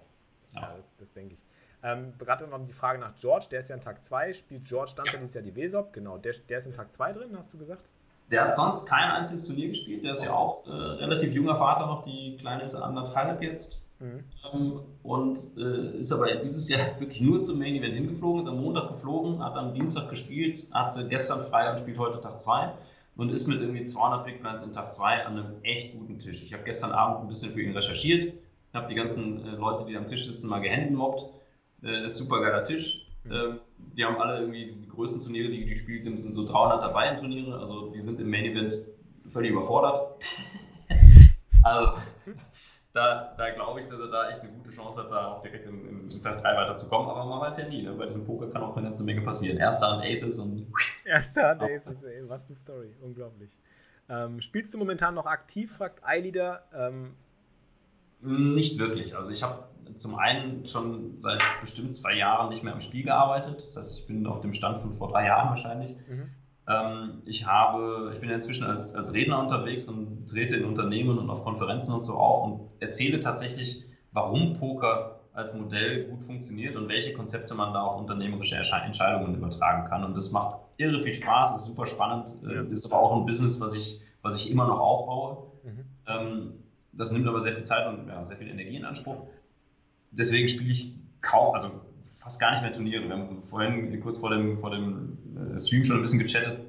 Ja, 0.52 0.60
ja 0.60 0.74
das, 0.76 0.86
das 0.98 1.12
denke 1.12 1.34
ich. 1.34 1.40
Ähm, 1.82 2.12
gerade 2.18 2.46
noch 2.46 2.64
die 2.64 2.72
Frage 2.72 2.98
nach 2.98 3.16
George, 3.16 3.46
der 3.50 3.60
ist 3.60 3.70
ja 3.70 3.76
in 3.76 3.82
Tag 3.82 4.02
2, 4.02 4.32
spielt 4.34 4.64
George 4.64 4.90
stand 4.90 5.08
ja 5.12 5.18
dieses 5.18 5.34
Jahr 5.34 5.42
die 5.42 5.56
WSOP, 5.56 5.92
genau, 5.92 6.18
der, 6.18 6.32
der 6.48 6.58
ist 6.58 6.66
in 6.66 6.74
Tag 6.74 6.92
2 6.92 7.12
drin, 7.12 7.36
hast 7.36 7.52
du 7.54 7.58
gesagt? 7.58 7.82
Der 8.30 8.44
hat 8.44 8.54
sonst 8.54 8.86
kein 8.86 9.10
einziges 9.10 9.46
Turnier 9.46 9.68
gespielt, 9.68 10.04
der 10.04 10.12
ist 10.12 10.24
ja 10.24 10.32
auch 10.32 10.66
äh, 10.66 10.70
relativ 10.70 11.34
junger 11.34 11.56
Vater 11.56 11.86
noch, 11.86 12.04
die 12.04 12.36
Kleine 12.38 12.62
ist 12.62 12.74
anderthalb 12.74 13.42
jetzt. 13.42 13.81
Mhm. 14.02 14.24
Ähm, 14.52 14.80
und 15.04 15.38
äh, 15.56 15.98
ist 15.98 16.12
aber 16.12 16.34
dieses 16.36 16.68
Jahr 16.68 16.80
wirklich 16.98 17.20
nur 17.20 17.40
zum 17.42 17.58
Main 17.58 17.76
Event 17.76 17.94
hingeflogen, 17.94 18.42
ist 18.42 18.48
am 18.48 18.60
Montag 18.60 18.88
geflogen, 18.88 19.42
hat 19.42 19.56
am 19.56 19.74
Dienstag 19.74 20.10
gespielt, 20.10 20.66
hatte 20.72 21.06
gestern 21.06 21.46
frei 21.46 21.70
und 21.70 21.78
spielt 21.78 21.98
heute 21.98 22.20
Tag 22.20 22.40
2 22.40 22.72
und 23.16 23.30
ist 23.30 23.46
mit 23.46 23.60
irgendwie 23.60 23.84
200 23.84 24.24
Big 24.24 24.40
Blinds 24.40 24.64
in 24.64 24.72
Tag 24.72 24.92
2 24.92 25.24
an 25.24 25.38
einem 25.38 25.54
echt 25.62 25.92
guten 25.92 26.18
Tisch. 26.18 26.42
Ich 26.42 26.52
habe 26.52 26.64
gestern 26.64 26.90
Abend 26.90 27.20
ein 27.20 27.28
bisschen 27.28 27.52
für 27.52 27.62
ihn 27.62 27.72
recherchiert, 27.72 28.34
habe 28.74 28.88
die 28.88 28.94
ganzen 28.94 29.46
äh, 29.46 29.50
Leute, 29.52 29.84
die 29.84 29.96
am 29.96 30.08
Tisch 30.08 30.26
sitzen, 30.26 30.48
mal 30.48 30.60
gehandmobbt. 30.60 31.24
Äh, 31.84 32.06
ist 32.06 32.18
super 32.18 32.40
geiler 32.40 32.64
Tisch. 32.64 33.06
Mhm. 33.24 33.32
Ähm, 33.32 33.58
die 33.96 34.04
haben 34.04 34.16
alle 34.16 34.40
irgendwie 34.40 34.72
die 34.82 34.88
größten 34.88 35.22
Turniere, 35.22 35.48
die 35.48 35.64
gespielt 35.66 36.02
sind, 36.02 36.20
sind 36.20 36.34
so 36.34 36.44
300 36.44 36.82
dabei 36.82 37.10
in 37.10 37.18
Turniere. 37.18 37.56
Also 37.56 37.90
die 37.90 38.00
sind 38.00 38.18
im 38.18 38.30
Main 38.30 38.46
Event 38.46 38.74
völlig 39.30 39.52
überfordert. 39.52 40.16
also 41.62 41.92
da, 42.92 43.34
da 43.38 43.50
glaube 43.50 43.80
ich, 43.80 43.86
dass 43.86 43.98
er 43.98 44.08
da 44.08 44.30
echt 44.30 44.40
eine 44.40 44.50
gute 44.52 44.70
Chance 44.70 45.00
hat, 45.00 45.10
da 45.10 45.28
auch 45.28 45.40
direkt 45.40 45.66
in, 45.66 46.10
in 46.10 46.22
Tag 46.22 46.42
3 46.42 46.56
weiterzukommen. 46.56 47.08
Aber 47.08 47.24
man 47.24 47.40
weiß 47.40 47.58
ja 47.58 47.68
nie, 47.68 47.82
ne? 47.82 47.92
bei 47.92 48.06
diesem 48.06 48.24
Poker 48.24 48.48
kann 48.50 48.62
auch 48.62 48.76
eine 48.76 48.86
ganze 48.86 49.04
Menge 49.04 49.22
passieren. 49.22 49.58
Erster 49.58 49.88
Hand 49.88 50.04
Aces 50.04 50.38
und. 50.38 50.66
Erster 51.04 51.48
Hand 51.48 51.62
Aces, 51.62 52.04
ey, 52.04 52.28
was 52.28 52.46
eine 52.46 52.54
Story. 52.54 52.94
Unglaublich. 53.00 53.50
Ähm, 54.08 54.40
spielst 54.42 54.74
du 54.74 54.78
momentan 54.78 55.14
noch 55.14 55.26
aktiv, 55.26 55.74
fragt 55.74 56.02
iLeader. 56.06 56.64
Ähm, 56.74 57.14
nicht 58.20 58.78
wirklich. 58.78 59.16
Also 59.16 59.32
ich 59.32 59.42
habe 59.42 59.64
zum 59.96 60.16
einen 60.16 60.66
schon 60.66 61.20
seit 61.20 61.42
bestimmt 61.60 61.94
zwei 61.94 62.14
Jahren 62.14 62.50
nicht 62.50 62.62
mehr 62.62 62.74
am 62.74 62.80
Spiel 62.80 63.04
gearbeitet. 63.04 63.56
Das 63.56 63.76
heißt, 63.76 63.98
ich 63.98 64.06
bin 64.06 64.26
auf 64.26 64.40
dem 64.40 64.52
Stand 64.52 64.82
von 64.82 64.92
vor 64.92 65.08
drei 65.08 65.26
Jahren 65.26 65.48
wahrscheinlich. 65.48 65.96
Mhm. 66.08 66.30
Ähm, 66.68 67.22
ich 67.24 67.46
habe, 67.46 68.10
ich 68.12 68.20
bin 68.20 68.30
inzwischen 68.30 68.64
als, 68.64 68.94
als 68.94 69.14
Redner 69.14 69.40
unterwegs 69.40 69.88
und 69.88 70.28
trete 70.28 70.56
in 70.56 70.64
Unternehmen 70.64 71.18
und 71.18 71.28
auf 71.30 71.42
Konferenzen 71.42 71.94
und 71.94 72.02
so 72.02 72.14
auf 72.14 72.44
und 72.44 72.60
erzähle 72.80 73.20
tatsächlich, 73.20 73.84
warum 74.12 74.54
Poker 74.54 75.20
als 75.32 75.54
Modell 75.54 76.04
gut 76.04 76.22
funktioniert 76.22 76.76
und 76.76 76.88
welche 76.88 77.12
Konzepte 77.14 77.54
man 77.54 77.72
da 77.72 77.80
auf 77.82 77.98
unternehmerische 77.98 78.56
Entscheidungen 78.56 79.34
übertragen 79.34 79.84
kann. 79.84 80.04
Und 80.04 80.16
das 80.16 80.30
macht 80.30 80.56
irre 80.76 81.00
viel 81.00 81.14
Spaß, 81.14 81.54
ist 81.54 81.64
super 81.64 81.86
spannend, 81.86 82.34
äh, 82.44 82.54
ja. 82.54 82.62
ist 82.62 82.84
aber 82.86 83.02
auch 83.02 83.16
ein 83.16 83.26
Business, 83.26 83.60
was 83.60 83.74
ich, 83.74 84.00
was 84.20 84.36
ich 84.36 84.50
immer 84.50 84.66
noch 84.66 84.78
aufbaue. 84.78 85.46
Mhm. 85.64 85.84
Ähm, 86.06 86.52
das 86.92 87.12
nimmt 87.12 87.26
aber 87.26 87.40
sehr 87.40 87.54
viel 87.54 87.64
Zeit 87.64 87.86
und 87.86 88.08
ja, 88.08 88.24
sehr 88.26 88.36
viel 88.36 88.48
Energie 88.48 88.76
in 88.76 88.84
Anspruch. 88.84 89.26
Deswegen 90.10 90.48
spiele 90.48 90.70
ich 90.70 90.94
kaum, 91.22 91.54
also 91.54 91.70
fast 92.22 92.40
gar 92.40 92.52
nicht 92.52 92.62
mehr 92.62 92.72
Turniere. 92.72 93.04
Wir 93.04 93.16
haben 93.16 93.42
vorhin 93.42 94.00
kurz 94.00 94.18
vor 94.18 94.30
dem, 94.30 94.58
vor 94.58 94.70
dem 94.70 95.18
äh, 95.54 95.58
Stream 95.58 95.84
schon 95.84 95.96
ein 95.96 96.02
bisschen 96.02 96.20
gechattet 96.20 96.60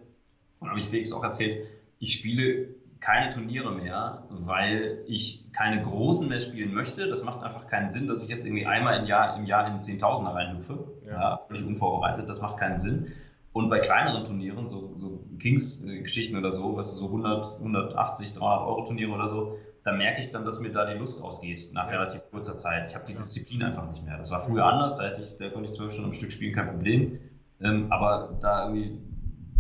und 0.60 0.70
habe 0.70 0.80
ich 0.80 0.88
Felix 0.88 1.14
auch 1.14 1.24
erzählt, 1.24 1.68
ich 2.00 2.14
spiele 2.14 2.70
keine 3.00 3.34
Turniere 3.34 3.74
mehr, 3.74 4.24
weil 4.30 5.04
ich 5.08 5.46
keine 5.52 5.82
großen 5.84 6.28
mehr 6.30 6.40
spielen 6.40 6.74
möchte. 6.74 7.08
Das 7.08 7.24
macht 7.24 7.44
einfach 7.44 7.68
keinen 7.68 7.90
Sinn, 7.90 8.08
dass 8.08 8.24
ich 8.24 8.30
jetzt 8.30 8.46
irgendwie 8.46 8.66
einmal 8.66 9.00
im 9.00 9.06
Jahr, 9.06 9.38
im 9.38 9.46
Jahr 9.46 9.68
in 9.68 9.80
10.000er 9.80 10.34
reinhüpfe. 10.34 10.88
Ja. 11.06 11.12
ja. 11.12 11.40
völlig 11.48 11.66
unvorbereitet. 11.66 12.30
Das 12.30 12.42
macht 12.42 12.58
keinen 12.58 12.78
Sinn. 12.78 13.12
Und 13.52 13.70
bei 13.70 13.80
kleineren 13.80 14.26
Turnieren, 14.26 14.68
so, 14.68 14.96
so 14.98 15.24
Kings-Geschichten 15.38 16.38
oder 16.38 16.52
so, 16.52 16.76
was 16.76 16.96
so 16.96 17.06
100, 17.06 17.60
180, 17.60 18.34
300 18.34 18.68
Euro 18.68 18.86
Turniere 18.86 19.12
oder 19.12 19.28
so, 19.28 19.58
da 19.84 19.92
merke 19.92 20.22
ich 20.22 20.32
dann, 20.32 20.46
dass 20.46 20.60
mir 20.60 20.72
da 20.72 20.86
die 20.86 20.98
Lust 20.98 21.22
ausgeht 21.22 21.70
nach 21.74 21.90
relativ 21.90 22.22
kurzer 22.32 22.58
Zeit. 22.58 22.88
Ich 22.90 22.96
habe 22.96 23.06
die 23.06 23.16
Disziplin 23.16 23.64
einfach 23.64 23.90
nicht 23.90 24.04
mehr. 24.06 24.18
Das 24.18 24.32
war 24.32 24.42
früher 24.42 24.66
anders, 24.66 24.98
da, 24.98 25.18
ich, 25.18 25.36
da 25.38 25.50
konnte 25.50 25.70
ich 25.70 25.76
zwölf 25.76 25.92
Stunden 25.92 26.12
am 26.12 26.16
Stück 26.16 26.32
spielen, 26.32 26.54
kein 26.54 26.70
Problem. 26.70 27.20
Ähm, 27.62 27.92
aber 27.92 28.38
da 28.42 28.66
irgendwie 28.66 29.00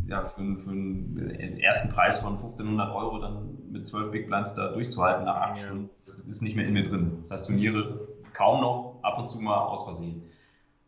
ja, 0.07 0.25
für, 0.25 0.57
für 0.57 0.69
einen 0.69 1.59
ersten 1.59 1.93
Preis 1.93 2.19
von 2.19 2.33
1500 2.33 2.93
Euro 2.93 3.19
dann 3.19 3.57
mit 3.71 3.85
zwölf 3.85 4.11
Big 4.11 4.27
Blinds 4.27 4.53
da 4.53 4.69
durchzuhalten 4.69 5.25
nach 5.25 5.35
acht 5.35 5.57
ja. 5.57 5.67
Stunden, 5.67 5.89
das 5.99 6.19
ist 6.19 6.41
nicht 6.41 6.55
mehr 6.55 6.67
in 6.67 6.73
mir 6.73 6.83
drin. 6.83 7.17
Das 7.19 7.31
heißt, 7.31 7.47
Turniere 7.47 8.07
kaum 8.33 8.61
noch, 8.61 8.99
ab 9.01 9.19
und 9.19 9.29
zu 9.29 9.39
mal 9.39 9.57
aus 9.57 9.83
Versehen. 9.83 10.23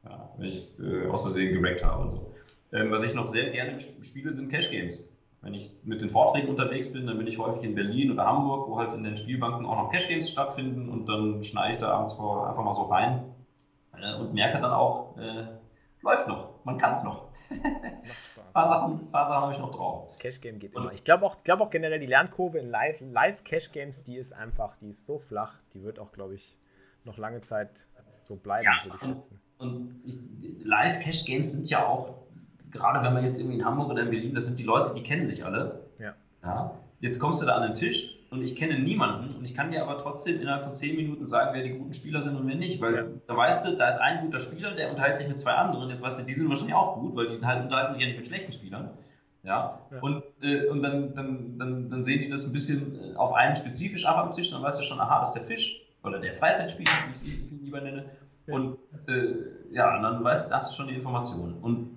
Ja, 0.03 0.29
wenn 0.37 0.49
ich 0.49 0.79
äh, 0.79 1.07
aus 1.07 1.23
Versehen 1.23 1.59
gerackt 1.59 1.83
habe 1.83 2.03
und 2.03 2.11
so. 2.11 2.31
Ähm, 2.71 2.91
was 2.91 3.03
ich 3.03 3.13
noch 3.13 3.27
sehr 3.27 3.51
gerne 3.51 3.79
spiele, 3.79 4.31
sind 4.31 4.49
Cash 4.49 4.71
Games. 4.71 5.14
Wenn 5.45 5.53
ich 5.53 5.71
mit 5.83 6.01
den 6.01 6.09
Vorträgen 6.09 6.49
unterwegs 6.49 6.91
bin, 6.91 7.05
dann 7.05 7.19
bin 7.19 7.27
ich 7.27 7.37
häufig 7.37 7.63
in 7.63 7.75
Berlin 7.75 8.11
oder 8.11 8.25
Hamburg, 8.25 8.67
wo 8.67 8.79
halt 8.79 8.91
in 8.93 9.03
den 9.03 9.15
Spielbanken 9.15 9.67
auch 9.67 9.75
noch 9.75 9.91
Cash 9.91 10.07
Games 10.07 10.31
stattfinden 10.31 10.89
und 10.89 11.05
dann 11.05 11.43
schneide 11.43 11.73
ich 11.73 11.77
da 11.77 11.91
abends 11.91 12.13
vor 12.13 12.49
einfach 12.49 12.63
mal 12.63 12.73
so 12.73 12.85
rein 12.85 13.25
äh, 13.95 14.15
und 14.15 14.33
merke 14.33 14.59
dann 14.59 14.71
auch, 14.71 15.15
äh, 15.19 15.45
läuft 16.01 16.27
noch, 16.27 16.49
man 16.63 16.79
kann 16.79 16.93
es 16.93 17.03
noch. 17.03 17.27
ein 17.51 17.61
paar 18.53 18.67
Sachen, 18.67 19.11
paar 19.11 19.27
Sachen 19.27 19.43
habe 19.43 19.53
ich 19.53 19.59
noch 19.59 19.69
drauf. 19.69 20.17
Cash 20.17 20.41
Game 20.41 20.57
geht 20.57 20.73
immer. 20.73 20.91
Ich 20.93 21.03
glaube 21.03 21.23
auch, 21.23 21.43
glaub 21.43 21.61
auch 21.61 21.69
generell 21.69 21.99
die 21.99 22.07
Lernkurve 22.07 22.57
in 22.57 22.71
Live, 22.71 23.01
Live 23.01 23.43
Cash 23.43 23.71
Games, 23.71 24.03
die 24.03 24.15
ist 24.15 24.33
einfach, 24.33 24.75
die 24.77 24.89
ist 24.89 25.05
so 25.05 25.19
flach, 25.19 25.59
die 25.75 25.83
wird 25.83 25.99
auch, 25.99 26.11
glaube 26.11 26.33
ich, 26.33 26.57
noch 27.03 27.19
lange 27.19 27.41
Zeit 27.41 27.87
so 28.21 28.35
bleiben, 28.35 28.65
ja, 28.65 28.83
würde 28.83 28.97
ich 28.99 29.07
schätzen. 29.07 29.39
Und, 29.59 29.69
und 29.69 30.63
Live 30.63 31.01
Cash 31.01 31.23
Games 31.25 31.51
sind 31.51 31.69
ja 31.69 31.85
auch 31.85 32.15
gerade 32.75 33.03
wenn 33.03 33.13
man 33.13 33.23
jetzt 33.23 33.39
irgendwie 33.39 33.57
in 33.57 33.65
Hamburg 33.65 33.89
oder 33.89 34.03
in 34.03 34.09
Berlin, 34.09 34.35
das 34.35 34.47
sind 34.47 34.59
die 34.59 34.63
Leute, 34.63 34.93
die 34.93 35.03
kennen 35.03 35.25
sich 35.25 35.45
alle. 35.45 35.81
Ja. 35.99 36.13
ja. 36.43 36.71
Jetzt 36.99 37.19
kommst 37.19 37.41
du 37.41 37.45
da 37.45 37.55
an 37.55 37.63
den 37.63 37.73
Tisch 37.73 38.15
und 38.31 38.43
ich 38.43 38.55
kenne 38.55 38.79
niemanden 38.79 39.35
und 39.35 39.45
ich 39.45 39.55
kann 39.55 39.71
dir 39.71 39.83
aber 39.83 39.97
trotzdem 39.97 40.41
innerhalb 40.41 40.63
von 40.63 40.75
zehn 40.75 40.95
Minuten 40.95 41.27
sagen, 41.27 41.51
wer 41.53 41.63
die 41.63 41.71
guten 41.71 41.93
Spieler 41.93 42.21
sind 42.21 42.35
und 42.35 42.47
wer 42.47 42.55
nicht, 42.55 42.81
weil 42.81 42.95
ja. 42.95 43.03
da 43.27 43.37
weißt 43.37 43.65
du, 43.65 43.77
da 43.77 43.87
ist 43.87 43.99
ein 43.99 44.21
guter 44.21 44.39
Spieler, 44.39 44.75
der 44.75 44.89
unterhält 44.89 45.17
sich 45.17 45.27
mit 45.27 45.39
zwei 45.39 45.53
anderen. 45.53 45.89
Jetzt 45.89 46.01
weißt 46.01 46.21
du, 46.21 46.25
die 46.25 46.33
sind 46.33 46.49
wahrscheinlich 46.49 46.75
auch 46.75 46.95
gut, 46.95 47.15
weil 47.15 47.27
die 47.27 47.45
halt 47.45 47.63
unterhalten 47.63 47.93
sich 47.93 48.01
ja 48.01 48.07
nicht 48.07 48.17
mit 48.17 48.27
schlechten 48.27 48.51
Spielern. 48.51 48.89
Ja, 49.43 49.79
ja. 49.91 49.99
und, 49.99 50.23
äh, 50.41 50.67
und 50.69 50.81
dann, 50.81 51.13
dann, 51.13 51.59
dann, 51.59 51.89
dann 51.91 52.03
sehen 52.03 52.19
die 52.19 52.29
das 52.29 52.47
ein 52.47 52.51
bisschen 52.51 53.13
äh, 53.13 53.15
auf 53.15 53.33
einen 53.33 53.55
spezifisch 53.55 54.03
ab 54.05 54.17
am 54.17 54.33
Tisch, 54.33 54.49
dann 54.49 54.63
weißt 54.63 54.79
du 54.79 54.83
schon, 54.83 54.99
aha, 54.99 55.19
das 55.19 55.29
ist 55.29 55.33
der 55.35 55.43
Fisch 55.43 55.81
oder 56.03 56.19
der 56.19 56.33
Freizeitspieler, 56.33 56.91
wie 57.07 57.29
ich 57.29 57.51
ihn 57.51 57.59
lieber 57.63 57.79
nenne. 57.79 58.05
Und 58.47 58.77
äh, 59.07 59.35
ja, 59.71 60.01
dann 60.01 60.23
weißt 60.23 60.51
du, 60.51 60.55
hast 60.55 60.71
du 60.71 60.75
schon 60.75 60.87
die 60.87 60.95
Informationen. 60.95 61.55
Und 61.61 61.94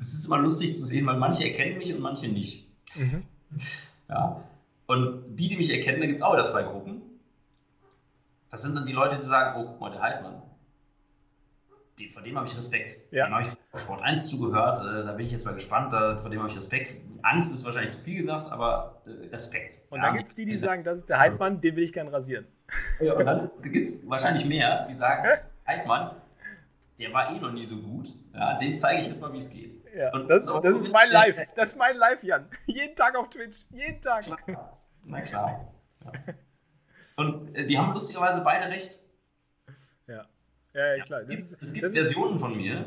das 0.00 0.14
ist 0.14 0.26
immer 0.26 0.38
lustig 0.38 0.74
zu 0.74 0.84
sehen, 0.84 1.06
weil 1.06 1.18
manche 1.18 1.44
erkennen 1.44 1.76
mich 1.76 1.92
und 1.94 2.00
manche 2.00 2.26
nicht. 2.26 2.66
Mhm. 2.96 3.22
Ja. 4.08 4.42
Und 4.86 5.36
die, 5.36 5.48
die 5.48 5.56
mich 5.56 5.70
erkennen, 5.70 6.00
da 6.00 6.06
gibt 6.06 6.16
es 6.16 6.22
auch 6.22 6.32
wieder 6.32 6.48
zwei 6.48 6.62
Gruppen. 6.62 7.02
Das 8.50 8.62
sind 8.62 8.74
dann 8.74 8.86
die 8.86 8.92
Leute, 8.92 9.16
die 9.16 9.22
sagen, 9.22 9.60
oh, 9.60 9.66
guck 9.66 9.80
mal, 9.80 9.90
der 9.90 10.00
Heidmann. 10.00 10.42
Den, 11.98 12.10
vor 12.12 12.22
dem 12.22 12.36
habe 12.36 12.48
ich 12.48 12.56
Respekt. 12.56 12.98
Ja. 13.12 13.26
Dem 13.26 13.34
habe 13.34 13.46
ich 13.46 13.80
Sport 13.80 14.02
1 14.02 14.30
zugehört. 14.30 14.78
Äh, 14.78 15.04
da 15.04 15.12
bin 15.12 15.26
ich 15.26 15.32
jetzt 15.32 15.44
mal 15.44 15.54
gespannt. 15.54 15.92
Da, 15.92 16.16
vor 16.16 16.30
dem 16.30 16.40
habe 16.40 16.48
ich 16.48 16.56
Respekt. 16.56 16.96
Angst 17.22 17.52
ist 17.52 17.64
wahrscheinlich 17.66 17.94
zu 17.94 18.02
viel 18.02 18.16
gesagt, 18.16 18.50
aber 18.50 19.02
äh, 19.06 19.28
Respekt. 19.28 19.82
Und 19.90 19.98
ja, 19.98 20.06
dann 20.06 20.14
gibt 20.14 20.26
es 20.26 20.34
die, 20.34 20.46
die 20.46 20.56
sagen, 20.56 20.82
das 20.82 20.98
ist 20.98 21.10
der 21.10 21.20
Heidmann, 21.20 21.60
den 21.60 21.76
will 21.76 21.84
ich 21.84 21.92
gern 21.92 22.08
rasieren. 22.08 22.46
Ja, 23.00 23.12
und 23.14 23.26
dann 23.26 23.50
gibt 23.62 23.76
es 23.76 24.08
wahrscheinlich 24.08 24.46
mehr, 24.46 24.86
die 24.88 24.94
sagen, 24.94 25.28
Heidmann, 25.66 26.12
der 26.98 27.12
war 27.12 27.34
eh 27.34 27.38
noch 27.38 27.52
nie 27.52 27.66
so 27.66 27.76
gut. 27.76 28.08
Ja, 28.34 28.58
dem 28.58 28.76
zeige 28.76 29.02
ich 29.02 29.06
jetzt 29.06 29.20
mal, 29.20 29.32
wie 29.32 29.38
es 29.38 29.52
geht. 29.52 29.79
Ja, 29.96 30.12
und 30.12 30.28
das, 30.28 30.46
das 30.46 30.76
ist 30.76 30.92
mein 30.92 31.10
Live. 31.10 31.36
Das 31.54 31.70
ist 31.70 31.78
mein 31.78 31.96
Live, 31.96 32.22
Jan. 32.22 32.48
Jeden 32.66 32.94
Tag 32.94 33.16
auf 33.16 33.28
Twitch. 33.30 33.66
Jeden 33.70 34.00
Tag. 34.00 34.24
Na 35.04 35.20
klar. 35.22 35.72
Ja. 36.04 36.12
Und 37.16 37.54
äh, 37.54 37.66
die 37.66 37.76
haben 37.76 37.92
lustigerweise 37.92 38.40
beide 38.42 38.70
recht. 38.70 38.98
Ja. 40.06 40.24
Ja, 40.72 40.96
ja 40.96 41.04
klar. 41.04 41.18
es 41.18 41.28
gibt, 41.28 41.42
ist, 41.42 41.62
es 41.62 41.72
gibt 41.74 41.92
Versionen 41.92 42.38
von 42.38 42.56
mir. 42.56 42.86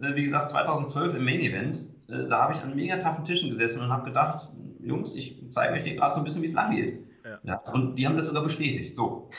Äh, 0.00 0.14
wie 0.16 0.22
gesagt, 0.22 0.48
2012 0.48 1.14
im 1.14 1.24
Main 1.24 1.40
Event. 1.40 1.76
Äh, 2.08 2.26
da 2.28 2.42
habe 2.42 2.54
ich 2.54 2.60
an 2.60 2.74
mega 2.74 2.96
taffen 2.96 3.24
Tischen 3.24 3.50
gesessen 3.50 3.84
und 3.84 3.90
habe 3.90 4.04
gedacht, 4.04 4.48
Jungs, 4.80 5.14
ich 5.14 5.40
zeige 5.50 5.74
euch 5.74 5.84
hier 5.84 5.94
gerade 5.94 6.14
so 6.14 6.20
ein 6.20 6.24
bisschen, 6.24 6.42
wie 6.42 6.46
es 6.46 6.54
lang 6.54 6.74
geht. 6.74 7.06
Ja. 7.24 7.38
ja. 7.44 7.56
Und 7.72 7.96
die 7.96 8.06
haben 8.06 8.16
das 8.16 8.26
sogar 8.26 8.42
bestätigt. 8.42 8.96
So. 8.96 9.30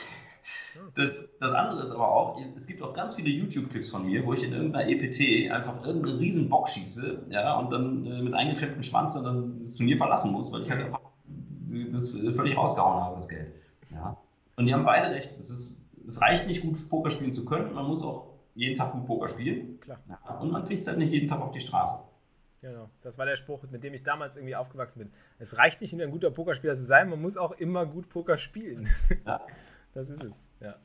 Das, 0.94 1.18
das, 1.40 1.52
andere 1.52 1.82
ist 1.82 1.90
aber 1.90 2.08
auch, 2.08 2.38
es 2.54 2.66
gibt 2.66 2.82
auch 2.82 2.92
ganz 2.92 3.14
viele 3.14 3.30
YouTube-Clips 3.30 3.90
von 3.90 4.06
mir, 4.06 4.24
wo 4.24 4.32
ich 4.34 4.44
in 4.44 4.52
irgendeiner 4.52 4.88
EPT 4.88 5.50
einfach 5.50 5.84
irgendeinen 5.84 6.18
riesen 6.18 6.48
Bock 6.48 6.68
schieße, 6.68 7.26
ja, 7.30 7.58
und 7.58 7.70
dann 7.70 8.04
äh, 8.04 8.22
mit 8.22 8.34
eingeklemmtem 8.34 8.82
Schwanz 8.82 9.20
dann 9.22 9.58
das 9.58 9.74
Turnier 9.74 9.96
verlassen 9.96 10.32
muss, 10.32 10.52
weil 10.52 10.62
ich 10.62 10.70
halt 10.70 10.84
einfach 10.84 11.00
das 11.92 12.10
völlig 12.12 12.56
rausgehauen 12.56 13.02
habe, 13.02 13.16
das 13.16 13.28
Geld. 13.28 13.52
Ja. 13.90 14.16
Und 14.56 14.66
die 14.66 14.74
haben 14.74 14.84
beide 14.84 15.10
recht. 15.10 15.32
Es, 15.38 15.50
ist, 15.50 15.86
es 16.06 16.20
reicht 16.20 16.46
nicht 16.46 16.62
gut, 16.62 16.88
Poker 16.88 17.10
spielen 17.10 17.32
zu 17.32 17.44
können, 17.44 17.74
man 17.74 17.86
muss 17.86 18.04
auch 18.04 18.26
jeden 18.54 18.76
Tag 18.76 18.92
gut 18.92 19.06
Poker 19.06 19.28
spielen. 19.28 19.80
Klar. 19.80 19.98
Ja, 20.08 20.38
und 20.38 20.50
man 20.50 20.64
kriegt 20.64 20.82
es 20.82 20.88
halt 20.88 20.98
nicht 20.98 21.12
jeden 21.12 21.26
Tag 21.26 21.40
auf 21.40 21.52
die 21.52 21.60
Straße. 21.60 22.02
Genau, 22.60 22.90
das 23.00 23.16
war 23.16 23.24
der 23.24 23.36
Spruch, 23.36 23.62
mit 23.70 23.82
dem 23.82 23.94
ich 23.94 24.02
damals 24.02 24.36
irgendwie 24.36 24.54
aufgewachsen 24.54 24.98
bin. 24.98 25.12
Es 25.38 25.56
reicht 25.56 25.80
nicht, 25.80 25.98
ein 25.98 26.10
guter 26.10 26.30
Pokerspieler 26.30 26.76
zu 26.76 26.84
sein, 26.84 27.08
man 27.08 27.22
muss 27.22 27.38
auch 27.38 27.52
immer 27.52 27.86
gut 27.86 28.08
Poker 28.10 28.36
spielen. 28.36 28.88
Ja. 29.24 29.40
Das 29.92 30.08
ist 30.08 30.22
es, 30.22 30.48
ja. 30.60 30.76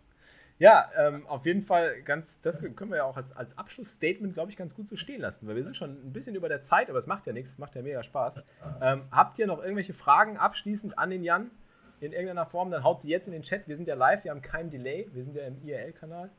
Ja, 0.57 0.89
ähm, 0.97 1.27
auf 1.27 1.45
jeden 1.45 1.61
Fall 1.61 2.01
ganz, 2.03 2.39
das 2.39 2.61
können 2.75 2.91
wir 2.91 2.97
ja 2.97 3.03
auch 3.03 3.17
als, 3.17 3.33
als 3.33 3.57
Abschlussstatement, 3.57 4.33
glaube 4.33 4.51
ich, 4.51 4.57
ganz 4.57 4.73
gut 4.73 4.87
so 4.87 4.95
stehen 4.95 5.19
lassen, 5.19 5.47
weil 5.47 5.55
wir 5.55 5.63
sind 5.63 5.75
schon 5.75 5.91
ein 5.91 6.13
bisschen 6.13 6.33
über 6.35 6.47
der 6.47 6.61
Zeit, 6.61 6.89
aber 6.89 6.97
es 6.97 7.07
macht 7.07 7.27
ja 7.27 7.33
nichts, 7.33 7.51
es 7.51 7.57
macht 7.57 7.75
ja 7.75 7.81
mega 7.81 8.03
Spaß. 8.03 8.45
Ähm, 8.81 9.03
habt 9.11 9.37
ihr 9.37 9.47
noch 9.47 9.61
irgendwelche 9.61 9.93
Fragen 9.93 10.37
abschließend 10.37 10.97
an 10.97 11.09
den 11.09 11.23
Jan 11.23 11.51
in 11.99 12.13
irgendeiner 12.13 12.45
Form? 12.45 12.71
Dann 12.71 12.85
haut 12.85 13.01
sie 13.01 13.09
jetzt 13.09 13.27
in 13.27 13.33
den 13.33 13.41
Chat. 13.41 13.67
Wir 13.67 13.75
sind 13.75 13.87
ja 13.87 13.95
live, 13.95 14.23
wir 14.23 14.31
haben 14.31 14.41
keinen 14.41 14.69
Delay, 14.69 15.09
wir 15.11 15.23
sind 15.23 15.35
ja 15.35 15.45
im 15.45 15.61
IRL-Kanal. 15.61 16.31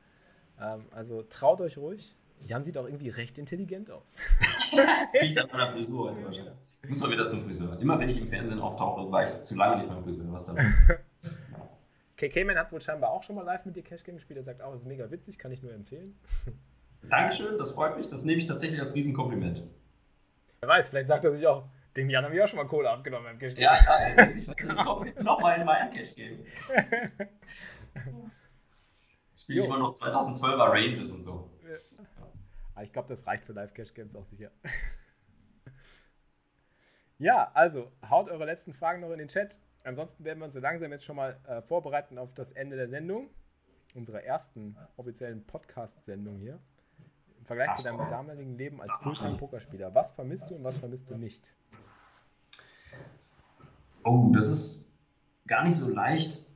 Ähm, 0.60 0.86
also 0.92 1.22
traut 1.22 1.60
euch 1.60 1.76
ruhig. 1.76 2.16
Jan 2.46 2.64
sieht 2.64 2.78
auch 2.78 2.86
irgendwie 2.86 3.10
recht 3.10 3.36
intelligent 3.36 3.90
aus. 3.90 4.22
Ich 6.82 6.90
muss 6.90 7.00
mal 7.00 7.10
wieder 7.10 7.26
zum 7.28 7.44
Friseur. 7.44 7.78
Immer 7.80 7.98
wenn 7.98 8.08
ich 8.08 8.18
im 8.18 8.28
Fernsehen 8.28 8.60
auftauche, 8.60 9.10
war 9.10 9.24
ich 9.24 9.30
zu 9.30 9.56
lange 9.56 9.78
nicht 9.78 9.88
beim 9.88 10.04
Friseur. 10.04 10.26
Was 10.30 10.46
da 10.46 10.52
los? 10.52 10.72
KK-Man 12.16 12.58
hat 12.58 12.72
wohl 12.72 12.80
scheinbar 12.80 13.10
auch 13.10 13.22
schon 13.22 13.36
mal 13.36 13.44
live 13.44 13.64
mit 13.66 13.76
dir 13.76 13.82
Cash 13.82 14.04
Game 14.04 14.16
gespielt. 14.16 14.38
Er 14.38 14.42
sagt 14.42 14.62
auch, 14.62 14.72
es 14.72 14.82
ist 14.82 14.86
mega 14.86 15.10
witzig, 15.10 15.38
kann 15.38 15.52
ich 15.52 15.62
nur 15.62 15.72
empfehlen. 15.72 16.18
Dankeschön, 17.10 17.58
das 17.58 17.72
freut 17.72 17.96
mich. 17.96 18.08
Das 18.08 18.24
nehme 18.24 18.38
ich 18.38 18.46
tatsächlich 18.46 18.80
als 18.80 18.94
Riesenkompliment. 18.94 19.62
Wer 20.60 20.68
weiß, 20.68 20.88
vielleicht 20.88 21.08
sagt 21.08 21.24
er 21.24 21.32
sich 21.32 21.46
auch, 21.46 21.68
dem 21.96 22.10
Jan 22.10 22.24
habe 22.24 22.34
ich 22.34 22.42
auch 22.42 22.48
schon 22.48 22.58
mal 22.58 22.66
Kohle 22.66 22.90
abgenommen 22.90 23.26
beim 23.26 23.38
Cash 23.38 23.54
Game. 23.54 23.64
Ja, 23.64 24.16
ja, 24.16 24.30
ich 24.30 24.48
will 24.48 25.22
nochmal 25.22 25.60
in 25.60 25.66
meinen 25.66 25.92
Cash 25.92 26.14
Game. 26.14 26.44
Ich 29.34 29.42
spiele 29.42 29.64
immer 29.64 29.78
noch 29.78 29.92
2012er 29.92 30.70
Ranges 30.70 31.12
und 31.12 31.22
so. 31.22 31.50
Ja. 31.68 31.76
Ah, 32.74 32.82
ich 32.82 32.92
glaube, 32.92 33.08
das 33.08 33.26
reicht 33.26 33.44
für 33.44 33.52
Live 33.52 33.72
Cash 33.72 33.94
Games 33.94 34.16
auch 34.16 34.26
sicher. 34.26 34.50
ja, 37.18 37.50
also 37.54 37.92
haut 38.08 38.28
eure 38.28 38.44
letzten 38.44 38.74
Fragen 38.74 39.00
noch 39.00 39.12
in 39.12 39.18
den 39.18 39.28
Chat. 39.28 39.58
Ansonsten 39.86 40.24
werden 40.24 40.40
wir 40.40 40.46
uns 40.46 40.54
so 40.54 40.60
langsam 40.60 40.90
jetzt 40.90 41.04
schon 41.04 41.14
mal 41.14 41.38
äh, 41.46 41.62
vorbereiten 41.62 42.18
auf 42.18 42.34
das 42.34 42.50
Ende 42.50 42.74
der 42.74 42.88
Sendung, 42.88 43.30
unserer 43.94 44.24
ersten 44.24 44.76
offiziellen 44.96 45.46
Podcast-Sendung 45.46 46.38
hier. 46.38 46.58
Im 47.38 47.44
Vergleich 47.44 47.68
Ach, 47.70 47.76
zu 47.76 47.84
deinem 47.84 47.98
damaligen 48.10 48.58
Leben 48.58 48.82
als 48.82 48.92
Fulltime-Pokerspieler. 48.96 49.94
Was 49.94 50.10
vermisst 50.10 50.50
du 50.50 50.56
und 50.56 50.64
was 50.64 50.76
vermisst 50.76 51.08
du 51.08 51.16
nicht? 51.16 51.52
Oh, 54.02 54.32
das 54.34 54.48
ist 54.48 54.90
gar 55.46 55.62
nicht 55.62 55.76
so 55.76 55.88
leicht 55.88 56.50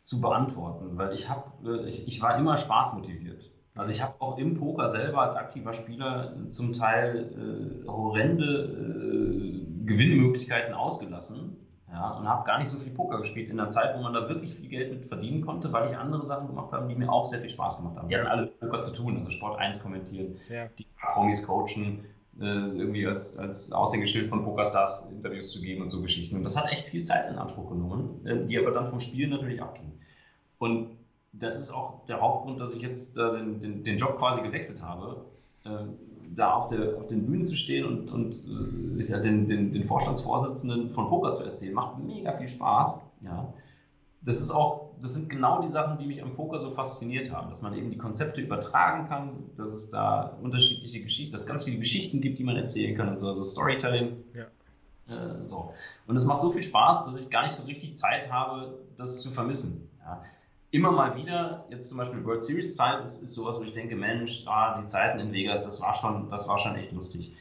zu 0.00 0.22
beantworten, 0.22 0.96
weil 0.96 1.12
ich 1.12 1.28
habe, 1.28 1.82
äh, 1.82 1.86
ich, 1.86 2.08
ich 2.08 2.22
war 2.22 2.38
immer 2.38 2.56
spaßmotiviert. 2.56 3.52
Also 3.74 3.90
ich 3.90 4.00
habe 4.00 4.14
auch 4.20 4.38
im 4.38 4.54
Poker 4.54 4.88
selber 4.88 5.20
als 5.20 5.34
aktiver 5.34 5.74
Spieler 5.74 6.34
zum 6.48 6.72
Teil 6.72 7.84
äh, 7.84 7.86
horrende 7.86 8.54
äh, 8.54 9.84
Gewinnmöglichkeiten 9.84 10.72
ausgelassen, 10.72 11.58
ja, 11.94 12.10
und 12.10 12.28
habe 12.28 12.44
gar 12.44 12.58
nicht 12.58 12.68
so 12.68 12.78
viel 12.80 12.92
Poker 12.92 13.18
gespielt 13.18 13.50
in 13.50 13.56
der 13.56 13.68
Zeit, 13.68 13.96
wo 13.96 14.02
man 14.02 14.12
da 14.12 14.28
wirklich 14.28 14.52
viel 14.54 14.68
Geld 14.68 14.90
mit 14.90 15.06
verdienen 15.06 15.46
konnte, 15.46 15.72
weil 15.72 15.88
ich 15.88 15.96
andere 15.96 16.26
Sachen 16.26 16.48
gemacht 16.48 16.72
habe, 16.72 16.88
die 16.88 16.96
mir 16.96 17.10
auch 17.10 17.24
sehr 17.24 17.38
viel 17.38 17.50
Spaß 17.50 17.76
gemacht 17.76 17.96
haben. 17.96 18.08
Die 18.08 18.16
hatten 18.16 18.26
alle 18.26 18.42
mit 18.42 18.58
Poker 18.58 18.80
zu 18.80 18.94
tun, 18.96 19.14
also 19.14 19.30
Sport 19.30 19.60
1 19.60 19.80
kommentieren, 19.80 20.36
ja. 20.48 20.66
die 20.76 20.86
Promis 21.00 21.46
coachen, 21.46 22.04
äh, 22.40 22.44
irgendwie 22.44 23.06
als, 23.06 23.38
als 23.38 23.70
Aushängeschild 23.70 24.28
von 24.28 24.42
Pokerstars 24.42 25.08
Interviews 25.12 25.52
zu 25.52 25.60
geben 25.60 25.82
und 25.82 25.88
so 25.88 26.02
Geschichten. 26.02 26.36
Und 26.36 26.42
das 26.42 26.56
hat 26.56 26.68
echt 26.72 26.88
viel 26.88 27.04
Zeit 27.04 27.30
in 27.30 27.38
Anspruch 27.38 27.70
genommen, 27.70 28.26
äh, 28.26 28.44
die 28.44 28.58
aber 28.58 28.72
dann 28.72 28.90
vom 28.90 28.98
Spielen 28.98 29.30
natürlich 29.30 29.62
abging. 29.62 29.92
Und 30.58 30.98
das 31.32 31.60
ist 31.60 31.72
auch 31.72 32.04
der 32.06 32.20
Hauptgrund, 32.20 32.58
dass 32.58 32.74
ich 32.74 32.82
jetzt 32.82 33.16
den, 33.16 33.60
den, 33.60 33.84
den 33.84 33.98
Job 33.98 34.18
quasi 34.18 34.42
gewechselt 34.42 34.82
habe 34.82 35.24
äh, 35.64 35.68
da 36.36 36.54
auf, 36.54 36.68
der, 36.68 36.96
auf 36.96 37.06
den 37.08 37.26
Bühnen 37.26 37.44
zu 37.44 37.54
stehen 37.54 37.84
und, 37.84 38.10
und 38.10 38.34
äh, 39.00 39.20
den, 39.20 39.46
den, 39.48 39.72
den 39.72 39.84
Vorstandsvorsitzenden 39.84 40.90
von 40.90 41.08
Poker 41.08 41.32
zu 41.32 41.44
erzählen, 41.44 41.74
macht 41.74 41.98
mega 41.98 42.36
viel 42.36 42.48
Spaß. 42.48 42.98
Ja. 43.20 43.52
Das 44.22 44.40
ist 44.40 44.50
auch, 44.50 44.90
das 45.02 45.14
sind 45.14 45.28
genau 45.28 45.60
die 45.60 45.68
Sachen, 45.68 45.98
die 45.98 46.06
mich 46.06 46.22
am 46.22 46.32
Poker 46.32 46.58
so 46.58 46.70
fasziniert 46.70 47.32
haben, 47.32 47.50
dass 47.50 47.62
man 47.62 47.74
eben 47.74 47.90
die 47.90 47.98
Konzepte 47.98 48.40
übertragen 48.40 49.06
kann, 49.06 49.50
dass 49.56 49.72
es 49.74 49.90
da 49.90 50.38
unterschiedliche 50.42 51.02
Geschichten, 51.02 51.32
dass 51.32 51.42
es 51.42 51.46
ganz 51.46 51.64
viele 51.64 51.78
Geschichten 51.78 52.20
gibt, 52.20 52.38
die 52.38 52.44
man 52.44 52.56
erzählen 52.56 52.96
kann 52.96 53.08
und 53.08 53.18
so, 53.18 53.28
also 53.28 53.42
Storytelling. 53.42 54.24
Ja. 54.34 54.46
Äh, 55.14 55.48
so. 55.48 55.74
Und 56.06 56.16
es 56.16 56.24
macht 56.24 56.40
so 56.40 56.50
viel 56.52 56.62
Spaß, 56.62 57.04
dass 57.04 57.20
ich 57.20 57.30
gar 57.30 57.44
nicht 57.44 57.54
so 57.54 57.64
richtig 57.64 57.96
Zeit 57.96 58.32
habe, 58.32 58.78
das 58.96 59.20
zu 59.20 59.30
vermissen. 59.30 59.88
Ja. 60.00 60.22
Immer 60.74 60.90
mal 60.90 61.14
wieder, 61.14 61.66
jetzt 61.70 61.88
zum 61.88 61.98
Beispiel 61.98 62.24
World 62.24 62.42
Series 62.42 62.74
Zeit, 62.74 63.00
ist, 63.04 63.22
ist 63.22 63.34
sowas, 63.34 63.58
wo 63.58 63.62
ich 63.62 63.72
denke, 63.72 63.94
Mensch, 63.94 64.42
ah, 64.48 64.76
die 64.80 64.86
Zeiten 64.86 65.20
in 65.20 65.32
Vegas, 65.32 65.64
das 65.64 65.80
war 65.80 65.94
schon, 65.94 66.28
das 66.30 66.48
war 66.48 66.58
schon 66.58 66.74
echt 66.74 66.90
lustig. 66.90 67.32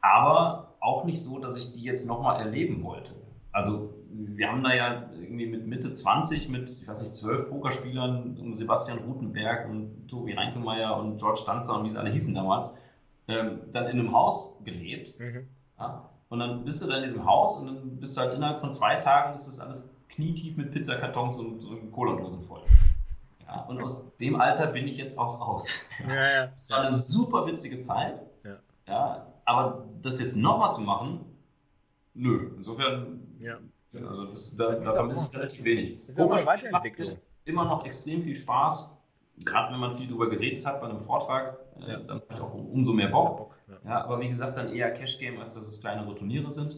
Aber 0.00 0.68
auch 0.78 1.02
nicht 1.02 1.20
so, 1.20 1.40
dass 1.40 1.56
ich 1.56 1.72
die 1.72 1.82
jetzt 1.82 2.06
nochmal 2.06 2.40
erleben 2.40 2.84
wollte. 2.84 3.16
Also 3.50 3.92
wir 4.12 4.48
haben 4.48 4.62
da 4.62 4.72
ja 4.72 5.10
irgendwie 5.12 5.46
mit 5.46 5.66
Mitte 5.66 5.90
20 5.90 6.50
mit, 6.50 6.70
ich 6.70 6.86
weiß 6.86 7.00
nicht, 7.00 7.16
zwölf 7.16 7.48
Pokerspielern, 7.48 8.54
Sebastian 8.54 8.98
Rutenberg 8.98 9.68
und 9.68 10.06
Tobi 10.08 10.34
Reinkemeyer 10.34 10.96
und 10.96 11.18
George 11.18 11.40
Stanzer 11.40 11.80
und 11.80 11.86
wie 11.86 11.90
sie 11.90 11.98
alle 11.98 12.10
hießen 12.10 12.32
damals, 12.32 12.70
ähm, 13.26 13.58
dann 13.72 13.86
in 13.86 13.98
einem 13.98 14.12
Haus 14.12 14.56
gelebt. 14.64 15.18
Mhm. 15.18 15.48
Ja? 15.80 16.08
Und 16.28 16.38
dann 16.38 16.64
bist 16.64 16.80
du 16.80 16.86
da 16.86 16.98
in 16.98 17.02
diesem 17.02 17.26
Haus 17.26 17.58
und 17.58 17.66
dann 17.66 17.98
bist 17.98 18.16
du 18.16 18.20
halt 18.20 18.34
innerhalb 18.34 18.60
von 18.60 18.72
zwei 18.72 18.94
Tagen, 19.00 19.34
ist 19.34 19.48
das 19.48 19.58
alles 19.58 19.91
knietief 20.12 20.56
mit 20.56 20.72
Pizzakartons 20.72 21.38
und, 21.38 21.64
und 21.64 21.92
Cola-Dosen 21.92 22.42
voll. 22.44 22.62
Ja, 23.46 23.62
und 23.62 23.82
aus 23.82 24.16
dem 24.18 24.40
Alter 24.40 24.68
bin 24.68 24.86
ich 24.88 24.96
jetzt 24.96 25.18
auch 25.18 25.40
raus. 25.40 25.88
Ja, 26.08 26.14
ja. 26.14 26.52
Es 26.54 26.70
war 26.70 26.80
eine 26.80 26.96
super 26.96 27.46
witzige 27.46 27.80
Zeit. 27.80 28.22
Ja. 28.44 28.58
ja 28.86 29.26
aber 29.44 29.84
das 30.02 30.20
jetzt 30.20 30.36
nochmal 30.36 30.72
zu 30.72 30.80
machen, 30.80 31.20
nö. 32.14 32.52
Insofern, 32.56 33.20
ja. 33.38 33.58
also 33.94 34.26
das, 34.26 34.56
da, 34.56 34.70
das 34.70 34.84
da 34.84 34.92
vermisse 34.92 35.24
ich 35.28 35.36
relativ 35.36 35.64
wenig. 35.64 36.00
Das 36.00 36.08
ist 36.10 36.20
auch 36.20 36.30
eine 36.30 36.46
Weiterentwicklung. 36.46 37.18
Immer 37.44 37.64
noch 37.64 37.84
extrem 37.84 38.22
viel 38.22 38.36
Spaß 38.36 39.02
gerade 39.38 39.72
wenn 39.72 39.80
man 39.80 39.96
viel 39.96 40.06
darüber 40.06 40.28
geredet 40.28 40.64
hat 40.66 40.80
bei 40.80 40.88
einem 40.88 41.00
Vortrag, 41.00 41.58
äh, 41.80 41.92
ja. 41.92 41.98
dann 41.98 42.22
macht 42.28 42.40
auch 42.40 42.54
umso 42.54 42.92
mehr 42.92 43.08
Bock. 43.08 43.38
Bock 43.38 43.58
ja. 43.68 43.78
ja. 43.84 44.04
aber 44.04 44.20
wie 44.20 44.28
gesagt, 44.28 44.56
dann 44.56 44.72
eher 44.72 44.92
Cash 44.92 45.18
Game, 45.18 45.38
als 45.40 45.54
dass 45.54 45.66
es 45.66 45.80
kleinere 45.80 46.14
Turniere 46.14 46.50
sind. 46.50 46.76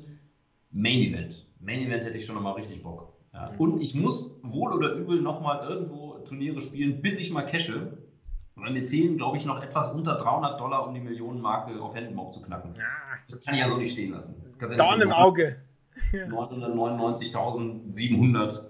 Main 0.71 1.01
Event. 1.01 1.47
Main 1.61 1.81
Event 1.81 2.05
hätte 2.05 2.19
ich 2.19 2.27
schon 2.27 2.35
nochmal 2.35 2.55
richtig 2.55 2.83
Bock. 2.83 3.13
Ja. 3.35 3.53
Und 3.59 3.83
ich 3.83 3.95
muss 3.95 4.41
wohl 4.43 4.73
oder 4.73 4.93
übel 4.93 5.21
nochmal 5.21 5.69
irgendwo 5.69 6.15
Turniere 6.25 6.61
spielen, 6.61 7.01
bis 7.03 7.21
ich 7.21 7.33
mal 7.33 7.43
cashe. 7.43 7.99
Weil 8.55 8.73
mir 8.73 8.85
fehlen, 8.85 9.17
glaube 9.17 9.37
ich, 9.37 9.45
noch 9.45 9.61
etwas 9.61 9.93
unter 9.93 10.15
300 10.15 10.61
Dollar, 10.61 10.87
um 10.87 10.95
die 10.95 11.01
Millionenmarke 11.01 11.83
auf 11.83 11.97
Händen 11.97 12.17
zu 12.31 12.41
knacken. 12.41 12.75
Das 13.27 13.45
kann 13.45 13.55
ich 13.55 13.61
ja 13.61 13.69
so 13.69 13.77
nicht 13.77 13.93
stehen 13.93 14.13
lassen. 14.13 14.37
Dorn 14.77 15.01
im 15.01 15.11
Auge. 15.11 15.57
999.700 16.13 18.61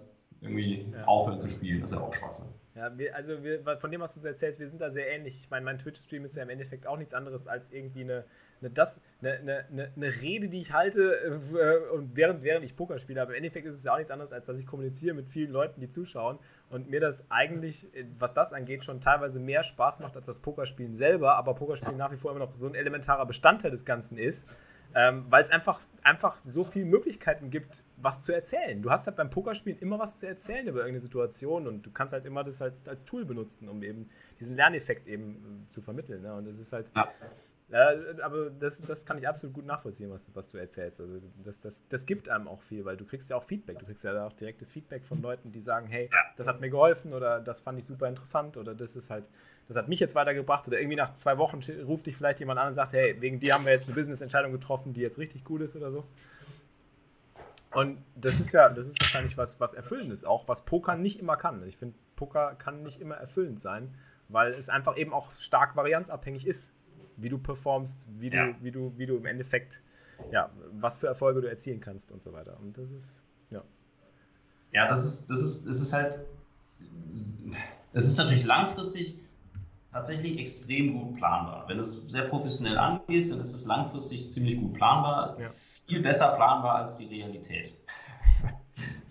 irgendwie 0.40 0.86
aufhören 1.04 1.40
zu 1.40 1.50
spielen. 1.50 1.82
Das 1.82 1.90
ist 1.90 1.96
ja 1.96 2.02
auch 2.02 2.14
Schwachsinn. 2.14 2.46
Ja, 2.74 2.96
wir, 2.98 3.14
also 3.14 3.44
wir, 3.44 3.76
von 3.76 3.90
dem, 3.90 4.00
was 4.00 4.20
du 4.20 4.26
erzählst, 4.26 4.58
wir 4.58 4.68
sind 4.68 4.80
da 4.80 4.90
sehr 4.90 5.10
ähnlich. 5.10 5.36
Ich 5.36 5.50
meine, 5.50 5.64
mein 5.64 5.78
Twitch-Stream 5.78 6.24
ist 6.24 6.36
ja 6.36 6.42
im 6.42 6.50
Endeffekt 6.50 6.86
auch 6.86 6.96
nichts 6.96 7.14
anderes 7.14 7.46
als 7.46 7.70
irgendwie 7.70 8.02
eine, 8.02 8.24
eine, 8.60 8.70
das, 8.70 9.00
eine, 9.20 9.66
eine, 9.70 9.92
eine 9.94 10.20
Rede, 10.20 10.48
die 10.48 10.60
ich 10.60 10.72
halte, 10.72 11.14
äh, 11.14 11.94
und 11.94 12.16
während, 12.16 12.42
während 12.42 12.64
ich 12.64 12.76
Poker 12.76 12.98
spiele. 12.98 13.22
Aber 13.22 13.32
im 13.32 13.38
Endeffekt 13.38 13.66
ist 13.66 13.76
es 13.76 13.84
ja 13.84 13.92
auch 13.92 13.98
nichts 13.98 14.10
anderes, 14.10 14.32
als 14.32 14.46
dass 14.46 14.58
ich 14.58 14.66
kommuniziere 14.66 15.14
mit 15.14 15.28
vielen 15.28 15.50
Leuten, 15.50 15.80
die 15.80 15.88
zuschauen. 15.88 16.38
Und 16.70 16.90
mir 16.90 17.00
das 17.00 17.30
eigentlich, 17.30 17.88
was 18.18 18.34
das 18.34 18.52
angeht, 18.52 18.84
schon 18.84 19.00
teilweise 19.00 19.38
mehr 19.38 19.62
Spaß 19.62 20.00
macht 20.00 20.16
als 20.16 20.26
das 20.26 20.40
Pokerspielen 20.40 20.94
selber. 20.94 21.36
Aber 21.36 21.54
Pokerspielen 21.54 21.96
nach 21.96 22.12
wie 22.12 22.16
vor 22.16 22.30
immer 22.30 22.40
noch 22.40 22.54
so 22.54 22.66
ein 22.66 22.74
elementarer 22.74 23.26
Bestandteil 23.26 23.70
des 23.70 23.84
Ganzen 23.84 24.18
ist. 24.18 24.48
Ähm, 24.96 25.24
Weil 25.28 25.42
es 25.42 25.50
einfach, 25.50 25.80
einfach 26.02 26.38
so 26.38 26.62
viele 26.62 26.84
Möglichkeiten 26.84 27.50
gibt, 27.50 27.82
was 27.96 28.22
zu 28.22 28.32
erzählen. 28.32 28.80
Du 28.80 28.90
hast 28.90 29.06
halt 29.06 29.16
beim 29.16 29.28
Pokerspielen 29.28 29.80
immer 29.80 29.98
was 29.98 30.18
zu 30.18 30.28
erzählen 30.28 30.68
über 30.68 30.80
irgendeine 30.80 31.00
Situation 31.00 31.66
und 31.66 31.84
du 31.84 31.90
kannst 31.90 32.14
halt 32.14 32.24
immer 32.26 32.44
das 32.44 32.62
als, 32.62 32.86
als 32.86 33.04
Tool 33.04 33.24
benutzen, 33.24 33.68
um 33.68 33.82
eben 33.82 34.08
diesen 34.38 34.54
Lerneffekt 34.54 35.08
eben 35.08 35.64
äh, 35.66 35.68
zu 35.68 35.82
vermitteln. 35.82 36.22
Ne? 36.22 36.34
Und 36.34 36.46
es 36.46 36.60
ist 36.60 36.72
halt. 36.72 36.92
Ja. 36.94 37.08
Äh, 37.70 38.20
aber 38.22 38.50
das, 38.50 38.82
das 38.82 39.06
kann 39.06 39.18
ich 39.18 39.26
absolut 39.26 39.54
gut 39.54 39.66
nachvollziehen, 39.66 40.10
was, 40.10 40.34
was 40.34 40.50
du 40.50 40.58
erzählst. 40.58 41.00
Also 41.00 41.20
das, 41.42 41.60
das, 41.60 41.88
das 41.88 42.06
gibt 42.06 42.28
einem 42.28 42.46
auch 42.46 42.62
viel, 42.62 42.84
weil 42.84 42.96
du 42.96 43.04
kriegst 43.04 43.30
ja 43.30 43.36
auch 43.36 43.44
Feedback. 43.44 43.78
Du 43.78 43.86
kriegst 43.86 44.04
ja 44.04 44.26
auch 44.26 44.32
direktes 44.34 44.70
Feedback 44.70 45.04
von 45.04 45.22
Leuten, 45.22 45.50
die 45.50 45.60
sagen, 45.60 45.86
hey, 45.86 46.10
das 46.36 46.46
hat 46.46 46.60
mir 46.60 46.70
geholfen 46.70 47.12
oder 47.12 47.40
das 47.40 47.60
fand 47.60 47.78
ich 47.78 47.86
super 47.86 48.08
interessant 48.08 48.56
oder 48.56 48.74
das 48.74 48.96
ist 48.96 49.10
halt 49.10 49.28
das 49.66 49.76
hat 49.76 49.88
mich 49.88 50.00
jetzt 50.00 50.14
weitergebracht 50.14 50.68
oder 50.68 50.78
irgendwie 50.78 50.96
nach 50.96 51.14
zwei 51.14 51.38
Wochen 51.38 51.60
ruft 51.86 52.06
dich 52.06 52.16
vielleicht 52.16 52.40
jemand 52.40 52.60
an 52.60 52.68
und 52.68 52.74
sagt, 52.74 52.92
hey, 52.92 53.20
wegen 53.20 53.40
dir 53.40 53.54
haben 53.54 53.64
wir 53.64 53.72
jetzt 53.72 53.88
eine 53.88 53.94
Business-Entscheidung 53.94 54.52
getroffen, 54.52 54.92
die 54.92 55.00
jetzt 55.00 55.18
richtig 55.18 55.44
gut 55.44 55.62
ist 55.62 55.76
oder 55.76 55.90
so. 55.90 56.04
Und 57.72 57.98
das 58.14 58.38
ist 58.38 58.52
ja, 58.52 58.68
das 58.68 58.86
ist 58.86 59.00
wahrscheinlich 59.00 59.36
was, 59.36 59.58
was 59.60 59.74
Erfüllendes 59.74 60.24
auch, 60.24 60.46
was 60.46 60.64
Poker 60.64 60.96
nicht 60.96 61.18
immer 61.18 61.36
kann. 61.36 61.66
Ich 61.66 61.76
finde, 61.76 61.96
Poker 62.14 62.54
kann 62.56 62.82
nicht 62.82 63.00
immer 63.00 63.16
erfüllend 63.16 63.58
sein, 63.58 63.94
weil 64.28 64.52
es 64.52 64.68
einfach 64.68 64.96
eben 64.96 65.12
auch 65.12 65.32
stark 65.38 65.74
varianzabhängig 65.74 66.46
ist, 66.46 66.76
wie 67.16 67.28
du 67.28 67.38
performst, 67.38 68.06
wie 68.18 68.30
du, 68.30 68.36
ja. 68.36 68.54
wie 68.60 68.70
du, 68.70 68.92
wie 68.96 69.06
du 69.06 69.16
im 69.16 69.26
Endeffekt, 69.26 69.82
ja, 70.30 70.50
was 70.72 70.96
für 70.96 71.06
Erfolge 71.06 71.40
du 71.40 71.48
erzielen 71.48 71.80
kannst 71.80 72.12
und 72.12 72.22
so 72.22 72.32
weiter. 72.32 72.58
Und 72.60 72.76
das 72.78 72.90
ist, 72.90 73.24
ja. 73.50 73.62
Ja, 74.72 74.88
das 74.88 75.04
ist, 75.04 75.30
das 75.30 75.40
ist, 75.40 75.66
das 75.66 75.80
ist 75.80 75.92
halt, 75.92 76.20
es 77.92 78.04
ist 78.06 78.16
natürlich 78.16 78.44
langfristig 78.44 79.18
tatsächlich 79.90 80.38
extrem 80.38 80.92
gut 80.92 81.16
planbar. 81.16 81.68
Wenn 81.68 81.76
du 81.76 81.82
es 81.82 82.08
sehr 82.08 82.24
professionell 82.24 82.76
angehst, 82.76 83.32
dann 83.32 83.40
ist 83.40 83.54
es 83.54 83.64
langfristig 83.64 84.28
ziemlich 84.30 84.60
gut 84.60 84.74
planbar. 84.74 85.38
Ja. 85.40 85.50
Viel 85.86 86.02
besser 86.02 86.34
planbar 86.34 86.76
als 86.76 86.96
die 86.96 87.06
Realität. 87.06 87.72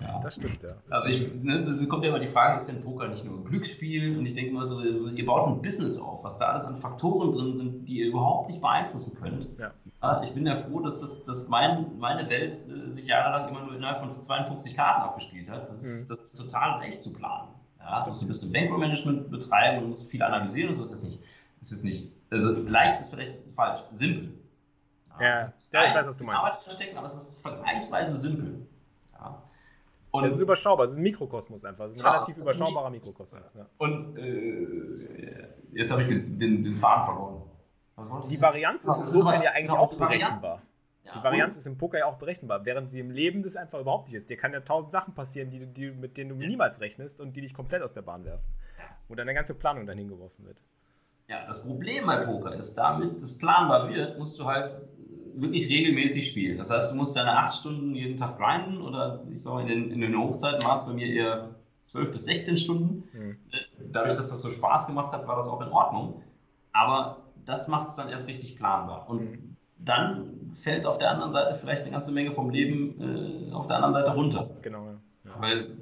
ja. 0.03 0.19
Das 0.21 0.35
stimmt, 0.35 0.61
ja. 0.61 0.75
Also 0.89 1.09
ich, 1.09 1.33
ne, 1.41 1.87
kommt 1.87 2.03
ja 2.03 2.09
immer 2.09 2.19
die 2.19 2.27
Frage, 2.27 2.55
ist 2.55 2.67
denn 2.67 2.81
Poker 2.83 3.07
nicht 3.07 3.25
nur 3.25 3.39
ein 3.39 3.45
Glücksspiel? 3.45 4.17
Und 4.17 4.25
ich 4.25 4.33
denke 4.33 4.53
mal 4.53 4.65
so, 4.65 4.81
ihr 4.81 5.25
baut 5.25 5.47
ein 5.47 5.61
Business 5.61 5.99
auf, 5.99 6.23
was 6.23 6.37
da 6.37 6.47
alles 6.47 6.65
an 6.65 6.77
Faktoren 6.77 7.31
drin 7.31 7.55
sind, 7.55 7.85
die 7.85 7.99
ihr 7.99 8.07
überhaupt 8.07 8.49
nicht 8.49 8.61
beeinflussen 8.61 9.17
könnt. 9.19 9.47
Ja. 9.57 10.21
Ich 10.23 10.33
bin 10.33 10.45
ja 10.45 10.57
froh, 10.57 10.81
dass, 10.81 11.01
das, 11.01 11.23
dass 11.23 11.47
mein, 11.47 11.97
meine 11.97 12.29
Welt 12.29 12.57
äh, 12.69 12.91
sich 12.91 13.07
jahrelang 13.07 13.49
immer 13.49 13.65
nur 13.65 13.75
innerhalb 13.75 13.99
von 13.99 14.21
52 14.21 14.75
Karten 14.75 15.01
abgespielt 15.01 15.49
hat. 15.49 15.69
Das 15.69 15.81
ist, 15.83 16.03
mhm. 16.03 16.07
das 16.09 16.23
ist 16.23 16.35
total 16.35 16.79
leicht 16.79 17.01
zu 17.01 17.13
planen. 17.13 17.49
Ja, 17.79 18.05
musst 18.07 18.21
ein 18.21 18.27
bisschen 18.27 18.53
Bankroll-Management 18.53 19.29
betreiben 19.29 19.83
und 19.83 19.89
musst 19.89 20.09
viel 20.09 20.23
analysieren 20.23 20.69
und 20.69 20.75
so 20.75 20.83
ist 20.83 20.93
das 20.93 21.03
nicht. 21.03 21.19
Ist 21.61 21.71
jetzt 21.71 21.85
nicht, 21.85 22.11
also 22.29 22.51
leicht 22.51 22.99
ist 22.99 23.09
vielleicht 23.13 23.35
falsch, 23.55 23.81
simpel. 23.91 24.33
Ja, 25.19 25.47
ja 25.71 25.89
ich 25.89 25.95
weiß, 25.95 26.07
was 26.07 26.17
du 26.17 26.23
meinst. 26.23 26.43
Arbeit 26.43 26.71
stecken, 26.71 26.97
aber 26.97 27.05
es 27.05 27.15
ist 27.15 27.41
vergleichsweise 27.41 28.19
simpel. 28.19 28.67
Ja. 29.13 29.41
Und 30.13 30.25
es 30.25 30.35
ist 30.35 30.41
überschaubar, 30.41 30.85
es 30.85 30.91
ist 30.91 30.97
ein 30.97 31.03
Mikrokosmos 31.03 31.65
einfach. 31.65 31.85
Es 31.85 31.93
ist 31.93 31.99
ein 31.99 32.05
ja, 32.05 32.11
relativ 32.11 32.37
überschaubarer 32.37 32.91
Mikrokosmos. 32.91 33.51
Ja. 33.55 33.65
Und 33.79 34.15
äh, 34.15 35.47
jetzt 35.71 35.91
habe 35.91 36.03
ich 36.03 36.07
den, 36.07 36.37
den, 36.37 36.63
den 36.63 36.77
Faden 36.77 37.05
verloren. 37.05 38.29
Die 38.29 38.39
Varianz 38.39 38.85
ist 38.85 38.99
insofern 38.99 39.41
ja 39.41 39.51
eigentlich 39.51 39.71
auch 39.71 39.91
berechenbar. 39.95 40.61
Ja, 41.03 41.13
die 41.17 41.23
Varianz 41.23 41.57
ist 41.57 41.65
im 41.65 41.79
Poker 41.79 41.97
ja 41.97 42.05
auch 42.05 42.17
berechenbar, 42.17 42.63
während 42.63 42.91
sie 42.91 42.99
im 42.99 43.09
Leben 43.09 43.41
das 43.41 43.55
einfach 43.55 43.79
überhaupt 43.79 44.07
nicht 44.07 44.15
ist. 44.15 44.29
Dir 44.29 44.37
kann 44.37 44.53
ja 44.53 44.59
tausend 44.59 44.91
Sachen 44.91 45.15
passieren, 45.15 45.49
die, 45.49 45.65
die, 45.65 45.89
mit 45.89 46.15
denen 46.15 46.29
du 46.29 46.35
ja. 46.35 46.47
niemals 46.47 46.79
rechnest 46.79 47.19
und 47.19 47.35
die 47.35 47.41
dich 47.41 47.55
komplett 47.55 47.81
aus 47.81 47.93
der 47.93 48.03
Bahn 48.03 48.23
werfen. 48.23 48.45
Wo 49.07 49.15
deine 49.15 49.33
ganze 49.33 49.55
Planung 49.55 49.87
dann 49.87 49.97
hingeworfen 49.97 50.45
wird. 50.45 50.61
Ja, 51.27 51.47
das 51.47 51.65
Problem 51.65 52.05
bei 52.05 52.23
Poker 52.23 52.53
ist, 52.53 52.75
damit 52.75 53.17
es 53.17 53.39
planbar 53.39 53.89
wird, 53.89 54.19
musst 54.19 54.39
du 54.39 54.45
halt 54.45 54.69
wirklich 55.35 55.69
regelmäßig 55.69 56.27
spielen. 56.27 56.57
Das 56.57 56.69
heißt, 56.69 56.91
du 56.91 56.95
musst 56.95 57.15
deine 57.15 57.37
acht 57.37 57.53
Stunden 57.53 57.95
jeden 57.95 58.17
Tag 58.17 58.37
grinden 58.37 58.81
oder 58.81 59.23
ich 59.31 59.41
sage, 59.41 59.63
in 59.63 59.67
den, 59.67 59.91
in 59.91 60.01
den 60.01 60.17
Hochzeiten 60.17 60.65
waren 60.65 60.77
es 60.77 60.85
bei 60.85 60.93
mir 60.93 61.07
eher 61.07 61.55
12 61.83 62.11
bis 62.11 62.25
16 62.25 62.57
Stunden. 62.57 63.03
Mhm. 63.13 63.37
Dadurch, 63.91 64.15
dass 64.15 64.29
das 64.29 64.41
so 64.41 64.49
Spaß 64.49 64.87
gemacht 64.87 65.11
hat, 65.11 65.27
war 65.27 65.35
das 65.35 65.47
auch 65.47 65.61
in 65.61 65.69
Ordnung. 65.69 66.21
Aber 66.71 67.23
das 67.45 67.67
macht 67.67 67.87
es 67.87 67.95
dann 67.95 68.09
erst 68.09 68.27
richtig 68.27 68.55
planbar. 68.55 69.09
Und 69.09 69.31
mhm 69.31 69.53
dann 69.85 70.51
fällt 70.53 70.85
auf 70.85 70.97
der 70.97 71.11
anderen 71.11 71.31
Seite 71.31 71.55
vielleicht 71.55 71.83
eine 71.83 71.91
ganze 71.91 72.11
Menge 72.11 72.31
vom 72.31 72.49
Leben 72.49 73.49
äh, 73.49 73.53
auf 73.53 73.67
der 73.67 73.77
anderen 73.77 73.93
Seite 73.93 74.11
runter. 74.11 74.49
Genau. 74.61 74.87
Ja. 75.25 75.31
Weil 75.39 75.77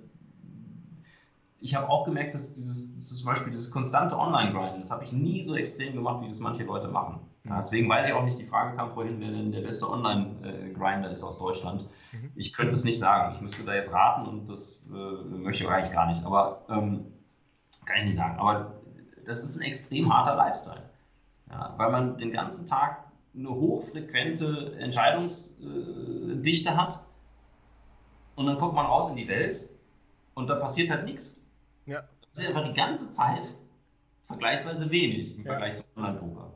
ich 1.59 1.75
habe 1.75 1.89
auch 1.89 2.05
gemerkt, 2.05 2.33
dass 2.33 2.55
dieses, 2.55 2.99
zum 3.01 3.27
Beispiel 3.27 3.51
dieses 3.51 3.69
konstante 3.69 4.17
Online-Grinden, 4.17 4.79
das 4.79 4.91
habe 4.91 5.03
ich 5.03 5.11
nie 5.11 5.43
so 5.43 5.55
extrem 5.55 5.93
gemacht, 5.93 6.23
wie 6.23 6.27
das 6.27 6.39
manche 6.39 6.63
Leute 6.63 6.87
machen. 6.87 7.19
Ja, 7.43 7.57
deswegen 7.57 7.89
weiß 7.89 8.07
ich 8.07 8.13
auch 8.13 8.23
nicht, 8.23 8.37
die 8.37 8.45
Frage 8.45 8.75
kam 8.75 8.91
vorhin, 8.91 9.19
wer 9.19 9.31
denn 9.31 9.51
der 9.51 9.61
beste 9.61 9.89
Online-Grinder 9.89 11.09
ist 11.09 11.23
aus 11.23 11.39
Deutschland. 11.39 11.87
Mhm. 12.11 12.31
Ich 12.35 12.53
könnte 12.53 12.73
es 12.73 12.83
nicht 12.83 12.99
sagen. 12.99 13.33
Ich 13.35 13.41
müsste 13.41 13.65
da 13.65 13.73
jetzt 13.73 13.91
raten 13.91 14.27
und 14.27 14.47
das 14.47 14.83
äh, 14.91 15.23
möchte 15.23 15.63
ich 15.63 15.69
eigentlich 15.69 15.91
gar 15.91 16.05
nicht. 16.07 16.23
Aber 16.23 16.65
ähm, 16.69 17.05
kann 17.85 17.97
ich 17.99 18.05
nicht 18.05 18.17
sagen. 18.17 18.37
Aber 18.37 18.75
das 19.25 19.43
ist 19.43 19.57
ein 19.57 19.63
extrem 19.63 20.13
harter 20.13 20.35
Lifestyle. 20.35 20.83
Ja, 21.49 21.73
weil 21.77 21.91
man 21.91 22.17
den 22.17 22.31
ganzen 22.31 22.67
Tag 22.67 23.05
eine 23.35 23.49
hochfrequente 23.49 24.75
Entscheidungsdichte 24.79 26.77
hat 26.77 27.01
und 28.35 28.45
dann 28.45 28.57
kommt 28.57 28.75
man 28.75 28.85
raus 28.85 29.09
in 29.09 29.15
die 29.15 29.27
Welt 29.27 29.67
und 30.33 30.49
da 30.49 30.55
passiert 30.55 30.89
halt 30.89 31.05
nichts. 31.05 31.41
Ja. 31.85 32.03
Das 32.29 32.39
ist 32.39 32.47
einfach 32.47 32.67
die 32.67 32.73
ganze 32.73 33.09
Zeit 33.09 33.57
vergleichsweise 34.27 34.89
wenig 34.91 35.37
im 35.37 35.43
Vergleich 35.43 35.77
ja. 35.77 35.83
zum 35.83 36.03
Online-Poker. 36.03 36.50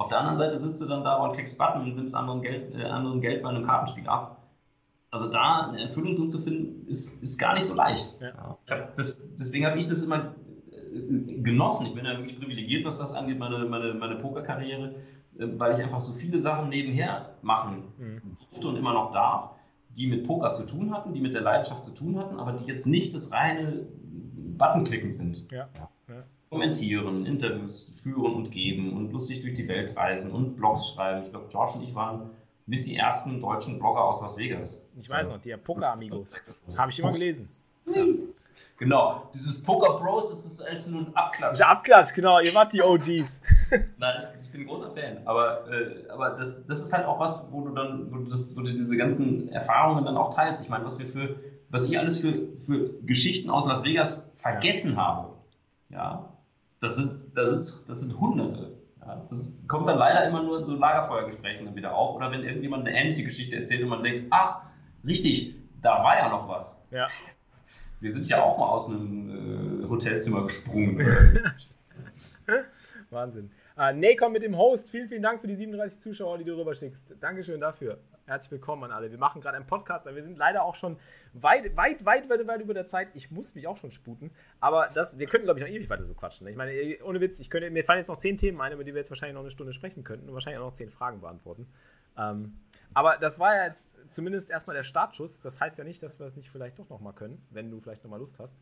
Auf 0.00 0.08
der 0.08 0.18
anderen 0.18 0.38
Seite 0.38 0.58
sitzt 0.58 0.80
du 0.80 0.86
dann 0.86 1.04
da 1.04 1.16
und 1.16 1.34
klickst 1.34 1.58
Button 1.58 1.82
und 1.82 1.94
nimmst 1.94 2.14
anderen 2.14 2.40
Geld, 2.40 2.74
äh, 2.74 2.84
anderen 2.84 3.20
Geld 3.20 3.42
bei 3.42 3.50
einem 3.50 3.66
Kartenspiel 3.66 4.08
ab. 4.08 4.38
Also 5.10 5.30
da 5.30 5.68
eine 5.68 5.82
Erfüllung 5.82 6.16
drin 6.16 6.30
zu 6.30 6.38
finden, 6.38 6.88
ist, 6.88 7.22
ist 7.22 7.38
gar 7.38 7.52
nicht 7.52 7.64
so 7.64 7.74
leicht. 7.74 8.16
Ja. 8.18 8.56
Das, 8.96 9.22
deswegen 9.38 9.66
habe 9.66 9.76
ich 9.76 9.88
das 9.88 10.02
immer 10.02 10.34
genossen. 11.42 11.88
Ich 11.88 11.94
bin 11.94 12.06
ja 12.06 12.16
wirklich 12.16 12.38
privilegiert, 12.38 12.86
was 12.86 12.98
das 12.98 13.12
angeht, 13.12 13.38
meine, 13.38 13.66
meine, 13.66 13.92
meine 13.92 14.16
Pokerkarriere, 14.16 14.94
äh, 15.38 15.46
weil 15.58 15.74
ich 15.74 15.82
einfach 15.82 16.00
so 16.00 16.14
viele 16.14 16.38
Sachen 16.38 16.70
nebenher 16.70 17.34
machen 17.42 17.82
mhm. 17.98 18.36
durfte 18.38 18.68
und 18.68 18.76
immer 18.76 18.94
noch 18.94 19.10
darf, 19.10 19.50
die 19.90 20.06
mit 20.06 20.26
Poker 20.26 20.50
zu 20.52 20.64
tun 20.64 20.94
hatten, 20.94 21.12
die 21.12 21.20
mit 21.20 21.34
der 21.34 21.42
Leidenschaft 21.42 21.84
zu 21.84 21.94
tun 21.94 22.18
hatten, 22.18 22.38
aber 22.38 22.52
die 22.52 22.64
jetzt 22.64 22.86
nicht 22.86 23.14
das 23.14 23.32
reine 23.32 23.86
Buttonklicken 24.56 25.12
sind. 25.12 25.52
Ja. 25.52 25.68
ja. 25.74 25.90
Kommentieren, 26.50 27.26
Interviews 27.26 27.92
führen 28.02 28.34
und 28.34 28.50
geben 28.50 28.92
und 28.96 29.12
lustig 29.12 29.40
durch 29.42 29.54
die 29.54 29.68
Welt 29.68 29.96
reisen 29.96 30.32
und 30.32 30.56
Blogs 30.56 30.88
schreiben. 30.88 31.24
Ich 31.24 31.30
glaube, 31.30 31.46
George 31.48 31.74
und 31.76 31.84
ich 31.84 31.94
waren 31.94 32.30
mit 32.66 32.84
die 32.86 32.96
ersten 32.96 33.40
deutschen 33.40 33.78
Blogger 33.78 34.02
aus 34.02 34.20
Las 34.20 34.36
Vegas. 34.36 34.82
Ich 35.00 35.08
weiß 35.08 35.28
noch, 35.28 35.40
die 35.40 35.56
Poker-Amigos. 35.56 36.60
Habe 36.76 36.90
ich 36.90 36.98
immer 36.98 37.12
gelesen. 37.12 37.46
Ja. 37.86 38.04
Genau, 38.78 39.30
dieses 39.32 39.62
Poker 39.62 40.00
Bros, 40.00 40.30
das 40.30 40.44
ist 40.44 40.62
als 40.62 40.88
nur 40.88 41.02
ein 41.02 41.14
Abklatsch. 41.14 41.52
Dieser 41.52 41.68
Abklatsch, 41.68 42.14
genau, 42.14 42.40
ihr 42.40 42.52
wart 42.52 42.72
die 42.72 42.82
OGs. 42.82 43.42
Nein, 43.98 44.14
ich, 44.18 44.46
ich, 44.46 44.50
bin 44.50 44.62
ein 44.62 44.66
großer 44.66 44.90
Fan, 44.90 45.18
aber, 45.26 45.70
äh, 45.70 46.08
aber 46.08 46.30
das, 46.30 46.66
das 46.66 46.82
ist 46.82 46.92
halt 46.92 47.06
auch 47.06 47.20
was, 47.20 47.52
wo 47.52 47.60
du 47.60 47.74
dann, 47.74 48.10
wo 48.10 48.16
du, 48.16 48.30
das, 48.30 48.56
wo 48.56 48.62
du 48.62 48.72
diese 48.72 48.96
ganzen 48.96 49.50
Erfahrungen 49.50 50.04
dann 50.04 50.16
auch 50.16 50.34
teilst. 50.34 50.64
Ich 50.64 50.68
meine, 50.70 50.84
was 50.84 50.98
wir 50.98 51.06
für, 51.06 51.36
was 51.68 51.88
ich 51.88 51.96
alles 51.96 52.20
für, 52.20 52.48
für 52.58 52.90
Geschichten 53.02 53.50
aus 53.50 53.68
Las 53.68 53.84
Vegas 53.84 54.32
vergessen 54.34 54.94
ja. 54.94 54.96
habe, 54.96 55.34
ja, 55.90 56.30
das 56.80 56.96
sind, 56.96 57.36
das 57.36 57.50
sind, 57.50 57.88
das 57.88 58.00
sind 58.00 58.18
Hunderte. 58.18 58.76
Ja, 59.00 59.26
das 59.30 59.62
kommt 59.66 59.88
dann 59.88 59.98
leider 59.98 60.26
immer 60.26 60.42
nur 60.42 60.58
in 60.58 60.64
so 60.64 60.74
Lagerfeuergesprächen 60.74 61.66
dann 61.66 61.76
wieder 61.76 61.94
auf 61.94 62.16
oder 62.16 62.30
wenn 62.30 62.42
irgendjemand 62.42 62.86
eine 62.86 62.96
ähnliche 62.96 63.24
Geschichte 63.24 63.56
erzählt 63.56 63.82
und 63.82 63.88
man 63.88 64.02
denkt, 64.02 64.26
ach, 64.30 64.62
richtig, 65.06 65.54
da 65.82 66.02
war 66.02 66.18
ja 66.18 66.28
noch 66.28 66.48
was. 66.48 66.76
Ja. 66.90 67.08
Wir 68.00 68.12
sind 68.12 68.28
ja 68.28 68.42
auch 68.42 68.58
mal 68.58 68.68
aus 68.68 68.88
einem 68.88 69.84
äh, 69.84 69.88
Hotelzimmer 69.88 70.44
gesprungen. 70.44 70.98
Wahnsinn. 73.10 73.50
Uh, 73.80 73.94
Nacon 73.94 74.30
mit 74.30 74.42
dem 74.42 74.58
Host, 74.58 74.90
vielen, 74.90 75.08
vielen 75.08 75.22
Dank 75.22 75.40
für 75.40 75.46
die 75.46 75.56
37 75.56 76.00
Zuschauer, 76.00 76.36
die 76.36 76.44
du 76.44 76.54
rüberschickst. 76.54 77.14
Dankeschön 77.18 77.62
dafür. 77.62 77.98
Herzlich 78.26 78.50
willkommen 78.50 78.84
an 78.84 78.90
alle. 78.92 79.10
Wir 79.10 79.16
machen 79.16 79.40
gerade 79.40 79.56
einen 79.56 79.66
Podcast, 79.66 80.06
aber 80.06 80.16
wir 80.16 80.22
sind 80.22 80.36
leider 80.36 80.64
auch 80.64 80.74
schon 80.74 80.98
weit, 81.32 81.74
weit, 81.78 82.04
weit, 82.04 82.28
weit, 82.28 82.46
weit 82.46 82.60
über 82.60 82.74
der 82.74 82.86
Zeit. 82.86 83.08
Ich 83.14 83.30
muss 83.30 83.54
mich 83.54 83.66
auch 83.66 83.78
schon 83.78 83.90
sputen. 83.90 84.32
Aber 84.60 84.90
das, 84.92 85.18
wir 85.18 85.26
könnten, 85.26 85.46
glaube 85.46 85.60
ich, 85.60 85.64
noch 85.64 85.72
ewig 85.72 85.88
weiter 85.88 86.04
so 86.04 86.12
quatschen. 86.12 86.46
Ich 86.48 86.56
meine, 86.56 86.74
ohne 87.04 87.22
Witz, 87.22 87.40
ich 87.40 87.48
könnte, 87.48 87.70
mir 87.70 87.82
fallen 87.82 88.00
jetzt 88.00 88.08
noch 88.08 88.18
zehn 88.18 88.36
Themen 88.36 88.60
ein, 88.60 88.72
über 88.72 88.84
die 88.84 88.92
wir 88.92 88.98
jetzt 88.98 89.10
wahrscheinlich 89.10 89.32
noch 89.32 89.40
eine 89.40 89.50
Stunde 89.50 89.72
sprechen 89.72 90.04
könnten 90.04 90.28
und 90.28 90.34
wahrscheinlich 90.34 90.60
auch 90.60 90.66
noch 90.66 90.74
zehn 90.74 90.90
Fragen 90.90 91.22
beantworten. 91.22 91.66
Ähm, 92.18 92.58
aber 92.92 93.16
das 93.16 93.38
war 93.38 93.56
ja 93.56 93.64
jetzt 93.64 94.12
zumindest 94.12 94.50
erstmal 94.50 94.76
der 94.76 94.82
Startschuss. 94.82 95.40
Das 95.40 95.58
heißt 95.58 95.78
ja 95.78 95.84
nicht, 95.84 96.02
dass 96.02 96.18
wir 96.18 96.26
es 96.26 96.36
nicht 96.36 96.50
vielleicht 96.50 96.78
doch 96.78 96.90
nochmal 96.90 97.14
können, 97.14 97.46
wenn 97.48 97.70
du 97.70 97.80
vielleicht 97.80 98.04
nochmal 98.04 98.18
Lust 98.18 98.40
hast. 98.40 98.60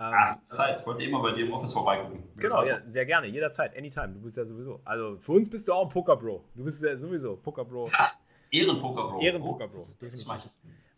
Ähm, 0.00 0.14
ah, 0.14 0.38
Zeit. 0.50 0.80
Ich 0.80 0.86
wollte 0.86 1.04
immer 1.04 1.20
bei 1.20 1.32
dir 1.32 1.44
im 1.44 1.52
Office 1.52 1.74
vorbeigucken. 1.74 2.24
Genau, 2.36 2.64
ja, 2.64 2.80
sehr 2.86 3.04
gerne. 3.04 3.26
Jederzeit. 3.26 3.76
Anytime. 3.76 4.08
Du 4.08 4.22
bist 4.22 4.36
ja 4.38 4.46
sowieso. 4.46 4.80
Also 4.82 5.18
für 5.18 5.32
uns 5.32 5.50
bist 5.50 5.68
du 5.68 5.74
auch 5.74 5.82
ein 5.82 5.88
Poker-Bro. 5.90 6.42
Du 6.54 6.64
bist 6.64 6.82
ja 6.82 6.96
sowieso 6.96 7.36
Poker-Bro. 7.36 7.90
Ehren-Poker-Bro. 8.50 9.20
Ehren-Poker-Bro. 9.20 9.84
Definitiv. 10.00 10.50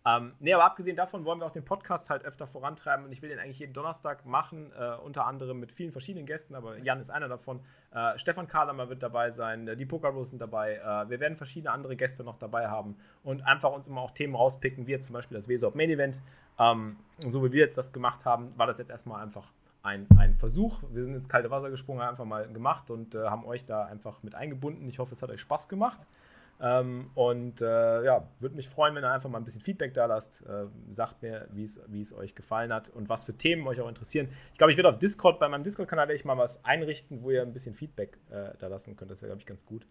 Ähm, 0.04 0.34
nee, 0.40 0.52
aber 0.52 0.64
abgesehen 0.64 0.96
davon 0.96 1.24
wollen 1.24 1.38
wir 1.38 1.46
auch 1.46 1.52
den 1.52 1.64
Podcast 1.64 2.10
halt 2.10 2.24
öfter 2.24 2.46
vorantreiben 2.46 3.04
und 3.04 3.12
ich 3.12 3.22
will 3.22 3.28
den 3.28 3.38
eigentlich 3.38 3.60
jeden 3.60 3.72
Donnerstag 3.72 4.26
machen, 4.26 4.72
äh, 4.78 4.96
unter 4.96 5.26
anderem 5.26 5.60
mit 5.60 5.70
vielen 5.70 5.92
verschiedenen 5.92 6.26
Gästen, 6.26 6.56
aber 6.56 6.78
Jan 6.78 7.00
ist 7.00 7.10
einer 7.10 7.28
davon. 7.28 7.60
Äh, 7.94 8.18
Stefan 8.18 8.48
Kahlemer 8.48 8.88
wird 8.88 9.02
dabei 9.02 9.30
sein, 9.30 9.68
äh, 9.68 9.76
die 9.76 9.86
Pokerbros 9.86 10.30
sind 10.30 10.40
dabei. 10.40 10.74
Äh, 10.74 11.10
wir 11.10 11.20
werden 11.20 11.36
verschiedene 11.36 11.70
andere 11.70 11.94
Gäste 11.94 12.24
noch 12.24 12.36
dabei 12.36 12.68
haben 12.68 12.96
und 13.22 13.46
einfach 13.46 13.70
uns 13.72 13.86
immer 13.86 14.00
auch 14.00 14.10
Themen 14.10 14.34
rauspicken, 14.34 14.88
wie 14.88 14.92
jetzt 14.92 15.06
zum 15.06 15.14
Beispiel 15.14 15.36
das 15.36 15.46
Weser 15.46 15.70
Main 15.74 15.90
Event. 15.90 16.20
Ähm, 16.58 16.96
so 17.18 17.44
wie 17.44 17.52
wir 17.52 17.60
jetzt 17.60 17.78
das 17.78 17.92
gemacht 17.92 18.24
haben, 18.24 18.56
war 18.58 18.66
das 18.66 18.78
jetzt 18.78 18.90
erstmal 18.90 19.22
einfach 19.22 19.52
ein, 19.84 20.06
ein 20.18 20.34
Versuch. 20.34 20.82
Wir 20.92 21.04
sind 21.04 21.14
ins 21.14 21.28
kalte 21.28 21.50
Wasser 21.50 21.70
gesprungen, 21.70 22.02
einfach 22.02 22.24
mal 22.24 22.48
gemacht 22.52 22.90
und 22.90 23.14
äh, 23.14 23.24
haben 23.24 23.44
euch 23.44 23.66
da 23.66 23.84
einfach 23.84 24.22
mit 24.22 24.34
eingebunden. 24.34 24.88
Ich 24.88 24.98
hoffe, 24.98 25.12
es 25.12 25.22
hat 25.22 25.30
euch 25.30 25.40
Spaß 25.40 25.68
gemacht. 25.68 26.06
Ähm, 26.60 27.10
und 27.14 27.60
äh, 27.60 28.04
ja, 28.04 28.28
würde 28.38 28.54
mich 28.54 28.68
freuen, 28.68 28.94
wenn 28.94 29.04
ihr 29.04 29.10
einfach 29.10 29.28
mal 29.28 29.38
ein 29.38 29.44
bisschen 29.44 29.60
Feedback 29.60 29.94
da 29.94 30.06
lasst. 30.06 30.46
Äh, 30.46 30.66
sagt 30.90 31.22
mir, 31.22 31.48
wie 31.50 31.64
es 31.64 32.14
euch 32.14 32.34
gefallen 32.34 32.72
hat 32.72 32.88
und 32.90 33.08
was 33.08 33.24
für 33.24 33.36
Themen 33.36 33.66
euch 33.66 33.80
auch 33.80 33.88
interessieren. 33.88 34.28
Ich 34.52 34.58
glaube, 34.58 34.70
ich 34.70 34.76
werde 34.76 34.88
auf 34.88 34.98
Discord, 34.98 35.40
bei 35.40 35.48
meinem 35.48 35.64
Discord-Kanal 35.64 36.08
werde 36.08 36.16
ich 36.16 36.24
mal 36.24 36.38
was 36.38 36.64
einrichten, 36.64 37.22
wo 37.22 37.30
ihr 37.30 37.42
ein 37.42 37.52
bisschen 37.52 37.74
Feedback 37.74 38.18
äh, 38.30 38.50
da 38.58 38.68
lassen 38.68 38.96
könnt. 38.96 39.10
Das 39.10 39.22
wäre, 39.22 39.30
glaube 39.30 39.40
ich, 39.40 39.46
ganz 39.46 39.66
gut. 39.66 39.86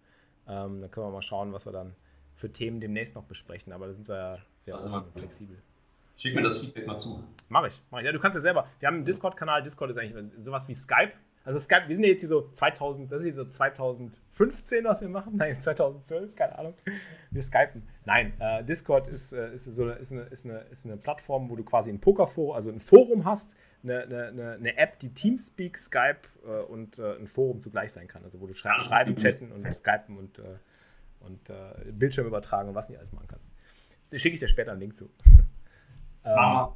Ähm, 0.48 0.82
dann 0.82 0.90
können 0.92 1.08
wir 1.08 1.12
mal 1.12 1.22
schauen, 1.22 1.52
was 1.54 1.66
wir 1.66 1.74
dann 1.74 1.96
für 2.36 2.52
Themen 2.52 2.80
demnächst 2.80 3.16
noch 3.16 3.26
besprechen. 3.26 3.74
Aber 3.74 3.88
da 3.88 3.94
sind 3.94 4.08
wir 4.08 4.16
ja 4.16 4.38
sehr 4.56 4.76
offen 4.76 4.94
und 4.94 5.14
flexibel. 5.14 5.58
Schick 6.16 6.36
mir 6.36 6.44
das 6.44 6.60
Feedback 6.60 6.88
mal 6.88 6.98
zu. 6.98 7.24
Mach 7.50 7.66
ich, 7.66 7.82
mach 7.90 8.00
ich. 8.00 8.06
Ja, 8.06 8.12
du 8.12 8.20
kannst 8.20 8.36
ja 8.36 8.42
selber. 8.42 8.68
Wir 8.80 8.88
haben 8.88 8.96
einen 8.96 9.06
Discord-Kanal. 9.06 9.64
Discord 9.64 9.90
ist 9.90 9.98
eigentlich 9.98 10.26
sowas 10.38 10.68
wie 10.68 10.76
Skype. 10.76 11.14
Also 11.44 11.58
Skype, 11.58 11.88
wir 11.88 11.96
sind 11.96 12.04
ja 12.04 12.12
jetzt 12.12 12.20
hier 12.20 12.30
so 12.30 12.50
2000, 12.52 13.12
das 13.12 13.20
ist 13.20 13.26
hier 13.26 13.34
so 13.34 13.46
2015, 13.46 14.84
was 14.84 15.02
wir 15.02 15.10
machen. 15.10 15.34
Nein, 15.38 15.60
2012, 15.60 16.36
keine 16.36 16.58
Ahnung. 16.58 16.76
Wir 17.32 17.42
skypen. 17.42 17.88
Nein, 18.06 18.34
äh, 18.40 18.64
Discord 18.64 19.08
ist, 19.08 19.34
äh, 19.34 19.52
ist, 19.54 19.66
so, 19.66 19.90
ist, 19.90 20.12
eine, 20.12 20.22
ist, 20.24 20.46
eine, 20.46 20.60
ist 20.70 20.86
eine 20.86 20.98
Plattform, 20.98 21.50
wo 21.50 21.56
du 21.56 21.64
quasi 21.64 21.90
ein 21.90 22.00
Pokerforum, 22.00 22.56
also 22.56 22.70
ein 22.70 22.80
Forum 22.80 23.26
hast, 23.26 23.58
eine, 23.84 24.04
eine, 24.04 24.52
eine 24.54 24.78
App, 24.78 25.00
die 25.00 25.14
Teamspeak, 25.14 25.78
Skype 25.78 26.20
äh, 26.46 26.62
und 26.64 27.00
äh, 27.00 27.16
ein 27.16 27.28
Forum 27.28 27.60
zugleich 27.62 27.92
sein 27.92 28.08
kann. 28.08 28.24
Also 28.24 28.40
wo 28.40 28.46
du 28.46 28.54
schrei 28.54 28.80
schreiben, 28.80 29.16
chatten 29.16 29.52
und 29.52 29.72
skypen 29.74 30.18
und, 30.18 30.38
äh, 30.40 30.44
und 31.22 31.50
äh, 31.50 31.92
Bildschirm 31.92 32.28
übertragen 32.28 32.70
und 32.70 32.76
was 32.76 32.90
nicht 32.90 33.00
alles 33.00 33.14
machen 33.14 33.28
kannst. 33.28 33.52
Da 34.12 34.20
schicke 34.20 34.36
ich 34.36 34.40
dir 34.40 34.48
später 34.48 34.72
einen 34.72 34.82
Link 34.82 34.96
zu. 34.96 35.10
ähm, 36.24 36.68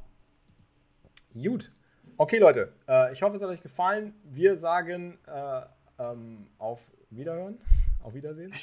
gut. 1.44 1.72
Okay, 2.18 2.38
Leute, 2.38 2.72
äh, 2.88 3.12
ich 3.12 3.22
hoffe, 3.22 3.36
es 3.36 3.42
hat 3.42 3.50
euch 3.50 3.62
gefallen. 3.62 4.14
Wir 4.24 4.56
sagen 4.56 5.18
äh, 5.28 5.62
ähm, 6.00 6.48
auf 6.58 6.92
Wiederhören, 7.10 7.58
auf 8.04 8.14
Wiedersehen. 8.14 8.54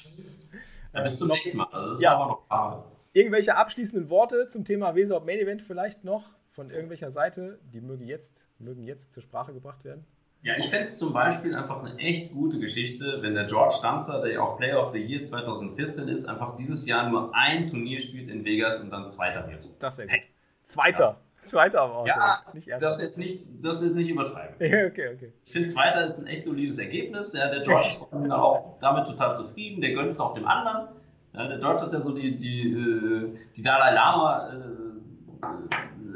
Ja, 0.95 1.03
bis 1.03 1.19
zum 1.19 1.31
äh, 1.31 1.35
nächsten 1.35 1.59
Mal. 1.59 1.69
Also 1.71 2.01
ja. 2.03 2.39
noch. 2.49 2.85
Irgendwelche 3.13 3.57
abschließenden 3.57 4.09
Worte 4.09 4.49
zum 4.49 4.65
Thema 4.65 4.95
Weser 4.95 5.21
Main 5.21 5.39
Event 5.39 5.61
vielleicht 5.61 6.03
noch 6.03 6.31
von 6.51 6.71
irgendwelcher 6.71 7.11
Seite, 7.11 7.59
die 7.73 7.83
mögen 7.83 8.07
jetzt, 8.07 8.49
mögen 8.59 8.85
jetzt 8.85 9.13
zur 9.13 9.23
Sprache 9.23 9.53
gebracht 9.53 9.85
werden? 9.85 10.07
Ja, 10.43 10.57
ich 10.57 10.69
fände 10.69 10.83
es 10.83 10.99
zum 10.99 11.13
Beispiel 11.13 11.55
einfach 11.55 11.85
eine 11.85 11.97
echt 11.99 12.33
gute 12.33 12.59
Geschichte, 12.59 13.19
wenn 13.21 13.35
der 13.35 13.45
George 13.45 13.75
Stanzer, 13.79 14.23
der 14.23 14.33
ja 14.33 14.41
auch 14.41 14.57
Player 14.57 14.85
of 14.85 14.93
the 14.93 14.99
Year 14.99 15.23
2014 15.23 16.09
ist, 16.09 16.27
einfach 16.27 16.57
dieses 16.57 16.87
Jahr 16.87 17.09
nur 17.09 17.35
ein 17.35 17.69
Turnier 17.69 18.01
spielt 18.01 18.29
in 18.29 18.45
Vegas 18.45 18.81
und 18.81 18.91
dann 18.91 19.09
Zweiter 19.09 19.47
wird. 19.49 19.67
Das 19.79 19.99
wäre 19.99 20.09
gut. 20.09 20.19
Zweiter. 20.65 21.05
Ja. 21.05 21.32
Zweiter 21.43 21.83
aber 21.83 21.99
auch. 21.99 22.07
Ja, 22.07 22.43
nicht 22.53 22.69
erster. 22.69 22.87
Darfst 22.87 23.03
jetzt 23.03 23.19
nicht, 23.19 23.45
darfst 23.63 23.83
jetzt 23.83 23.97
nicht 23.97 24.09
übertreiben. 24.09 24.55
Ja, 24.59 24.87
okay, 24.87 25.15
okay. 25.15 25.33
Ich 25.45 25.53
finde, 25.53 25.69
Zweiter 25.69 26.05
ist 26.05 26.19
ein 26.21 26.27
echt 26.27 26.45
solides 26.45 26.79
Ergebnis. 26.79 27.35
Ja, 27.35 27.49
der 27.49 27.63
George 27.63 27.87
ist 28.25 28.31
auch 28.31 28.77
damit 28.81 29.07
total 29.07 29.35
zufrieden. 29.35 29.81
Der 29.81 29.93
gönnt 29.93 30.11
es 30.11 30.21
auch 30.21 30.35
dem 30.35 30.47
anderen. 30.47 30.89
Ja, 31.35 31.49
der 31.49 31.59
George 31.59 31.83
hat 31.83 31.93
ja 31.93 32.01
so 32.01 32.15
die, 32.15 32.37
die, 32.37 32.73
äh, 32.73 33.39
die 33.57 33.63
Dalai 33.63 33.93
Lama. 33.95 34.51
Äh, 34.53 34.93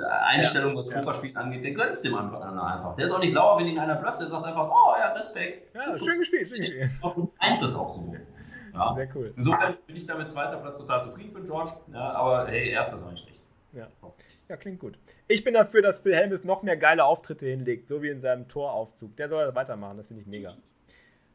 Einstellung, 0.04 0.72
ja, 0.72 0.76
was 0.76 0.90
ja. 0.90 0.98
Pokerspielen 0.98 1.36
angeht, 1.36 1.64
der 1.64 1.72
gönnt 1.72 1.92
es 1.92 2.02
dem 2.02 2.14
einfach. 2.14 2.96
Der 2.96 3.04
ist 3.04 3.12
auch 3.12 3.18
nicht 3.18 3.32
sauer, 3.32 3.58
wenn 3.58 3.66
ihn 3.66 3.78
einer 3.78 3.94
blufft, 3.94 4.20
der 4.20 4.28
sagt 4.28 4.44
einfach, 4.44 4.70
oh 4.70 4.94
ja, 4.98 5.12
Respekt. 5.12 5.74
Ja, 5.74 5.98
schön 5.98 6.18
gespielt, 6.18 6.48
schön 6.48 6.60
gespielt. 6.60 6.90
Und 7.00 7.30
eint 7.38 7.62
das 7.62 7.74
auch 7.76 7.88
so. 7.88 8.14
Ja. 8.74 8.94
Sehr 8.94 9.08
cool. 9.14 9.32
Insofern 9.36 9.76
bin 9.86 9.96
ich 9.96 10.06
damit 10.06 10.30
zweiter 10.30 10.58
Platz 10.58 10.78
total 10.78 11.02
zufrieden 11.02 11.32
für 11.32 11.42
George, 11.42 11.70
ja, 11.92 12.12
aber 12.12 12.46
hey, 12.46 12.70
erstes 12.70 13.02
war 13.02 13.10
nicht 13.10 13.22
schlecht. 13.22 13.40
Ja. 13.72 13.86
Ja, 14.48 14.56
klingt 14.56 14.78
gut. 14.78 14.98
Ich 15.26 15.42
bin 15.42 15.54
dafür, 15.54 15.82
dass 15.82 16.00
Phil 16.00 16.14
Helmes 16.14 16.44
noch 16.44 16.62
mehr 16.62 16.76
geile 16.76 17.04
Auftritte 17.04 17.46
hinlegt, 17.46 17.88
so 17.88 18.02
wie 18.02 18.10
in 18.10 18.20
seinem 18.20 18.46
Toraufzug. 18.46 19.16
Der 19.16 19.28
soll 19.28 19.54
weitermachen, 19.54 19.96
das 19.96 20.06
finde 20.06 20.22
ich 20.22 20.28
mega. 20.28 20.56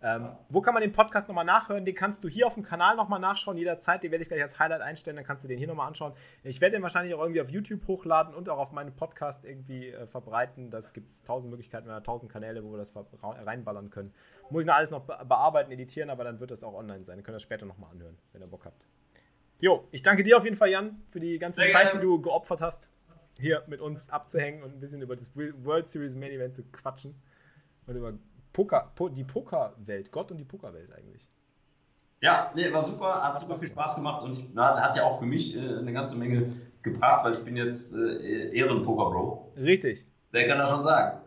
Ähm, 0.04 0.30
wo 0.50 0.62
kann 0.62 0.74
man 0.74 0.82
den 0.82 0.94
Podcast 0.94 1.28
nochmal 1.28 1.46
nachhören? 1.46 1.86
Den 1.86 1.94
kannst 1.94 2.24
du 2.24 2.28
hier 2.28 2.48
auf 2.48 2.56
dem 2.56 2.64
Kanal 2.64 2.96
nochmal 2.96 3.20
nachschauen, 3.20 3.56
jederzeit. 3.56 4.02
Den 4.02 4.10
werde 4.10 4.24
ich 4.24 4.30
gleich 4.30 4.42
als 4.42 4.58
Highlight 4.58 4.82
einstellen, 4.82 5.16
dann 5.16 5.26
kannst 5.26 5.44
du 5.44 5.48
den 5.48 5.60
hier 5.60 5.68
nochmal 5.68 5.88
anschauen. 5.88 6.14
Ich 6.44 6.60
werde 6.60 6.78
den 6.78 6.82
wahrscheinlich 6.82 7.14
auch 7.14 7.20
irgendwie 7.20 7.42
auf 7.42 7.50
YouTube 7.52 7.86
hochladen 7.88 8.34
und 8.34 8.50
auch 8.50 8.58
auf 8.58 8.72
meinen 8.72 8.96
Podcast 8.96 9.46
irgendwie 9.46 9.90
äh, 9.90 10.08
verbreiten. 10.08 10.72
Das 10.72 10.94
gibt 10.94 11.12
es 11.12 11.24
tausend 11.24 11.52
Möglichkeiten, 11.52 11.88
tausend 12.04 12.32
Kanäle, 12.32 12.64
wo 12.64 12.72
wir 12.72 12.78
das 12.78 12.94
reinballern 13.22 13.92
können. 13.92 14.12
Muss 14.50 14.62
ich 14.62 14.68
noch 14.68 14.76
alles 14.76 14.90
noch 14.90 15.02
bearbeiten, 15.02 15.72
editieren, 15.72 16.10
aber 16.10 16.24
dann 16.24 16.40
wird 16.40 16.50
das 16.50 16.64
auch 16.64 16.74
online 16.74 17.04
sein. 17.04 17.20
Ihr 17.20 17.24
könnt 17.24 17.36
das 17.36 17.44
später 17.44 17.68
nochmal 17.68 17.92
anhören, 17.92 18.18
wenn 18.34 18.42
ihr 18.42 18.48
Bock 18.48 18.66
habt. 18.66 18.88
Jo, 19.60 19.88
ich 19.92 20.02
danke 20.02 20.24
dir 20.24 20.38
auf 20.38 20.44
jeden 20.46 20.58
Fall, 20.58 20.70
Jan, 20.70 21.04
für 21.10 21.20
die 21.20 21.38
ganze 21.38 21.62
Zeit, 21.68 21.94
die 21.94 22.00
du 22.00 22.20
geopfert 22.20 22.62
hast 22.62 22.90
hier 23.40 23.64
mit 23.68 23.82
uns 23.82 24.10
abzuhängen 24.10 24.64
und 24.64 24.74
ein 24.74 24.80
bisschen 24.80 25.02
über 25.02 25.16
das 25.16 25.30
World 25.36 25.88
Series 25.88 26.16
Main 26.16 26.32
Event 26.32 26.56
zu 26.56 26.64
quatschen. 26.64 27.16
Und 27.88 27.95
über 27.95 28.14
Poker, 28.53 28.91
po, 28.95 29.10
die 29.10 29.24
Pokerwelt, 29.24 30.12
Gott 30.12 30.32
und 30.32 30.38
die 30.38 30.44
Pokerwelt 30.44 30.91
eigentlich. 30.94 31.28
Ja, 32.22 32.52
nee, 32.53 32.72
war 32.72 32.84
super, 32.84 33.24
hat 33.24 33.41
super 33.41 33.58
viel 33.58 33.70
Spaß 33.70 33.95
gemacht 33.95 34.22
und 34.24 34.53
na, 34.53 34.80
hat 34.80 34.95
ja 34.95 35.03
auch 35.03 35.18
für 35.18 35.26
mich 35.26 35.56
äh, 35.56 35.60
eine 35.60 35.91
ganze 35.91 36.18
Menge 36.18 36.53
gebracht, 36.84 37.26
weil 37.26 37.34
ich 37.34 37.44
bin 37.44 37.58
jetzt 37.58 37.95
äh, 37.95 38.56
Ehren-Poker-Bro. 38.56 39.53
Richtig. 39.58 40.06
Wer 40.30 40.48
kann 40.48 40.60
das 40.60 40.70
schon 40.70 40.84
sagen? 40.84 41.20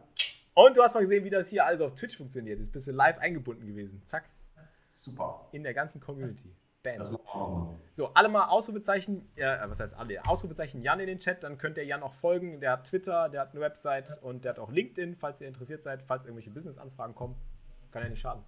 Und 0.55 0.77
du 0.77 0.83
hast 0.83 0.95
mal 0.95 1.01
gesehen, 1.01 1.25
wie 1.25 1.31
das 1.31 1.49
hier 1.49 1.67
alles 1.67 1.81
auf 1.81 1.95
Twitch 1.95 2.17
funktioniert. 2.17 2.61
Jetzt 2.61 2.73
bist 2.73 2.87
du 2.87 2.93
live 2.93 3.19
eingebunden 3.19 3.67
gewesen. 3.67 4.03
Zack. 4.07 4.31
Super. 4.89 5.49
In 5.51 5.65
der 5.65 5.75
ganzen 5.75 6.01
Community. 6.01 6.55
Bam. 6.85 6.99
Das 6.99 7.11
machen 7.11 7.25
wir 7.25 7.35
auch 7.35 7.51
mal. 7.51 7.75
So, 7.93 8.11
alle 8.15 8.29
mal 8.29 8.45
Ausrufezeichen, 8.45 9.29
äh, 9.37 9.57
was 9.67 9.81
heißt 9.81 9.99
alle? 9.99 10.21
Ausrufezeichen 10.27 10.83
Jan 10.83 11.01
in 11.01 11.07
den 11.07 11.19
Chat, 11.19 11.43
dann 11.43 11.59
könnt 11.59 11.79
ihr 11.79 11.85
Jan 11.85 12.03
auch 12.03 12.13
folgen. 12.13 12.61
Der 12.61 12.73
hat 12.73 12.85
Twitter, 12.85 13.29
der 13.29 13.41
hat 13.41 13.53
eine 13.53 13.61
Website 13.61 14.11
und 14.23 14.45
der 14.45 14.51
hat 14.51 14.59
auch 14.59 14.71
LinkedIn, 14.71 15.17
falls 15.17 15.41
ihr 15.41 15.49
interessiert 15.49 15.83
seid, 15.83 16.03
falls 16.03 16.27
irgendwelche 16.27 16.51
Business-Anfragen 16.51 17.15
kommen. 17.15 17.35
Kann 17.91 18.03
ja 18.03 18.09
nicht 18.09 18.21
schaden. 18.21 18.45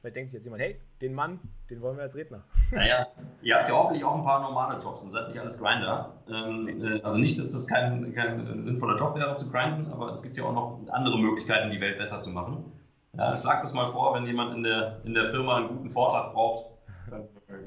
Vielleicht 0.00 0.16
denkt 0.16 0.30
sich 0.30 0.38
jetzt 0.38 0.44
jemand, 0.44 0.62
hey, 0.62 0.80
den 1.02 1.14
Mann, 1.14 1.40
den 1.68 1.82
wollen 1.82 1.96
wir 1.96 2.04
als 2.04 2.16
Redner. 2.16 2.44
Naja, 2.72 3.08
ihr 3.42 3.56
habt 3.56 3.68
ja 3.68 3.74
hoffentlich 3.74 4.04
auch 4.04 4.14
ein 4.14 4.22
paar 4.22 4.40
normale 4.40 4.78
Jobs 4.78 5.02
und 5.02 5.10
seid 5.10 5.28
nicht 5.28 5.40
alles 5.40 5.58
Grinder. 5.58 6.14
Ähm, 6.28 6.84
äh, 6.84 7.02
also 7.02 7.18
nicht, 7.18 7.36
dass 7.38 7.52
das 7.52 7.66
kein, 7.66 8.14
kein 8.14 8.62
sinnvoller 8.62 8.96
Job 8.96 9.16
wäre 9.16 9.34
zu 9.34 9.50
grinden, 9.50 9.90
aber 9.92 10.12
es 10.12 10.22
gibt 10.22 10.36
ja 10.36 10.44
auch 10.44 10.52
noch 10.52 10.80
andere 10.92 11.18
Möglichkeiten, 11.18 11.70
die 11.70 11.80
Welt 11.80 11.98
besser 11.98 12.20
zu 12.20 12.30
machen. 12.30 12.72
Ja, 13.16 13.36
schlag 13.36 13.60
das 13.60 13.74
mal 13.74 13.90
vor, 13.90 14.14
wenn 14.14 14.24
jemand 14.24 14.54
in 14.54 14.62
der, 14.62 15.00
in 15.04 15.14
der 15.14 15.30
Firma 15.30 15.56
einen 15.56 15.68
guten 15.68 15.90
Vortrag 15.90 16.32
braucht, 16.32 16.66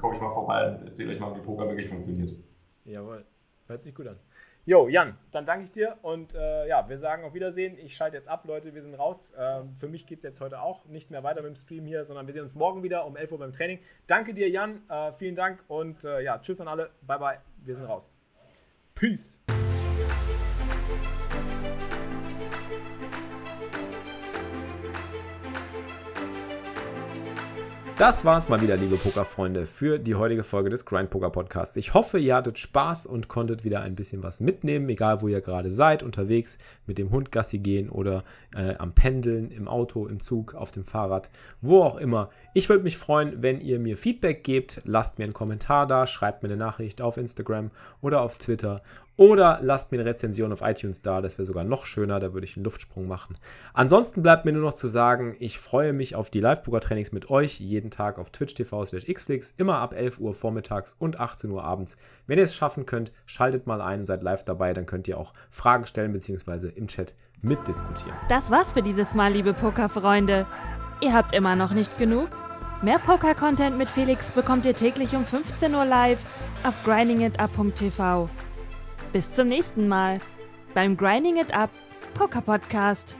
komme 0.04 0.16
ich 0.16 0.20
mal 0.20 0.34
vorbei 0.34 0.68
und 0.68 0.86
erzähle 0.86 1.12
euch 1.12 1.20
mal, 1.20 1.34
wie 1.34 1.40
Poker 1.40 1.66
wirklich 1.66 1.88
funktioniert. 1.88 2.36
Jawohl, 2.84 3.24
hört 3.66 3.82
sich 3.82 3.94
gut 3.94 4.06
an. 4.06 4.18
Jo, 4.66 4.88
Jan, 4.88 5.16
dann 5.32 5.46
danke 5.46 5.64
ich 5.64 5.72
dir 5.72 5.96
und 6.02 6.34
äh, 6.34 6.68
ja, 6.68 6.86
wir 6.88 6.98
sagen 6.98 7.24
auf 7.24 7.32
Wiedersehen. 7.32 7.78
Ich 7.78 7.96
schalte 7.96 8.16
jetzt 8.16 8.28
ab, 8.28 8.44
Leute, 8.46 8.74
wir 8.74 8.82
sind 8.82 8.94
raus. 8.94 9.32
Äh, 9.32 9.62
für 9.78 9.88
mich 9.88 10.06
geht 10.06 10.18
es 10.18 10.24
jetzt 10.24 10.40
heute 10.40 10.60
auch 10.60 10.84
nicht 10.86 11.10
mehr 11.10 11.22
weiter 11.22 11.40
mit 11.40 11.50
dem 11.50 11.56
Stream 11.56 11.86
hier, 11.86 12.04
sondern 12.04 12.26
wir 12.26 12.34
sehen 12.34 12.42
uns 12.42 12.54
morgen 12.54 12.82
wieder 12.82 13.06
um 13.06 13.16
11 13.16 13.32
Uhr 13.32 13.38
beim 13.38 13.52
Training. 13.52 13.78
Danke 14.06 14.34
dir, 14.34 14.48
Jan, 14.50 14.82
äh, 14.90 15.12
vielen 15.12 15.36
Dank 15.36 15.64
und 15.68 16.04
äh, 16.04 16.22
ja, 16.22 16.38
tschüss 16.38 16.60
an 16.60 16.68
alle, 16.68 16.90
bye 17.02 17.18
bye, 17.18 17.38
wir 17.62 17.74
sind 17.74 17.86
raus. 17.86 18.14
Peace. 18.94 19.42
Das 27.96 28.24
war's 28.24 28.48
mal 28.48 28.60
wieder, 28.60 28.76
liebe 28.76 28.96
Pokerfreunde, 28.96 29.66
für 29.66 30.00
die 30.00 30.16
heutige 30.16 30.42
Folge 30.42 30.68
des 30.68 30.84
Grind 30.84 31.10
Poker 31.10 31.30
Podcasts. 31.30 31.76
Ich 31.76 31.94
hoffe, 31.94 32.18
ihr 32.18 32.34
hattet 32.34 32.58
Spaß 32.58 33.06
und 33.06 33.28
konntet 33.28 33.62
wieder 33.62 33.82
ein 33.82 33.94
bisschen 33.94 34.24
was 34.24 34.40
mitnehmen, 34.40 34.88
egal 34.88 35.22
wo 35.22 35.28
ihr 35.28 35.40
gerade 35.40 35.70
seid, 35.70 36.02
unterwegs 36.02 36.58
mit 36.88 36.98
dem 36.98 37.12
Hund 37.12 37.30
Gassi 37.30 37.58
gehen 37.58 37.88
oder 37.88 38.24
äh, 38.52 38.74
am 38.78 38.94
Pendeln, 38.94 39.52
im 39.52 39.68
Auto, 39.68 40.08
im 40.08 40.18
Zug, 40.18 40.54
auf 40.54 40.72
dem 40.72 40.84
Fahrrad, 40.84 41.30
wo 41.60 41.84
auch 41.84 41.96
immer. 41.96 42.30
Ich 42.52 42.68
würde 42.68 42.82
mich 42.82 42.98
freuen, 42.98 43.42
wenn 43.42 43.60
ihr 43.60 43.78
mir 43.78 43.96
Feedback 43.96 44.42
gebt. 44.42 44.80
Lasst 44.84 45.20
mir 45.20 45.24
einen 45.24 45.32
Kommentar 45.32 45.86
da, 45.86 46.08
schreibt 46.08 46.42
mir 46.42 46.48
eine 46.48 46.58
Nachricht 46.58 47.00
auf 47.00 47.16
Instagram 47.16 47.70
oder 48.00 48.22
auf 48.22 48.38
Twitter 48.38 48.82
oder 49.16 49.60
lasst 49.62 49.92
mir 49.92 50.00
eine 50.00 50.10
Rezension 50.10 50.52
auf 50.52 50.62
iTunes 50.62 51.02
da, 51.02 51.20
das 51.20 51.38
wäre 51.38 51.46
sogar 51.46 51.64
noch 51.64 51.86
schöner, 51.86 52.18
da 52.20 52.32
würde 52.34 52.46
ich 52.46 52.56
einen 52.56 52.64
Luftsprung 52.64 53.06
machen. 53.06 53.38
Ansonsten 53.72 54.22
bleibt 54.22 54.44
mir 54.44 54.52
nur 54.52 54.62
noch 54.62 54.72
zu 54.72 54.88
sagen, 54.88 55.36
ich 55.38 55.58
freue 55.58 55.92
mich 55.92 56.16
auf 56.16 56.30
die 56.30 56.40
Live-Poker-Trainings 56.40 57.12
mit 57.12 57.30
euch, 57.30 57.60
jeden 57.60 57.90
Tag 57.90 58.18
auf 58.18 58.30
Twitch 58.30 58.54
TV 58.54 58.84
slash 58.84 59.06
xflix, 59.06 59.54
immer 59.56 59.78
ab 59.78 59.94
11 59.94 60.18
Uhr 60.18 60.34
vormittags 60.34 60.96
und 60.98 61.20
18 61.20 61.50
Uhr 61.50 61.62
abends. 61.62 61.96
Wenn 62.26 62.38
ihr 62.38 62.44
es 62.44 62.54
schaffen 62.54 62.86
könnt, 62.86 63.12
schaltet 63.26 63.66
mal 63.66 63.80
ein 63.80 64.00
und 64.00 64.06
seid 64.06 64.22
live 64.22 64.44
dabei, 64.44 64.72
dann 64.72 64.86
könnt 64.86 65.06
ihr 65.06 65.18
auch 65.18 65.32
Fragen 65.50 65.86
stellen 65.86 66.12
bzw. 66.12 66.68
im 66.74 66.88
Chat 66.88 67.14
mitdiskutieren. 67.42 68.16
Das 68.28 68.50
war's 68.50 68.72
für 68.72 68.82
dieses 68.82 69.14
Mal, 69.14 69.32
liebe 69.32 69.54
Pokerfreunde. 69.54 70.46
Ihr 71.00 71.12
habt 71.12 71.34
immer 71.34 71.54
noch 71.54 71.72
nicht 71.72 71.98
genug? 71.98 72.30
Mehr 72.82 72.98
Poker-Content 72.98 73.78
mit 73.78 73.90
Felix 73.90 74.32
bekommt 74.32 74.66
ihr 74.66 74.74
täglich 74.74 75.14
um 75.14 75.24
15 75.24 75.74
Uhr 75.74 75.84
live 75.84 76.20
auf 76.64 76.74
grindingitup.tv. 76.84 78.28
Bis 79.14 79.30
zum 79.30 79.46
nächsten 79.46 79.86
Mal 79.86 80.20
beim 80.74 80.96
Grinding 80.96 81.36
It 81.36 81.56
Up 81.56 81.70
Poker 82.14 82.40
Podcast. 82.40 83.14